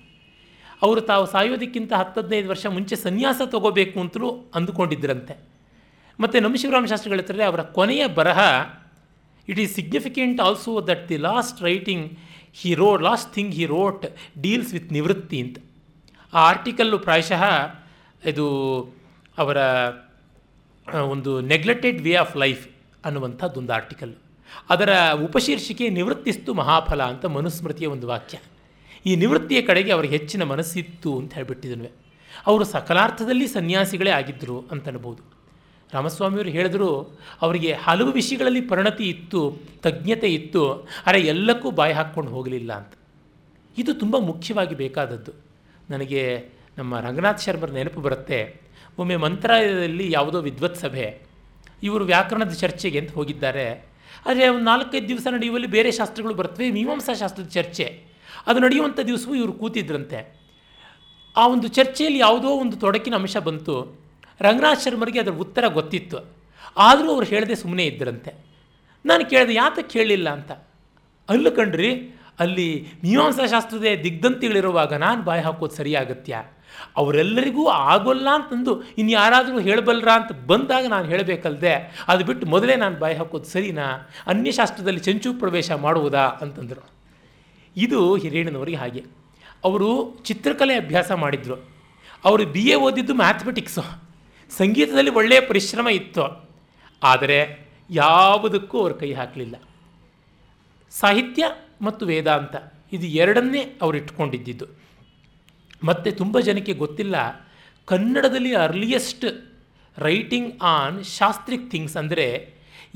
ಅವರು 0.82 1.02
ತಾವು 1.02 1.26
ಸಾಯೋದಕ್ಕಿಂತ 1.26 1.94
ಹತ್ತು 1.94 2.22
ಹದಿನೈದು 2.22 2.50
ವರ್ಷ 2.50 2.66
ಮುಂಚೆ 2.66 2.96
ಸನ್ಯಾಸ 2.96 3.42
ತಗೋಬೇಕು 3.46 4.00
ಅಂತಲೂ 4.00 4.52
ಅಂದುಕೊಂಡಿದ್ದರಂತೆ 4.56 5.59
ಮತ್ತು 6.22 6.38
ನಮ್ಮ 6.44 6.56
ಶಿವರಾಮ 6.62 6.86
ಶಾಸ್ತ್ರಿಗಳು 6.92 7.20
ಹೇಳ್ತಾರೆ, 7.20 7.44
ಅವರ 7.52 7.62
ಕೊನೆಯ 7.78 8.04
ಬರಹ 8.20 8.40
it 9.48 9.60
is 9.64 9.74
significant 9.80 10.40
also 10.48 10.72
that 10.90 11.04
the 11.10 11.18
last 11.30 11.60
writing 11.70 12.06
he 12.62 12.72
wrote 12.82 12.90
last 13.08 13.30
thing 13.36 13.52
he 13.58 13.66
wrote 13.76 14.06
deals 14.42 14.72
with 14.74 14.92
ನಿವೃತ್ತಿ 14.98 15.40
ಅಂತ. 15.44 15.58
ಆ 16.34 16.40
ಆರ್ಟಿಕಲ್ಲು 16.52 16.98
ಪ್ರಾಯಶಃ 17.06 17.44
ಇದು 18.32 18.48
ಅವರ 19.38 19.58
ಒಂದು 21.14 21.32
ನೆಗ್ಲೆಕ್ಟೆಡ್ 21.52 22.00
ವೇ 22.02 22.14
ಆಫ್ 22.24 22.36
ಲೈಫ್ 22.38 22.64
ಅನ್ನುವಂಥದ್ದೊಂದು 23.06 23.74
ಆರ್ಟಿಕಲ್ 23.74 24.14
ಅದರ 24.74 24.92
ಉಪಶೀರ್ಷಿಕೆ 25.28 25.86
ನಿವೃತ್ತಿಸ್ತು 25.98 26.52
ಮಹಾಫಲ 26.54 27.02
ಅಂತ 27.12 27.26
ಮನುಸ್ಮೃತಿಯ 27.38 27.88
ಒಂದು 27.88 28.08
ವಾಕ್ಯ. 28.08 28.38
ಈ 29.06 29.12
ನಿವೃತ್ತಿಯ 29.16 29.60
ಕಡೆಗೆ 29.62 29.92
ಅವರಿಗೆ 29.92 30.14
ಹೆಚ್ಚಿನ 30.18 30.44
ಮನಸ್ಸಿತ್ತು 30.44 31.12
ಅಂತ 31.20 31.32
ಹೇಳಿಬಿಟ್ಟಿದನು 31.34 31.92
ಅವರು 32.48 32.64
ಸಕಲಾರ್ಥದಲ್ಲಿ 32.76 33.48
ಸನ್ಯಾಸಿಗಳೇ 33.48 34.12
ಆಗಿದ್ದರು 34.12 34.58
ಅಂತ 34.72 34.88
ಅನ್ಬೋದು. 34.88 35.22
ರಾಮಸ್ವಾಮಿಯವರು 35.94 36.50
ಹೇಳಿದ್ರು, 36.50 37.20
ಅವರಿಗೆ 37.42 37.74
ಹಲವು 37.74 38.12
ವಿಷಯಗಳಲ್ಲಿ 38.12 38.62
ಪರಿಣತಿ 38.62 39.04
ಇತ್ತು, 39.04 39.58
ತಜ್ಞತೆ 39.82 40.34
ಇತ್ತು, 40.34 40.82
ಆದರೆ 40.82 41.22
ಎಲ್ಲಕ್ಕೂ 41.22 41.72
ಬಾಯಿ 41.72 41.94
ಹಾಕ್ಕೊಂಡು 41.94 42.32
ಹೋಗಲಿಲ್ಲ 42.32 42.74
ಅಂತ. 42.74 42.94
ಇದು 43.78 43.94
ತುಂಬ 43.94 44.18
ಮುಖ್ಯವಾಗಿ 44.18 44.76
ಬೇಕಾದದ್ದು. 44.76 45.32
ನನಗೆ 45.90 46.50
ನಮ್ಮ 46.78 47.00
ರಂಗನಾಥ್ 47.00 47.42
ಶರ್ಮರ 47.42 47.72
ನೆನಪು 47.72 48.02
ಬರುತ್ತೆ. 48.02 48.62
ಒಮ್ಮೆ 48.98 49.16
ಮಂತ್ರಾಲಯದಲ್ಲಿ 49.16 50.12
ಯಾವುದೋ 50.12 50.42
ವಿದ್ವತ್ 50.42 50.76
ಸಭೆ, 50.76 51.22
ಇವರು 51.84 52.06
ವ್ಯಾಕರಣದ 52.06 52.54
ಚರ್ಚೆಗೆ 52.54 53.00
ಅಂತ 53.00 53.12
ಹೋಗಿದ್ದಾರೆ. 53.12 53.90
ಆದರೆ 54.26 54.50
ಒಂದು 54.50 54.66
ನಾಲ್ಕೈದು 54.66 55.08
ದಿವಸ 55.08 55.28
ನಡೆಯುವಲ್ಲಿ 55.32 55.68
ಬೇರೆ 55.68 55.92
ಶಾಸ್ತ್ರಗಳು 55.92 56.34
ಬರ್ತವೆ 56.34 56.72
ಮೀಮಾಂಸಾ 56.72 57.14
ಶಾಸ್ತ್ರದ 57.14 57.48
ಚರ್ಚೆ. 57.48 58.04
ಅದು 58.48 58.60
ನಡೆಯುವಂಥ 58.60 59.00
ದಿವಸವೂ 59.00 59.36
ಇವರು 59.36 59.54
ಕೂತಿದ್ರಂತೆ. 59.54 60.40
ಆ 61.38 61.48
ಒಂದು 61.48 61.68
ಚರ್ಚೆಯಲ್ಲಿ 61.68 62.20
ಯಾವುದೋ 62.20 62.48
ಒಂದು 62.48 62.78
ತೊಡಕಿನ 62.78 63.16
ಅಂಶ 63.16 63.38
ಬಂತು. 63.38 63.99
ರಂಗನಾಥ್ 64.42 64.84
ಶರ್ಮರಿಗೆ 64.84 65.20
ಅದರ 65.20 65.32
ಉತ್ತರ 65.32 65.64
ಗೊತ್ತಿತ್ತು. 65.68 66.18
ಆದರೂ 66.78 67.12
ಅವ್ರು 67.12 67.28
ಹೇಳದೆ 67.28 67.56
ಸುಮ್ಮನೆ 67.56 67.86
ಇದ್ದರಂತೆ 67.86 68.34
ನಾನು 69.06 69.26
ಕೇಳಿದೆ, 69.30 69.54
ಯಾತಕ್ಕೆ 69.54 70.00
ಕೇಳಲಿಲ್ಲ 70.00 70.30
ಅಂತ. 70.30 70.52
ಅಲ್ಲೂ 71.30 71.52
ಕಂಡ್ರಿ, 71.52 72.16
ಅಲ್ಲಿ 72.40 72.88
ಮೀಮಾಂಸಾಶಾಸ್ತ್ರದ 73.04 73.86
ದಿಗ್ಧಂತಿಗಳಿರುವಾಗ 74.04 74.94
ನಾನು 74.94 75.24
ಬಾಯಿ 75.24 75.42
ಹಾಕೋದು 75.42 75.76
ಸರಿಯಾಗತ್ಯ? 75.76 76.44
ಅವರೆಲ್ಲರಿಗೂ 76.98 77.68
ಆಗೋಲ್ಲ 77.68 78.30
ಅಂತಂದು 78.34 78.84
ಇನ್ನು 78.98 79.12
ಯಾರಾದರೂ 79.12 79.60
ಹೇಳಬಲ್ಲರ 79.60 80.10
ಅಂತ 80.10 80.32
ಬಂದಾಗ 80.46 80.86
ನಾನು 80.86 81.06
ಹೇಳಬೇಕಲ್ದೆ? 81.06 82.06
ಅದು 82.08 82.26
ಬಿಟ್ಟು 82.26 82.48
ಮೊದಲೇ 82.48 82.76
ನಾನು 82.76 83.00
ಬಾಯಿ 83.00 83.16
ಹಾಕೋದು 83.16 83.46
ಸರಿನಾ? 83.46 84.10
ಅನ್ಯಶಾಸ್ತ್ರದಲ್ಲಿ 84.28 85.00
ಚಂಚು 85.00 85.34
ಪ್ರವೇಶ 85.34 85.72
ಮಾಡುವುದಾ 85.72 86.20
ಅಂತಂದರು. 86.20 86.90
ಇದು 87.78 88.16
ಹಿರಿಯಣ್ಣನವರಿಗೆ 88.16 88.78
ಹಾಗೆ. 88.78 89.04
ಅವರು 89.64 90.18
ಚಿತ್ರಕಲೆ 90.24 90.76
ಅಭ್ಯಾಸ 90.76 91.12
ಮಾಡಿದರು. 91.12 91.70
ಅವರು 92.26 92.46
ಬಿ 92.46 92.62
ಎ 92.62 92.76
ಓದಿದ್ದು 92.76 93.14
ಮ್ಯಾಥಮೆಟಿಕ್ಸು 93.14 94.09
ಸಂಗೀತದಲ್ಲಿ 94.50 95.12
ಒಳ್ಳೆಯ 95.20 95.42
ಪರಿಶ್ರಮ 95.52 95.88
ಇತ್ತು. 96.00 96.26
ಆದರೆ 97.02 97.40
ಯಾವುದಕ್ಕೂ 97.90 98.76
ಅವರು 98.84 98.96
ಕೈ 99.02 99.10
ಹಾಕಲಿಲ್ಲ. 99.20 99.56
ಸಾಹಿತ್ಯ 100.94 101.44
ಮತ್ತು 101.88 102.04
ವೇದಾಂತ 102.12 102.56
ಇದು 102.96 103.08
ಎರಡನ್ನೇ 103.24 103.62
ಅವರು 103.84 103.96
ಇಟ್ಕೊಂಡಿದ್ದಿದ್ದು. 104.02 104.68
ಮತ್ತು 105.90 106.10
ತುಂಬ 106.22 106.36
ಜನಕ್ಕೆ 106.48 106.74
ಗೊತ್ತಿಲ್ಲ, 106.84 107.16
ಕನ್ನಡದಲ್ಲಿ 107.88 108.52
earliest 108.66 109.28
writing 109.98 110.52
on 110.74 110.98
shastric 111.18 111.68
things 111.74 111.98
ಅಂದರೆ 112.02 112.28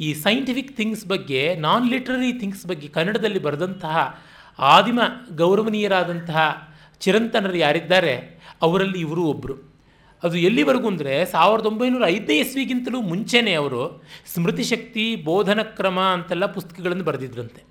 ಈ 0.05 0.09
ಸೈಂಟಿಫಿಕ್ 0.25 0.71
ಥಿಂಗ್ಸ್ 0.77 1.05
ಬಗ್ಗೆ 1.13 1.41
ನಾನ್ 1.65 1.85
ಲಿಟ್ರರಿ 1.93 2.31
ಥಿಂಗ್ಸ್ 2.41 2.65
ಬಗ್ಗೆ 2.69 2.87
ಕನ್ನಡದಲ್ಲಿ 2.97 3.41
ಬರೆದಂತಹ 3.47 3.95
ಆದಿಮ 4.59 4.99
ಗೌರವನೀಯರಾದಂತಹ 5.41 6.41
ಚಿರಂತನರು 7.01 7.57
ಯಾರಿದ್ದಾರೆ, 7.65 8.15
ಅವರಲ್ಲಿ 8.65 8.99
ಇವರು 9.05 9.23
ಒಬ್ಬರು 9.33 9.55
ಅದು 10.25 10.35
ಎಲ್ಲಿವರೆಗೂ 10.47 10.87
ಅಂದರೆ 10.91 11.13
ಸಾವಿರದ 11.33 11.67
ಒಂಬೈನೂರ 11.71 12.03
ಐದನೇ 12.15 12.35
ಇಸ್ವಿಗಿಂತಲೂ 12.43 12.99
ಮುಂಚೆನೇ 13.11 13.53
ಅವರು 13.61 13.81
ಸ್ಮೃತಿಶಕ್ತಿ 14.33 15.05
ಬೋಧನ 15.29 15.61
ಕ್ರಮ 15.79 15.99
ಅಂತೆಲ್ಲ 16.15 16.45
ಪುಸ್ತಕಗಳನ್ನು 16.57 17.05
ಬರೆದಿದ್ರಂತೆ. 17.09 17.61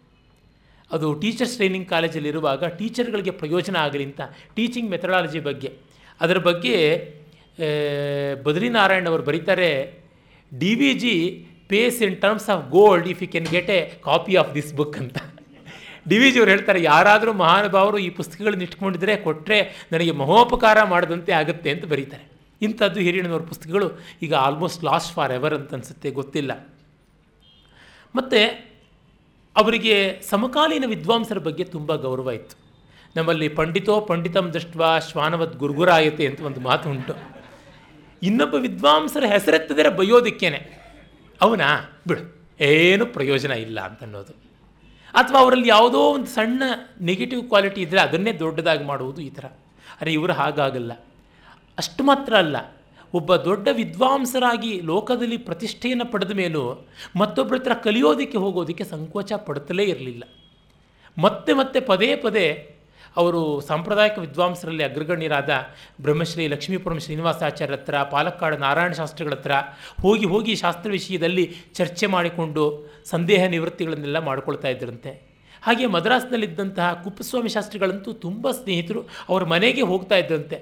ಅದು 0.90 1.06
ಟೀಚರ್ಸ್ 1.22 1.54
ಟ್ರೈನಿಂಗ್ 1.58 1.88
ಕಾಲೇಜಲ್ಲಿರುವಾಗ 1.92 2.62
ಟೀಚರ್ಗಳಿಗೆ 2.78 3.32
ಪ್ರಯೋಜನ 3.42 3.76
ಆಗಲಿ 3.84 4.04
ಅಂತ 4.08 4.22
ಟೀಚಿಂಗ್ 4.56 4.88
ಮೆಥಡಾಲಜಿ 4.94 5.40
ಬಗ್ಗೆ. 5.48 5.70
ಅದರ 6.20 6.38
ಬಗ್ಗೆ 6.48 6.76
ಬದ್ರಿನಾರಾಯಣ್ 8.46 9.08
ಅವರು 9.10 9.24
ಬರೀತಾರೆ, 9.28 9.70
D 10.52 10.72
V 10.80 10.90
G 11.02 11.14
pays 11.70 11.98
in 12.06 12.16
terms 12.24 12.48
of 12.54 12.62
gold 12.76 13.06
if 13.12 13.20
you 13.24 13.28
can 13.34 13.48
get 13.54 13.70
a 13.76 13.80
copy 14.06 14.34
of 14.42 14.50
this 14.56 14.72
book 14.80 14.98
ಅಂತ. 15.02 15.18
ಡಿ 16.10 16.16
ವಿ 16.22 16.28
ಜಿ 16.34 16.38
ಅವರು 16.40 16.52
ಹೇಳ್ತಾರೆ, 16.54 16.80
ಯಾರಾದರೂ 16.90 17.32
ಮಹಾನುಭಾವರು 17.42 17.98
ಈ 18.06 18.08
ಪುಸ್ತಕಗಳನ್ನ 18.18 18.66
ಇಟ್ಕೊಂಡಿದ್ರೆ 18.68 19.14
ಕೊಟ್ಟರೆ 19.26 19.58
ನನಗೆ 19.94 20.14
ಮಹೋಪಕಾರ 20.22 20.78
ಮಾಡದಂತೆ 20.92 21.34
ಆಗುತ್ತೆ 21.40 21.70
ಅಂತ 21.74 21.86
ಬರೀತಾರೆ. 21.94 22.24
ಇಂಥದ್ದು 22.62 23.00
ಹಿರಿಯಣ್ಣನವ್ರ 23.00 23.42
ಪುಸ್ತಕಗಳು 23.42 23.86
ಈಗ 24.22 24.34
ಆಲ್ಮೋಸ್ಟ್ 24.34 24.84
ಲಾಸ್ಟ್ 24.84 25.14
ಫಾರ್ 25.14 25.32
ಎವರ್ 25.32 25.54
ಅಂತ 25.54 25.74
ಅನಿಸುತ್ತೆ, 25.74 26.10
ಗೊತ್ತಿಲ್ಲ. 26.10 26.52
ಮತ್ತು 28.14 28.40
ಅವರಿಗೆ 29.56 30.22
ಸಮಕಾಲೀನ 30.30 30.84
ವಿದ್ವಾಂಸರ 30.86 31.38
ಬಗ್ಗೆ 31.38 31.64
ತುಂಬ 31.64 31.96
ಗೌರವ 31.96 32.30
ಇತ್ತು. 32.30 32.56
ನಮ್ಮಲ್ಲಿ 33.16 33.48
ಪಂಡಿತೋ 33.48 34.00
ಪಂಡಿತಂ 34.00 34.50
ದೃಷ್ಟ 34.52 34.76
ಶ್ವಾನವತ್ 35.10 35.56
ಗುರುಗುರಾಯತೆ 35.56 36.26
ಅಂತ 36.26 36.40
ಒಂದು 36.40 36.60
ಮಾತು 36.60 36.90
ಉಂಟು. 36.90 37.14
ಇನ್ನೊಬ್ಬ 38.22 38.54
ವಿದ್ವಾಂಸರ 38.54 39.24
ಹೆಸರೆತ್ತದರೆ 39.24 39.88
ಬೈಯೋದಿಕ್ಕೇನೆ 39.88 40.60
ಅವನ 41.40 41.60
ಬಿಡು, 42.08 42.22
ಏನು 42.60 43.06
ಪ್ರಯೋಜನ 43.06 43.50
ಇಲ್ಲ 43.50 43.80
ಅಂತನ್ನೋದು. 43.80 44.32
ಅಥವಾ 45.14 45.38
ಅವರಲ್ಲಿ 45.40 45.68
ಯಾವುದೋ 45.68 45.98
ಒಂದು 45.98 46.26
ಸಣ್ಣ 46.26 46.62
ನೆಗೆಟಿವ್ 47.00 47.42
ಕ್ವಾಲಿಟಿ 47.48 47.80
ಇದ್ದರೆ 47.80 48.00
ಅದನ್ನೇ 48.00 48.32
ದೊಡ್ಡದಾಗಿ 48.32 48.84
ಮಾಡುವುದು 48.84 49.20
ಈ 49.22 49.30
ಥರ. 49.30 49.44
ಅರೆ 50.00 50.12
ಇವರು 50.12 50.32
ಹಾಗಾಗಲ್ಲ. 50.32 50.92
ಅಷ್ಟು 51.82 52.02
ಮಾತ್ರ 52.10 52.32
ಅಲ್ಲ, 52.44 52.56
ಒಬ್ಬ 53.14 53.36
ದೊಡ್ಡ 53.46 53.68
ವಿದ್ವಾಂಸರಾಗಿ 53.80 54.72
ಲೋಕದಲ್ಲಿ 54.90 55.38
ಪ್ರತಿಷ್ಠೆಯನ್ನು 55.46 56.06
ಪಡೆದ 56.12 56.32
ಮೇಲೂ 56.40 56.62
ಮತ್ತೊಬ್ಬರ 57.20 57.56
ಹತ್ರ 57.58 57.74
ಕಲಿಯೋದಕ್ಕೆ 57.86 58.38
ಹೋಗೋದಕ್ಕೆ 58.44 58.84
ಸಂಕೋಚ 58.92 59.32
ಪಡುತ್ತಲೇ 59.46 59.84
ಇರಲಿಲ್ಲ. 59.92 60.22
ಮತ್ತೆ 61.16 61.52
ಮತ್ತೆ 61.60 61.78
ಪದೇ 61.90 62.10
ಪದೇ 62.24 62.46
ಅವರು 63.16 63.40
ಸಾಂಪ್ರದಾಯಿಕ 63.60 64.16
ವಿದ್ವಾಂಸರಲ್ಲಿ 64.18 64.84
ಅಗ್ರಗಣ್ಯರಾದ 64.86 65.52
ಬ್ರಹ್ಮಶ್ರೀ 66.04 66.44
ಲಕ್ಷ್ಮೀಪುರಂ 66.52 66.98
ಶ್ರೀನಿವಾಸಾಚಾರ್ಯ 67.04 67.76
ಹತ್ರ, 67.76 67.94
ಪಾಲಕ್ಕಾಡು 68.12 68.56
ನಾರಾಯಣ 68.64 68.92
ಶಾಸ್ತ್ರಿಗಳ 69.00 69.34
ಹತ್ರ 69.34 69.52
ಹೋಗಿ 70.04 70.26
ಹೋಗಿ 70.32 70.54
ಶಾಸ್ತ್ರ 70.62 70.90
ವಿಷಯದಲ್ಲಿ 70.90 71.44
ಚರ್ಚೆ 71.74 72.06
ಮಾಡಿಕೊಂಡು 72.06 72.64
ಸಂದೇಹ 73.10 73.42
ನಿವೃತ್ತಿಗಳನ್ನೆಲ್ಲ 73.46 74.20
ಮಾಡ್ಕೊಳ್ತಾ 74.28 74.68
ಇದ್ದರಂತೆ 74.68 75.12
ಹಾಗೆ 75.62 75.86
ಮದ್ರಾಸ್ನಲ್ಲಿದ್ದಂತಹ 75.86 76.86
ಕುಪ್ಪಸ್ವಾಮಿ 77.04 77.50
ಶಾಸ್ತ್ರಿಗಳಂತೂ 77.56 78.12
ತುಂಬ 78.24 78.50
ಸ್ನೇಹಿತರು 78.60 79.00
ಅವರ 79.28 79.42
ಮನೆಗೆ 79.54 79.82
ಹೋಗ್ತಾ 79.90 80.16
ಇದ್ದಂತೆ 80.16 80.56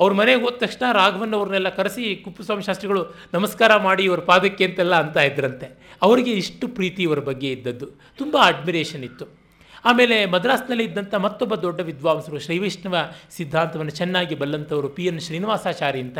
ಅವ್ರ 0.00 0.12
ಮನೆಗೆ 0.12 0.42
ಹೋದ 0.42 0.54
ತಕ್ಷಣ 0.54 0.92
ರಾಘವನ್ 0.92 1.34
ಅವ್ರನ್ನೆಲ್ಲ 1.34 1.68
ಕರೆಸಿ 1.68 2.16
ಕುಪ್ಪುಸ್ವಾಮಿ 2.16 2.62
ಶಾಸ್ತ್ರಿಗಳು 2.62 3.14
ನಮಸ್ಕಾರ 3.34 3.76
ಮಾಡಿ 3.76 4.02
ಇವ್ರ 4.04 4.20
ಪಾದಕ್ಕೆ 4.20 4.64
ಅಂತೆಲ್ಲ 4.64 4.94
ಅಂತ 4.94 5.16
ಇದ್ರಂತೆ. 5.16 5.66
ಅವರಿಗೆ 6.02 6.32
ಇಷ್ಟು 6.32 6.68
ಪ್ರೀತಿ 6.68 7.02
ಇವರ 7.02 7.18
ಬಗ್ಗೆ 7.18 7.50
ಇದ್ದದ್ದು. 7.52 7.86
ತುಂಬ 8.18 8.36
ಅಡ್ಮಿರೇಷನ್ 8.42 9.04
ಇತ್ತು. 9.04 9.44
ಆಮೇಲೆ 9.84 10.26
ಮದ್ರಾಸ್ನಲ್ಲಿ 10.26 10.84
ಇದ್ದಂಥ 10.84 11.14
ಮತ್ತೊಬ್ಬ 11.14 11.54
ದೊಡ್ಡ 11.54 11.80
ವಿದ್ವಾಂಸರು 11.80 12.38
ಶ್ರೀವೈಷ್ಣವ 12.38 12.96
ಸಿದ್ಧಾಂತವನ್ನು 13.30 13.92
ಚೆನ್ನಾಗಿ 13.92 14.34
ಬಲ್ಲಂಥವರು 14.34 14.88
ಪಿ 14.88 15.06
ಎನ್ 15.06 15.20
ಶ್ರೀನಿವಾಸಾಚಾರಿ 15.20 16.00
ಅಂತ, 16.00 16.18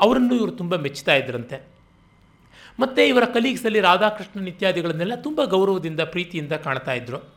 ಅವರನ್ನು 0.00 0.34
ಇವರು 0.34 0.50
ತುಂಬ 0.50 0.76
ಮೆಚ್ಚುತ್ತಾ 0.76 1.14
ಇದ್ರಂತೆ. 1.14 1.58
ಮತ್ತು 2.80 3.02
ಇವರ 3.02 3.24
ಕಲೀಗ್ಸಲ್ಲಿ 3.24 3.80
ರಾಧಾಕೃಷ್ಣನ್ 3.80 4.48
ಇತ್ಯಾದಿಗಳನ್ನೆಲ್ಲ 4.48 5.14
ತುಂಬ 5.14 5.44
ಗೌರವದಿಂದ, 5.44 6.00
ಪ್ರೀತಿಯಿಂದ 6.00 6.52
ಕಾಣ್ತಾ 6.52 6.92
ಇದ್ದರು 6.92 7.36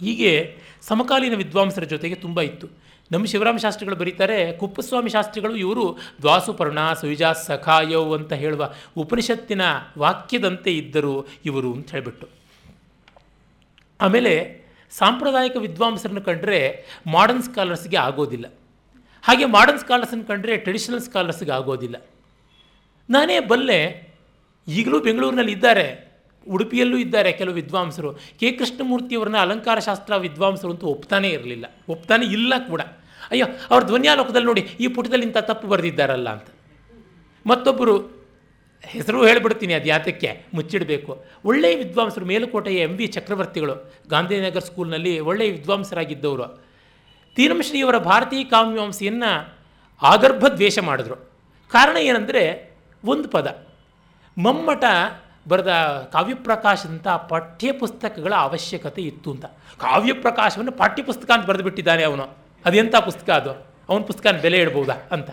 ಹೀಗೆ 0.00 0.56
ಸಮಕಾಲೀನ 0.82 1.34
ವಿದ್ವಾಂಸರ 1.36 1.84
ಜೊತೆಗೆ 1.84 2.14
ತುಂಬ 2.14 2.40
ಇತ್ತು. 2.40 2.87
ನಮ್ಮ 3.12 3.26
ಶಿವರಾಮ 3.26 3.56
ಶಾಸ್ತ್ರಿಗಳು 3.56 3.96
ಬರೀತಾರೆ, 3.96 4.52
ಕುಪ್ಪಸ್ವಾಮಿ 4.52 5.10
ಶಾಸ್ತ್ರಿಗಳು 5.10 5.56
ಇವರು 5.56 5.98
ದ್ವಾಸುಪರ್ಣ 6.20 6.92
ಸುವಿಜಾ, 6.92 7.32
ಸಖಾಯೋ 7.32 8.14
ಅಂತ 8.14 8.32
ಹೇಳುವ 8.32 8.72
ಉಪನಿಷತ್ತಿನ 8.96 9.62
ವಾಕ್ಯದಂತೆ 9.98 10.72
ಇದ್ದರು 10.72 11.28
ಇವರು 11.44 11.72
ಅಂತ 11.72 11.90
ಹೇಳಿಬಿಟ್ಟು. 11.90 12.28
ಆಮೇಲೆ 14.00 14.60
ಸಾಂಪ್ರದಾಯಿಕ 14.90 15.56
ವಿದ್ವಾಂಸರನ್ನು 15.56 16.22
ಕಂಡ್ರೆ 16.22 16.84
ಮಾಡರ್ನ್ 17.06 17.42
ಸ್ಕಾಲರ್ಸ್ಗೆ 17.42 17.96
ಆಗೋದಿಲ್ಲ. 17.96 18.52
ಹಾಗೆ 19.22 19.44
ಮಾಡರ್ನ್ 19.44 19.80
ಸ್ಕಾಲರ್ಸನ್ನು 19.80 20.24
ಕಂಡ್ರೆ 20.24 20.56
ಟ್ರೆಡಿಷನಲ್ 20.56 21.00
ಸ್ಕಾಲರ್ಸ್ಗೆ 21.00 21.52
ಆಗೋದಿಲ್ಲ. 21.52 22.06
ನಾನೇ 23.10 23.40
ಬಲ್ಲೆ 23.40 24.08
ಈಗಲೂ 24.68 25.00
ಬೆಂಗಳೂರಿನಲ್ಲಿ 25.00 25.52
ಇದ್ದಾರೆ. 25.52 26.07
ಉಡುಪಿಯಲ್ಲೂ 26.50 26.96
ಇದ್ದಾರೆ 26.96 27.32
ಕೆಲವು 27.32 27.54
ವಿದ್ವಾಂಸರು. 27.54 28.14
ಕೆ. 28.14 28.52
ಕೃಷ್ಣಮೂರ್ತಿಯವ್ರನ್ನ 28.52 29.36
ಅಲಂಕಾರ 29.36 29.78
ಶಾಸ್ತ್ರ 29.78 30.16
ವಿದ್ವಾಂಸರು 30.16 30.70
ಅಂತೂ 30.70 30.86
ಒಪ್ತಾನೇ 30.86 31.28
ಇರಲಿಲ್ಲ. 31.28 31.66
ಒಪ್ತಾನೆ 31.88 32.26
ಇಲ್ಲ 32.26 32.54
ಕೂಡ. 32.68 32.80
ಅಯ್ಯೋ, 33.30 33.46
ಅವ್ರ 33.70 33.84
ಧ್ವನ್ಯಾಲೋಕದಲ್ಲಿ 33.84 34.46
ನೋಡಿ, 34.46 34.60
ಈ 34.60 34.88
ಪುಟದಲ್ಲಿ 34.88 35.26
ಇಂಥ 35.26 35.36
ತಪ್ಪು 35.36 35.68
ಬರೆದಿದ್ದಾರಲ್ಲ 35.68 36.30
ಅಂತ. 36.30 36.46
ಮತ್ತೊಬ್ಬರು 37.46 38.18
ಹೆಸರು 38.82 39.26
ಹೇಳಿಬಿಡ್ತೀನಿ 39.26 39.74
ಅದು 39.74 39.88
ಯಾತಕ್ಕೆ? 39.88 40.46
ಮುಚ್ಚಿಡಬೇಕು. 40.54 41.24
ಒಳ್ಳೆಯ 41.44 41.76
ವಿದ್ವಾಂಸರು, 41.76 42.24
ಮೇಲುಕೋಟೆಯ 42.24 42.78
ಎಂ 42.78 42.96
ವಿ 42.96 43.06
ಚಕ್ರವರ್ತಿಗಳು, 43.06 43.92
ಗಾಂಧಿನಗರ್ 44.10 44.64
ಸ್ಕೂಲ್ನಲ್ಲಿ 44.64 45.20
ಒಳ್ಳೆಯ 45.20 45.50
ವಿದ್ವಾಂಸರಾಗಿದ್ದವರು. 45.50 46.64
ತೀರಮಶ್ರೀಯವರ 47.34 47.98
ಭಾರತೀಯ 47.98 48.44
ಕಾವ್ಯವಂಸೆಯನ್ನು 48.44 49.58
ಆಗರ್ಭ 50.02 50.46
ದ್ವೇಷ 50.46 50.78
ಮಾಡಿದ್ರು. 50.78 51.14
ಕಾರಣ 51.70 51.96
ಏನಂದರೆ, 51.96 52.72
ಒಂದು 53.04 53.28
ಪದ. 53.28 53.66
ಮಮ್ಮಟ 54.38 54.84
ಬರೆದ 55.48 55.68
ಕಾವ್ಯಪ್ರಕಾಶದಂಥ 56.12 57.08
ಪಠ್ಯಪುಸ್ತಕಗಳ 57.08 58.32
ಅವಶ್ಯಕತೆ 58.36 59.02
ಇತ್ತು 59.02 59.30
ಅಂತ. 59.30 59.44
ಕಾವ್ಯಪ್ರಕಾಶವನ್ನು 59.78 60.72
ಪಠ್ಯಪುಸ್ತಕ 60.72 61.30
ಅಂತ 61.30 61.46
ಬರೆದು 61.46 61.64
ಬಿಟ್ಟಿದ್ದಾನೆ 61.64 62.04
ಅವನು. 62.04 62.36
ಅದೆಂಥ 62.64 62.96
ಪುಸ್ತಕ 62.96 63.30
ಅದು? 63.30 63.66
ಅವನ 63.88 64.00
ಪುಸ್ತಕನ 64.00 64.40
ಬೆಲೆ 64.40 64.58
ಇಡ್ಬೋದಾ 64.58 64.94
ಅಂತ. 65.10 65.30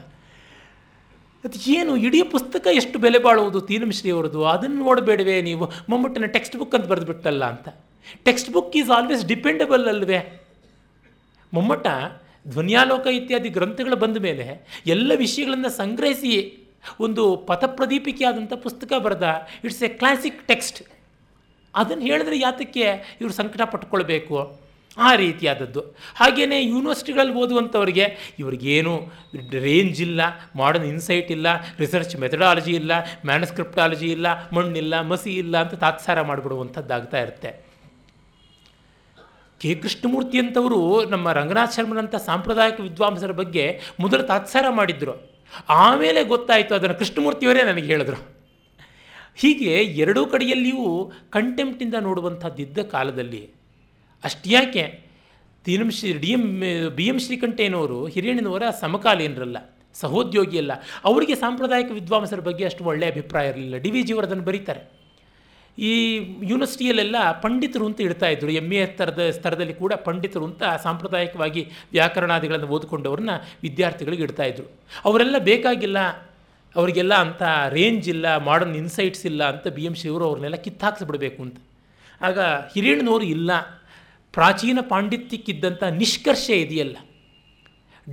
ಅದು 1.45 1.71
ಏನು? 1.71 1.97
ಇಡೀ 1.97 2.23
ಪುಸ್ತಕ 2.23 2.67
ಎಷ್ಟು 2.71 2.99
ಬೆಲೆ 2.99 3.19
ಬಾಳುವುದು 3.19 3.61
ತೀನಂಶ್ರೀ 3.61 4.11
ಅವರದು 4.11 4.45
ಅದನ್ನು 4.45 4.75
ನೋಡಬೇಡವೆ 4.75 5.41
ನೀವು. 5.41 5.71
ಮಮ್ಮಟ್ಟನ 5.89 6.25
ಟೆಕ್ಸ್ಟ್ 6.25 6.57
ಬುಕ್ 6.57 6.75
ಅಂತ 6.75 6.85
ಬರೆದು 6.85 7.05
ಬಿಟ್ಟಲ್ಲ 7.05 7.45
ಅಂತ. 7.45 7.69
Text 8.23 8.51
book 8.51 8.77
is 8.77 8.89
always 8.89 9.25
dependable 9.25 9.87
ಅಲ್ವೇ? 9.87 10.41
ಮಮ್ಮಟ 11.53 11.87
ಧ್ವನ್ಯಾಲೋಕ 12.47 13.07
ಇತ್ಯಾದಿ 13.07 13.49
ಗ್ರಂಥಗಳು 13.49 13.95
ಬಂದ 13.95 14.17
ಮೇಲೆ 14.17 14.67
ಎಲ್ಲ 14.85 15.11
ವಿಷಯಗಳನ್ನು 15.15 15.69
ಸಂಗ್ರಹಿಸಿ 15.69 16.64
ಒಂದು 16.99 17.37
ಪಥಪ್ರದೀಪಿಕೆಯಾದಂಥ 17.37 18.53
ಪುಸ್ತಕ 18.53 18.93
ಬರೆದ 18.99 19.47
ಇಟ್ಸ್ 19.63 19.83
ಎ 19.83 19.87
ಕ್ಲಾಸಿಕ್ 19.87 20.47
ಟೆಕ್ಸ್ಟ್ 20.47 20.83
ಅದನ್ನು 21.75 22.03
ಹೇಳಿದ್ರೆ 22.03 22.39
ಯಾತಕ್ಕೆ 22.39 23.17
ಇವರು 23.21 23.33
ಸಂಕಟ 23.33 23.61
ಪಟ್ಕೊಳ್ಬೇಕು 23.61 24.65
ಆ 24.97 25.15
ರೀತಿಯಾದದ್ದು. 25.15 25.81
ಹಾಗೆಯೇ 26.15 26.63
ಯೂನಿವರ್ಸಿಟಿಗಳಲ್ಲಿ 26.63 27.33
ಓದುವಂಥವ್ರಿಗೆ 27.33 28.35
ಇವ್ರಿಗೇನು 28.39 29.11
ರೇಂಜ್ 29.51 30.01
ಇಲ್ಲ 30.01 30.21
ಮಾಡರ್ನ್ 30.55 30.87
ಇನ್ಸೈಟ್ 30.87 31.31
ಇಲ್ಲ 31.31 31.47
ರಿಸರ್ಚ್ 31.79 32.15
ಮೆಥಡಾಲಜಿ 32.15 32.71
ಇಲ್ಲ 32.71 32.91
ಮ್ಯಾನಸ್ಕ್ರಿಪ್ಟಾಲಜಿ 33.25 34.11
ಇಲ್ಲ, 34.11 34.27
ಮಣ್ಣಿಲ್ಲ, 34.49 35.01
ಮಸಿ 35.01 35.35
ಇಲ್ಲ 35.35 35.61
ಅಂತ 35.61 35.73
ತಾತ್ಸಾರ 35.73 36.21
ಮಾಡಿಬಿಡುವಂಥದ್ದಾಗ್ತಾ 36.21 37.21
ಇರುತ್ತೆ. 37.21 37.65
ಕೆ. 39.59 39.75
ಕೃಷ್ಣಮೂರ್ತಿ 39.75 40.39
ಅಂತವರು 40.39 41.05
ನಮ್ಮ 41.05 41.31
ರಂಗನಾಥ್ 41.31 41.73
ಶರ್ಮನಂಥ 41.73 42.15
ಸಾಂಪ್ರದಾಯಿಕ 42.15 42.79
ವಿದ್ವಾಂಸರ 42.79 43.31
ಬಗ್ಗೆ 43.31 43.81
ಮೊದಲು 43.99 44.23
ತಾತ್ಸಾರ 44.23 44.65
ಮಾಡಿದ್ರು. 44.69 45.34
ಆಮೇಲೆ 45.69 46.23
ಗೊತ್ತಾಯಿತು 46.23 46.75
ಅದನ್ನು 46.75 46.95
ಕೃಷ್ಣಮೂರ್ತಿಯವರೇ 46.95 47.63
ನನಗೆ 47.63 47.85
ಹೇಳಿದ್ರು. 47.85 48.35
ಹೀಗೆ 49.35 49.71
ಎರಡೂ 49.81 50.25
ಕಡೆಯಲ್ಲಿಯೂ 50.25 51.11
ಕಂಟೆಂಪ್ಟಿಂದ 51.29 51.93
ನೋಡುವಂಥದ್ದಿದ್ದ 51.99 52.77
ಕಾಲದಲ್ಲಿ 52.77 53.49
ಅಷ್ಟ್ಯಾಕೆ 54.23 54.99
ದಿನಂ 55.65 55.91
Shri 55.91 56.13
D 56.13 56.27
M, 56.27 56.63
B 56.95 57.05
M 57.07 57.19
ಶ್ರೀಕಂಠೇನವರು 57.19 58.05
ಹಿರಿಯಣ್ಣನವರ 58.05 58.63
ಸಮಕಾಲೀನರಲ್ಲ 58.81 59.57
ಸಹೋದ್ಯೋಗಿ 59.93 60.57
ಅಲ್ಲ 60.57 60.71
ಅವರಿಗೆ 61.03 61.35
ಸಾಂಪ್ರದಾಯಿಕ 61.35 61.91
ವಿದ್ವಾಂಸರ 61.91 62.39
ಬಗ್ಗೆ 62.39 62.65
ಅಷ್ಟು 62.65 62.83
ಒಳ್ಳೆಯ 62.83 63.09
ಅಭಿಪ್ರಾಯ 63.09 63.49
ಇರಲಿಲ್ಲ. 63.49 63.77
ಡಿ 63.77 63.91
ವಿ 63.91 64.01
ಜಿಯವರು 64.01 64.27
ಅದನ್ನು 64.27 64.43
ಬರೀತಾರೆ. 64.43 65.04
ಈ 65.79 66.15
ಯೂನಿವರ್ಸಿಟಿಯಲ್ಲೆಲ್ಲ 66.43 67.15
ಪಂಡಿತರು 67.41 67.85
ಅಂತ 67.85 68.01
ಇಡ್ತಾ 68.01 68.27
ಇದ್ರು. 68.27 68.51
ಎಂ 68.51 68.73
ಎ 68.73 68.85
ಸ್ತರದ 68.85 69.29
ಸ್ತರದಲ್ಲಿ 69.29 69.73
ಕೂಡ 69.73 69.93
ಪಂಡಿತರು 69.93 70.45
ಅಂತ 70.45 70.63
ಸಾಂಪ್ರದಾಯಿಕವಾಗಿ 70.83 71.69
ವ್ಯಾಕರಣಾದಿಗಳನ್ನು 71.91 72.67
ಓದಿಕೊಂಡವ್ರನ್ನ 72.67 73.29
ವಿದ್ಯಾರ್ಥಿಗಳಿಗೆ 73.63 74.23
ಇಡ್ತಾ 74.23 74.43
ಇದ್ರು. 74.43 74.71
ಅವರೆಲ್ಲ 75.05 75.37
ಬೇಕಾಗಿಲ್ಲ, 75.37 75.99
ಅವರಿಗೆಲ್ಲ 76.75 77.13
ಅಂಥ 77.13 77.43
ರೇಂಜ್ 77.69 78.09
ಇಲ್ಲ 78.09 78.37
ಮಾಡರ್ನ್ 78.37 78.75
ಇನ್ಸೈಟ್ಸ್ 78.75 79.25
ಇಲ್ಲ 79.25 79.43
ಅಂತ 79.43 79.67
ಬಿ 79.67 79.83
ಎಂ 79.83 79.95
ಶಿವರು 79.95 80.25
ಅವ್ರನ್ನೆಲ್ಲ 80.25 80.55
ಕಿತ್ತಾಕ್ಸಿಬಿಡಬೇಕು 80.55 81.43
ಅಂತ. 81.43 81.57
ಆಗ 82.21 82.39
ಹಿರಿಯಣ್ಣನವರು 82.39 83.25
ಇಲ್ಲ. 83.25 83.51
ಪ್ರಾಚೀನ 84.33 84.79
ಪಾಂಡಿತ್ಯಕ್ಕಿದ್ದಂಥ 84.81 85.83
ನಿಷ್ಕರ್ಷೆ 85.83 86.61
ಇದೆಯಲ್ಲ. 86.61 86.97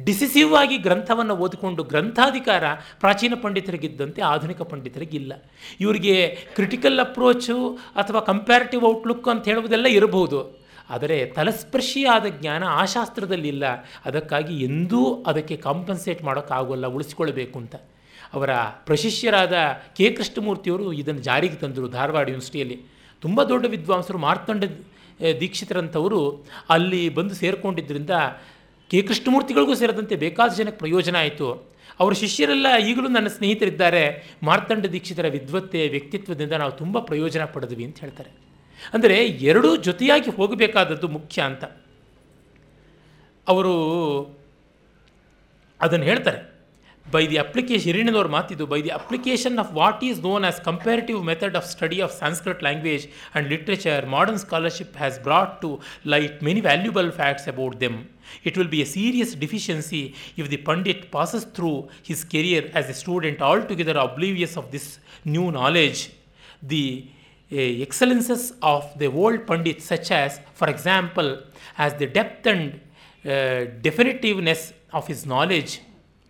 ಡಿಸಿಸಿವ್ 0.05 0.55
ಆಗಿ 0.55 0.77
ಗ್ರಂಥವನ್ನು 0.79 1.37
ಓದಿಕೊಂಡು 1.37 1.83
ಗ್ರಂಥಾಧಿಕಾರ 1.83 2.65
ಪ್ರಾಚೀನ 3.01 3.35
ಪಂಡಿತರಿಗಿದ್ದಂತೆ 3.43 4.23
ಆಧುನಿಕ 4.23 4.63
ಪಂಡಿತರಿಗಿಲ್ಲ. 4.63 5.51
ಇವರಿಗೆ 5.81 6.39
ಕ್ರಿಟಿಕಲ್ 6.55 7.01
ಅಪ್ರೋಚು 7.01 7.79
ಅಥವಾ 7.95 8.21
ಕಂಪ್ಯಾರಿಟಿವ್ 8.21 8.85
ಔಟ್ಲುಕ್ 8.85 9.29
ಅಂತ 9.29 9.45
ಹೇಳುವುದೆಲ್ಲ 9.45 9.87
ಇರಬಹುದು. 9.87 10.63
ಆದರೆ 10.91 11.27
ತಲಸ್ಪರ್ಶಿಯಾದ 11.27 12.27
ಜ್ಞಾನ 12.27 12.65
ಆ 12.65 12.85
ಶಾಸ್ತ್ರದಲ್ಲಿಲ್ಲ 12.85 13.65
ಅದಕ್ಕಾಗಿ 14.05 14.65
ಎಂದೂ 14.65 15.25
ಅದಕ್ಕೆ 15.27 15.57
ಕಾಂಪನ್ಸೇಟ್ 15.57 16.23
ಮಾಡೋಕ್ಕಾಗೋಲ್ಲ 16.23 16.87
ಉಳಿಸಿಕೊಳ್ಳಬೇಕು 16.87 17.59
ಅಂತ. 17.59 17.77
ಅವರ 18.33 18.51
ಪ್ರಶಿಷ್ಯರಾದ 18.57 19.53
ಕೆ. 19.97 20.11
ಕೃಷ್ಣಮೂರ್ತಿಯವರು 20.11 20.93
ಇದನ್ನು 20.93 21.21
ಜಾರಿಗೆ 21.21 21.55
ತಂದರು 21.55 21.89
ಧಾರವಾಡ 21.89 22.29
ಯೂನಿವರ್ಸಿಟಿಯಲ್ಲಿ. 22.29 22.81
ತುಂಬ 23.21 23.43
ದೊಡ್ಡ 23.43 23.67
ವಿದ್ವಾಂಸರು 23.67 24.19
ಮಾರ್ತಂಡ 24.19 24.65
ದೀಕ್ಷಿತರಂಥವರು 25.41 26.47
ಅಲ್ಲಿ 26.69 27.09
ಬಂದು 27.09 27.35
ಸೇರಿಕೊಂಡಿದ್ದರಿಂದ 27.35 28.11
ಕೆ 28.93 29.03
ಕೃಷ್ಣಮೂರ್ತಿಗಳಿಗೂ 29.03 29.75
ಸೇರಿದಂತೆ 29.75 30.17
ಬೇಕಾದ 30.17 30.55
ಜನಕ್ಕೆ 30.55 30.79
ಪ್ರಯೋಜನ 30.79 31.17
ಆಯಿತು. 31.17 31.73
ಅವರ 32.01 32.13
ಶಿಷ್ಯರೆಲ್ಲ 32.13 32.77
ಈಗಲೂ 32.77 33.09
ನನ್ನ 33.09 33.27
ಸ್ನೇಹಿತರಿದ್ದಾರೆ. 33.27 34.33
ಮಾರ್ತಂಡ 34.43 34.87
ದೀಕ್ಷಿತರ 34.87 35.29
ವಿದ್ವತ್ತೆ 35.29 35.89
ವ್ಯಕ್ತಿತ್ವದಿಂದ 35.89 36.53
ನಾವು 36.53 36.73
ತುಂಬ 36.73 36.99
ಪ್ರಯೋಜನ 36.99 37.45
ಪಡೆದ್ವಿ 37.45 37.85
ಅಂತ 37.85 38.01
ಹೇಳ್ತಾರೆ. 38.01 38.31
ಅಂದರೆ 38.93 39.27
ಎರಡೂ 39.27 39.77
ಜೊತೆಯಾಗಿ 39.77 40.31
ಹೋಗಬೇಕಾದದ್ದು 40.31 41.09
ಮುಖ್ಯ 41.09 41.43
ಅಂತ. 41.43 41.65
ಅವರು 43.49 43.75
ಅದನ್ನು 45.81 46.05
ಹೇಳ್ತಾರೆ. 46.05 46.52
By 47.16 47.24
the 47.32 47.38
application 47.46 47.88
ಹಿರಿಯಣ್ಣನವ್ರ 47.90 48.30
ಮಾತಿದ್ದು 48.38 48.66
by 48.74 48.80
the 48.88 48.92
application 49.00 49.58
of 49.64 49.70
what 49.80 50.02
is 50.10 50.20
known 50.30 50.46
as 50.50 50.60
comparative 50.70 51.20
method 51.32 51.56
of 51.60 51.68
study 51.76 52.00
of 52.08 52.14
Sanskrit 52.24 52.64
language 52.68 53.06
and 53.08 53.48
literature 53.54 54.06
modern 54.16 54.42
scholarship 54.46 54.98
has 55.04 55.18
brought 55.30 55.56
to 55.64 55.72
light 56.16 56.38
many 56.50 56.64
valuable 56.70 57.12
facts 57.22 57.50
about 57.54 57.78
them 57.86 58.00
It 58.44 58.58
will 58.58 58.68
be 58.68 58.82
a 58.82 58.86
serious 58.86 59.36
deficiency 59.36 60.16
if 60.36 60.50
the 60.50 60.58
Pandit 60.58 61.12
passes 61.12 61.46
through 61.46 61.90
his 62.04 62.24
career 62.24 62.70
as 62.74 62.90
a 62.90 62.94
student 62.94 63.42
altogether 63.42 63.98
oblivious 63.98 64.58
of 64.58 64.72
this 64.72 65.00
new 65.26 65.52
knowledge. 65.52 66.12
The 66.62 67.08
uh, 67.52 67.56
excellences 67.56 68.54
of 68.62 68.98
the 68.98 69.08
old 69.08 69.48
Pandit, 69.48 69.82
such 69.82 70.12
as, 70.12 70.40
for 70.54 70.68
example, 70.70 71.42
as 71.78 71.94
the 71.96 72.08
depth 72.08 72.46
and 72.46 72.80
uh, 73.26 73.30
definitiveness 73.82 74.74
of 74.92 75.08
his 75.08 75.26
knowledge, 75.26 75.82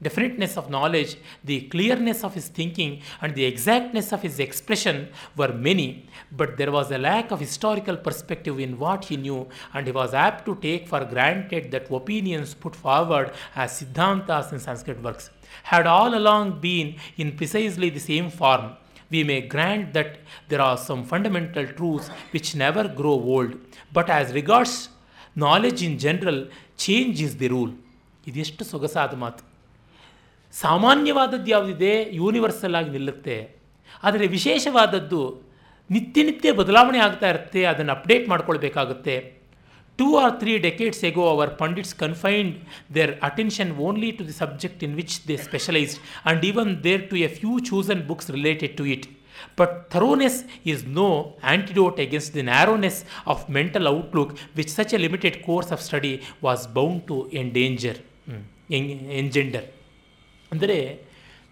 definiteness 0.01 0.57
of 0.57 0.69
knowledge, 0.69 1.17
the 1.43 1.61
clearness 1.61 2.23
of 2.23 2.33
his 2.33 2.47
thinking, 2.49 3.01
and 3.21 3.33
the 3.33 3.45
exactness 3.45 4.11
of 4.13 4.21
his 4.21 4.39
expression 4.39 5.09
were 5.35 5.53
many, 5.53 6.05
but 6.31 6.57
there 6.57 6.71
was 6.71 6.91
a 6.91 6.97
lack 6.97 7.31
of 7.31 7.39
historical 7.39 7.97
perspective 7.97 8.59
in 8.59 8.77
what 8.77 9.05
he 9.05 9.17
knew, 9.17 9.47
and 9.73 9.87
he 9.87 9.91
was 9.91 10.13
apt 10.13 10.45
to 10.45 10.55
take 10.55 10.87
for 10.87 11.03
granted 11.03 11.71
that 11.71 11.91
opinions 11.91 12.53
put 12.53 12.75
forward 12.75 13.31
as 13.55 13.79
Siddhantas 13.79 14.53
in 14.53 14.59
Sanskrit 14.59 15.01
works 15.01 15.31
had 15.63 15.87
all 15.87 16.13
along 16.15 16.59
been 16.59 16.95
in 17.17 17.35
precisely 17.35 17.89
the 17.89 17.99
same 17.99 18.29
form. 18.29 18.73
We 19.09 19.23
may 19.23 19.41
grant 19.41 19.93
that 19.93 20.19
there 20.49 20.61
are 20.61 20.77
some 20.77 21.03
fundamental 21.05 21.65
truths 21.65 22.09
which 22.31 22.55
never 22.55 22.87
grow 22.87 23.11
old, 23.11 23.55
but 23.93 24.09
as 24.09 24.33
regards 24.33 24.89
knowledge 25.35 25.81
in 25.81 25.97
general, 25.97 26.47
change 26.77 27.21
is 27.21 27.35
the 27.37 27.49
rule. 27.55 27.73
ಇದೆಷ್ಟು 28.29 28.63
ಸೊಗಸಾದ 28.71 29.13
ಮಾತು 29.23 29.41
ಸಾಮಾನ್ಯವಾದದ್ದು 30.54 31.50
ಯಾವುದಿದೆ? 31.54 31.92
Universal 32.20 32.76
ಆಗಿ 32.80 32.90
ನಿಲ್ಲುತ್ತೆ. 32.96 33.36
ಆದರೆ 34.06 34.24
ವಿಶೇಷವಾದದ್ದು 34.36 35.22
ನಿತ್ಯ 35.90 36.22
ನಿತ್ಯ 36.28 36.52
ಬದಲಾವಣೆ 36.60 37.00
ಆಗ್ತಾ 37.06 37.28
ಇರುತ್ತೆ, 37.34 37.62
ಅದನ್ನು 37.70 37.92
update 37.96 38.26
ಮಾಡ್ಕೊಳ್ಬೇಕಾಗುತ್ತೆ. 38.32 39.16
Two 39.98 40.06
or 40.20 40.34
three 40.40 40.52
decades 40.66 41.02
ago 41.08 41.24
our 41.32 41.50
pandits 41.62 41.94
confined 42.02 42.54
their 42.96 43.12
attention 43.28 43.72
only 43.86 44.10
to 44.18 44.22
the 44.28 44.36
subject 44.42 44.80
in 44.86 44.94
which 45.00 45.16
they 45.28 45.34
specialised 45.48 45.98
and 46.04 46.44
even 46.50 46.70
there 46.86 47.02
to 47.10 47.16
a 47.26 47.28
few 47.40 47.52
chosen 47.68 48.00
books 48.10 48.30
related 48.36 48.74
to 48.80 48.86
it 48.94 49.06
but 49.60 49.74
thoroughness 49.94 50.38
is 50.72 50.82
no 51.00 51.08
antidote 51.52 52.00
against 52.06 52.32
the 52.38 52.44
narrowness 52.52 53.00
of 53.34 53.44
mental 53.58 53.88
outlook 53.96 54.32
which 54.60 54.72
such 54.78 54.94
a 54.98 55.00
limited 55.06 55.38
course 55.48 55.70
of 55.76 55.84
study 55.88 56.14
was 56.48 56.64
bound 56.78 57.02
to 57.10 57.18
endanger 57.42 58.00
engender 59.20 59.68
ಅಂದರೆ 60.52 60.78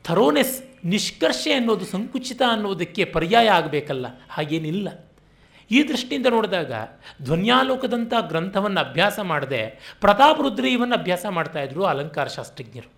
ಥರೋನೆಸ್ 0.04 0.56
ನಿಷ್ಕರ್ಷೆ 0.92 1.50
ಅನ್ನೋದು 1.52 1.84
ಸಂಕುಚಿತ 1.84 2.42
ಅನ್ನೋದಕ್ಕೆ 2.50 3.02
ಪರ್ಯಾಯ 3.14 3.48
ಆಗಬೇಕಲ್ಲ, 3.48 4.06
ಹಾಗೇನಿಲ್ಲ. 4.30 4.88
ಈ 5.70 5.78
ದೃಷ್ಟಿಯಿಂದ 5.88 6.28
ನೋಡಿದಾಗ 6.34 6.72
ಧ್ವನ್ಯಾಲೋಕದಂಥ 7.22 8.12
ಗ್ರಂಥವನ್ನು 8.30 8.80
ಅಭ್ಯಾಸ 8.80 9.18
ಮಾಡದೆ 9.22 9.60
ಪ್ರತಾಪರುದ್ರೀಯವನ್ನು 10.00 10.96
ಅಭ್ಯಾಸ 10.98 11.26
ಮಾಡ್ತಾಯಿದ್ರು 11.36 11.82
ಅಲಂಕಾರ 11.84 12.26
ಶಾಸ್ತ್ರಜ್ಞರು. 12.36 12.90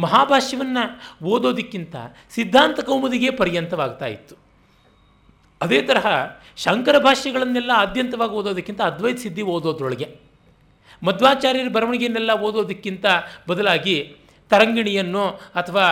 ಮಹಾಭಾಷ್ಯವನ್ನು 0.00 0.84
ಓದೋದಕ್ಕಿಂತ 1.32 1.94
ಸಿದ್ಧಾಂತ 2.34 2.80
ಕೌಮುದಿಗೆ 2.80 3.30
ಪರ್ಯಂತವಾಗ್ತಾ 3.30 4.06
ಇತ್ತು. 4.06 4.34
ಅದೇ 5.60 5.80
ತರಹ 5.82 6.06
ಶಂಕರ 6.56 6.96
ಭಾಷೆಗಳನ್ನೆಲ್ಲ 6.98 7.72
ಆದ್ಯಂತವಾಗಿ 7.76 8.34
ಓದೋದಕ್ಕಿಂತ 8.40 8.80
ಅದ್ವೈತ 8.80 9.18
ಸಿದ್ಧಿ 9.18 9.42
ಓದೋದ್ರೊಳಗೆ. 9.54 10.08
ಮಧ್ವಾಚಾರ್ಯರ 11.02 11.68
ಬರವಣಿಗೆಯನ್ನೆಲ್ಲ 11.68 12.32
ಓದೋದಕ್ಕಿಂತ 12.48 13.06
ಬದಲಾಗಿ 13.48 13.96
ತರಂಗಿಣಿಯನ್ನು 14.50 15.24
ಅಥವಾ 15.54 15.86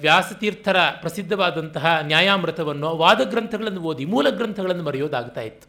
ವ್ಯಾಸತೀರ್ಥರ 0.00 0.78
ಪ್ರಸಿದ್ಧವಾದಂತಹ 1.00 1.86
ನ್ಯಾಯಾಮೃತವನ್ನು 2.02 2.96
ವಾದ 2.96 3.20
ಗ್ರಂಥಗಳನ್ನು 3.30 3.80
ಓದಿ 3.80 4.04
ಮೂಲ 4.04 4.30
ಗ್ರಂಥಗಳನ್ನು 4.30 4.84
ಮರೆಯೋದಾಗ್ತಾ 4.84 5.40
ಇತ್ತು. 5.40 5.66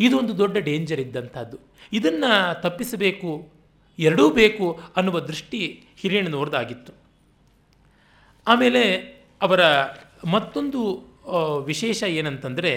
ಇದು 0.00 0.14
ಒಂದು 0.18 0.38
ದೊಡ್ಡ 0.38 0.56
ಡೇಂಜರ್ 0.58 1.00
ಇದ್ದಂಥದ್ದು 1.00 1.58
ಇದನ್ನು 1.92 2.62
ತಪ್ಪಿಸಬೇಕು, 2.62 3.30
ಎರಡೂ 3.98 4.30
ಬೇಕು 4.30 4.66
ಅನ್ನುವ 4.96 5.20
ದೃಷ್ಟಿ 5.20 5.60
ಹಿರಿಯಣ್ಣನವ್ರದ್ದಾಗಿತ್ತು 6.00 6.92
ಆಮೇಲೆ 8.46 8.82
ಅವರ 9.42 9.62
ಮತ್ತೊಂದು 10.24 10.80
ವಿಶೇಷ 11.64 12.02
ಏನಂತಂದರೆ, 12.02 12.72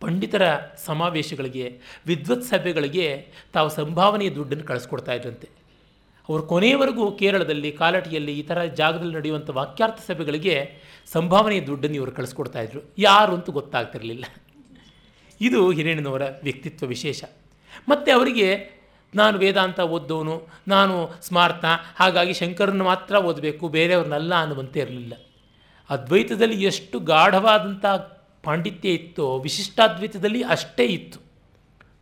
ಪಂಡಿತರ 0.00 0.44
ಸಮಾವೇಶಗಳಿಗೆ, 0.86 1.66
ವಿದ್ವತ್ 2.06 2.42
ಸಭೆಗಳಿಗೆ 2.42 3.06
ತಾವು 3.52 3.68
ಸಂಭಾವನೆಯ 3.70 4.30
ದುಡ್ಡನ್ನು 4.30 4.64
ಕಳಿಸ್ಕೊಡ್ತಾ 4.64 5.12
ಇದ್ರಂತೆ. 5.12 5.48
ಅವರು 6.30 6.42
ಕೊನೆಯವರೆಗೂ 6.42 7.12
ಕೇರಳದಲ್ಲಿ, 7.12 7.72
ಕಾಲಟಿಯಲ್ಲಿ 7.72 8.38
ಈ 8.38 8.42
ಥರ 8.42 8.64
ಜಾಗದಲ್ಲಿ 8.64 9.14
ನಡೆಯುವಂಥ 9.14 9.50
ವಾಕ್ಯಾರ್ಥ 9.50 10.10
ಸಭೆಗಳಿಗೆ 10.10 10.74
ಸಂಭಾವನೆಯ 11.12 11.60
ದುಡ್ಡನ್ನು 11.60 11.96
ಇವರು 11.96 12.12
ಕಳಿಸ್ಕೊಡ್ತಾ 12.12 12.60
ಇದ್ರು. 12.60 12.80
ಯಾರು 12.98 13.34
ಅಂತೂ 13.34 13.52
ಗೊತ್ತಾಗ್ತಿರಲಿಲ್ಲ. 13.52 14.24
ಇದು 15.40 15.70
ಹಿರೇಣ್ಣನವರ 15.70 16.22
ವ್ಯಕ್ತಿತ್ವ 16.42 16.86
ವಿಶೇಷ. 16.86 17.24
ಮತ್ತು 17.88 18.16
ಅವರಿಗೆ, 18.16 18.80
ನಾನು 19.14 19.38
ವೇದಾಂತ 19.38 19.80
ಓದ್ದವನು, 19.80 20.46
ನಾನು 20.68 21.10
ಸ್ಮಾರ್ಥ, 21.22 21.64
ಹಾಗಾಗಿ 21.96 22.32
ಶಂಕರನ್ನು 22.32 22.84
ಮಾತ್ರ 22.84 23.14
ಓದಬೇಕು, 23.14 23.68
ಬೇರೆಯವ್ರನ್ನಲ್ಲ 23.68 24.34
ಅನ್ನುವಂತೆ 24.34 24.80
ಇರಲಿಲ್ಲ. 24.80 25.12
ಅದ್ವೈತದಲ್ಲಿ 25.90 26.64
ಎಷ್ಟು 26.64 26.98
ಗಾಢವಾದಂಥ 27.00 27.86
ಪಾಂಡಿತ್ಯ 28.44 28.88
ಇತ್ತೋ, 28.88 29.38
ವಿಶಿಷ್ಟಾದ್ವೈತದಲ್ಲಿ 29.38 30.42
ಅಷ್ಟೇ 30.42 30.84
ಇತ್ತು. 30.84 31.20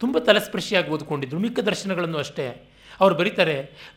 ತುಂಬ 0.00 0.18
ತಲಸ್ಪರ್ಶಿಯಾಗಿ 0.18 0.90
ಓದ್ಕೊಂಡಿದ್ರು, 0.90 1.38
ಮಿಕ್ಕ 1.38 1.60
ದರ್ಶನಗಳನ್ನು 1.60 2.18
ಅಷ್ಟೇ. 2.18 2.67
ಅವ್ರು 3.00 3.14
ಬರೀತಾರೆ 3.20 3.56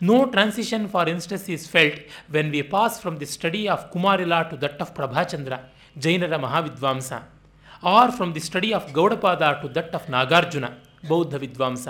no 0.09 0.17
transition 0.35 0.85
for 0.93 1.09
instance 1.15 1.47
is 1.55 1.65
felt 1.69 1.99
when 2.35 2.51
we 2.55 2.61
pass 2.75 2.97
from 3.01 3.17
the 3.23 3.29
study 3.35 3.61
of 3.75 3.85
Kumarila 3.93 4.39
to 4.51 4.57
that 4.65 4.81
of 4.85 4.93
Prabhachandra 4.99 5.53
ಜೈನರ 6.05 6.37
ಮಹಾವಿದ್ವಾಂಸ 6.45 7.11
or 7.97 8.11
from 8.11 8.31
the 8.35 8.43
study 8.49 8.71
of 8.79 8.87
Gaudapada 8.99 9.51
to 9.61 9.67
that 9.75 9.95
of 9.99 10.07
Nagarjuna 10.15 10.65
ಬೌದ್ಧ 11.09 11.35
ವಿದ್ವಾಂಸ 11.35 11.85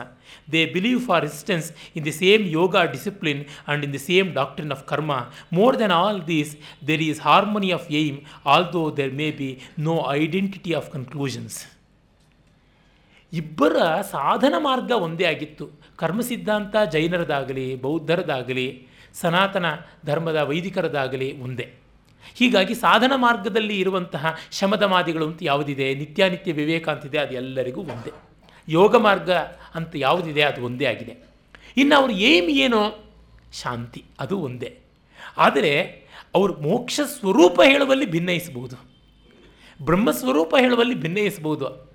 they 0.54 0.60
believe 0.66 1.00
for 1.08 1.26
instance 1.30 1.68
in 1.98 2.06
the 2.06 2.14
same 2.20 2.44
yoga 2.50 2.84
discipline 2.94 3.42
and 3.48 3.84
in 3.86 3.94
the 3.94 4.02
same 4.06 4.28
doctrine 4.34 4.72
of 4.72 4.84
karma 4.84 5.12
more 5.54 5.78
than 5.80 5.94
all 5.98 6.22
these 6.28 6.52
there 6.88 7.02
is 7.02 7.20
harmony 7.22 7.72
of 7.72 7.88
aim 8.02 8.18
although 8.46 8.84
there 9.00 9.14
may 9.14 9.28
be 9.32 9.50
no 9.80 9.96
identity 10.12 10.74
of 10.74 10.90
conclusions 10.90 11.60
ಇಬ್ಬರ 13.34 13.76
ಸಾಧನ 14.12 14.54
ಮಾರ್ಗ 14.58 14.92
ಒಂದೇ 15.08 15.26
ಆಗಿತ್ತು. 15.26 15.66
ಕರ್ಮ 16.02 16.22
ಸಿದ್ಧಾಂತ 16.22 16.76
ಜೈನರದಾಗಲಿ, 16.92 17.76
ಬೌದ್ಧರದಾಗಲಿ, 17.76 18.88
ಸನಾತನ 19.14 19.66
ಧರ್ಮದ 20.06 20.36
ವೈದಿಕರದಾಗಲಿ 20.36 21.42
ಒಂದೇ. 21.42 21.74
ಹೀಗಾಗಿ 22.36 22.74
ಸಾಧನ 22.76 23.12
ಮಾರ್ಗದಲ್ಲಿ 23.16 23.80
ಇರುವಂತಹ 23.80 24.36
ಶಮದಮಾದಿಗಳು 24.52 25.26
ಅಂತ 25.28 25.40
ಯಾವುದಿದೆ, 25.42 25.94
ನಿತ್ಯಾನಿತ್ಯ 25.94 26.54
ವಿವೇಕ 26.54 26.90
ಅಂತಿದೆ 26.90 27.18
ಅದು 27.18 27.34
ಎಲ್ಲರಿಗೂ 27.34 27.82
ಒಂದೇ. 27.82 28.12
ಯೋಗ 28.70 28.96
ಮಾರ್ಗ 28.96 29.32
ಅಂತ 29.76 29.92
ಯಾವುದಿದೆ, 29.96 30.42
ಅದು 30.42 30.66
ಒಂದೇ 30.66 30.86
ಆಗಿದೆ. 30.86 31.14
ಇನ್ನು 31.78 31.96
ಅವ್ರ 31.96 32.12
ಏಮ್ 32.12 32.50
ಏನೋ? 32.50 33.12
ಶಾಂತಿ, 33.54 34.04
ಅದು 34.20 34.40
ಒಂದೇ. 34.40 34.78
ಆದರೆ 35.38 35.72
ಅವರು 36.36 36.54
ಮೋಕ್ಷ 36.54 37.00
ಸ್ವರೂಪ 37.20 37.62
ಹೇಳುವಲ್ಲಿ 37.62 38.06
ಭಿನ್ನಯಿಸಬಹುದು 38.06 38.76
ಬ್ರಹ್ಮಸ್ವರೂಪ 39.86 40.56
ಹೇಳುವಲ್ಲಿ 40.60 40.96
ಭಿನ್ನಯಿಸಬಹುದು 40.96 41.91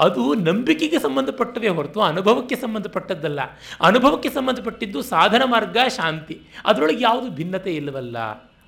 ಅದು 0.00 0.34
ನಂಬಿಕೆಗೆ 0.34 0.98
ಸಂಬಂಧಪಟ್ಟವೇ 0.98 1.68
ಹೊರತು 1.68 2.00
ಅನುಭವಕ್ಕೆ 2.00 2.56
ಸಂಬಂಧಪಟ್ಟದ್ದಲ್ಲ. 2.56 3.40
ಅನುಭವಕ್ಕೆ 3.80 4.30
ಸಂಬಂಧಪಟ್ಟಿದ್ದು 4.30 5.02
ಸಾಧನ 5.02 5.42
ಮಾರ್ಗ, 5.44 5.76
ಶಾಂತಿ. 5.88 6.40
ಅದರೊಳಗೆ 6.64 7.04
ಯಾವುದು 7.04 7.30
ಭಿನ್ನತೆ 7.30 7.76
ಇಲ್ಲವಲ್ಲ 7.76 8.18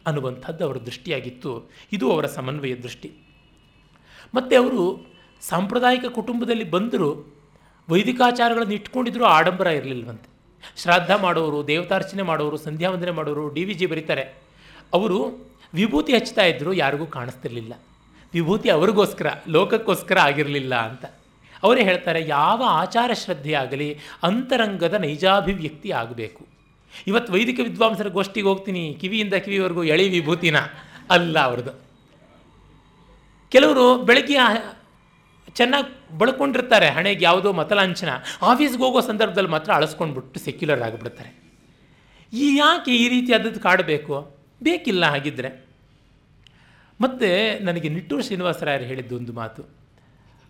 ಅನ್ನುವಂಥದ್ದು 0.07 0.65
ಅವರ 0.65 0.77
ದೃಷ್ಟಿಯಾಗಿತ್ತು. 0.77 1.71
ಇದು 1.93 2.13
ಅವರ 2.13 2.27
ಸಮನ್ವಯ 2.27 2.75
ದೃಷ್ಟಿ. 2.75 3.13
ಮತ್ತು 4.35 4.63
ಅವರು 4.63 5.07
ಸಾಂಪ್ರದಾಯಿಕ 5.41 6.05
ಕುಟುಂಬದಲ್ಲಿ 6.07 6.71
ಬಂದರೂ 6.71 7.37
ವೈದಿಕಾಚಾರಗಳನ್ನು 7.91 8.75
ಇಟ್ಕೊಂಡಿದ್ರು 8.75 9.25
ಆಡಂಬರ 9.25 9.67
ಇರಲಿಲ್ಲವಂತೆ 9.67 10.33
ಶ್ರಾದ್ದ 10.77 11.11
ಮಾಡೋರು, 11.11 11.67
ದೇವತಾರ್ಚನೆ 11.67 12.23
ಮಾಡೋರು 12.23 12.57
ಸಂಧ್ಯಾ 12.57 12.91
ವಂದನೆ 12.91 13.11
ಮಾಡೋರು, 13.11 13.49
ಡಿ 13.49 13.65
ವಿ 13.65 13.75
ಜಿ 13.75 13.87
ಬರೀತಾರೆ. 13.87 14.23
ಅವರು 14.93 15.49
ವಿಭೂತಿ 15.75 16.15
ಹಚ್ತಾ 16.15 16.45
ಇದ್ದರು 16.45 16.73
ಯಾರಿಗೂ 16.73 17.07
ಕಾಣಿಸ್ತಿರ್ಲಿಲ್ಲ. 17.07 17.73
ವಿಭೂತಿ 18.33 18.69
ಅವರಿಗೋಸ್ಕರ, 18.69 19.27
ಲೋಕಕ್ಕೋಸ್ಕರ 19.49 20.19
ಆಗಿರಲಿಲ್ಲ 20.19 20.75
ಅಂತ. 20.75 21.05
ಅವರೇ 21.67 21.83
ಹೇಳ್ತಾರೆ, 21.89 22.21
ಯಾವ 22.37 22.61
ಆಚಾರ 22.83 23.11
ಶ್ರದ್ಧೆಯಾಗಲಿ 23.23 23.89
ಅಂತರಂಗದ 24.29 24.95
ನೈಜಾಭಿವ್ಯಕ್ತಿ 25.05 25.91
ಆಗಬೇಕು. 26.01 26.43
ಇವತ್ತು 27.11 27.31
ವೈದಿಕ 27.33 27.61
ವಿದ್ವಾಂಸರ 27.69 28.09
ಗೋಷ್ಠಿಗೆ 28.17 28.49
ಹೋಗ್ತೀನಿ, 28.49 28.85
ಕಿವಿಯಿಂದ 29.01 29.35
ಕಿವಿವರೆಗೂ 29.45 29.85
ಎಳಿ 29.95 30.07
ವಿಭೂತಿನ 30.09 30.59
ಅಲ್ಲ 31.17 31.37
ಅವ್ರದ್ದು. 31.49 31.75
ಕೆಲವರು 33.53 33.85
ಬೆಳಗ್ಗೆ 34.09 34.37
ಚೆನ್ನಾಗಿ 35.59 35.91
ಬಳ್ಕೊಂಡಿರ್ತಾರೆ, 36.19 36.89
ಹಣೆಗೆ 36.97 37.25
ಯಾವುದೋ 37.25 37.51
ಮತಲಾಂಛನ, 37.61 38.11
ಆಫೀಸ್ಗೆ 38.51 38.83
ಹೋಗೋ 38.85 39.01
ಸಂದರ್ಭದಲ್ಲಿ 39.09 39.51
ಮಾತ್ರ 39.55 39.71
ಅಳಿಸ್ಕೊಂಡ್ಬಿಟ್ಟು 39.79 40.41
ಸೆಕ್ಯುಲರ್ 40.41 40.83
ಆಗಿಬಿಡ್ತಾರೆ. 40.87 41.31
ಈ 42.33 42.47
ಯಾಕೆ 42.57 42.93
ಈ 43.03 43.07
ರೀತಿಯಾದದ್ದು 43.09 43.61
ಕಾಡಬೇಕು? 43.61 44.15
ಬೇಕಿಲ್ಲ 44.63 45.05
ಹಾಗಿದ್ದರೆ 45.15 45.51
ಮತ್ತು 47.01 47.29
ನನಗೆ 47.65 47.89
ನಿಟ್ಟೂರು 47.89 48.23
ಶ್ರೀನಿವಾಸರಾಯರು 48.23 48.85
ಹೇಳಿದ್ದು 48.91 49.15
ಒಂದು 49.17 49.33
ಮಾತು. 49.33 49.63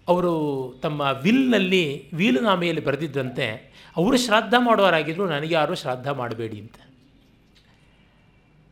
ಅವರು 0.08 0.32
ತಮ್ಮ 0.82 1.00
ವಿಲ್ನಲ್ಲಿ 1.22 2.10
ವೀಲುನಾಮೆಯಲ್ಲಿ 2.14 2.84
ಬರೆದಿದ್ದಂತೆ, 2.84 3.46
ಅವರು 3.96 4.16
ಶ್ರಾದ್ದ 4.16 4.54
ಮಾಡೋರಾಗಿದ್ದರು 4.58 5.26
ನನಗೆ 5.26 5.54
ಯಾರೂ 5.54 5.74
ಶ್ರಾದ್ದ 5.74 6.06
ಮಾಡಬೇಡಿ 6.06 6.60
ಅಂತ. 6.60 6.74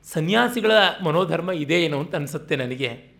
ಸನ್ಯಾಸಿಗಳ 0.05 0.71
ಮನೋಧರ್ಮ 1.05 1.51
ಇದೇ 1.51 1.85
ಏನೋ 1.85 2.01
ಅಂತ 2.01 2.15
ಅನಿಸುತ್ತೆ 2.15 2.57
ನನಗೆ. 2.57 3.11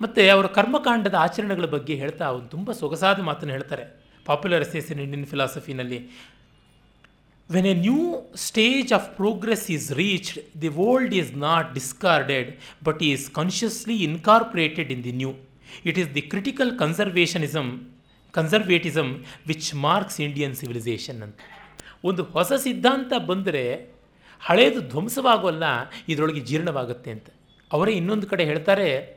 ಮತ್ತು 0.00 0.32
ಅವರ 0.32 0.46
ಕರ್ಮಕಾಂಡದ 0.46 1.14
ಆಚರಣೆಗಳ 1.14 1.64
ಬಗ್ಗೆ 1.64 1.94
ಹೇಳ್ತಾ 1.94 2.24
ಅವನು 2.26 2.48
ತುಂಬ 2.48 2.72
ಸೊಗಸಾದ 2.72 3.20
ಮಾತನ್ನು 3.20 3.54
ಹೇಳ್ತಾರೆ. 3.54 3.84
Popular 4.26 4.60
essays 4.60 4.92
in 4.92 5.00
Indian 5.00 5.26
ಫಿಲಾಸಫಿನಲ್ಲಿ 5.26 6.10
when 7.52 7.66
a 7.66 7.74
new 7.74 8.32
stage 8.36 8.92
of 8.92 9.16
progress 9.16 9.70
is 9.70 9.92
reached 9.92 10.62
the 10.62 10.68
world 10.68 11.14
is 11.14 11.36
not 11.36 11.74
discarded 11.74 12.56
but 12.84 13.02
is 13.02 13.30
consciously 13.30 13.96
incorporated 14.04 14.92
in 14.92 15.04
the 15.04 15.12
new 15.12 15.32
it 15.84 15.98
is 15.98 16.14
the 16.14 16.20
critical 16.20 16.78
conservationism 16.78 17.80
conservatism 18.34 19.24
which 19.46 19.74
marks 19.74 20.20
Indian 20.20 20.54
civilisation 20.54 21.22
ಅಂತ. 21.22 21.38
ಒಂದು 22.04 22.22
ಹೊಸ 22.22 22.52
ಸಿದ್ಧಾಂತ 22.52 23.12
ಬಂದರೆ 23.26 23.96
ಹಳೆಯದು 24.40 24.80
ಧ್ವಂಸವಾಗೋಲ್ಲ, 24.80 25.64
ಇದರೊಳಗೆ 26.08 26.40
ಜೀರ್ಣವಾಗುತ್ತೆ 26.40 27.10
ಅಂತ. 27.10 27.28
ಅವರೇ 27.72 27.92
ಇನ್ನೊಂದು 27.92 28.26
ಕಡೆ 28.26 28.44
ಹೇಳ್ತಾರೆ, 28.44 29.16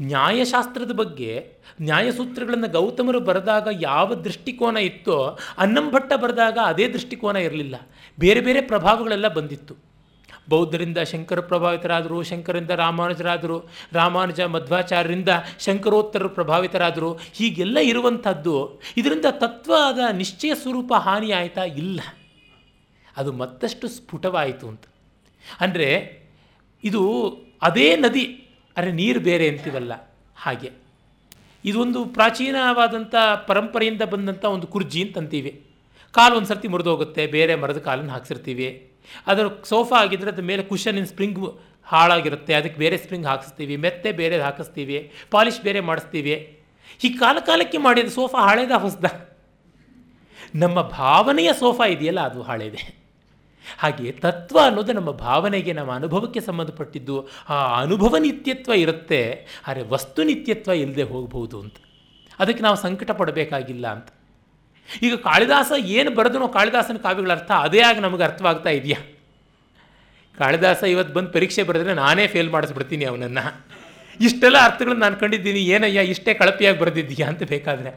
ನ್ಯಾಯಶಾಸ್ತ್ರದ 0.00 0.92
ಬಗ್ಗೆ, 0.92 1.58
ನ್ಯಾಯಸೂತ್ರಗಳನ್ನು 1.82 2.68
ಗೌತಮರು 2.72 3.20
ಬರೆದಾಗ 3.20 3.68
ಯಾವ 3.80 4.14
ದೃಷ್ಟಿಕೋನ 4.14 4.76
ಇತ್ತೋ, 4.76 5.38
ಅನ್ನಂಭಟ್ಟ 5.58 6.12
ಬರೆದಾಗ 6.12 6.58
ಅದೇ 6.64 6.88
ದೃಷ್ಟಿಕೋನ 6.88 7.36
ಇರಲಿಲ್ಲ. 7.36 7.76
ಬೇರೆ 8.20 8.40
ಬೇರೆ 8.40 8.60
ಪ್ರಭಾವಗಳೆಲ್ಲ 8.60 9.28
ಬಂದಿತ್ತು. 9.28 9.93
ಬೌದ್ಧರಿಂದ 10.48 10.98
ಶಂಕರ 11.12 11.40
ಪ್ರಭಾವಿತರಾದರು, 11.40 12.18
ಶಂಕರಿಂದ 12.22 12.72
ರಾಮಾನುಜರಾದರು, 12.84 13.58
ರಾಮಾನುಜ 13.92 14.40
ಮಧ್ವಾಚಾರ್ಯರಿಂದ 14.54 15.30
ಶಂಕರೋತ್ತರರು 15.58 16.30
ಪ್ರಭಾವಿತರಾದರು, 16.38 17.10
ಹೀಗೆಲ್ಲ 17.34 17.78
ಇರುವಂಥದ್ದು 17.92 18.56
ಇದರಿಂದ 18.96 19.30
ತತ್ವದ 19.44 20.00
ನಿಶ್ಚಯ 20.12 20.52
ಸ್ವರೂಪ 20.54 20.92
ಹಾನಿ 21.06 21.30
ಆಯಿತಾ? 21.32 21.64
ಇಲ್ಲ. 21.82 22.00
ಅದು 23.16 23.32
ಮತ್ತಷ್ಟು 23.32 23.88
ಸ್ಫುಟವಾಯಿತು 23.88 24.66
ಅಂತ. 24.68 24.84
ಅಂದರೆ 25.60 25.88
ಇದು 26.84 27.02
ಅದೇ 27.62 27.88
ನದಿ, 27.96 28.24
ಅರೆ 28.76 28.92
ನೀರು 28.92 29.20
ಬೇರೆ 29.20 29.44
ಅಂತೀವಲ್ಲ, 29.48 29.92
ಹಾಗೆ. 30.36 30.70
ಇದೊಂದು 31.64 32.00
ಪ್ರಾಚೀನವಾದಂಥ 32.06 33.14
ಪರಂಪರೆಯಿಂದ 33.46 34.02
ಬಂದಂಥ 34.02 34.44
ಒಂದು 34.54 34.66
ಕುರ್ಜಿ 34.66 35.00
ಅಂತಂತೀವಿ. 35.02 35.52
ಕಾಲು 36.14 36.34
ಒಂದು 36.36 36.48
ಸರ್ತಿ 36.48 36.68
ಮುರಿದೋಗುತ್ತೆ, 36.68 37.22
ಬೇರೆ 37.26 37.54
ಮರದ 37.54 37.78
ಕಾಲನ್ನು 37.78 38.12
ಹಾಕ್ಸಿರ್ತೀವಿ. 38.12 38.68
ಅದರ 39.26 39.46
ಸೋಫಾ 39.64 39.96
ಆಗಿದ್ದರೆ 39.96 40.30
ಅದ್ರ 40.30 40.42
ಮೇಲೆ 40.42 40.62
ಕುಷನಿನ 40.62 41.04
ಸ್ಪ್ರಿಂಗ್ 41.04 41.60
ಹಾಳಾಗಿರುತ್ತೆ. 41.84 42.54
ಅದಕ್ಕೆ 42.54 42.78
ಬೇರೆ 42.78 42.96
ಸ್ಪ್ರಿಂಗ್ 42.96 43.26
ಹಾಕಿಸ್ತೀವಿ. 43.26 43.76
ಮೆತ್ತೆ 43.76 44.12
ಬೇರೆ 44.12 44.40
ಹಾಕಿಸ್ತೀವಿ. 44.40 45.12
ಪಾಲಿಷ್ 45.30 45.60
ಬೇರೆ 45.60 45.80
ಮಾಡಿಸ್ತೀವಿ. 45.80 46.60
ಈ 47.04 47.08
ಕಾಲ 47.08 47.38
ಕಾಲಕ್ಕೆ 47.46 47.78
ಮಾಡಿದ 47.78 48.08
ಸೋಫಾ 48.08 48.48
ಹಳೇದ 48.50 48.70
ಹೊಸದ? 48.70 49.04
ನಮ್ಮ 50.54 50.82
ಭಾವನೆಯ 50.82 51.52
ಸೋಫಾ 51.52 51.86
ಇದೆಯಲ್ಲ, 51.86 52.20
ಅದು 52.20 52.42
ಹಳೇದೆ. 52.42 53.04
ಹಾಗೆ 53.78 54.12
ತತ್ವ 54.12 54.58
ಅನ್ನೋದು 54.64 54.92
ನಮ್ಮ 54.92 55.10
ಭಾವನೆಗೆ, 55.10 55.72
ನಮ್ಮ 55.72 55.92
ಅನುಭವಕ್ಕೆ 55.92 56.40
ಸಂಬಂಧಪಟ್ಟಿದ್ದು 56.40 57.28
ಆ 57.48 57.80
ಅನುಭವ 57.80 58.16
ನಿತ್ಯತ್ವ 58.16 58.72
ಇರುತ್ತೆ. 58.72 59.46
ಆದರೆ 59.66 59.82
ವಸ್ತು 59.82 60.22
ನಿತ್ಯತ್ವ 60.22 60.72
ಇಲ್ಲದೆ 60.72 61.02
ಹೋಗಬಹುದು 61.02 61.60
ಅಂತ. 61.60 61.74
ಅದಕ್ಕೆ 62.38 62.62
ನಾವು 62.62 62.76
ಸಂಕಟ 62.76 63.10
ಪಡಬೇಕಾಗಿಲ್ಲ 63.10 63.88
ಅಂತ. 63.88 64.08
ಈಗ 65.02 65.14
ಕಾಳಿದಾಸ 65.14 65.72
ಏನು 65.78 66.10
ಬರೆದನೋ 66.10 66.48
ಕಾಳಿದಾಸನ 66.48 66.96
ಕಾವ್ಯಗಳ 66.96 67.32
ಅರ್ಥ 67.32 67.50
ಅದೇ 67.50 67.80
ಆಗಿ 67.80 68.00
ನಮಗೆ 68.00 68.22
ಅರ್ಥವಾಗ್ತಾ 68.22 68.70
ಇದೆಯಾ? 68.70 69.06
ಕಾಳಿದಾಸ 70.38 70.82
ಇವತ್ತು 70.82 71.14
ಬಂದು 71.14 71.30
ಪರೀಕ್ಷೆ 71.30 71.62
ಬರೆದ್ರೆ 71.62 71.94
ನಾನೇ 71.94 72.26
ಫೇಲ್ 72.26 72.50
ಮಾಡಿಸ್ಬಿಡ್ತೀನಿ 72.50 73.04
ಅವನನ್ನು. 73.04 73.64
ಇಷ್ಟೆಲ್ಲ 74.20 74.58
ಅರ್ಥಗಳನ್ನ 74.58 75.00
ನಾನು 75.00 75.16
ಕಂಡಿದ್ದೀನಿ, 75.16 75.60
ಏನಯ್ಯ 75.60 76.00
ಇಷ್ಟೇ 76.00 76.34
ಕಳಪೆಯಾಗಿ 76.34 76.78
ಬರೆದಿದ್ದೀಯಾ 76.78 77.28
ಅಂತ 77.28 77.42
ಬೇಕಾದರೆ. 77.42 77.90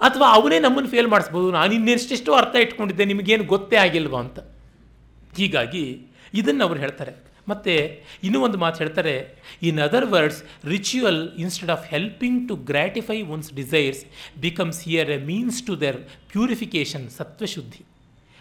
ಅಥವಾ 0.00 0.32
ಅವನೇ 0.32 0.58
ನಮ್ಮನ್ನು 0.58 0.90
ಫೇಲ್ 0.90 1.08
ಮಾಡಿಸ್ಬೋದು, 1.08 1.50
ನಾನು 1.50 1.74
ಇನ್ನೆಷ್ಟೆಷ್ಟೋ 1.74 2.32
ಅರ್ಥ 2.32 2.56
ಇಟ್ಕೊಂಡಿದ್ದೆ, 2.56 3.04
ನಿಮಗೇನು 3.04 3.44
ಗೊತ್ತೇ 3.44 3.76
ಆಗಿಲ್ವಾ 3.76 4.20
ಅಂತ. 4.20 4.38
ಹೀಗಾಗಿ 5.36 6.06
ಇದನ್ನು 6.34 6.64
ಅವರು 6.64 6.78
ಹೇಳ್ತಾರೆ. 6.78 7.29
ಮತ್ತು 7.48 8.02
ಇನ್ನೂ 8.24 8.40
ಒಂದು 8.40 8.58
ಮಾತು 8.58 8.78
ಹೇಳ್ತಾರೆ 8.78 9.42
in 9.62 9.78
other 9.78 10.06
words 10.06 10.64
ritual 10.64 11.34
instead 11.36 11.70
of 11.70 11.86
helping 11.86 12.48
to 12.48 12.56
gratify 12.56 13.22
one's 13.22 13.54
desires 13.54 14.04
becomes 14.40 14.82
here 14.82 15.10
a 15.10 15.16
means 15.16 15.62
to 15.62 15.80
their 15.80 15.96
purification 16.32 17.10
ಸತ್ವಶುದ್ಧಿ 17.10 17.84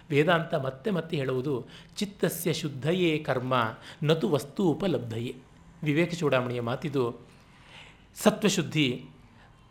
ವೇದಾಂತ 0.10 0.54
ಮತ್ತೆ 0.54 0.92
ಮತ್ತೆ 0.92 1.18
ಹೇಳುವುದು, 1.18 1.68
ಚಿತ್ತಸ್ಯ 1.98 2.54
ಶುದ್ಧಯೇ 2.54 3.18
ಕರ್ಮ 3.18 3.54
ನತು 4.04 4.30
ವಸ್ತು 4.30 4.64
ಉಪಲಬ್ಧಯೇ. 4.64 5.36
ವಿವೇಕ 5.84 6.14
ಚೂಡಾಮಣಿಯ 6.14 6.62
ಮಾತಿದು, 6.62 7.16
ಸತ್ವಶುದ್ಧಿ 8.16 9.06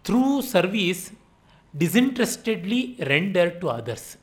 through 0.05 0.41
service 0.41 1.11
disinterestedly 1.79 2.99
render 3.01 3.61
to 3.61 3.69
others 3.69 4.17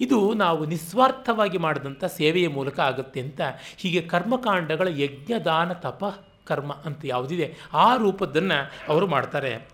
ಇದು 0.00 0.34
ನಾವು 0.34 0.66
ನಿಸ್ವಾರ್ಥವಾಗಿ 0.66 1.58
ಮಾಡಿದಂಥ 1.58 2.04
ಸೇವೆಯ 2.04 2.48
ಮೂಲಕ 2.48 2.80
ಆಗುತ್ತೆ 2.80 3.20
ಅಂತ 3.20 3.40
ಹೀಗೆ 3.76 4.02
ಕರ್ಮಕಾಂಡಗಳ 4.02 4.88
ಯಜ್ಞದಾನ 4.90 5.72
ತಪ 5.72 6.24
ಕರ್ಮ 6.46 6.72
ಅಂತ 6.72 7.00
ಯಾವುದಿದೆ, 7.04 7.54
ಆ 7.72 7.96
ರೂಪದ್ದನ್ನು 7.96 8.70
ಅವರು 8.88 9.06
ಮಾಡ್ತಾರೆ. 9.06 9.68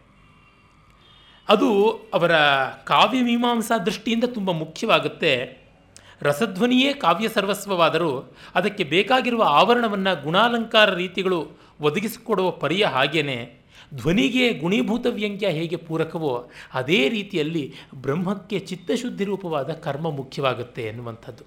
ಅದು 1.48 1.90
ಅವರ 2.14 2.36
ಕಾವ್ಯ 2.84 3.22
ಮೀಮಾಂಸಾ 3.22 3.78
ದೃಷ್ಟಿಯಿಂದ 3.78 4.24
ತುಂಬ 4.24 4.50
ಮುಖ್ಯವಾಗುತ್ತೆ. 4.50 5.62
ರಸಧ್ವನಿಯೇ 6.22 6.92
ಕಾವ್ಯ 6.92 7.28
ಸರ್ವಸ್ವವಾದರೂ 7.28 8.36
ಅದಕ್ಕೆ 8.54 8.84
ಬೇಕಾಗಿರುವ 8.84 9.44
ಆವರಣವನ್ನು 9.46 10.22
ಗುಣಾಲಂಕಾರ 10.22 10.94
ರೀತಿಗಳು 10.94 11.50
ಒದಗಿಸಿಕೊಡುವ 11.80 12.50
ಪರಿಯ 12.50 12.84
ಹಾಗೇನೆ. 12.84 13.61
ಧ್ವನಿಗೆ 13.94 14.52
ಗುಣೀಭೂತ 14.52 15.06
ವ್ಯಂಗ್ಯ 15.10 15.48
ಹೇಗೆ 15.48 15.76
ಪೂರಕವೋ 15.76 16.50
ಅದೇ 16.74 17.08
ರೀತಿಯಲ್ಲಿ 17.08 17.74
ಬ್ರಹ್ಮಕ್ಕೆ 17.94 18.58
ಚಿತ್ತಶುದ್ಧಿ 18.58 19.24
ರೂಪವಾದ 19.24 19.72
ಕರ್ಮ 19.72 20.10
ಮುಖ್ಯವಾಗುತ್ತೆ 20.10 20.82
ಎನ್ನುವಂಥದ್ದು. 20.82 21.44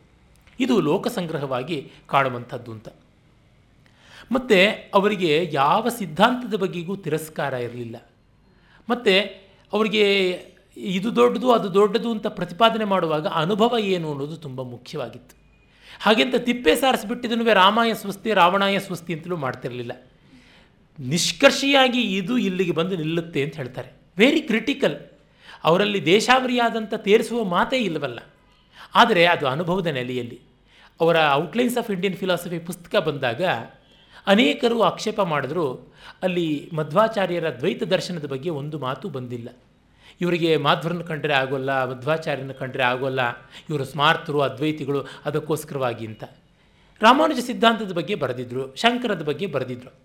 ಇದು 0.59 0.81
ಲೋಕ 0.81 1.07
ಸಂಗ್ರಹವಾಗಿ 1.07 1.91
ಕಾಣುವಂಥದ್ದು 2.07 2.72
ಅಂತ. 2.72 2.89
ಮತ್ತು 4.31 4.89
ಅವರಿಗೆ 4.93 5.49
ಯಾವ 5.53 5.89
ಸಿದ್ಧಾಂತದ 5.89 6.57
ಬಗ್ಗೆಗೂ 6.57 6.95
ತಿರಸ್ಕಾರ 6.95 7.53
ಇರಲಿಲ್ಲ. 7.53 7.95
ಮತ್ತು 8.89 9.45
ಅವರಿಗೆ 9.73 10.31
ಇದು 10.77 11.15
ದೊಡ್ಡದು, 11.15 11.51
ಅದು 11.51 11.73
ದೊಡ್ಡದು 11.73 12.11
ಅಂತ 12.11 12.27
ಪ್ರತಿಪಾದನೆ 12.27 12.85
ಮಾಡುವಾಗ 12.85 13.27
ಅನುಭವ 13.27 13.76
ಏನು 13.80 14.11
ಅನ್ನೋದು 14.11 14.38
ತುಂಬ 14.38 14.61
ಮುಖ್ಯವಾಗಿತ್ತು. 14.61 15.38
ಹಾಗೆಂತ 15.99 16.35
ತಿಪ್ಪೆ 16.38 16.76
ಸಾರಿಸ್ಬಿಟ್ಟಿದನು 16.76 17.53
ರಾಮಾಯ 17.53 17.93
ಸ್ವಸ್ತಿ, 17.93 18.34
ರಾವಣಾಯ 18.34 18.80
ಸ್ವಸ್ತಿ 18.80 19.13
ಅಂತಲೂ 19.13 19.38
ಮಾಡ್ತಿರಲಿಲ್ಲ. 19.38 19.91
ನಿಷ್ಕರ್ಷಿಯಾಗಿ 20.99 22.01
ಇದು 22.01 22.38
ಇಲ್ಲಿಗೆ 22.38 22.72
ಬಂದು 22.72 22.95
ನಿಲ್ಲುತ್ತೆ 22.95 23.43
ಅಂತ 23.43 23.55
ಹೇಳ್ತಾರೆ. 23.55 23.89
ವೆರಿ 24.17 24.41
ಕ್ರಿಟಿಕಲ್ 24.41 24.95
ಅವರಲ್ಲಿ 25.63 26.05
ದೇಶಾವರಿಯಾದಂಥ 26.05 26.93
ತೇರಿಸುವ 26.97 27.43
ಮಾತೇ 27.43 27.77
ಇಲ್ಲವಲ್ಲ. 27.77 28.19
ಆದರೆ 28.95 29.26
ಅದು 29.26 29.47
ಅನುಭವದ 29.47 29.88
ನೆಲೆಯಲ್ಲಿ. 29.88 30.39
ಅವರ 30.99 31.15
ಔಟ್ಲೈನ್ಸ್ 31.31 31.77
ಆಫ್ 31.77 31.91
ಇಂಡಿಯನ್ 31.91 32.15
ಫಿಲಾಸಫಿ 32.15 32.59
ಪುಸ್ತಕ 32.59 32.95
ಬಂದಾಗ 32.95 33.43
ಅನೇಕರು 34.27 34.81
ಆಕ್ಷೇಪ 34.81 35.22
ಮಾಡಿದ್ರು, 35.22 35.93
ಅಲ್ಲಿ 36.22 36.69
ಮಧ್ವಾಚಾರ್ಯರ 36.73 37.55
ದ್ವೈತ 37.55 37.84
ದರ್ಶನದ 37.84 38.26
ಬಗ್ಗೆ 38.26 38.49
ಒಂದು 38.49 38.80
ಮಾತು 38.80 39.09
ಬಂದಿಲ್ಲ. 39.09 39.49
ಇವರಿಗೆ 40.22 40.57
ಮಾಧ್ವರನ 40.57 41.01
ಕಂಡ್ರೆ 41.01 41.34
ಆಗೋಲ್ಲ, 41.34 41.89
ಮಧ್ವಾಚಾರ್ಯನ 41.89 42.51
ಕಂಡ್ರೆ 42.51 42.84
ಆಗೋಲ್ಲ, 42.84 43.19
ಇವರು 43.69 43.85
ಸ್ಮಾರ್ತರು, 43.85 44.41
ಅದ್ವೈತಿಗಳು 44.41 45.05
ಅದಕ್ಕೋಸ್ಕರವಾಗಿ 45.26 46.05
ಅಂತ. 46.05 46.23
ರಾಮಾನುಜ 47.01 47.39
ಸಿದ್ಧಾಂತದ 47.39 47.91
ಬಗ್ಗೆ 47.91 48.15
ಬರೆದಿದ್ರು, 48.15 48.76
ಶಂಕರದ 48.76 49.22
ಬಗ್ಗೆ 49.22 49.45
ಬರೆದಿದ್ರು. 49.45 50.05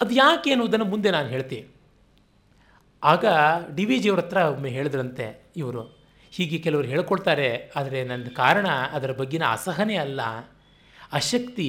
ಅದು 0.00 0.12
ಯಾಕೆ 0.22 0.52
ಅನ್ನೋದನ್ನು 0.54 0.86
ಮುಂದೆ 0.92 1.10
ನಾನು 1.16 1.28
ಹೇಳ್ತೀನಿ. 1.34 1.66
ಆಗ 3.02 3.24
ಡಿ 3.76 3.84
ವಿ 3.88 3.96
ಜಿಯವ್ರ 4.04 4.22
ಹತ್ರ 4.24 4.38
ಒಮ್ಮೆ 4.54 4.70
ಹೇಳಿದ್ರಂತೆ 4.76 5.26
ಇವರು. 5.60 5.82
ಹೀಗೆ 6.32 6.58
ಕೆಲವರು 6.64 6.86
ಹೇಳ್ಕೊಳ್ತಾರೆ, 6.92 7.48
ಆದರೆ 7.78 7.98
ನನ್ನ 8.10 8.30
ಕಾರಣ 8.40 8.66
ಅದರ 8.96 9.12
ಬಗ್ಗಿನ 9.20 9.44
ಅಸಹನೆ 9.56 9.96
ಅಲ್ಲ. 10.04 10.20
ಅಶಕ್ತಿ, 11.18 11.68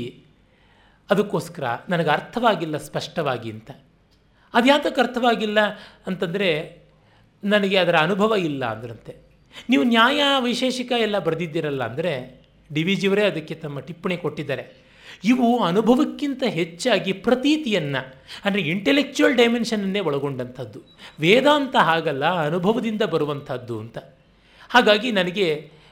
ಅದಕ್ಕೋಸ್ಕರ 1.10 1.64
ನನಗೆ 1.92 2.12
ಅರ್ಥವಾಗಿಲ್ಲ 2.18 2.78
ಸ್ಪಷ್ಟವಾಗಿ 2.88 3.50
ಅಂತ. 3.56 3.70
ಅದು 4.54 4.68
ಯಾತಕ್ಕೆ 4.72 5.02
ಅರ್ಥವಾಗಿಲ್ಲ 5.06 5.60
ಅಂತಂದರೆ 6.10 6.50
ನನಗೆ 7.44 7.78
ಅದರ 7.84 7.96
ಅನುಭವ 8.08 8.32
ಇಲ್ಲ 8.50 8.64
ಅಂದ್ರಂತೆ. 8.76 9.14
ನೀವು 9.72 9.84
ನ್ಯಾಯ, 9.94 10.22
ವೈಶೇಷಿಕ 10.46 10.92
ಎಲ್ಲ 11.06 11.18
ಬರೆದಿದ್ದೀರಲ್ಲ 11.28 11.84
ಅಂದರೆ 11.92 12.14
ಡಿ 12.70 12.82
ವಿ 12.88 12.96
ಜಿಯವರೇ 13.02 13.24
ಅದಕ್ಕೆ 13.32 13.56
ತಮ್ಮ 13.64 13.80
ಟಿಪ್ಪಣಿ 13.88 14.18
ಕೊಟ್ಟಿದ್ದಾರೆ. 14.24 14.64
ಇವು 15.24 15.48
ಅನುಭವಕ್ಕಿಂತ 15.60 16.44
ಹೆಚ್ಚಾಗಿ 16.50 17.14
ಪ್ರತೀತಿಯನ್ನು, 17.26 18.02
ಅಂದರೆ 18.46 18.62
ಇಂಟೆಲೆಕ್ಚುವಲ್ 18.62 19.36
ಡೈಮೆನ್ಷನನ್ನೇ 19.36 20.00
ಒಳಗೊಂಡಂಥದ್ದು. 20.00 20.80
ವೇದಾಂತ 21.20 21.76
ಹಾಗಲ್ಲ, 21.76 22.26
ಅನುಭವದಿಂದ 22.46 23.02
ಬರುವಂಥದ್ದು 23.02 23.80
ಅಂತ. 23.80 23.98
ಹಾಗಾಗಿ 24.70 25.12
ನನಗೆ 25.12 25.48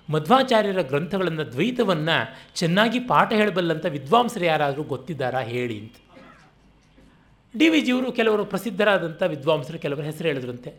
ಮಧ್ವಾಚಾರ್ಯರ 0.09 0.81
ಗ್ರಂಥಗಳನ್ನು, 0.81 1.51
ದ್ವೈತವನ್ನು 1.51 2.17
ಚೆನ್ನಾಗಿ 2.55 2.99
ಪಾಠ 2.99 3.33
ಹೇಳಬಲ್ಲಂಥ 3.33 3.85
ವಿದ್ವಾಂಸರು 3.85 4.45
ಯಾರಾದರೂ 4.45 4.83
ಗೊತ್ತಿದ್ದಾರಾ 4.83 5.39
ಹೇಳಿ 5.39 5.77
ಅಂತ. 5.79 5.97
ಡಿ 7.53 7.69
ವಿ 7.69 7.79
ಜಿಯವರು 7.81 8.11
ಕೆಲವರು 8.11 8.45
ಪ್ರಸಿದ್ಧರಾದಂಥ 8.45 9.23
ವಿದ್ವಾಂಸರು 9.23 9.79
ಕೆಲವರು 9.79 10.05
ಹೆಸರು 10.05 10.27
ಹೇಳಿದ್ರಂತೆ. 10.27 10.71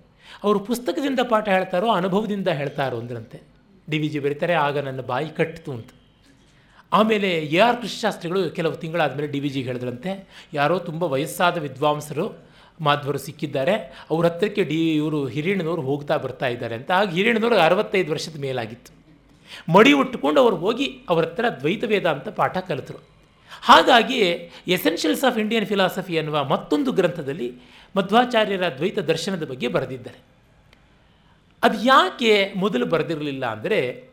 ಅವರು 0.42 0.58
ಪುಸ್ತಕದಿಂದ 0.58 1.20
ಪಾಠ 1.28 1.48
ಹೇಳ್ತಾರೋ, 1.48 1.88
ಅನುಭವದಿಂದ 1.90 2.48
ಹೇಳ್ತಾರೋ 2.48 2.96
ಅಂದ್ರಂತೆ. 2.98 3.38
ಡಿ 3.90 3.98
ವಿ 3.98 4.08
ಜಿ 4.08 4.18
ಬರೀತಾರೆ, 4.18 4.54
ಆಗ 4.54 4.78
ನನ್ನ 4.78 5.00
ಬಾಯಿ 5.00 5.28
ಕಟ್ಟಿತು 5.28 5.70
ಅಂತ. 5.72 5.90
ಆಮೇಲೆ 6.92 7.28
ಎ 7.28 7.58
ಆರ್ 7.58 7.80
ಕೃಷಿಶಾಸ್ತ್ರಿಗಳು 7.80 8.50
ಕೆಲವು 8.50 8.74
ತಿಂಗಳಾದಮೇಲೆ 8.74 9.28
ಡಿ 9.28 9.40
ವಿ 9.40 9.48
ಜಿಗೆ 9.48 9.66
ಹೇಳಿದ್ರಂತೆ. 9.68 10.28
ಯಾರೋ 10.52 10.78
ತುಂಬ 10.78 11.02
ವಯಸ್ಸಾದ 11.02 11.56
ವಿದ್ವಾಂಸರು, 11.58 12.26
ಮಾಧ್ವರು 12.80 13.18
ಸಿಕ್ಕಿದ್ದಾರೆ. 13.18 13.74
ಅವ್ರ 14.10 14.26
ಹತ್ತಿರಕ್ಕೆ 14.26 14.64
ಡಿ, 14.64 14.94
ಇವರು 14.94 15.26
ಹಿರಿಯಣ್ಣನವರು 15.26 15.82
ಹೋಗ್ತಾ 15.82 16.16
ಬರ್ತಾ 16.16 16.46
ಇದ್ದಾರೆ 16.46 16.74
ಅಂತ. 16.74 16.90
ಆಗ 16.90 17.08
ಹಿರಿಯಣ್ಣನವರು 17.10 17.58
ಅರವತ್ತೈದು 17.58 18.12
ವರ್ಷದ 18.12 18.40
ಮೇಲಾಗಿತ್ತು. 18.40 18.92
ಮಡಿ 19.74 19.92
ಉಟ್ಟುಕೊಂಡು 19.92 20.40
ಅವರು 20.40 20.56
ಹೋಗಿ 20.56 20.86
ಅವರ 21.08 21.24
ಹತ್ರ 21.24 21.44
ದ್ವೈತ 21.60 21.84
ವೇದಾಂತ 21.84 22.28
ಪಾಠ 22.28 22.58
ಕಲಿತರು. 22.58 22.98
ಹಾಗಾಗಿ 23.62 24.20
ಎಸೆನ್ಷಿಯಲ್ಸ್ 24.68 25.24
ಆಫ್ 25.24 25.38
ಇಂಡಿಯನ್ 25.38 25.66
ಫಿಲಾಸಫಿ 25.66 26.14
ಎನ್ನುವ 26.14 26.44
ಮತ್ತೊಂದು 26.44 26.92
ಗ್ರಂಥದಲ್ಲಿ 26.92 27.52
ಮಧ್ವಾಚಾರ್ಯರ 27.96 28.68
ದ್ವೈತ 28.78 28.98
ದರ್ಶನದ 28.98 29.44
ಬಗ್ಗೆ 29.44 29.68
ಬರೆದಿದ್ದಾರೆ. 29.68 30.18
ಅದು 31.62 31.84
ಯಾಕೆ 31.84 32.52
ಮೊದಲು 32.56 32.86
ಬರೆದಿರಲಿಲ್ಲ 32.86 33.46
ಅಂದರೆ 33.46 34.07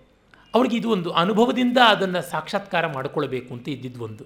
ಅವ್ರಿಗೆ 0.55 0.77
ಇದು 0.77 0.89
ಒಂದು 0.89 1.09
ಅನುಭವದಿಂದ 1.11 1.77
ಅದನ್ನು 1.87 2.21
ಸಾಕ್ಷಾತ್ಕಾರ 2.21 2.87
ಮಾಡಿಕೊಳ್ಬೇಕು 2.87 3.53
ಅಂತ 3.53 3.69
ಇದ್ದಿದ್ದು 3.69 4.03
ಒಂದು. 4.03 4.23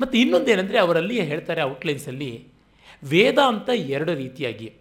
ಮತ್ತು 0.00 0.18
ಇನ್ನೊಂದೇನೆಂದರೆ 0.18 0.78
ಅವರಲ್ಲಿ 0.78 1.20
ಹೇಳ್ತಾರೆ 1.20 1.62
ಔಟ್ಲೈನ್ಸಲ್ಲಿ 1.62 2.48
ವೇದಾಂತ 3.04 3.68
ಎರಡು 3.68 4.14
ರೀತಿಯಾಗಿ. 4.14 4.74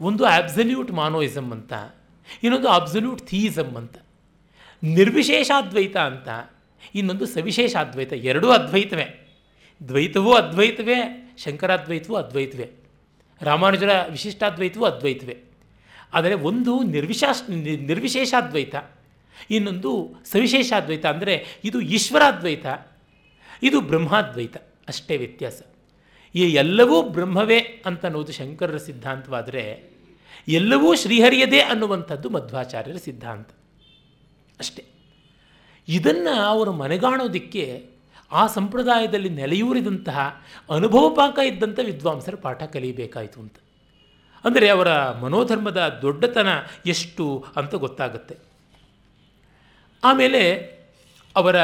ಒಂದು 0.00 0.24
ಆಬ್ಸಲ್ಯೂಟ್ 0.24 0.90
ಮಾನೋಯಿಸಮ್ 0.92 1.52
ಅಂತ, 1.52 1.72
ಇನ್ನೊಂದು 2.42 2.68
ಅಬ್ಸಲ್ಯೂಟ್ 2.68 3.22
ಥೀಯಿಸಮ್ 3.26 3.76
ಅಂತ, 3.76 3.96
ನಿರ್ವಿಶೇಷಾದ್ವೈತ 4.82 5.96
ಅಂತ, 5.96 6.28
ಇನ್ನೊಂದು 6.94 7.26
ಸವಿಶೇಷ 7.26 7.76
ಅದ್ವೈತ 7.76 8.12
ಎರಡೂ 8.12 8.50
ಅದ್ವೈತವೇ. 8.50 9.38
ದ್ವೈತವೂ 9.88 10.32
ಅದ್ವೈತವೇ, 10.32 10.98
ಶಂಕರಾದ್ವೈತವೂ 11.38 12.16
ಅದ್ವೈತವೇ. 12.16 12.70
ರಾಮಾನುಜರ 13.40 13.90
ವಿಶಿಷ್ಟಾದ್ವೈತವೂ 14.10 14.84
ಅದ್ವೈತವೇ. 14.84 15.36
ಆದರೆ 16.14 16.34
ಒಂದು 16.34 16.82
ನಿರ್ವಿಶಾಸ್ 16.82 17.50
ನಿರ್ವಿಶೇಷಾದ್ವೈತ 17.50 18.74
ಇನ್ನೊಂದು 19.50 20.14
ಸವಿಶೇಷಾದ್ವೈತ 20.24 21.06
ಅಂದರೆ 21.06 21.60
ಇದು 21.64 21.80
ಈಶ್ವರಾದ್ವೈತ, 21.80 22.66
ಇದು 23.62 23.80
ಬ್ರಹ್ಮಾದ್ವೈತ. 23.80 24.56
ಅಷ್ಟೇ 24.88 25.16
ವ್ಯತ್ಯಾಸ. 25.16 25.62
ಈ 26.34 26.40
ಎಲ್ಲವೂ 26.40 27.02
ಬ್ರಹ್ಮವೇ 27.02 27.58
ಅಂತ 27.58 28.06
ಅನ್ನೋದು 28.06 28.32
ಶಂಕರರ 28.32 28.76
ಸಿದ್ಧಾಂತವಾದರೆ 28.76 29.90
ಎಲ್ಲವೂ 30.48 30.94
ಶ್ರೀಹರಿಯದೇ 30.94 31.60
ಅನ್ನುವಂಥದ್ದು 31.60 32.30
ಮಧ್ವಾಚಾರ್ಯರ 32.30 32.96
ಸಿದ್ಧಾಂತ. 32.96 33.48
ಅಷ್ಟೇ. 34.58 34.84
ಇದನ್ನು 35.88 36.34
ಅವರು 36.34 36.72
ಮನೆಗಾಣೋದಕ್ಕೆ 36.72 37.90
ಆ 38.32 38.46
ಸಂಪ್ರದಾಯದಲ್ಲಿ 38.46 39.28
ನೆಲೆಯೂರಿದಂತಹ 39.28 40.44
ಅನುಭವಪಾಕ 40.70 41.38
ಇದ್ದಂಥ 41.38 41.78
ವಿದ್ವಾಂಸರ 41.84 42.34
ಪಾಠ 42.34 42.62
ಕಲಿಯಬೇಕಾಯಿತು 42.62 43.40
ಅಂತ. 43.40 43.54
ಅಂದರೆ 44.44 44.68
ಅವರ 44.68 45.10
ಮನೋಧರ್ಮದ 45.10 45.98
ದೊಡ್ಡತನ 46.02 46.48
ಎಷ್ಟು 46.86 47.44
ಅಂತ 47.56 47.74
ಗೊತ್ತಾಗುತ್ತೆ. 47.74 48.49
ಆಮೇಲೆ 50.04 50.52
ಅವರ 51.36 51.56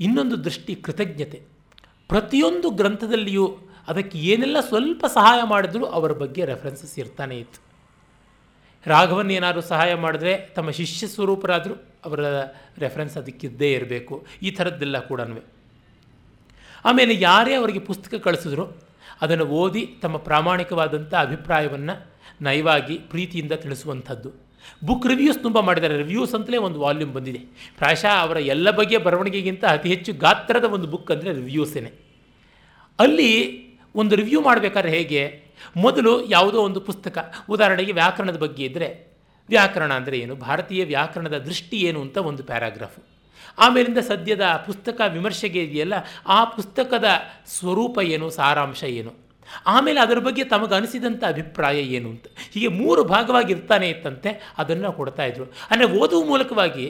ಇನ್ನೊಂದು 0.00 0.44
ದೃಷ್ಟಿ 0.44 0.74
ಕೃತಜ್ಞತೆ. 0.74 1.42
ಪ್ರತಿಯೊಂದು 2.08 2.70
ಗ್ರಂಥದಲ್ಲಿಯೂ 2.70 3.58
ಅದಕ್ಕೆ 3.88 4.18
ಏನೆಲ್ಲ 4.18 4.60
ಸ್ವಲ್ಪ 4.60 5.06
ಸಹಾಯ 5.06 5.40
ಮಾಡಿದ್ರು 5.44 5.86
ಅವರ 5.86 6.12
ಬಗ್ಗೆ 6.12 6.44
ರೆಫರೆನ್ಸಸ್ 6.44 6.98
ಇರ್ತಾನೆ 6.98 7.38
ಇತ್ತು. 7.38 7.60
ರಾಘವನ್ 8.86 9.30
ಏನಾದರೂ 9.30 9.60
ಸಹಾಯ 9.60 9.94
ಮಾಡಿದ್ರೆ 9.94 10.38
ತಮ್ಮ 10.38 10.70
ಶಿಷ್ಯ 10.70 11.06
ಸ್ವರೂಪರಾದರೂ 11.06 11.74
ಅವರ 12.04 12.20
ರೆಫರೆನ್ಸ್ 12.78 13.16
ಅದಕ್ಕಿದ್ದೇ 13.16 13.72
ಇರಬೇಕು. 13.72 14.26
ಈ 14.42 14.50
ಥರದ್ದೆಲ್ಲ 14.50 14.98
ಕೂಡ 14.98 15.20
ಆಮೇಲೆ 16.84 17.20
ಯಾರೇ 17.20 17.54
ಅವರಿಗೆ 17.54 17.78
ಪುಸ್ತಕ 17.78 18.14
ಕಳಿಸಿದ್ರು 18.14 18.88
ಅದನ್ನು 19.20 19.44
ಓದಿ 19.44 19.86
ತಮ್ಮ 20.02 20.16
ಪ್ರಾಮಾಣಿಕವಾದಂಥ 20.16 21.14
ಅಭಿಪ್ರಾಯವನ್ನು 21.14 22.06
ನಯವಾಗಿ 22.40 22.98
ಪ್ರೀತಿಯಿಂದ 22.98 23.52
ತಿಳಿಸುವಂಥದ್ದು. 23.52 24.47
ಬುಕ್ 24.84 25.06
ರಿವ್ಯೂಸ್ 25.06 25.38
ತುಂಬ 25.42 25.58
ಮಾಡಿದ್ದಾರೆ. 25.60 25.96
ರಿವ್ಯೂಸ್ 26.02 26.34
ಅಂತಲೇ 26.34 26.56
ಒಂದು 26.66 26.80
ವಾಲ್ಯೂಮ್ 26.80 27.12
ಬಂದಿದೆ. 27.12 27.40
ಪ್ರಾಯಶಃ 27.78 28.12
ಅವರ 28.24 28.36
ಎಲ್ಲ 28.36 28.70
ಬಗೆಯ 28.70 28.98
ಬರವಣಿಗೆಗಿಂತ 28.98 29.64
ಅತಿ 29.64 29.88
ಹೆಚ್ಚು 29.88 30.12
ಗಾತ್ರದ 30.12 30.64
ಒಂದು 30.76 30.86
ಬುಕ್ 30.86 31.10
ಅಂದರೆ 31.10 31.32
ರಿವ್ಯೂಸೇನೆ 31.32 31.90
ಅಲ್ಲಿ 32.98 33.30
ಒಂದು 33.94 34.14
ರಿವ್ಯೂ 34.16 34.40
ಮಾಡಬೇಕಾದ್ರೆ 34.40 34.90
ಹೇಗೆ? 34.90 35.22
ಮೊದಲು 35.76 36.12
ಯಾವುದೋ 36.28 36.58
ಒಂದು 36.62 36.80
ಪುಸ್ತಕ. 36.80 37.18
ಉದಾಹರಣೆಗೆ 37.50 37.92
ವ್ಯಾಕರಣದ 37.92 38.36
ಬಗ್ಗೆ 38.36 38.64
ಇದ್ದರೆ 38.64 38.88
ವ್ಯಾಕರಣ 39.48 39.92
ಅಂದರೆ 39.92 40.18
ಏನು? 40.18 40.34
ಭಾರತೀಯ 40.36 40.84
ವ್ಯಾಕರಣದ 40.84 41.38
ದೃಷ್ಟಿ 41.38 41.78
ಏನು 41.80 42.00
ಅಂತ 42.00 42.16
ಒಂದು 42.30 42.42
ಪ್ಯಾರಾಗ್ರಾಫು 42.42 43.00
ಆಮೇಲಿಂದ 43.58 43.98
ಸದ್ಯದ 43.98 44.44
ಪುಸ್ತಕ 44.66 45.00
ವಿಮರ್ಶೆಗೆ 45.12 45.60
ಇದೆಯಲ್ಲ, 45.62 45.94
ಆ 46.26 46.44
ಪುಸ್ತಕದ 46.44 47.08
ಸ್ವರೂಪ 47.46 47.98
ಏನು? 48.14 48.26
ಸಾರಾಂಶ 48.30 48.82
ಏನು? 48.84 49.27
ಆಮೇಲೆ 49.72 49.98
ಅದರ 50.04 50.18
ಬಗ್ಗೆ 50.26 50.44
ತಮಗೆ 50.52 50.74
ಅನಿಸಿದಂಥ 50.78 51.22
ಅಭಿಪ್ರಾಯ 51.32 51.78
ಏನು 51.96 52.08
ಅಂತ. 52.14 52.26
ಹೀಗೆ 52.54 52.70
ಮೂರು 52.80 53.02
ಭಾಗವಾಗಿ 53.14 53.50
ಇರ್ತಾನೆ 53.56 53.86
ಇತ್ತಂತೆ, 53.94 54.30
ಅದನ್ನು 54.62 54.90
ಕೊಡ್ತಾಯಿದ್ರು 54.98 55.46
ಅಂದರೆ 55.70 55.88
ಓದುವ 56.00 56.22
ಮೂಲಕವಾಗಿ 56.30 56.86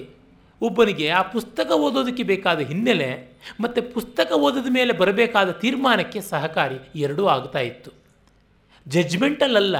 ಒಬ್ಬನಿಗೆ 0.60 1.06
ಆ 1.18 1.22
ಪುಸ್ತಕ 1.34 1.70
ಓದೋದಕ್ಕೆ 1.86 2.24
ಬೇಕಾದ 2.30 2.60
ಹಿನ್ನೆಲೆ 2.70 3.10
ಮತ್ತು 3.64 3.80
ಪುಸ್ತಕ 3.94 4.30
ಓದೋದ 4.46 4.70
ಮೇಲೆ 4.78 4.92
ಬರಬೇಕಾದ 5.02 5.50
ತೀರ್ಮಾನಕ್ಕೆ 5.62 6.20
ಸಹಕಾರಿ 6.32 6.78
ಎರಡೂ 7.04 7.24
ಆಗ್ತಾ 7.34 7.62
ಇತ್ತು. 7.70 7.90
ಜಡ್ಜ್ಮೆಂಟಲ್ಲ 8.86 9.76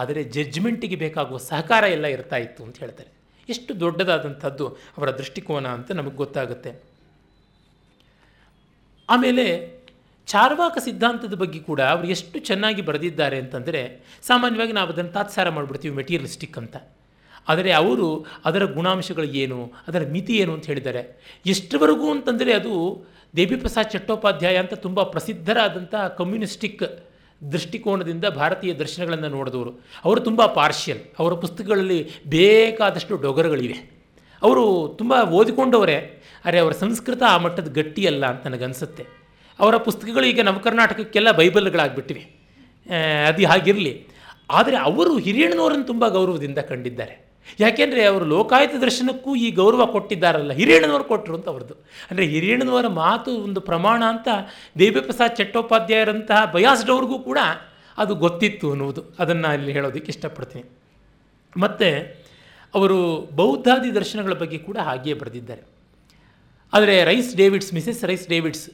ಆದರೆ 0.00 0.20
ಜಜ್ಮೆಂಟಿಗೆ 0.34 0.96
ಬೇಕಾಗುವ 1.04 1.38
ಸಹಕಾರ 1.50 1.84
ಎಲ್ಲ 1.96 2.06
ಇರ್ತಾ 2.16 2.38
ಇತ್ತು 2.44 2.60
ಅಂತ 2.66 2.76
ಹೇಳ್ತಾರೆ. 2.82 3.10
ಎಷ್ಟು 3.48 3.72
ದೊಡ್ಡದಾದಂಥದ್ದು 3.80 4.66
ಅವರ 4.96 5.08
ದೃಷ್ಟಿಕೋನ 5.20 5.68
ಅಂತ 5.76 5.88
ನಮಗೆ 5.98 6.16
ಗೊತ್ತಾಗುತ್ತೆ. 6.22 6.70
ಆಮೇಲೆ 9.08 9.44
ಚಾರ್ವಾಕ 10.26 10.78
ಸಿದ್ಧಾಂತದ 10.78 11.34
ಬಗ್ಗೆ 11.34 11.58
ಕೂಡ 11.58 11.80
ಅವರು 11.80 12.06
ಎಷ್ಟು 12.06 12.38
ಚೆನ್ನಾಗಿ 12.38 12.82
ಬರೆದಿದ್ದಾರೆ 12.82 13.38
ಅಂತಂದರೆ 13.38 13.80
ಸಾಮಾನ್ಯವಾಗಿ 14.22 14.72
ನಾವು 14.72 14.88
ಅದನ್ನು 14.88 15.12
ತಾತ್ಸಾರ 15.12 15.48
ಮಾಡಿಬಿಡ್ತೀವಿ 15.48 15.94
ಮೆಟೀರಿಯಲಿಸ್ಟಿಕ್ 15.94 16.58
ಅಂತ. 16.58 16.76
ಆದರೆ 17.48 17.72
ಅವರು 17.72 18.26
ಅದರ 18.44 18.64
ಗುಣಾಂಶಗಳು 18.64 19.24
ಏನು, 19.24 19.72
ಅದರ 19.88 20.02
ಮಿತಿ 20.10 20.34
ಏನು 20.36 20.52
ಅಂತ 20.52 20.66
ಹೇಳಿದ್ದಾರೆ. 20.66 21.02
ಎಷ್ಟರವರೆಗೂ 21.46 22.10
ಅಂತಂದರೆ 22.10 22.52
ಅದು 22.52 22.74
ದೇವಿಪ್ರಸಾದ್ 23.36 23.90
ಚಟ್ಟೋಪಾಧ್ಯಾಯ 23.90 24.56
ಅಂತ 24.56 24.74
ತುಂಬ 24.74 25.02
ಪ್ರಸಿದ್ಧರಾದಂಥ 25.02 25.94
ಕಮ್ಯುನಿಸ್ಟಿಕ್ 26.18 26.84
ದೃಷ್ಟಿಕೋನದಿಂದ 27.52 28.24
ಭಾರತೀಯ 28.24 28.72
ದರ್ಶನಗಳನ್ನು 28.74 29.28
ನೋಡಿದವರು. 29.28 29.70
ಅವರು 30.04 30.20
ತುಂಬ 30.20 30.46
ಪಾರ್ಷಿಯಲ್, 30.46 31.00
ಅವರ 31.18 31.34
ಪುಸ್ತಕಗಳಲ್ಲಿ 31.34 32.10
ಬೇಕಾದಷ್ಟು 32.26 33.16
ಡೊಗರುಗಳಿವೆ. 33.16 33.78
ಅವರು 34.42 34.64
ತುಂಬ 34.98 35.14
ಓದಿಕೊಂಡವರೇ 35.30 36.22
ಅರೆ 36.44 36.58
ಅವರ 36.58 36.72
ಸಂಸ್ಕೃತ 36.72 37.22
ಆ 37.28 37.36
ಮಟ್ಟದ 37.36 37.68
ಗಟ್ಟಿಯಲ್ಲ 37.72 38.26
ಅಂತ 38.26 38.46
ನನಗನ್ಸುತ್ತೆ. 38.46 39.21
ಅವರ 39.60 39.76
ಪುಸ್ತಕಗಳು 39.86 40.26
ಈಗ 40.32 40.40
ನಮ್ಮ 40.48 40.60
ಕರ್ನಾಟಕಕ್ಕೆಲ್ಲ 40.68 41.30
ಬೈಬಲ್ಗಳಾಗ್ಬಿಟ್ಟಿವೆ 41.40 42.22
ಅದು 43.28 43.46
ಹಾಗಿರಲಿ. 43.52 43.92
ಆದರೆ 44.58 44.76
ಅವರು 44.88 45.12
ಹಿರಿಯಣ್ಣನವರನ್ನು 45.26 45.86
ತುಂಬ 45.90 46.04
ಗೌರವದಿಂದ 46.16 46.60
ಕಂಡಿದ್ದಾರೆ. 46.70 47.14
ಯಾಕೆಂದರೆ 47.60 48.02
ಅವರು 48.10 48.24
ಲೋಕಾಯತ 48.32 48.74
ದರ್ಶನಕ್ಕೂ 48.84 49.30
ಈ 49.44 49.48
ಗೌರವ 49.50 49.82
ಕೊಟ್ಟಿದ್ದಾರಲ್ಲ, 49.94 50.52
ಹಿರಿಯಣ್ಣನವರು 50.58 51.04
ಕೊಟ್ಟರು 51.04 51.34
ಅಂತ 51.38 51.48
ಅವ್ರದ್ದು. 51.52 51.74
ಅಂದರೆ 52.10 52.24
ಹಿರಿಯಣ್ಣನವರ 52.32 52.88
ಮಾತು 53.02 53.30
ಒಂದು 53.46 53.60
ಪ್ರಮಾಣ 53.60 54.02
ಅಂತ 54.14 54.28
ದೇವಿಪ್ರಸಾದ್ 54.78 55.36
ಚಟ್ಟೋಪಾಧ್ಯಾಯರಂತಹ 55.36 56.40
ಬಯಾಸ್ಡವ್ರಿಗೂ 56.54 57.18
ಕೂಡ 57.28 57.38
ಅದು 57.98 58.12
ಗೊತ್ತಿತ್ತು 58.24 58.66
ಅನ್ನುವುದು. 58.72 59.02
ಅದನ್ನು 59.18 59.48
ಇಲ್ಲಿ 59.58 59.72
ಹೇಳೋದಕ್ಕೆ 59.78 60.10
ಇಷ್ಟಪಡ್ತೀನಿ. 60.14 60.64
ಮತ್ತು 61.56 61.88
ಅವರು 62.74 62.98
ಬೌದ್ಧಾದಿ 63.40 63.90
ದರ್ಶನಗಳ 63.94 64.34
ಬಗ್ಗೆ 64.42 64.58
ಕೂಡ 64.68 64.78
ಹಾಗೆಯೇ 64.88 65.16
ಬರೆದಿದ್ದಾರೆ. 65.22 65.62
ಆದರೆ 66.72 66.94
Rhys 67.04 67.32
Davids, 67.40 67.70
Mrs 67.78 68.00
Rhys 68.10 68.26
Davids 68.28 68.64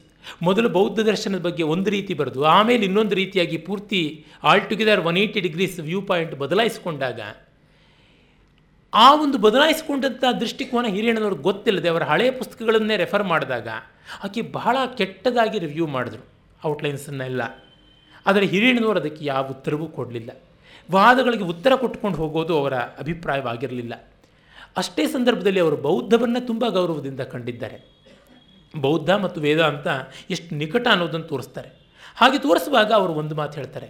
ಮೊದಲು 0.47 0.69
ಬೌದ್ಧ 0.77 0.99
ದರ್ಶನದ 1.09 1.41
ಬಗ್ಗೆ 1.47 1.63
ಒಂದು 1.73 1.89
ರೀತಿ 1.95 2.13
ಬರೆದು, 2.21 2.41
ಆಮೇಲೆ 2.57 2.83
ಇನ್ನೊಂದು 2.89 3.15
ರೀತಿಯಾಗಿ 3.21 3.57
ಪೂರ್ತಿ 3.67 4.01
altogether 4.71 5.01
one 5.09 5.19
eighty 5.23 5.39
degrees 5.47 5.77
viewpoint 6.09 6.33
ಬದಲಾಯಿಸಿಕೊಂಡಾಗ, 6.43 7.19
ಆ 8.93 9.07
ಒಂದು 9.23 9.37
ಬದಲಾಯಿಸಿಕೊಂಡಂಥ 9.37 10.23
ದೃಷ್ಟಿಕೋನ 10.41 10.87
ಹಿರಿಯಣ್ಣನವ್ರಿಗೆ 10.95 11.43
ಗೊತ್ತಿಲ್ಲದೆ 11.49 11.89
ಅವರ 11.93 12.03
ಹಳೆಯ 12.11 12.31
ಪುಸ್ತಕಗಳನ್ನೇ 12.39 12.95
ರೆಫರ್ 13.03 13.25
ಮಾಡಿದಾಗ, 13.33 13.67
ಆಕೆ 14.25 14.41
ಬಹಳ 14.57 14.77
ಕೆಟ್ಟದಾಗಿ 14.99 15.57
ರಿವ್ಯೂ 15.65 15.87
ಮಾಡಿದ್ರು 15.95 16.23
ಔಟ್ಲೈನ್ಸನ್ನೆಲ್ಲ 16.69 17.41
ಆದರೆ 18.25 18.45
ಹಿರಿಯಣ್ಣನವರು 18.45 18.99
ಅದಕ್ಕೆ 18.99 19.23
ಯಾವ 19.25 19.43
ಉತ್ತರವೂ 19.55 19.85
ಕೊಡಲಿಲ್ಲ. 19.97 20.31
ವಾದಗಳಿಗೆ 20.89 21.45
ಉತ್ತರ 21.53 21.73
ಕೊಟ್ಕೊಂಡು 21.75 22.17
ಹೋಗೋದು 22.17 22.53
ಅವರ 22.61 22.75
ಅಭಿಪ್ರಾಯವಾಗಿರಲಿಲ್ಲ. 23.03 23.93
ಅಷ್ಟೇ 24.77 25.03
ಸಂದರ್ಭದಲ್ಲಿ 25.13 25.61
ಅವರು 25.65 25.77
ಬೌದ್ಧವನ್ನು 25.85 26.41
ತುಂಬ 26.47 26.63
ಗೌರವದಿಂದ 26.77 27.21
ಕಂಡಿದ್ದಾರೆ. 27.33 27.77
ಬೌದ್ಧ 28.73 29.09
ಮತ್ತು 29.23 29.39
ವೇದಾಂತ 29.45 29.87
ಎಷ್ಟು 30.33 30.49
ನಿಕಟ 30.61 30.85
ಅನ್ನೋದನ್ನು 30.93 31.27
ತೋರಿಸ್ತಾರೆ. 31.31 31.69
ಹಾಗೆ 32.19 32.37
ತೋರಿಸುವಾಗ 32.45 32.91
ಅವರು 32.99 33.13
ಒಂದು 33.21 33.35
ಮಾತು 33.39 33.55
ಹೇಳ್ತಾರೆ. 33.59 33.89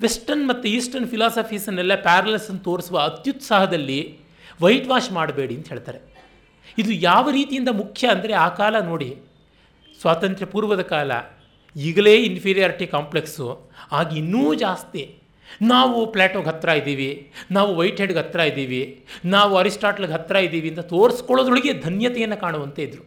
ವೆಸ್ಟರ್ನ್ 0.00 0.44
ಮತ್ತು 0.50 0.66
ಈಸ್ಟರ್ನ್ 0.76 1.08
ಫಿಲಾಸಫೀಸನ್ನೆಲ್ಲ 1.12 1.94
ಪ್ಯಾರಲಸನ್ನು 2.06 2.62
ತೋರಿಸುವ 2.68 2.98
ಅತ್ಯುತ್ಸಾಹದಲ್ಲಿ 3.08 4.00
ವೈಟ್ 4.64 4.88
ವಾಶ್ 4.92 5.10
ಮಾಡಬೇಡಿ 5.18 5.54
ಅಂತ 5.58 5.68
ಹೇಳ್ತಾರೆ. 5.72 6.00
ಇದು 6.80 6.92
ಯಾವ 7.08 7.24
ರೀತಿಯಿಂದ 7.38 7.70
ಮುಖ್ಯ 7.82 8.08
ಅಂದರೆ 8.14 8.32
ಆ 8.46 8.48
ಕಾಲ 8.60 8.76
ನೋಡಿ. 8.90 9.10
ಸ್ವಾತಂತ್ರ್ಯ 10.00 10.48
ಪೂರ್ವದ 10.54 10.82
ಕಾಲ 10.94 11.10
ಈಗಲೇ 11.76 12.14
ಇನ್ಫೀರಿಯಾರಿಟಿ 12.28 12.86
ಕಾಂಪ್ಲೆಕ್ಸು 12.94 13.46
ಆಗ 13.98 14.08
ಇನ್ನೂ 14.22 14.44
ಜಾಸ್ತಿ. 14.64 15.02
ನಾವು 15.72 15.98
ಪ್ಲಾಟೋಗೆ 16.14 16.48
ಹತ್ತಿರ 16.50 16.70
ಇದ್ದೀವಿ, 16.80 17.08
ನಾವು 17.56 17.70
ವೈಟ್ 17.78 18.00
ಹೆಡ್ಗೆ 18.02 18.18
ಹತ್ತಿರ 18.22 18.42
ಇದ್ದೀವಿ, 18.50 18.82
ನಾವು 19.34 19.52
ಅರಿಸ್ಟಾಟ್ಲಿಗೆ 19.60 20.14
ಹತ್ತಿರ 20.16 20.36
ಇದ್ದೀವಿ 20.46 20.68
ಅಂತ 20.72 20.82
ತೋರಿಸ್ಕೊಳ್ಳೋದ್ರೊಳಗೆ 20.92 21.72
ಧನ್ಯತೆಯನ್ನು 21.86 22.38
ಕಾಣುವಂತೆ 22.44 22.82
ಇದ್ದರು 22.86 23.04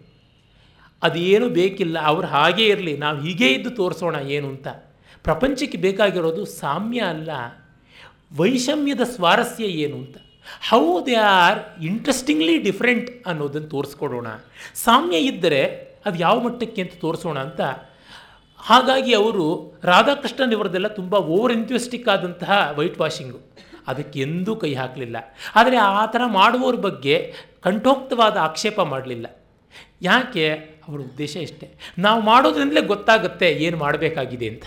ಅದೇನು 1.03 1.47
ಬೇಕಿಲ್ಲ, 1.49 1.97
ಅವ್ರು 2.01 2.27
ಹಾಗೇ 2.27 2.65
ಇರಲಿ, 2.65 2.93
ನಾವು 2.97 3.17
ಹೀಗೇ 3.21 3.47
ಇದ್ದು 3.47 3.71
ತೋರಿಸೋಣ 3.71 4.15
ಏನು 4.27 4.47
ಅಂತ. 4.47 4.67
ಪ್ರಪಂಚಕ್ಕೆ 5.25 5.77
ಬೇಕಾಗಿರೋದು 5.77 6.43
ಸಾಮ್ಯ 6.45 6.99
ಅಲ್ಲ, 7.13 7.31
ವೈಷಮ್ಯದ 8.37 9.03
ಸ್ವಾರಸ್ಯ 9.15 9.65
ಏನು 9.83 9.95
ಅಂತ. 9.95 10.17
How 10.69 10.83
they 11.05 11.15
are 11.15 11.59
interestingly 11.83 12.55
different 12.57 13.09
ಅನ್ನೋದನ್ನು 13.27 13.69
ತೋರಿಸ್ಕೊಡೋಣ. 13.69 14.27
ಸಾಮ್ಯ 14.85 15.17
ಇದ್ದರೆ 15.17 15.61
ಅದು 16.05 16.17
ಯಾವ 16.19 16.35
ಮಟ್ಟಕ್ಕೆ 16.39 16.81
ಅಂತ 16.81 16.95
ತೋರಿಸೋಣ 17.01 17.37
ಅಂತ. 17.39 17.61
ಹಾಗಾಗಿ 18.59 19.11
ಅವರು 19.13 19.45
ರಾಧಾಕೃಷ್ಣನ್ 19.83 20.51
ಇವರದೆಲ್ಲ 20.51 20.89
ತುಂಬ 20.97 21.13
ಓವರ್ 21.35 21.53
ಎಂಥ್ಯೂಸ್ಟಿಕ್ 21.53 22.09
ಆದಂತಹ 22.09 22.73
ವೈಟ್ 22.77 22.99
ವಾಷಿಂಗು 22.99 23.39
ಅದಕ್ಕೆ 23.87 24.17
ಎಂದೂ 24.19 24.51
ಕೈ 24.55 24.73
ಹಾಕಲಿಲ್ಲ. 24.73 25.17
ಆದರೆ 25.55 25.77
ಆ 25.77 26.05
ಥರ 26.05 26.21
ಮಾಡುವವ್ರ 26.37 26.77
ಬಗ್ಗೆ 26.85 27.15
ಕಂಠೋಕ್ತವಾದ 27.61 28.37
ಆಕ್ಷೇಪ 28.37 28.79
ಮಾಡಲಿಲ್ಲ. 28.93 29.25
ಯಾಕೆ? 30.01 30.45
ಅವರ 30.87 30.99
ಉದ್ದೇಶ 30.99 31.33
ಇಷ್ಟೇ. 31.47 31.67
ನಾವು 31.99 32.21
ಮಾಡೋದ್ರಿಂದಲೇ 32.21 32.81
ಗೊತ್ತಾಗುತ್ತೆ 32.93 33.49
ಏನು 33.65 33.77
ಮಾಡಬೇಕಾಗಿದೆ 33.77 34.47
ಅಂತ. 34.53 34.65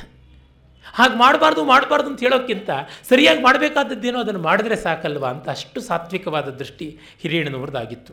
ಹಾಗೆ 0.94 1.16
ಮಾಡಬಾರ್ದು 1.18 1.62
ಮಾಡಬಾರ್ದು 1.64 2.08
ಅಂತ 2.10 2.20
ಹೇಳೋಕ್ಕಿಂತ 2.20 2.70
ಸರಿಯಾಗಿ 3.08 3.40
ಮಾಡಬೇಕಾದದ್ದೇನೋ 3.42 4.18
ಅದನ್ನು 4.18 4.42
ಮಾಡಿದ್ರೆ 4.42 4.76
ಸಾಕಲ್ವಾ 4.76 5.28
ಅಂತ 5.28 5.46
ಅಷ್ಟು 5.48 5.80
ಸಾತ್ವಿಕವಾದ 5.80 6.48
ದೃಷ್ಟಿ 6.60 6.86
ಹಿರಿಯಣ್ಣನವ್ರದ್ದಾಗಿತ್ತು. 7.22 8.12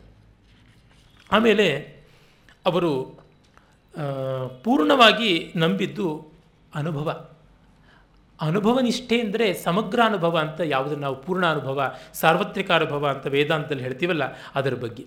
ಆಮೇಲೆ 1.32 1.66
ಅವರು 2.66 2.92
ಪೂರ್ಣವಾಗಿ 4.64 5.32
ನಂಬಿದ್ದು 5.56 6.08
ಅನುಭವ. 6.74 7.08
ಅನುಭವ 8.40 8.76
ನಿಷ್ಠೆ 8.80 9.16
ಅಂದರೆ 9.20 9.46
ಸಮಗ್ರ 9.64 9.98
ಅನುಭವ 10.04 10.34
ಅಂತ 10.38 10.60
ಯಾವುದನ್ನು 10.66 11.00
ನಾವು 11.00 11.18
ಪೂರ್ಣ 11.22 11.44
ಅನುಭವ 11.46 11.78
ಸಾರ್ವತ್ರಿಕ 12.14 12.70
ಅನುಭವ 12.70 13.04
ಅಂತ 13.08 13.26
ವೇದಾಂತದಲ್ಲಿ 13.26 13.82
ಹೇಳ್ತೀವಲ್ಲ, 13.82 14.24
ಅದರ 14.54 14.74
ಬಗ್ಗೆ. 14.74 15.04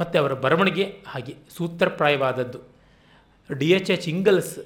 ಮತ್ತು 0.00 0.18
ಅವರ 0.18 0.32
ಬರವಣಿಗೆ 0.32 0.84
ಹಾಗೆ 1.06 1.34
ಸೂತ್ರಪ್ರಾಯವಾದದ್ದು. 1.56 2.58
D 3.58 3.70
H 3.70 3.90
H 3.90 4.08
Ingalls, 4.08 4.58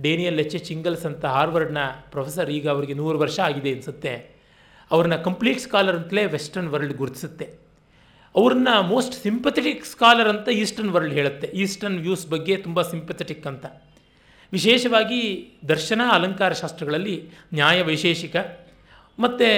Daniel 0.00 0.40
H 0.40 0.54
H 0.54 0.72
Ingalls 0.72 1.06
ಅಂತ 1.06 1.24
ಹಾರ್ವರ್ಡ್ನ 1.24 1.78
ಪ್ರೊಫೆಸರ್ 2.10 2.50
ಈಗ 2.50 2.68
ಅವರಿಗೆ 2.68 2.94
ನೂರು 2.94 3.18
ವರ್ಷ 3.18 3.40
ಆಗಿದೆ 3.40 3.72
ಅನಿಸುತ್ತೆ. 3.72 4.34
ಅವ್ರನ್ನ 4.90 5.16
ಕಂಪ್ಲೀಟ್ 5.16 5.60
ಸ್ಕಾಲರ್ 5.60 5.96
ಅಂತಲೇ 5.96 6.26
ವೆಸ್ಟರ್ನ್ 6.26 6.68
ವರ್ಲ್ಡ್ 6.68 6.94
ಗುರುತಿಸುತ್ತೆ. 6.94 7.64
ಅವ್ರನ್ನ 8.34 8.68
ಮೋಸ್ಟ್ 8.80 9.14
ಸಿಂಪಥೆಟಿಕ್ 9.14 9.84
ಸ್ಕಾಲರ್ 9.84 10.28
ಅಂತ 10.28 10.48
ಈಸ್ಟರ್ನ್ 10.48 10.90
ವರ್ಲ್ಡ್ 10.90 11.14
ಹೇಳುತ್ತೆ. 11.14 11.46
ಈಸ್ಟರ್ನ್ 11.46 11.98
ವ್ಯೂಸ್ 11.98 12.26
ಬಗ್ಗೆ 12.26 12.56
ತುಂಬ 12.56 12.82
ಸಿಂಪಥೆಟಿಕ್ 12.82 13.46
ಅಂತ. 13.46 13.66
ವಿಶೇಷವಾಗಿ 14.52 15.52
ದರ್ಶನ, 15.68 16.00
ಅಲಂಕಾರ 16.10 16.52
ಶಾಸ್ತ್ರಗಳಲ್ಲಿ 16.52 17.30
ನ್ಯಾಯ 17.54 17.82
ವೈಶೇಷಿಕ 17.82 18.36
ಮತ್ತು 19.18 19.48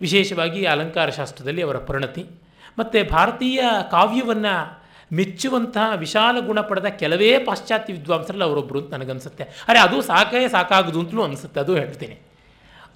ವಿಶೇಷವಾಗಿ 0.00 0.64
ಅಲಂಕಾರ 0.64 1.10
ಶಾಸ್ತ್ರದಲ್ಲಿ 1.10 1.62
ಅವರ 1.62 1.78
ಪರಿಣತಿ. 1.78 2.39
ಮತ್ತು 2.78 3.10
ಭಾರತೀಯ 3.10 3.60
ಕಾವ್ಯವನ್ನು 3.90 4.80
ಮೆಚ್ಚುವಂತಹ 5.12 5.92
ವಿಶಾಲ 5.96 6.36
ಗುಣ 6.46 6.60
ಪಡೆದ 6.60 6.86
ಕೆಲವೇ 6.86 7.38
ಪಾಶ್ಚಾತ್ಯ 7.38 7.92
ವಿದ್ವಾಂಸರಲ್ಲಿ 7.92 8.44
ಅವರೊಬ್ಬರು 8.44 8.78
ಅಂತ 8.78 8.94
ನನಗನ್ಸುತ್ತೆ. 8.94 9.44
ಅರೆ 9.68 9.78
ಅದು 9.78 10.02
ಸಾಕೇ 10.02 10.48
ಸಾಕಾಗದು 10.48 11.00
ಅಂತಲೂ 11.00 11.22
ಅನಿಸುತ್ತೆ, 11.22 11.60
ಅದು 11.60 11.76
ಹೇಳ್ತೀನಿ. 11.76 12.16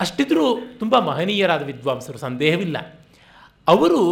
ಅಷ್ಟಿದ್ರೂ 0.01 0.45
ತುಂಬ 0.79 0.99
ಮಹನೀಯರಾದ 0.99 1.63
ವಿದ್ವಾಂಸರು, 1.63 2.19
ಸಂದೇಹವಿಲ್ಲ. 2.19 2.77
ಅವರು 3.69 4.03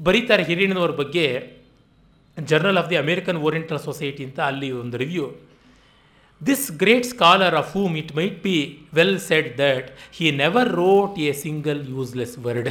ಬರೀತಾರೆ 0.00 0.42
ಹಿರಿಯಣ್ಣನವ್ರ 0.42 0.90
ಬಗ್ಗೆ 0.90 1.26
Journal 2.48 2.78
of 2.78 2.90
the 2.90 2.96
American 2.96 3.36
Oriental 3.36 3.78
Society 3.78 4.24
ಅಂತ 4.24 4.40
ಅಲ್ಲಿ 4.40 4.70
ಒಂದು 4.70 4.96
review 4.96 5.26
this 6.46 6.72
great 6.72 7.04
scholar 7.04 7.54
of 7.54 7.72
whom 7.72 7.96
it 7.96 8.16
might 8.16 8.42
be 8.42 8.78
well 8.94 9.18
said 9.18 9.58
that 9.58 9.98
he 10.18 10.30
never 10.30 10.68
wrote 10.68 11.18
a 11.18 11.32
single 11.32 11.88
useless 11.88 12.38
word 12.38 12.70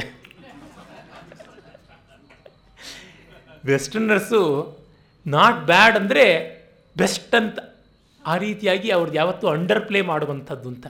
westerners 3.66 4.42
not 5.26 5.66
bad 5.66 5.96
ಅಂದರೆ 5.96 6.24
ಬೆಸ್ಟ್ 6.96 7.34
ಅಂತ 7.34 7.58
ಆ 8.26 8.36
ರೀತಿಯಾಗಿ 8.36 8.90
ಅವ್ರದ್ದು 8.90 9.16
ಯಾವತ್ತೂ 9.16 9.48
ಅಂಡರ್ 9.48 9.86
ಪ್ಲೇ 9.86 10.02
ಮಾಡುವಂಥದ್ದು 10.02 10.68
ಅಂತ. 10.68 10.86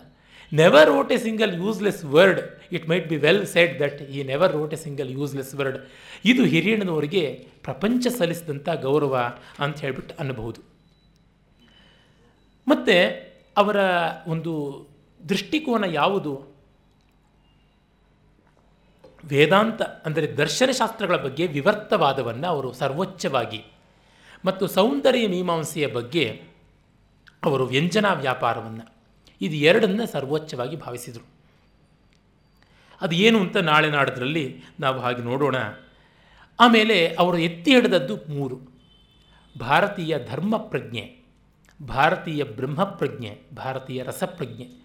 Never 0.52 0.86
wrote 0.86 1.12
a 1.12 1.16
single 1.16 1.54
useless 1.54 2.04
word 2.04 2.40
it 2.72 2.88
might 2.88 3.08
be 3.08 3.16
well 3.16 3.46
said 3.46 3.80
that 3.80 4.02
he 4.02 4.22
never 4.22 4.52
wrote 4.52 4.72
a 4.72 4.76
single 4.76 5.10
useless 5.10 5.54
word 5.54 5.78
ಇದು 6.24 6.44
ಹಿರಿಯಣ್ಣನವರಿಗೆ 6.44 7.48
ಪ್ರಪಂಚ 7.62 8.06
ಸಲ್ಲಿಸಿದಂಥ 8.06 8.68
ಗೌರವ 8.68 9.16
ಅಂತ 9.58 9.78
ಹೇಳ್ಬಿಟ್ಟು 9.80 10.14
ಅನ್ನಬಹುದು. 10.18 10.60
ಮತ್ತು 12.66 12.96
ಅವರ 13.56 13.76
ಒಂದು 14.26 14.52
ದೃಷ್ಟಿಕೋನ 15.28 15.84
ಯಾವುದು? 15.84 16.49
ವೇದಾಂತ, 19.24 19.82
ಅಂದರೆ 19.82 20.26
ದರ್ಶನಶಾಸ್ತ್ರಗಳ 20.26 21.16
ಬಗ್ಗೆ 21.16 21.46
ವಿವರ್ತವಾದವನ್ನು 21.46 22.46
ಅವರು 22.46 22.72
ಸರ್ವೋಚ್ಚವಾಗಿ 22.72 23.64
ಮತ್ತು 24.44 24.66
ಸೌಂದರ್ಯ 24.66 25.28
ಮೀಮಾಂಸೆಯ 25.28 25.86
ಬಗ್ಗೆ 25.86 26.42
ಅವರು 27.44 27.66
ವ್ಯಂಜನಾ 27.66 28.12
ವ್ಯಾಪಾರವನ್ನು 28.12 28.94
ಇದು 29.40 29.54
ಎರಡನ್ನು 29.54 30.06
ಸರ್ವೋಚ್ಚವಾಗಿ 30.06 30.76
ಭಾವಿಸಿದರು. 30.76 31.26
ಅದು 33.00 33.14
ಏನು 33.14 33.40
ಅಂತ 33.40 33.56
ನಾಳೆ 33.56 33.90
ನಾಡದ್ರಲ್ಲಿ 33.90 34.62
ನಾವು 34.80 35.00
ಹಾಗೆ 35.00 35.22
ನೋಡೋಣ. 35.22 35.56
ಆಮೇಲೆ 36.60 37.14
ಅವರು 37.14 37.38
ಎತ್ತಿ 37.38 37.74
ಹಿಡಿದದ್ದು 37.74 38.16
ಮೂರು. 38.16 38.60
ಭಾರತೀಯ 39.60 40.16
ಧರ್ಮ 40.28 40.56
ಪ್ರಜ್ಞೆ 40.56 41.20
ಭಾರತೀಯ 41.82 42.44
ಬ್ರಹ್ಮಪ್ರಜ್ಞೆ, 42.44 43.38
ಭಾರತೀಯ 43.54 44.02
ರಸಪ್ರಜ್ಞೆ. 44.02 44.79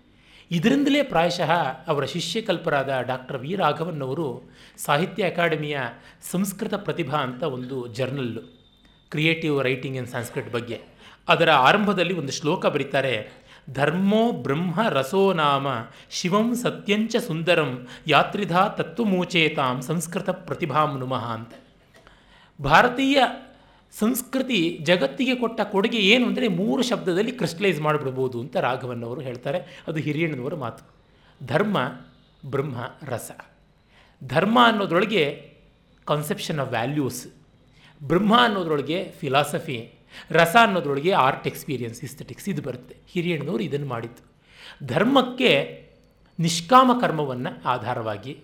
ಇದರಿಂದಲೇ 0.51 1.03
ಪ್ರಾಯಶಃ 1.03 1.51
ಅವರ 1.87 2.05
ಶಿಷ್ಯಕಲ್ಪರಾದ 2.05 3.01
ಡಾಕ್ಟರ್ 3.01 3.37
ವಿ 3.37 3.55
ರಾಘವನ್ 3.55 4.01
ಅವರು 4.01 4.51
ಸಾಹಿತ್ಯ 4.77 5.29
ಅಕಾಡೆಮಿಯ 5.29 5.79
ಸಂಸ್ಕೃತ 6.31 6.73
ಪ್ರತಿಭಾ 6.73 7.17
ಅಂತ 7.17 7.43
ಒಂದು 7.43 7.87
journal 7.87 8.41
creative 9.09 9.63
writing 9.63 9.97
in 9.97 10.07
Sanskrit 10.07 10.53
ಬಗ್ಗೆ. 10.53 10.81
ಅದರ 11.29 11.51
ಆರಂಭದಲ್ಲಿ 11.51 12.13
ಒಂದು 12.13 12.31
ಶ್ಲೋಕ 12.31 12.65
ಬರೀತಾರೆ, 12.65 13.29
ಧರ್ಮೋ 13.73 14.31
ಬ್ರಹ್ಮ 14.31 14.87
ರಸೋ 14.89 15.33
ನಾಮ 15.33 15.67
ಶಿವಂ 16.09 16.55
ಸತ್ಯಂಚ 16.55 17.15
ಸುಂದರಂ 17.15 17.87
ಯಾತ್ರಿಧಾ 18.07 18.67
ತತ್ವಮೂಚೇತಾಂ 18.67 19.81
ಸಂಸ್ಕೃತ 19.81 20.29
ಪ್ರತಿಭಾಂ 20.29 20.99
ನುಮಃ 20.99 21.33
ಅಂತ. 21.33 21.53
ಭಾರತೀಯ 22.61 23.23
ಸಂಸ್ಕೃತಿ 23.99 24.77
ಜಗತ್ತಿಗೆ 24.81 25.35
ಕೊಟ್ಟ 25.35 25.61
ಕೊಡುಗೆ 25.61 25.97
ಏನು 25.97 26.27
ಅಂದರೆ 26.27 26.47
ಮೂರು 26.47 26.83
ಶಬ್ದದಲ್ಲಿ 26.83 27.31
ಕ್ರಿಸ್ಟಲೈಸ್ 27.31 27.81
ಮಾಡಿಬಿಡ್ಬೋದು 27.81 28.39
ಅಂತ 28.39 28.57
ರಾಘವನ್ನವರು 28.57 29.21
ಹೇಳ್ತಾರೆ. 29.21 29.83
ಅದು 29.87 29.99
ಹಿರಿಯಣ್ಣನವರ 29.99 30.55
ಮಾತು. 30.55 30.83
ಧರ್ಮ, 31.45 31.77
ಬ್ರಹ್ಮ, 32.45 32.77
ರಸ. 33.03 33.31
ಧರ್ಮ 34.23 34.59
ಅನ್ನೋದ್ರೊಳಗೆ 34.63 35.53
ಕಾನ್ಸೆಪ್ಷನ್ 36.05 36.59
ಆಫ್ 36.59 36.69
ವ್ಯಾಲ್ಯೂಸ್ 36.69 37.27
ಬ್ರಹ್ಮ 38.03 38.39
ಅನ್ನೋದ್ರೊಳಗೆ 38.39 39.11
ಫಿಲಾಸಫಿ 39.19 39.93
ರಸ 40.31 40.55
ಅನ್ನೋದ್ರೊಳಗೆ 40.61 41.11
ಆರ್ಟ್ 41.11 41.47
ಎಕ್ಸ್ಪೀರಿಯನ್ಸ್ 41.47 42.03
ಇಸ್ಥೆಟಿಕ್ಸ್ 42.03 42.49
ಇದು 42.49 42.61
ಬರುತ್ತೆ. 42.61 42.95
ಹಿರಿಯಣ್ಣನವರು 43.07 43.63
ಇದನ್ನು 43.63 43.87
ಮಾಡಿತ್ತು 43.87 44.23
ಧರ್ಮಕ್ಕೆ 44.87 45.51
ನಿಷ್ಕಾಮ 46.39 46.91
ಕರ್ಮವನ್ನು 47.01 47.61
ಆಧಾರವಾಗಿ 47.65 48.37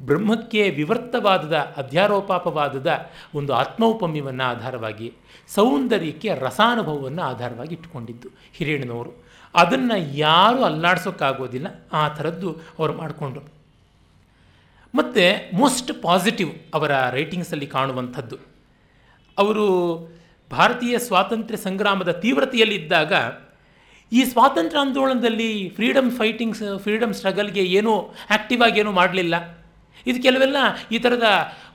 ಬ್ರಹ್ಮಕ್ಕೆ 0.00 0.70
ವಿವರ್ತವಾದದ, 0.70 1.56
ಅಧ್ಯಾರೋಪಾಪವಾದದ 1.76 3.10
ಒಂದು 3.34 3.54
ಆತ್ಮೌಪಮ್ಯವನ್ನು 3.54 4.44
ಆಧಾರವಾಗಿ, 4.44 5.12
ಸೌಂದರ್ಯಕ್ಕೆ 5.54 6.28
ರಸಾನುಭವವನ್ನು 6.34 7.22
ಆಧಾರವಾಗಿ 7.22 7.74
ಇಟ್ಕೊಂಡಿದ್ದು 7.74 8.28
ಹಿರಿಯಣ್ಣನವರು 8.52 9.24
ಅದನ್ನು 9.54 10.16
ಯಾರೂ 10.16 10.62
ಅಲ್ಲಾಡ್ಸೋಕ್ಕಾಗೋದಿಲ್ಲ, 10.62 11.66
ಆ 11.92 12.08
ಥರದ್ದು 12.08 12.60
ಅವರು 12.78 12.92
ಮಾಡಿಕೊಂಡ್ರು. 12.92 13.44
ಮತ್ತು 14.94 15.56
ಮೋಸ್ಟ್ 15.56 16.02
ಪಾಸಿಟಿವ್ 16.02 16.54
ಅವರ 16.74 17.10
ರೈಟಿಂಗ್ಸಲ್ಲಿ 17.10 17.66
ಕಾಣುವಂಥದ್ದು. 17.66 18.36
ಅವರು 19.38 19.98
ಭಾರತೀಯ 20.50 20.98
ಸ್ವಾತಂತ್ರ್ಯ 20.98 21.56
ಸಂಗ್ರಾಮದ 21.56 22.12
ತೀವ್ರತೆಯಲ್ಲಿದ್ದಾಗ, 22.12 23.12
ಈ 24.12 24.24
ಸ್ವಾತಂತ್ರ್ಯ 24.24 24.80
ಆಂದೋಲನದಲ್ಲಿ 24.80 25.72
ಫ್ರೀಡಮ್ 25.74 26.10
ಫೈಟಿಂಗ್ಸ್ 26.10 26.78
ಫ್ರೀಡಮ್ 26.78 27.14
ಸ್ಟ್ರಗಲ್ಗೆ 27.14 27.60
ಏನೂ 27.60 28.14
ಆ್ಯಕ್ಟಿವ್ 28.30 28.78
ಏನೂ 28.78 28.92
ಮಾಡಲಿಲ್ಲ. 28.92 29.55
ಇದು 30.06 30.22
ಕೆಲವೆಲ್ಲ 30.22 30.56
ಈ 30.92 30.98
ಥರದ 30.98 31.28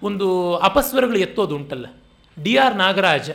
ಒಂದು 0.03 0.55
ಅಪಸ್ವರಗಳು 0.55 1.17
ಎತ್ತೋದು 1.17 1.55
ಉಂಟಲ್ಲ 1.55 1.85
ಡಿ 2.43 2.55
ಆರ್ 2.55 2.75
ನಾಗರಾಜ್ 2.75 3.31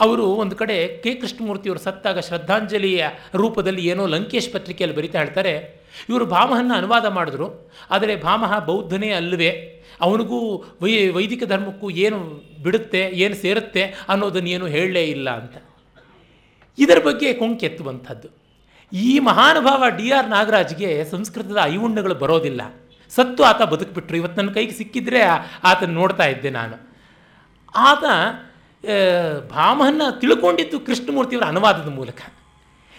ಅವರು 0.00 0.24
ಒಂದು 0.26 0.56
ಕಡೆ 0.56 1.02
ಕೆ 1.02 1.14
ಕೃಷ್ಣಮೂರ್ತಿಯವರು 1.14 1.80
ಸತ್ತಾಗ 1.80 2.18
ಶ್ರದ್ಧಾಂಜಲಿಯ 2.18 3.06
ರೂಪದಲ್ಲಿ 3.34 3.86
ಏನೋ 3.86 4.06
ಲಂಕೇಶ್ 4.06 4.52
ಪತ್ರಿಕೆಯಲ್ಲಿ 4.52 4.96
ಬರಿತಾ 4.96 5.18
ಹೇಳ್ತಾರೆ, 5.18 5.84
ಇವರು 6.08 6.26
ಭಾಮಹನ್ನು 6.26 6.74
ಅನುವಾದ 6.74 7.06
ಮಾಡಿದ್ರು, 7.06 7.70
ಆದರೆ 7.90 8.16
ಭಾಮಹ 8.16 8.58
ಬೌದ್ಧನೇ 8.58 9.10
ಅಲ್ಲವೇ, 9.10 9.80
ಅವನಿಗೂ 10.00 10.64
ವೈ 10.82 11.08
ವೈದಿಕ 11.08 11.44
ಧರ್ಮಕ್ಕೂ 11.44 11.90
ಏನು 11.90 12.18
ಬಿಡುತ್ತೆ, 12.62 13.02
ಏನು 13.14 13.34
ಸೇರುತ್ತೆ 13.34 13.94
ಅನ್ನೋದನ್ನು 14.08 14.48
ಏನು 14.48 14.66
ಹೇಳಲೇ 14.66 15.04
ಇಲ್ಲ 15.04 15.30
ಅಂತ. 15.30 15.56
ಇದರ 16.78 16.98
ಬಗ್ಗೆ 17.04 17.32
ಕೊಂಕೆತ್ತುವಂಥದ್ದು. 17.32 18.28
ಈ 18.92 19.18
ಮಹಾನುಭಾವ 19.18 19.84
ಡಿ 19.88 20.10
ಆರ್ 20.10 20.28
ನಾಗರಾಜ್ಗೆ 20.28 21.04
ಸಂಸ್ಕೃತದ 21.04 21.58
ಐವುಣ್ಣಗಳು 21.62 22.14
ಬರೋದಿಲ್ಲ. 22.14 22.62
ಸತ್ತು 23.16 23.42
ಆತ 23.42 23.62
ಬದುಕಿಬಿಟ್ರು. 23.62 24.16
ಇವತ್ತು 24.16 24.38
ನನ್ನ 24.40 24.52
ಕೈಗೆ 24.54 24.72
ಸಿಕ್ಕಿದ್ರೆ 24.72 25.20
ಆತನ 25.64 25.90
ನೋಡ್ತಾ 25.90 26.26
ಇದ್ದೆ 26.26 26.50
ನಾನು. 26.50 26.76
ಆತ 27.74 28.04
ಭಾಮಹನ್ನ 29.50 30.02
ತಿಳ್ಕೊಂಡಿದ್ದು 30.20 30.80
ಕೃಷ್ಣಮೂರ್ತಿಯವರ 30.80 31.44
ಅನುವಾದದ 31.44 31.88
ಮೂಲಕ. 31.88 32.20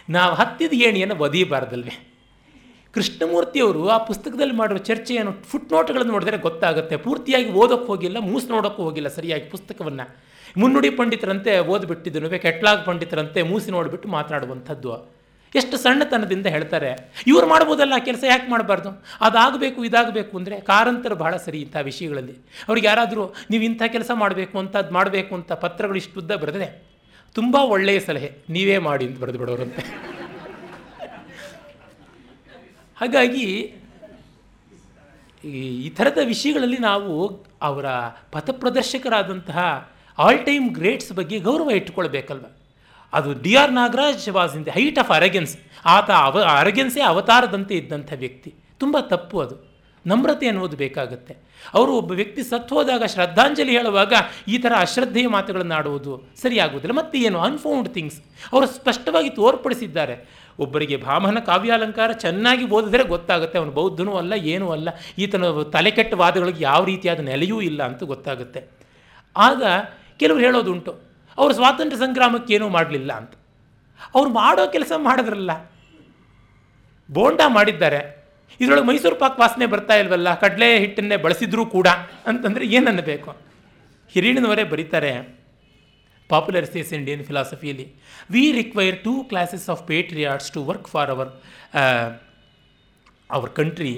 ನಾವು 0.09 0.35
ಹತ್ತಿದ 0.35 0.73
ಏಣಿಯನ್ನು 0.73 1.15
ಒದೀಬಾರ್ದಲ್ವೇ. 1.15 1.95
ಕೃಷ್ಣಮೂರ್ತಿಯವರು 2.93 3.89
ಆ 3.89 3.97
ಪುಸ್ತಕದಲ್ಲಿ 3.97 4.53
ಮಾಡಿರೋ 4.53 4.77
ಚರ್ಚೆಯನ್ನು 4.77 5.33
ಫುಟ್ 5.43 5.71
ನೋಟ್ಗಳನ್ನು 5.71 6.11
ನೋಡಿದ್ರೆ 6.11 6.37
ಗೊತ್ತಾಗುತ್ತೆ. 6.37 6.97
ಪೂರ್ತಿಯಾಗಿ 6.97 7.49
ಓದೋಕ್ಕೆ 7.51 7.87
ಹೋಗಿಲ್ಲ, 7.87 8.17
ಮೂಸು 8.19 8.47
ನೋಡೋಕ್ಕೂ 8.47 8.83
ಹೋಗಿಲ್ಲ 8.83 9.07
ಸರಿಯಾಗಿ 9.07 9.43
ಪುಸ್ತಕವನ್ನು. 9.43 10.05
ಮುನ್ನುಡಿ 10.57 10.89
ಪಂಡಿತರಂತೆ 10.89 11.59
ಓದ್ಬಿಟ್ಟಿದ್ದನು 11.59 12.29
ಕೆಟ್ಲಾಗ್ 12.29 12.85
ಪಂಡಿತರಂತೆ 12.85 13.43
ಮೂಸಿ 13.43 13.71
ನೋಡಿಬಿಟ್ಟು 13.71 14.09
ಮಾತನಾಡುವಂಥದ್ದು 14.09 15.14
ಎಷ್ಟು 15.59 15.75
ಸಣ್ಣತನದಿಂದ 15.83 16.47
ಹೇಳ್ತಾರೆ, 16.55 16.91
ಇವ್ರು 17.31 17.45
ಮಾಡ್ಬೋದಲ್ಲ, 17.51 17.95
ಕೆಲಸ 18.07 18.23
ಯಾಕೆ 18.31 18.47
ಮಾಡಬಾರ್ದು? 18.53 18.89
ಅದಾಗಬೇಕು, 19.27 19.79
ಇದಾಗಬೇಕು 19.89 20.33
ಅಂದರೆ 20.39 20.55
ಕಾರಂತರು 20.71 21.15
ಬಹಳ 21.23 21.35
ಸರಿ 21.45 21.59
ಇಂಥ 21.65 21.75
ವಿಷಯಗಳಲ್ಲಿ. 21.89 22.35
ಅವ್ರಿಗೆ 22.67 22.87
ಯಾರಾದರೂ, 22.91 23.25
ನೀವು 23.51 23.63
ಇಂಥ 23.69 23.83
ಕೆಲಸ 23.95 24.11
ಮಾಡಬೇಕು 24.23 24.55
ಅಂತ 24.63 24.75
ಅದು 24.83 24.93
ಮಾಡಬೇಕು 24.97 25.33
ಅಂತ 25.39 25.53
ಪತ್ರಗಳು 25.65 25.99
ಇಷ್ಟು 26.03 26.19
ಉದ್ದ 26.23 26.35
ಬರೆದ್ರೆ 26.43 26.67
ತುಂಬ 27.35 27.55
ಒಳ್ಳೆಯ 27.75 28.01
ಸಲಹೆ. 28.09 28.29
ನೀವೇ 28.55 28.77
ಮಾಡಿ 28.89 29.05
ಅಂತ 29.07 29.17
ಬರೆದು 29.23 29.39
ಬಿಡೋರಂತೆ 29.43 29.83
ಹಾಗಾಗಿ, 32.97 33.47
ಈ 35.85 35.89
ಥರದ 35.97 36.19
ವಿಷಯಗಳಲ್ಲಿ 36.33 36.77
ನಾವು 36.89 37.13
ಅವರ 37.69 37.87
ಪಥಪ್ರದರ್ಶಕರಾದಂತಹ 38.35 39.59
ಆಲ್ 40.17 40.39
ಟೈಮ್ 40.45 40.67
ಗ್ರೇಟ್ಸ್ 40.77 41.11
ಬಗ್ಗೆ 41.17 41.37
ಗೌರವ 41.47 41.75
ಇಟ್ಟುಕೊಳ್ಬೇಕಲ್ವ? 41.79 42.45
ಅದು 43.15 43.33
D 43.33 43.55
R 43.55 43.71
Nagaraj 43.71 44.29
was 44.29 44.55
in 44.55 44.65
the 44.65 44.71
height 44.71 44.99
of 44.99 45.11
arrogance 45.11 45.57
ಆತ 45.85 46.11
ಅವ 46.11 46.43
ಅರಗೆನ್ಸೇ 46.43 47.01
ಅವತಾರದಂತೆ 47.01 47.75
ಇದ್ದಂಥ 47.75 48.13
ವ್ಯಕ್ತಿ. 48.15 48.53
ತುಂಬ 48.79 48.97
ತಪ್ಪು 48.99 49.39
ಅದು. 49.39 49.75
ನಮ್ರತೆ 50.07 50.47
ಅನ್ನೋದು 50.47 50.77
ಬೇಕಾಗುತ್ತೆ. 50.77 51.33
ಅವರು 51.73 51.91
ಒಬ್ಬ 51.97 52.11
ವ್ಯಕ್ತಿ 52.11 52.43
ಸತ್ತು 52.43 52.75
ಹೋದಾಗ 52.75 53.03
ಶ್ರದ್ಧಾಂಜಲಿ 53.05 53.77
ಹೇಳುವಾಗ 53.77 54.13
ಈ 54.47 54.57
ಥರ 54.57 54.73
ಅಶ್ರದ್ಧೆಯ 54.77 55.27
ಮಾತುಗಳನ್ನು 55.27 55.75
ಆಡುವುದು 55.75 56.23
ಸರಿಯಾಗುವುದಿಲ್ಲ. 56.41 56.95
ಮತ್ತು 56.97 57.17
ಏನು 57.17 57.39
ಅನ್ಫೌಂಡ್ 57.39 57.89
ಥಿಂಗ್ಸ್ 57.89 58.19
ಅವರು 58.53 58.67
ಸ್ಪಷ್ಟವಾಗಿ 58.67 59.29
ತೋರ್ಪಡಿಸಿದ್ದಾರೆ. 59.29 60.45
ಒಬ್ಬರಿಗೆ 60.59 60.97
ಬ್ರಾಹ್ಮಣ 60.97 61.39
ಕಾವ್ಯಾಲಂಕಾರ 61.39 62.11
ಚೆನ್ನಾಗಿ 62.11 62.65
ಓದಿದ್ರೆ 62.65 63.03
ಗೊತ್ತಾಗುತ್ತೆ. 63.03 63.57
ಅವನು 63.57 63.71
ಬೌದ್ಧನೂ 63.71 64.13
ಅಲ್ಲ, 64.13 64.33
ಏನೂ 64.33 64.69
ಅಲ್ಲ. 64.69 64.89
ಈತನ 65.17 65.61
ತಲೆಕೆಟ್ಟ 65.61 66.13
ವಾದಗಳಿಗೆ 66.13 66.63
ಯಾವ 66.63 66.83
ರೀತಿಯಾದ 66.83 67.19
ನೆಲೆಯೂ 67.19 67.61
ಇಲ್ಲ 67.61 67.83
ಅಂತ 67.83 68.03
ಗೊತ್ತಾಗುತ್ತೆ. 68.03 68.69
ಆಗ 69.37 69.63
ಕೆಲವರು 70.17 70.41
ಹೇಳೋದುಂಟು. 70.41 71.04
ಅವರು 71.37 71.53
ಸ್ವಾತಂತ್ರ್ಯ 71.53 71.99
ಸಂಗ್ರಾಮಕ್ಕೇನೂ 72.05 72.67
ಮಾಡಲಿಲ್ಲ 72.75 73.11
ಅಂತ. 73.21 73.33
ಅವ್ರು 74.15 74.29
ಮಾಡೋ 74.39 74.63
ಕೆಲಸ 74.75 74.91
ಮಾಡಿದ್ರಲ್ಲ. 75.07 75.51
ಬೋಂಡ 77.09 77.41
ಮಾಡಿದ್ದಾರೆ. 77.57 78.01
ಇದರೊಳಗೆ 78.59 78.87
ಮೈಸೂರು 78.87 79.15
ಪಾಕ್ 79.23 79.39
ವಾಸನೆ 79.39 79.65
ಬರ್ತಾ 79.73 79.95
ಇಲ್ವಲ್ಲ, 80.01 80.29
ಕಡಲೆ 80.43 80.67
ಹಿಟ್ಟನ್ನೇ 80.83 81.17
ಬಳಸಿದ್ರೂ 81.25 81.63
ಕೂಡ 81.75 81.87
ಅಂತಂದರೆ 82.29 82.65
ಏನನ್ನಬೇಕು? 82.77 83.31
ಹಿರಿಯಣ್ಣನವರೇ 84.13 84.63
ಬರೀತಾರೆ 84.73 85.11
popular 86.29 86.67
essays 86.73 86.91
Indian 86.97 87.23
ಫಿಲಾಸಫಿಯಲ್ಲಿ 87.23 87.85
we 88.33 88.43
require 88.59 88.95
two 89.03 89.13
classes 89.31 89.67
of 89.73 89.81
patriots 89.87 90.49
to 90.55 90.61
work 90.69 90.87
for 90.93 91.11
our 91.15 91.31
our 93.29 93.51
country 93.59 93.93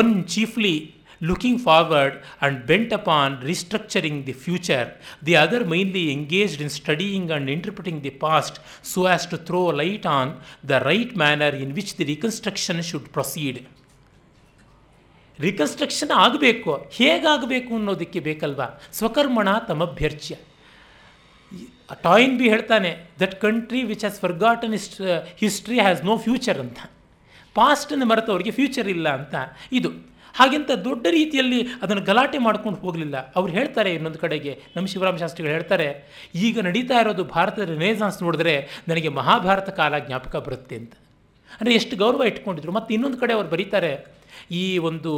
one 0.00 0.12
chiefly 0.34 0.74
looking 1.20 1.58
forward 1.58 2.22
and 2.40 2.66
bent 2.66 2.92
upon 2.92 3.40
restructuring 3.40 4.24
the 4.24 4.32
future, 4.34 4.94
the 5.22 5.36
other 5.36 5.64
mainly 5.64 6.12
engaged 6.12 6.60
in 6.60 6.70
studying 6.70 7.30
and 7.30 7.48
interpreting 7.48 8.00
the 8.00 8.10
past 8.10 8.60
so 8.82 9.06
as 9.06 9.26
to 9.26 9.36
throw 9.38 9.66
light 9.66 10.06
on 10.06 10.40
the 10.64 10.80
right 10.80 11.14
manner 11.16 11.48
in 11.48 11.74
which 11.74 11.96
the 11.96 12.04
reconstruction 12.04 12.82
should 12.82 13.12
proceed. 13.12 13.66
Reconstruction 15.38 16.12
ಆಗಬೇಕು 16.24 16.74
ಹೇಗಾಗಬೇಕು 16.98 17.72
ಅನ್ನೋದಕ್ಕೆ 17.78 18.20
ಬೇಕಲ್ವಾ 18.26 18.66
ಸ್ವಕರ್ಮಣ 18.98 19.48
ತಮಭ್ಯರ್ಚ್ಯ 19.70 20.34
ಟಾಯಿನ್ 22.06 22.36
B 22.38 22.46
ಹೇಳ್ತಾನೆ 22.48 22.90
that 23.22 23.34
country 23.42 23.82
which 23.90 24.04
has 24.04 24.18
forgotten 24.24 24.74
its 24.78 24.88
history 25.42 25.78
has 25.80 26.00
no 26.04 26.14
future 26.26 26.60
ಅಂತ 26.64 26.78
ಪಾಸ್ಟನ್ನು 27.56 28.06
ಮರೆತವ್ರಿಗೆ 28.06 28.50
future 28.50 28.88
ಇಲ್ಲ 28.94 29.08
ಅಂತ 29.18 29.34
ಇದು 29.78 29.90
ಹಾಗೆಂತ 30.38 30.70
ದೊಡ್ಡ 30.86 31.04
ರೀತಿಯಲ್ಲಿ 31.10 31.60
ಅದನ್ನು 31.82 32.02
ಗಲಾಟೆ 32.08 32.38
ಮಾಡ್ಕೊಂಡು 32.46 32.78
ಹೋಗಲಿಲ್ಲ. 32.84 33.16
ಅವ್ರು 33.36 33.50
ಹೇಳ್ತಾರೆ 33.52 33.90
ಇನ್ನೊಂದು 33.94 34.18
ಕಡೆಗೆ, 34.18 34.52
ನಮ್ಮ 34.76 34.86
ಶಿವರಾಮ 34.92 35.16
ಶಾಸ್ತ್ರಿಗಳು 35.16 35.52
ಹೇಳ್ತಾರೆ, 35.52 35.88
ಈಗ 36.34 36.60
ನಡೀತಾ 36.68 36.98
ಇರೋದು 37.00 37.24
ಭಾರತದ 37.24 37.66
ರಿನೇಜಾನ್ಸ್ 37.70 38.22
ನೋಡಿದ್ರೆ 38.22 38.54
ನನಗೆ 38.88 39.08
ಮಹಾಭಾರತ 39.08 39.70
ಕಾಲ 39.80 39.98
ಜ್ಞಾಪಕ 39.98 40.36
ಬರುತ್ತೆ 40.36 40.76
ಅಂತ. 40.76 40.94
ಅಂದರೆ 41.50 41.74
ಎಷ್ಟು 41.74 41.96
ಗೌರವ 41.96 42.22
ಇಟ್ಕೊಂಡಿದ್ರು. 42.22 42.72
ಮತ್ತು 42.72 42.90
ಇನ್ನೊಂದು 42.94 43.18
ಕಡೆ 43.18 43.32
ಅವ್ರು 43.32 43.48
ಬರೀತಾರೆ, 43.48 43.92
ಈ 44.50 44.64
ಒಂದು 44.88 45.12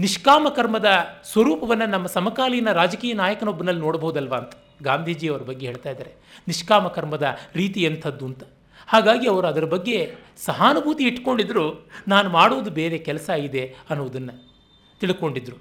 ನಿಷ್ಕಾಮ 0.00 0.46
ಕರ್ಮದ 0.48 0.90
ಸ್ವರೂಪವನ್ನು 1.32 1.86
ನಮ್ಮ 1.86 2.06
ಸಮಕಾಲೀನ 2.06 2.68
ರಾಜಕೀಯ 2.72 3.14
ನಾಯಕನೊಬ್ಬನಲ್ಲಿ 3.14 3.80
ನೋಡ್ಬೋದಲ್ವಾ 3.80 4.38
ಅಂತ 4.38 4.54
ಗಾಂಧೀಜಿಯವರ 4.82 5.42
ಬಗ್ಗೆ 5.50 5.64
ಹೇಳ್ತಾ 5.66 5.90
ಇದ್ದಾರೆ. 5.90 6.12
ನಿಷ್ಕಾಮ 6.48 6.88
ಕರ್ಮದ 6.88 7.26
ರೀತಿ 7.54 7.80
ಎಂಥದ್ದು 7.82 8.24
ಅಂತ. 8.26 8.42
ಹಾಗಾಗಿ 8.88 9.26
ಅವರು 9.28 9.46
ಅದರ 9.46 9.64
ಬಗ್ಗೆ 9.64 9.98
ಸಹಾನುಭೂತಿ 10.46 11.04
ಇಟ್ಕೊಂಡಿದ್ರು, 11.04 11.66
ನಾನು 12.08 12.28
ಮಾಡುವುದು 12.30 12.70
ಬೇರೆ 12.70 12.98
ಕೆಲಸ 12.98 13.28
ಇದೆ 13.48 13.64
ಅನ್ನೋದನ್ನು. 13.90 14.34
ತಿಳ್ಕೊಂಡಿದ್ರು. 15.02 15.58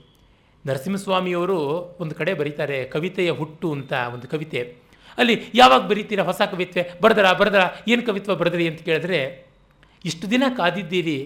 ನರಸಿಂಹಸ್ವಾಮಿಯವರು 0.65 1.59
ಒಂದು 1.99 2.15
ಕಡೆ 2.15 2.31
ಬರೀತಾರೆ 2.33 2.77
ಕವಿತೆಯ 2.85 3.29
ಹುಟ್ಟು 3.31 3.67
ಅಂತ 3.71 3.93
ಒಂದು 4.13 4.27
ಕವಿತೆ. 4.27 4.59
ಅಲ್ಲಿ 5.17 5.35
ಯಾವಾಗ 5.55 5.81
ಬರೀತೀರಾ 5.81 6.23
ಹೊಸ 6.23 6.41
ಕವಿತ್ವೆ? 6.51 6.83
ಬರೆದರ 7.01 7.27
ಬರೆದರ, 7.31 7.63
ಏನು 7.87 8.01
ಕವಿತ್ವ 8.05 8.35
ಬರೆದ್ರಿ 8.35 8.65
ಅಂತ 8.67 8.81
ಕೇಳಿದ್ರೆ, 8.81 9.19
ಇಷ್ಟು 10.05 10.25
ದಿನ 10.31 10.43
ಕಾದಿದ್ದೀರಿ, 10.57 11.17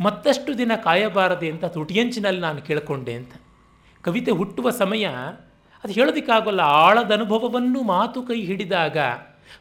ಮತ್ತಷ್ಟು 0.00 0.52
ದಿನ 0.58 0.72
ಕಾಯಬಾರದೆ 0.84 1.48
ಅಂತ 1.50 1.64
ತುಟಿಯಂಚಿನಲ್ಲಿ 1.64 2.40
ನಾನು 2.40 2.60
ಕೇಳಿಕೊಂಡೆ 2.62 3.14
ಅಂತ. 3.14 3.34
ಕವಿತೆ 4.02 4.30
ಹುಟ್ಟುವ 4.30 4.70
ಸಮಯ 4.70 5.04
ಅದು 5.84 5.92
ಹೇಳೋದಕ್ಕಾಗಲ್ಲ, 5.92 6.60
ಆಳದ 6.60 7.12
ಅನುಭವವನ್ನು 7.12 7.80
ಮಾತು 7.82 8.22
ಕೈ 8.22 8.38
ಹಿಡಿದಾಗ 8.44 8.98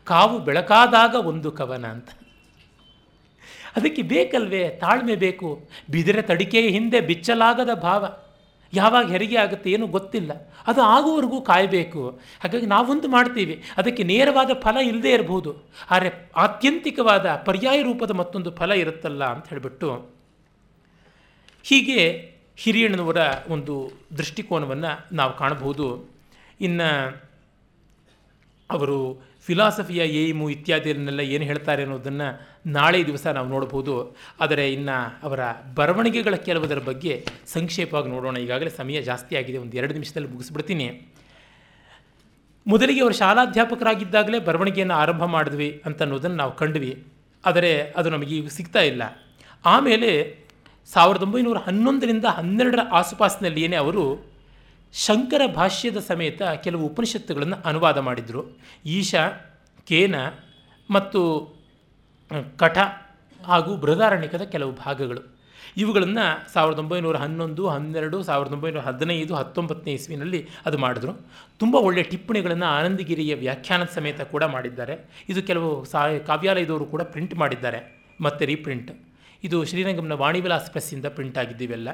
ಕಾವು 0.04 0.38
ಬೆಳಕಾದಾಗ 0.40 1.16
ಒಂದು 1.16 1.52
ಕವನ 1.52 1.86
ಅಂತ. 1.88 2.10
ಅದಕ್ಕೆ 3.78 4.02
ಬೇಕಲ್ವೇ? 4.02 4.70
ತಾಳ್ಮೆ 4.70 5.16
ಬೇಕು. 5.16 5.70
ಬಿದಿರೆ 5.90 6.22
ತಡಿಕೆಯ 6.22 6.70
ಹಿಂದೆ 6.70 7.02
ಬಿಚ್ಚಲಾಗದ 7.02 7.74
ಭಾವ. 7.74 8.18
ಯಾವಾಗ 8.76 9.12
ಹೆರಿಗೆ 9.12 9.38
ಆಗುತ್ತೆ 9.38 9.72
ಏನೂ 9.72 9.88
ಗೊತ್ತಿಲ್ಲ. 9.88 10.54
ಅದು 10.68 10.82
ಆಗುವವರೆಗೂ 10.82 11.42
ಕಾಯಬೇಕು. 11.42 12.20
ಹಾಗಾಗಿ 12.44 12.66
ನಾವೊಂದು 12.66 13.08
ಮಾಡ್ತೀವಿ. 13.08 13.64
ಅದಕ್ಕೆ 13.78 14.04
ನೇರವಾದ 14.04 14.50
ಫಲ 14.62 14.78
ಇಲ್ಲದೇ 14.78 15.14
ಇರಬಹುದು 15.14 15.56
ಆದರೆ 15.92 16.32
ಆತ್ಯಂತಿಕವಾದ 16.36 17.42
ಪರ್ಯಾಯ 17.46 17.82
ರೂಪದ 17.82 18.12
ಮತ್ತೊಂದು 18.12 18.52
ಫಲ 18.52 18.72
ಇರುತ್ತಲ್ಲ 18.72 19.24
ಅಂತ 19.24 19.48
ಹೇಳಿಬಿಟ್ಟು 19.48 20.10
ಹೀಗೆ 21.64 22.34
ಹಿರಿಯಣ್ಣನವರ 22.58 23.18
ಒಂದು 23.50 23.92
ದೃಷ್ಟಿಕೋನವನ್ನು 24.18 25.16
ನಾವು 25.16 25.38
ಕಾಣಬಹುದು. 25.38 26.12
ಇನ್ನು 26.62 27.22
ಅವರು 28.72 29.22
ಫಿಲಾಸಫಿಯ 29.46 30.02
ಏಮು 30.04 30.50
ಇತ್ಯಾದಿಯನ್ನೆಲ್ಲ 30.50 31.20
ಏನು 31.20 31.44
ಹೇಳ್ತಾರೆ 31.44 31.84
ಅನ್ನೋದನ್ನು 31.84 32.48
ನಾಳೆ 32.66 33.06
ದಿವಸ 33.06 33.28
ನಾವು 33.28 33.48
ನೋಡ್ಬೋದು. 33.48 34.16
ಆದರೆ 34.40 34.74
ಇನ್ನು 34.74 35.20
ಅವರ 35.24 35.40
ಬರವಣಿಗೆಗಳ 35.76 36.36
ಕೆಲವುದರ 36.36 36.80
ಬಗ್ಗೆ 36.80 37.28
ಸಂಕ್ಷೇಪವಾಗಿ 37.48 38.10
ನೋಡೋಣ. 38.10 38.38
ಈಗಾಗಲೇ 38.38 38.70
ಸಮಯ 38.70 39.02
ಜಾಸ್ತಿ 39.02 39.36
ಆಗಿದೆ. 39.36 39.58
ಒಂದು 39.58 39.78
ಎರಡು 39.78 39.94
ನಿಮಿಷದಲ್ಲಿ 39.94 40.30
ಮುಗಿಸ್ಬಿಡ್ತೀನಿ. 40.30 41.12
ಮೊದಲಿಗೆ 42.68 43.02
ಅವರು 43.02 43.14
ಶಾಲಾಧ್ಯಾಪಕರಾಗಿದ್ದಾಗಲೇ 43.14 44.40
ಬರವಣಿಗೆಯನ್ನು 44.40 44.94
ಆರಂಭ 44.94 45.24
ಮಾಡಿದ್ವಿ 45.24 45.82
ಅಂತ 45.86 46.02
ಅನ್ನೋದನ್ನು 46.02 46.38
ನಾವು 46.38 46.56
ಕಂಡ್ವಿ. 46.56 47.08
ಆದರೆ 47.46 47.84
ಅದು 47.84 48.10
ನಮಗೆ 48.10 48.36
ಈಗ 48.36 48.48
ಸಿಗ್ತಾ 48.48 48.80
ಇಲ್ಲ. 48.80 49.04
ಆಮೇಲೆ 49.66 50.40
ಸಾವಿರದ 50.86 51.24
ಒಂಬೈನೂರ 51.24 51.58
ಹನ್ನೊಂದರಿಂದ 51.58 52.26
ಹನ್ನೆರಡರ 52.26 52.80
ಆಸುಪಾಸಿನಲ್ಲಿಯೇ 52.92 53.76
ಅವರು 53.76 54.33
ಶಂಕರ 54.94 55.42
ಭಾಷ್ಯದ 55.56 55.98
ಸಮೇತ 55.98 56.42
ಕೆಲವು 56.44 56.86
ಉಪನಿಷತ್ತುಗಳನ್ನು 56.86 57.56
ಅನುವಾದ 57.66 57.98
ಮಾಡಿದರು. 57.98 58.58
ಈಶಾ, 58.86 59.28
ಕೇನ 59.88 60.16
ಮತ್ತು 60.90 61.54
ಕಠ 62.58 62.78
ಹಾಗೂ 63.44 63.76
ಬೃಹದಾರಣ್ಯಕದ 63.76 64.42
ಕೆಲವು 64.42 64.72
ಭಾಗಗಳು. 64.72 65.38
ಇವುಗಳನ್ನು 65.78 66.54
ಸಾವಿರದ 66.54 66.80
ಒಂಬೈನೂರ 66.80 67.18
ಹನ್ನೊಂದು, 67.18 67.68
ಹನ್ನೆರಡು, 67.68 68.24
ಸಾವಿರದ 68.24 68.54
ಒಂಬೈನೂರ 68.54 68.82
ಹದಿನೈದು, 68.82 69.36
ಹತ್ತೊಂಬತ್ತನೇ 69.36 69.94
ಇಸ್ವಿನಲ್ಲಿ 69.94 70.48
ಅದು 70.66 70.78
ಮಾಡಿದ್ರು. 70.78 71.14
ತುಂಬ 71.60 71.76
ಒಳ್ಳೆಯ 71.76 72.04
ಟಿಪ್ಪಣಿಗಳನ್ನು 72.04 72.66
ಆನಂದಗಿರಿಯ 72.66 73.36
ವ್ಯಾಖ್ಯಾನದ 73.36 73.86
ಸಮೇತ 73.86 74.22
ಕೂಡ 74.22 74.44
ಮಾಡಿದ್ದಾರೆ. 74.44 75.26
ಇದು 75.30 75.44
ಕೆಲವು 75.44 75.86
ಸಾ, 75.86 76.18
ಕಾವ್ಯಾಲಯದವರು 76.18 76.86
ಕೂಡ 76.86 77.02
ಪ್ರಿಂಟ್ 77.02 77.36
ಮಾಡಿದ್ದಾರೆ. 77.36 78.04
ಮತ್ತು 78.22 78.46
ರೀಪ್ರಿಂಟ್. 78.46 78.92
ಇದು 79.44 79.66
ಶ್ರೀರಂಗಂನ 79.66 80.12
ವಾಣಿವಿಲಾಸ 80.12 80.70
ಪ್ರೆಸ್ಸಿಂದ 80.70 81.06
ಪ್ರಿಂಟ್ 81.06 81.38
ಆಗಿದ್ದೀವೆಲ್ಲ. 81.38 81.90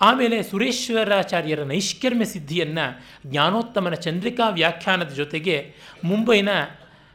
ಆಮೇಲೆ 0.00 0.42
ಸುರೇಶ್ವರಾಚಾರ್ಯರ 0.42 1.62
ನೈಷ್ಕರ್ಮ್ಯ 1.62 2.24
ಸಿದ್ಧಿಯನ್ನು 2.24 3.02
ಜ್ಞಾನೋತ್ತಮನ 3.30 3.94
ಚಂದ್ರಿಕಾ 3.94 4.48
ವ್ಯಾಖ್ಯಾನದ 4.48 5.08
ಜೊತೆಗೆ 5.08 5.74
ಮುಂಬೈನ 6.04 6.48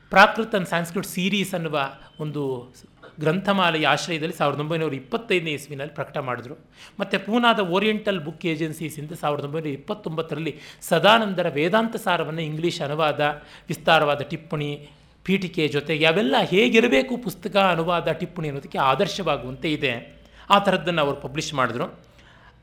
ಪ್ರಾಕೃತ 0.09 0.55
ಸಾಂಸ್ಕ್ರಿಟ್ 0.55 1.07
ಸೀರೀಸ್ 1.07 1.53
ಅನ್ನುವ 1.53 1.79
ಒಂದು 2.19 2.73
ಗ್ರಂಥಮಾಲೆಯ 3.19 3.87
ಆಶ್ರಯದಲ್ಲಿ 3.87 4.35
ಸಾವಿರದ 4.35 4.59
ಒಂಬೈನೂರ 4.59 4.93
ಇಪ್ಪತ್ತೈದನೇ 4.93 5.51
ಇಸ್ವಿನಲ್ಲಿ 5.51 5.93
ಪ್ರಕಟ 5.93 6.17
ಮಾಡಿದ್ರು. 6.17 6.55
ಮತ್ತು 6.99 7.25
ಪೂನಾದ 7.25 7.59
ಓರಿಯೆಂಟಲ್ 7.59 8.25
ಬುಕ್ 8.25 8.45
ಏಜೆನ್ಸೀಸಿಂದ 8.45 9.11
ಸಾವಿರದ 9.11 9.45
ಒಂಬೈನೂರ 9.45 9.69
ಇಪ್ಪತ್ತೊಂಬತ್ತರಲ್ಲಿ 9.69 10.59
ಸದಾನಂದರ 10.81 11.49
ವೇದಾಂತ 11.49 11.95
ಸಾರವನ್ನು 11.95 12.41
ಇಂಗ್ಲೀಷ್ 12.41 12.81
ಅನುವಾದ, 12.81 13.41
ವಿಸ್ತಾರವಾದ 13.67 14.21
ಟಿಪ್ಪಣಿ 14.21 14.89
ಪೀಠಿಕೆ 15.27 15.67
ಜೊತೆಗೆ 15.67 16.05
ಅವೆಲ್ಲ 16.05 16.35
ಹೇಗಿರಬೇಕು 16.43 17.17
ಪುಸ್ತಕ 17.17 17.57
ಅನುವಾದ 17.57 18.11
ಟಿಪ್ಪಣಿ 18.11 18.47
ಅನ್ನೋದಕ್ಕೆ 18.47 18.77
ಆದರ್ಶವಾಗುವಂತೆ 18.77 19.71
ಇದೆ. 19.71 20.21
ಆ 20.49 20.59
ಥರದ್ದನ್ನು 20.59 21.01
ಅವರು 21.01 21.15
ಪಬ್ಲಿಷ್ 21.15 21.53
ಮಾಡಿದ್ರು. 21.53 21.99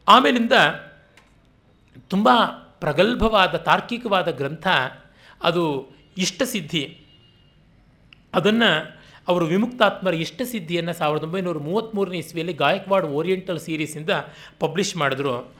ಆಮೇಲಿಂದ 0.08 0.52
ತುಂಬ 2.08 2.28
ಪ್ರಗಲ್ಭವಾದ, 2.80 3.48
ತಾರ್ಕಿಕವಾದ 3.48 4.30
ಗ್ರಂಥ, 4.30 4.66
ಅದು 5.42 5.90
ಇಷ್ಟಸಿದ್ಧಿ 6.18 7.00
ಅದನ್ನು 8.34 9.00
ಅವರು 9.28 9.46
ವಿಮುಕ್ತಾತ್ಮರ 9.46 10.14
ಇಷ್ಟಸಿದ್ಧಿಯನ್ನು 10.14 10.92
ಸಾವಿರದ 10.92 11.24
ಒಂಬೈನೂರ 11.24 11.58
ಮೂವತ್ತ್ಮೂರನೇ 11.58 12.18
ಇಸ್ವಿಯಲ್ಲಿ 12.18 12.54
ಗಾಯಕ್ವಾಡ್ 12.54 13.06
ಓರಿಯೆಂಟಲ್ 13.06 13.60
ಸೀರೀಸಿಂದ 13.60 14.10
ಪಬ್ಲಿಷ್ 14.60 14.96
ಮಾಡಿದ್ರು. 14.96 15.54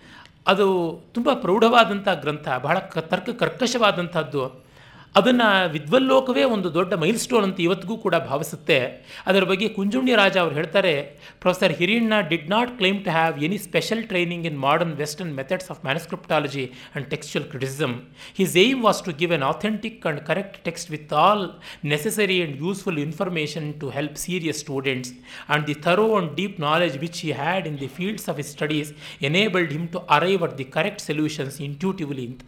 ಅದು 0.47 1.01
ತುಂಬ 1.15 1.33
ಪ್ರೌಢವಾದಂಥ 1.33 2.09
ಗ್ರಂಥ, 2.09 2.49
ಬಹಳ 2.59 2.79
ಕ, 2.79 2.99
ತರ್ಕ, 2.99 3.31
ಕರ್ಕಶವಾದಂಥದ್ದು. 3.31 4.64
ಅದನ್ನು 5.19 5.49
ವಿದ್ವಲ್ಲೋಕವೇ 5.75 6.45
ಒಂದು 6.55 6.69
ದೊಡ್ಡ 6.77 6.93
ಮೈಲ್ 7.03 7.19
ಸ್ಟೋನ್ 7.25 7.45
ಅಂತ 7.47 7.59
ಇವತ್ತಿಗೂ 7.67 7.97
ಕೂಡ 8.05 8.17
ಭಾವಿಸುತ್ತೆ. 8.31 8.79
ಅದರ 9.29 9.43
ಬಗ್ಗೆ 9.51 9.67
ಕುಂಜುಣ್ಯ 9.77 10.15
ರಾಜ 10.21 10.37
ಅವರು 10.43 10.55
ಹೇಳ್ತಾರೆ, 10.61 10.95
professor 11.43 11.75
Hiriyanna 11.81 12.15
did 12.31 12.49
not 12.55 12.71
claim 12.79 12.99
to 13.05 13.11
have 13.17 13.37
any 13.47 13.59
special 13.67 14.03
training 14.11 14.47
in 14.51 14.59
modern 14.65 14.95
western 15.03 15.33
methods 15.41 15.69
of 15.75 15.81
manuscriptology 15.89 16.65
and 16.71 17.07
textual 17.13 17.47
criticism 17.53 17.95
his 18.41 18.57
aim 18.65 18.81
was 18.87 19.03
to 19.09 19.15
give 19.21 19.35
an 19.39 19.47
authentic 19.53 20.01
and 20.07 20.23
correct 20.31 20.59
text 20.69 20.91
with 20.95 21.15
all 21.27 21.45
necessary 21.93 22.39
and 22.41 22.57
useful 22.65 23.01
information 23.07 23.69
to 23.83 23.89
help 23.99 24.19
serious 24.25 24.61
students. 24.65 25.13
And 25.13 25.67
the 25.71 25.77
thorough 25.87 26.09
and 26.17 26.33
deep 26.41 26.59
knowledge 26.69 26.97
which 27.05 27.21
he 27.27 27.33
had 27.43 27.69
in 27.73 27.79
the 27.85 27.91
fields 27.99 28.29
of 28.33 28.41
his 28.43 28.53
studies 28.57 28.91
enabled 29.31 29.73
him 29.77 29.89
to 29.95 30.03
arrive 30.19 30.43
at 30.49 30.59
the 30.63 30.69
correct 30.79 31.05
solutions 31.11 31.59
intuitively. 31.69 32.27
ಅಂತ 32.33 32.43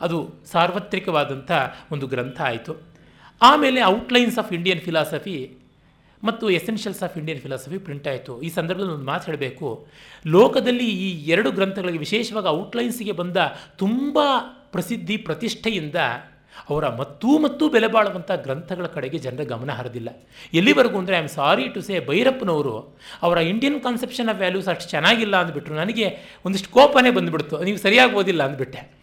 ಅದು 0.00 0.34
ಸಾರ್ವತ್ರಿಕವಾದಂಥ 0.52 1.50
ಒಂದು 1.92 2.06
ಗ್ರಂಥ 2.06 2.40
ಆಯಿತು. 2.40 2.74
ಆಮೇಲೆ 3.42 3.82
outlines 3.82 4.38
of 4.38 4.52
Indian 4.52 4.80
philosophy 4.80 5.56
ಮತ್ತು 6.24 6.50
essentials 6.50 7.02
of 7.02 7.18
Indian 7.18 7.40
philosophy 7.40 7.78
print 7.78 8.08
ಆಯಿತು. 8.08 8.42
ಈ 8.42 8.48
ಸಂದರ್ಭದಲ್ಲಿ 8.48 8.92
ಒಂದು 8.92 9.04
ಮಾತು 9.04 9.24
ಹೇಳಬೇಕು. 9.24 9.86
ಲೋಕದಲ್ಲಿ 10.26 10.88
ಈ 10.90 11.24
ಎರಡು 11.26 11.50
ಗ್ರಂಥಗಳಿಗೆ 11.50 11.98
ವಿಶೇಷವಾಗಿ 11.98 12.46
ಔಟ್ಲೈನ್ಸ್ಗೆ 12.46 13.12
ಬಂದ 13.12 13.36
ತುಂಬ 13.76 14.18
ಪ್ರಸಿದ್ಧಿ 14.72 15.16
ಪ್ರತಿಷ್ಠೆಯಿಂದ 15.16 15.94
ಅವರ 16.70 16.88
ಮತ್ತೂ 16.88 17.38
ಮತ್ತೂ 17.38 17.68
ಬೆಲೆ 17.68 17.86
ಬಾಳುವಂಥ 17.86 18.30
ಗ್ರಂಥಗಳ 18.32 18.86
ಕಡೆಗೆ 18.86 19.18
ಜನರ 19.18 19.42
ಗಮನ 19.42 19.70
ಹರಿದಿಲ್ಲ. 19.70 20.08
ಎಲ್ಲಿವರೆಗೂ 20.54 20.98
ಅಂದರೆ 20.98 21.16
I 21.16 21.18
am 21.18 21.28
sorry 21.28 21.68
to 21.68 21.80
say 21.80 22.06
ಭೈರಪ್ಪನವರು 22.06 22.98
ಅವರ 23.22 23.38
ಇಂಡಿಯನ್ 23.38 23.80
ಕಾನ್ಸೆಪ್ಷನ್ 23.80 24.28
ಆಫ್ 24.28 24.38
ವ್ಯಾಲ್ಯೂಸ್ 24.38 24.68
ಅಷ್ಟು 24.68 24.90
ಚೆನ್ನಾಗಿಲ್ಲ 24.90 25.36
ಅಂದ್ಬಿಟ್ರು. 25.36 25.74
ನನಗೆ 25.74 26.18
ಒಂದಿಷ್ಟು 26.44 26.70
ಕೋಪನೇ 26.70 27.10
ಬಂದುಬಿಡ್ತು. 27.10 27.64
ನೀವು 27.64 27.78
ಸರಿಯಾಗಿ 27.78 28.14
ಓದಿಲ್ಲ 28.14 28.42
ಅಂದ್ಬಿಟ್ಟೆ. 28.42 28.99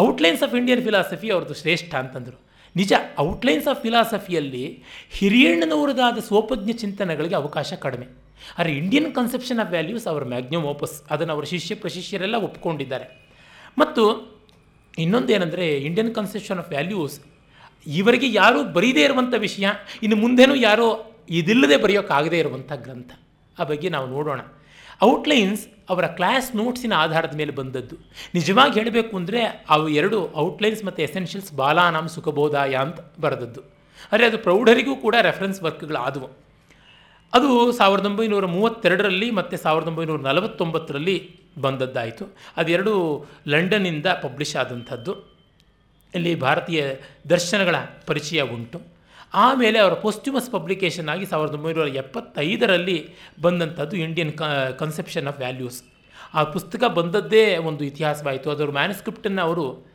ಔಟ್ಲೈನ್ಸ್ 0.00 0.42
ಆಫ್ 0.42 0.54
ಇಂಡಿಯನ್ 0.54 0.82
ಫಿಲಾಸಫಿ 0.82 1.30
ಅವ್ರದ್ದು 1.30 1.54
ಶ್ರೇಷ್ಠ 1.54 1.94
ಅಂತಂದರು. 1.94 2.38
ನಿಜ 2.76 2.92
ಔಟ್ಲೈನ್ಸ್ 3.18 3.68
ಆಫ್ 3.68 3.82
ಫಿಲಾಸಫಿಯಲ್ಲಿ 3.82 4.64
ಹಿರಿಯಣ್ಣನವರದಾದ 5.10 6.18
ಸ್ವೋಪಜ್ಞ 6.18 6.72
ಚಿಂತನೆಗಳಿಗೆ 6.72 7.34
ಅವಕಾಶ 7.34 7.72
ಕಡಿಮೆ. 7.72 8.06
ಆದರೆ 8.58 8.72
ಇಂಡಿಯನ್ 8.72 9.14
ಕನ್ಸೆಪ್ಷನ್ 9.14 9.60
ಆಫ್ 9.60 9.70
ವ್ಯಾಲ್ಯೂಸ್ 9.70 10.06
ಅವರ 10.06 10.24
ಮ್ಯಾಗ್ನಮ್ 10.24 10.64
ಓಪಸ್ 10.64 11.02
ಅದನ್ನು 11.10 11.32
ಅವರ 11.34 11.44
ಶಿಷ್ಯ 11.44 11.74
ಪ್ರಶಿಷ್ಯರೆಲ್ಲ 11.74 12.34
ಒಪ್ಕೊಂಡಿದ್ದಾರೆ. 12.34 13.06
ಮತ್ತು 13.78 14.04
ಇನ್ನೊಂದೇನೆಂದರೆ 14.98 15.78
ಇಂಡಿಯನ್ 15.78 16.14
ಕನ್ಸೆಪ್ಷನ್ 16.14 16.58
ಆಫ್ 16.58 16.68
ವ್ಯಾಲ್ಯೂಸ್ 16.68 17.20
ಇವರಿಗೆ 17.86 18.32
ಯಾರೂ 18.32 18.64
ಬರೀದೇ 18.64 19.02
ಇರುವಂಥ 19.04 19.34
ವಿಷಯ, 19.38 19.68
ಇನ್ನು 20.02 20.16
ಮುಂದೇನೂ 20.16 20.54
ಯಾರೋ 20.54 20.88
ಇದಿಲ್ಲದೆ 21.30 21.76
ಬರೆಯೋಕ್ಕಾಗದೇ 21.76 22.38
ಇರುವಂಥ 22.38 22.72
ಗ್ರಂಥ. 22.72 23.10
ಆ 23.58 23.64
ಬಗ್ಗೆ 23.64 23.88
ನಾವು 23.88 24.06
ನೋಡೋಣ. 24.06 24.40
ಔಟ್ಲೈನ್ಸ್ 25.02 25.62
ಅವರ 25.92 26.06
ಕ್ಲಾಸ್ 26.18 26.56
ನೋಟ್ಸಿನ 26.56 26.94
ಆಧಾರದ 26.96 27.34
ಮೇಲೆ 27.36 27.52
ಬಂದದ್ದು. 27.52 27.96
ನಿಜವಾಗಿ 28.34 28.80
ಹೇಳಬೇಕು 28.80 29.16
ಅಂದರೆ 29.16 29.40
ಅವು 29.74 29.88
ಎರಡು 29.88 30.18
ಔಟ್ಲೈನ್ಸ್ 30.36 30.84
ಮತ್ತು 30.84 31.02
ಎಸೆನ್ಷಿಯಲ್ಸ್ 31.02 31.52
ಬಾಲಾನಾಂ 31.54 32.08
ಸುಖಬೋಧಾಯ 32.08 32.74
ಅಂತ 32.74 33.00
ಬರೆದದ್ದು. 33.20 33.62
ಆದರೆ 34.12 34.26
ಅದು 34.26 34.38
ಪ್ರೌಢರಿಗೂ 34.38 34.96
ಕೂಡ 34.96 35.14
ರೆಫರೆನ್ಸ್ 35.20 35.62
ವರ್ಕ್ಗಳಾದವು 35.62 36.28
ಅದು 37.32 37.72
ಸಾವಿರದ 37.72 38.06
ಒಂಬೈನೂರ 38.06 38.46
ಮೂವತ್ತೆರಡರಲ್ಲಿ 38.46 39.30
ಮತ್ತು 39.30 39.56
ಸಾವಿರದ 39.56 39.88
ಒಂಬೈನೂರ 39.88 40.20
ನಲವತ್ತೊಂಬತ್ತರಲ್ಲಿ 40.20 41.16
ಬಂದದ್ದಾಯಿತು. 41.60 42.24
ಅದೆರಡು 42.56 42.92
ಲಂಡನ್ನಿಂದ 43.48 44.06
ಪಬ್ಲಿಷ್ 44.06 44.56
ಆದಂಥದ್ದು. 44.56 45.12
ಇಲ್ಲಿ 46.14 46.34
ಭಾರತೀಯ 46.34 46.82
ದರ್ಶನಗಳ 47.30 47.76
ಪರಿಚಯ 48.06 48.40
ಉಂಟು. 48.40 48.97
ಆಮೇಲೆ 49.34 49.78
ಅವರ 49.78 49.92
ಪೋಸ್ಟ್ಯೂಮಸ್ 49.92 50.50
ಪಬ್ಲಿಕೇಶನ್ 50.50 51.08
ಆಗಿ 51.08 51.26
ಸಾವಿರದ 51.26 51.54
ಒಂಬೈನೂರ 51.54 51.88
ಎಪ್ಪತ್ತೈದರಲ್ಲಿ 51.88 53.14
ಬಂದಂಥದ್ದು 53.42 53.96
ಇಂಡಿಯನ್ 53.96 54.32
ಕನ್ಸೆಪ್ಷನ್ 54.78 55.26
ಆಫ್ 55.26 55.38
ವ್ಯಾಲ್ಯೂಸ್ 55.38 55.82
ಆ 56.34 56.42
ಪುಸ್ತಕ 56.42 56.84
ಬಂದದ್ದೇ 56.84 57.56
ಒಂದು 57.56 57.84
ಇತಿಹಾಸವಾಯಿತು. 57.84 58.50
ಅದರ 58.50 58.70
ಮ್ಯಾನುಸ್ಕ್ರಿಪ್ಟನ್ನು 58.70 59.42
ಅವರು 59.42 59.88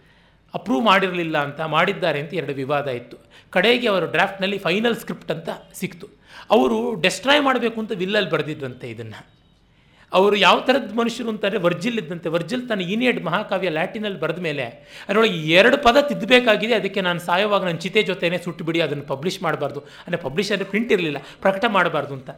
ಅಪ್ರೂವ್ 0.53 0.85
ಮಾಡಿರಲಿಲ್ಲ 0.85 1.38
ಅಂತ 1.38 1.61
ಮಾಡಿದ್ದಾರೆ 1.61 2.19
ಅಂತ 2.19 2.34
ಎರಡು 2.34 2.53
ವಿವಾದ 2.53 2.88
ಇತ್ತು. 2.88 3.18
ಕಡೆಗೆ 3.49 3.88
ಅವರ 3.88 4.05
ಡ್ರಾಫ್ಟ್ನಲ್ಲಿ 4.05 4.57
ಫೈನಲ್ 4.57 4.95
ಸ್ಕ್ರಿಪ್ಟ್ 4.95 5.31
ಅಂತ 5.31 5.49
ಸಿಕ್ತು. 5.73 6.07
ಅವರು 6.51 7.01
ಡೆಸ್ಟ್ರಾಯ್ 7.01 7.41
ಮಾಡಬೇಕು 7.41 7.80
ಅಂತ 7.80 7.91
ವಿಲ್ಲಲ್ಲಿ 7.95 8.30
ಬರೆದಿದ್ದಂತೆ 8.30 8.89
ಇದನ್ನು. 8.89 9.32
ಅವರು 10.18 10.35
ಯಾವ 10.45 10.57
ಥರದ 10.68 10.94
ಮನುಷ್ಯರು 10.99 11.30
ಅಂತಾರೆ? 11.34 11.57
ವರ್ಜಿಲ್ 11.65 11.98
ಇದ್ದಂತೆ. 12.02 12.27
ವರ್ಜಿಲ್ 12.35 12.64
ತನ್ನ 12.69 12.81
ಈನಿಯಡ್ 12.94 13.19
ಮಹಾಕಾವ್ಯ 13.27 13.69
ಲ್ಯಾಟಿನಲ್ಲಿ 13.77 14.19
ಬರೆದ 14.23 14.40
ಮೇಲೆ, 14.48 14.65
ಅದರೊಳಗೆ 15.06 15.38
ಎರಡು 15.57 15.77
ಪದ 15.85 15.98
ತಿದ್ದಬೇಕಾಗಿದೆ. 16.10 16.73
ಅದಕ್ಕೆ 16.80 17.02
ನಾನು 17.07 17.19
ಸಾಯುವಾಗ 17.27 17.61
ನನ್ನ 17.68 17.80
ಚಿತೆ 17.85 18.02
ಜೊತೆನೇ 18.10 18.40
ಸುಟ್ಟು 18.45 18.65
ಬಿಡಿ, 18.68 18.81
ಅದನ್ನು 18.88 19.06
ಪಬ್ಲಿಷ್ 19.11 19.40
ಮಾಡಬಾರ್ದು. 19.45 19.81
ಅಂದರೆ 20.06 20.22
ಪಬ್ಲಿಷ್ 20.26 20.52
ಅಂದರೆ 20.56 20.69
ಪ್ರಿಂಟ್ 20.73 20.91
ಇರಲಿಲ್ಲ, 20.95 21.22
ಪ್ರಕಟ 21.45 21.64
ಮಾಡಬಾರ್ದು 21.77 22.14
ಅಂತ. 22.18 22.30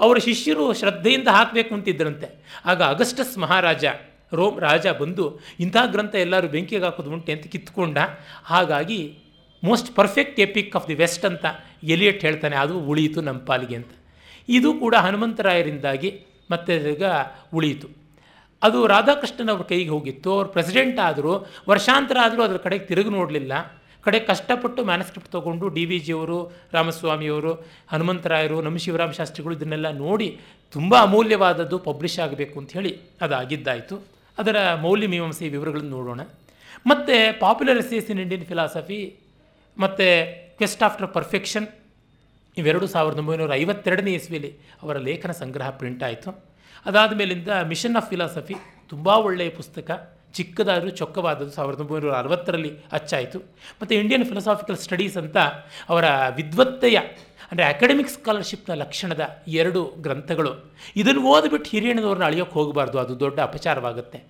ಅವರ 0.00 0.16
ಶಿಷ್ಯರು 0.26 0.66
ಶ್ರದ್ಧೆಯಿಂದ 0.80 1.28
ಹಾಕಬೇಕು 1.38 1.72
ಅಂತಿದ್ದರಂತೆ 1.78 2.28
ಆಗ 2.72 2.82
ಅಗಸ್ಟಸ್ 2.94 3.34
ಮಹಾರಾಜ, 3.44 3.84
ರೋಮ್ 4.38 4.56
ರಾಜ 4.66 4.86
ಬಂದು 5.00 5.24
ಇಂಥ 5.64 5.76
ಗ್ರಂಥ 5.94 6.14
ಎಲ್ಲರೂ 6.26 6.48
ಬೆಂಕಿಗೆ 6.54 6.84
ಹಾಕೋದು 6.84 7.10
ಉಂಟೆ 7.16 7.32
ಅಂತ 7.36 7.46
ಕಿತ್ಕೊಂಡ. 7.52 7.98
ಹಾಗಾಗಿ 8.52 9.00
most 9.62 9.90
perfect 9.98 10.38
epic 10.46 10.72
of 10.78 10.86
the 10.88 10.96
west 11.02 11.26
ಅಂತ 11.30 11.44
ಎಲಿಯಟ್ 11.94 12.20
ಹೇಳ್ತಾನೆ, 12.26 12.56
ಅದು 12.64 12.74
ಉಳಿಯಿತು 12.90 13.20
ನಮ್ಮ 13.28 13.40
ಪಾಲಿಗೆ 13.50 13.76
ಅಂತ. 13.80 13.92
ಇದು 14.48 14.70
ಕೂಡ 14.82 14.94
ಹನುಮಂತರಾಯರಿಂದಾಗಿ 15.06 16.10
ಮತ್ತೆ 16.50 16.76
ಈಗ 16.76 17.04
ಉಳಿಯಿತು. 17.54 17.88
ಅದು 18.62 18.86
ರಾಧಾಕೃಷ್ಣನ್ 18.86 19.48
ಅವ್ರ 19.48 19.62
ಕೈಗೆ 19.62 19.90
ಹೋಗಿತ್ತು. 19.90 20.32
ಅವ್ರು 20.32 20.48
ಪ್ರೆಸಿಡೆಂಟ್ 20.48 20.98
ಆದರು, 20.98 21.46
ವರ್ಷಾಂತರ 21.68 22.16
ಆದರೂ 22.22 22.42
ಅದ್ರ 22.42 22.56
ಕಡೆಗೆ 22.56 22.84
ತಿರುಗಿ 22.84 23.10
ನೋಡಲಿಲ್ಲ. 23.10 23.52
ಕಡೆ 24.04 24.18
ಕಷ್ಟಪಟ್ಟು 24.20 24.84
ಮ್ಯಾನಸ್ಕ್ರಿಪ್ಟ್ 24.84 25.32
ತೊಗೊಂಡು 25.32 25.68
ಡಿ 25.68 25.84
ವಿ 25.84 25.98
ಜಿಯವರು 25.98 26.52
ರಾಮಸ್ವಾಮಿಯವರು 26.72 27.52
ಹನುಮಂತರಾಯರು 27.88 28.60
ನಮ್ಮ 28.62 28.76
ಶಿವರಾಮ 28.76 29.10
ಶಾಸ್ತ್ರಿಗಳು 29.10 29.54
ಇದನ್ನೆಲ್ಲ 29.54 29.90
ನೋಡಿ 29.90 30.40
ತುಂಬ 30.72 30.94
ಅಮೂಲ್ಯವಾದದ್ದು 31.00 31.78
ಪಬ್ಲಿಷ್ 31.78 32.18
ಆಗಬೇಕು 32.18 32.60
ಅಂತ 32.60 32.72
ಹೇಳಿ 32.72 33.00
ಅದಾಗಿದ್ದಾಯಿತು. 33.20 33.96
ಅದರ 34.38 34.74
ಮೌಲ್ಯ 34.74 35.06
ಮೀಮಾಂಸೆ 35.06 35.48
ವಿವರಗಳನ್ನು 35.48 35.90
ನೋಡೋಣ. 35.90 36.20
ಮತ್ತು 36.86 37.40
popular 37.40 37.78
essays 37.78 38.10
in 38.10 38.20
Indian 38.20 38.46
philosophy 38.46 39.16
ಮತ್ತು 39.78 40.06
ಕ್ವೆಸ್ಟ್ 40.56 40.82
ಆಫ್ಟರ್ 40.82 41.08
ಪರ್ಫೆಕ್ಷನ್ 41.08 41.66
ಇವೆರಡು 42.60 42.86
ಸಾವಿರದ 42.94 43.20
ಒಂಬೈನೂರ 43.22 43.52
ಐವತ್ತೆರಡನೇ 43.62 44.12
ಇಸ್ವಿಯಲ್ಲಿ 44.18 44.50
ಅವರ 44.82 44.96
ಲೇಖನ 45.08 45.32
ಸಂಗ್ರಹ 45.42 45.68
ಪ್ರಿಂಟ್ 45.80 46.02
ಆಯಿತು. 46.08 46.30
ಅದಾದ 46.88 47.12
ಮೇಲಿಂದ 47.20 47.48
ಮಿಷನ್ 47.70 47.96
ಆಫ್ 48.00 48.08
ಫಿಲಾಸಫಿ 48.12 48.56
ತುಂಬ 48.92 49.08
ಒಳ್ಳೆಯ 49.28 49.50
ಪುಸ್ತಕ, 49.58 49.90
ಚಿಕ್ಕದಾದರೂ 50.36 50.90
ಚೊಕ್ಕವಾದದ್ದು 51.00 51.52
ಸಾವಿರದ 51.56 51.80
ಒಂಬೈನೂರ 51.84 52.14
ಅರವತ್ತರಲ್ಲಿ 52.22 52.70
ಅಚ್ಚಾಯಿತು. 52.98 53.38
ಮತ್ತು 53.80 53.92
ಇಂಡಿಯನ್ 54.00 54.24
ಫಿಲಾಸಾಫಿಕಲ್ 54.30 54.78
ಸ್ಟಡೀಸ್ 54.84 55.16
ಅಂತ 55.22 55.38
ಅವರ 55.92 56.04
ವಿದ್ವತ್ತೆಯ, 56.38 56.98
ಅಂದರೆ 57.50 57.64
ಅಕಾಡೆಮಿಕ್ 57.72 58.12
ಸ್ಕಾಲರ್ಶಿಪ್ನ 58.14 58.74
ಲಕ್ಷಣದ 58.82 59.22
ಎರಡು 59.60 59.80
ಗ್ರಂಥಗಳು. 60.04 60.52
ಇದನ್ನು 61.00 61.22
ಓದ್ಬಿಟ್ಟು 61.32 61.68
ಹಿರಿಯಣ್ಣದವ್ರನ್ನ 61.70 62.26
ಅಳಿಯೋಕ್ಕೆ 62.30 62.56
ಹೋಗಬಾರ್ದು, 62.60 62.98
ಅದು 63.04 63.14
ದೊಡ್ಡ 63.24 63.38
ಅಪಚಾರವಾಗುತ್ತೆ. 63.48 64.20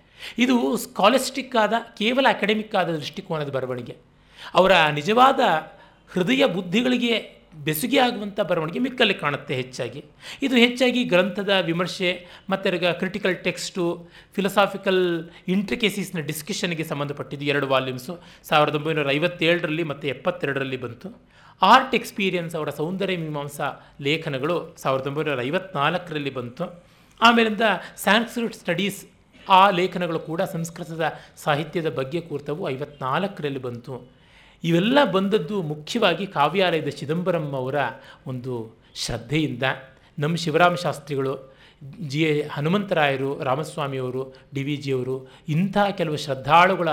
ಇದು 0.45 0.57
ಸ್ಕಾಲಿಸ್ಟಿಕ್ 0.85 1.57
ಆದ, 1.63 1.75
ಕೇವಲ 2.01 2.27
ಅಕಾಡೆಮಿಕ್ 2.35 2.75
ಆದ 2.81 2.89
ದೃಷ್ಟಿಕೋನದ 3.01 3.51
ಬರವಣಿಗೆ. 3.57 3.95
ಅವರ 4.59 4.73
ನಿಜವಾದ 4.99 5.41
ಹೃದಯ 6.15 6.43
ಬುದ್ಧಿಗಳಿಗೆ 6.57 7.15
ಬೆಸುಗೆ 7.55 7.99
ಆಗುವಂಥ 7.99 8.41
ಬರವಣಿಗೆ 8.41 8.79
ಮಿಕ್ಕಲ್ಲಿ 8.79 9.15
ಕಾಣುತ್ತೆ 9.15 9.55
ಹೆಚ್ಚಾಗಿ. 9.55 10.05
ಇದು 10.43 10.57
ಹೆಚ್ಚಾಗಿ 10.57 11.05
ಗ್ರಂಥದ 11.05 11.51
ವಿಮರ್ಶೆ, 11.61 12.27
ಮತ್ತು 12.51 12.99
ಕ್ರಿಟಿಕಲ್ 12.99 13.37
ಟೆಕ್ಸ್ಟು 13.37 14.09
ಫಿಲಸಾಫಿಕಲ್ 14.35 15.31
ಇಂಟ್ರಿಕೇಸೀಸ್ನ 15.49 16.21
ಡಿಸ್ಕಷನ್ಗೆ 16.21 16.85
ಸಂಬಂಧಪಟ್ಟಿದ್ದು 16.85 17.47
ಎರಡು 17.47 17.67
ವಾಲ್ಯೂಮ್ಸು 17.67 18.21
ಸಾವಿರದ 18.49 18.75
ಒಂಬೈನೂರ 18.75 19.11
ಐವತ್ತೇಳರಲ್ಲಿ 19.11 19.83
ಮತ್ತು 19.83 20.09
ಎಪ್ಪತ್ತೆರಡರಲ್ಲಿ 20.09 20.77
ಬಂತು. 20.77 21.23
ಆರ್ಟ್ 21.63 21.95
ಎಕ್ಸ್ಪೀರಿಯನ್ಸ್ 21.95 22.55
ಅವರ 22.55 22.71
ಸೌಂದರ್ಯ 22.71 23.17
ಮೀಮಾಂಸಾ 23.17 23.97
ಲೇಖನಗಳು 24.01 24.77
ಸಾವಿರದ 24.83 25.07
ಒಂಬೈನೂರ 25.07 25.41
ಐವತ್ನಾಲ್ಕರಲ್ಲಿ 25.41 26.31
ಬಂತು. 26.31 26.83
ಆಮೇಲಿಂದ 27.21 27.61
ಸ್ಯಾನ್ಸ್ಕ್ರಿಟ್ 27.97 28.55
ಸ್ಟಡೀಸ್ 28.55 29.07
ಆ 29.51 29.71
ಲೇಖನಗಳು 29.71 30.19
ಕೂಡ 30.19 30.43
ಸಂಸ್ಕೃತದ 30.43 31.13
ಸಾಹಿತ್ಯದ 31.37 31.89
ಬಗ್ಗೆ 31.91 32.21
ಕೂರ್ತವು 32.21 32.69
ಐವತ್ನಾಲ್ಕರಲ್ಲಿ 32.69 33.59
ಬಂತು. 33.59 34.14
ಇವೆಲ್ಲ 34.65 34.99
ಬಂದದ್ದು 35.13 35.63
ಮುಖ್ಯವಾಗಿ 35.63 36.27
ಕಾವ್ಯಾಲಯದ 36.27 36.89
ಚಿದಂಬರಂ 36.89 37.53
ಅವರ 37.53 37.75
ಒಂದು 38.27 38.77
ಶ್ರದ್ಧೆಯಿಂದ. 38.95 39.63
ನಮ್ಮ 40.19 40.37
ಶಿವರಾಮ 40.37 40.75
ಶಾಸ್ತ್ರಿಗಳು, 40.75 41.55
ಜಿ 42.07 42.23
ಎ 42.23 42.49
ಹನುಮಂತರಾಯರು, 42.49 43.43
ರಾಮಸ್ವಾಮಿಯವರು, 43.43 44.35
ಡಿ 44.55 44.63
ವಿ 44.63 44.77
ಜಿಯವರು, 44.77 45.31
ಇಂಥ 45.49 45.77
ಕೆಲವು 45.91 46.17
ಶ್ರದ್ಧಾಳುಗಳ 46.17 46.89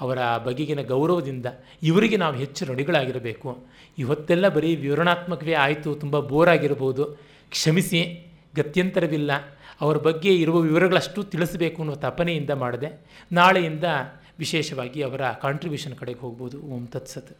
ಅವರ 0.00 0.18
ಬಗೆಗಿನ 0.44 0.82
ಗೌರವದಿಂದ 0.82 1.46
ಇವರಿಗೆ 1.82 2.16
ನಾವು 2.16 2.34
ಹೆಚ್ಚು 2.34 2.66
ನುಡಿಗಳಾಗಿರಬೇಕು 2.66 3.58
ಇವತ್ತೆಲ್ಲ 3.98 4.48
ಬರೀ 4.48 4.76
ವಿವರಣಾತ್ಮಕವೇ 4.76 5.52
ಆಯಿತು, 5.52 5.94
ತುಂಬ 5.94 6.20
ಬೋರಾಗಿರ್ಬೋದು 6.20 7.04
ಕ್ಷಮಿಸಿ, 7.50 8.32
ಗತ್ಯಂತರವಿಲ್ಲ. 8.56 9.30
ಅವರ 9.80 9.96
ಬಗ್ಗೆ 9.96 10.34
ಇರುವ 10.36 10.58
ವಿವರಗಳಷ್ಟು 10.58 11.22
ತಿಳಿಸಬೇಕು 11.22 11.82
ಅನ್ನೋ 11.82 11.94
ತಪನೆಯಿಂದ 11.94 12.50
ಮಾಡಿದೆ. 12.50 12.88
ನಾಳೆಯಿಂದ 13.32 13.84
ವಿಶೇಷವಾಗಿ 14.38 15.02
ಅವರ 15.02 15.30
ಕಾಂಟ್ರಿಬ್ಯೂಷನ್ 15.30 15.96
ಕಡೆಗೆ 15.96 16.18
ಹೋಗ್ಬೋದು. 16.18 16.60
ಓಂ 16.60 16.86
ತತ್ಸತ್. 16.86 17.36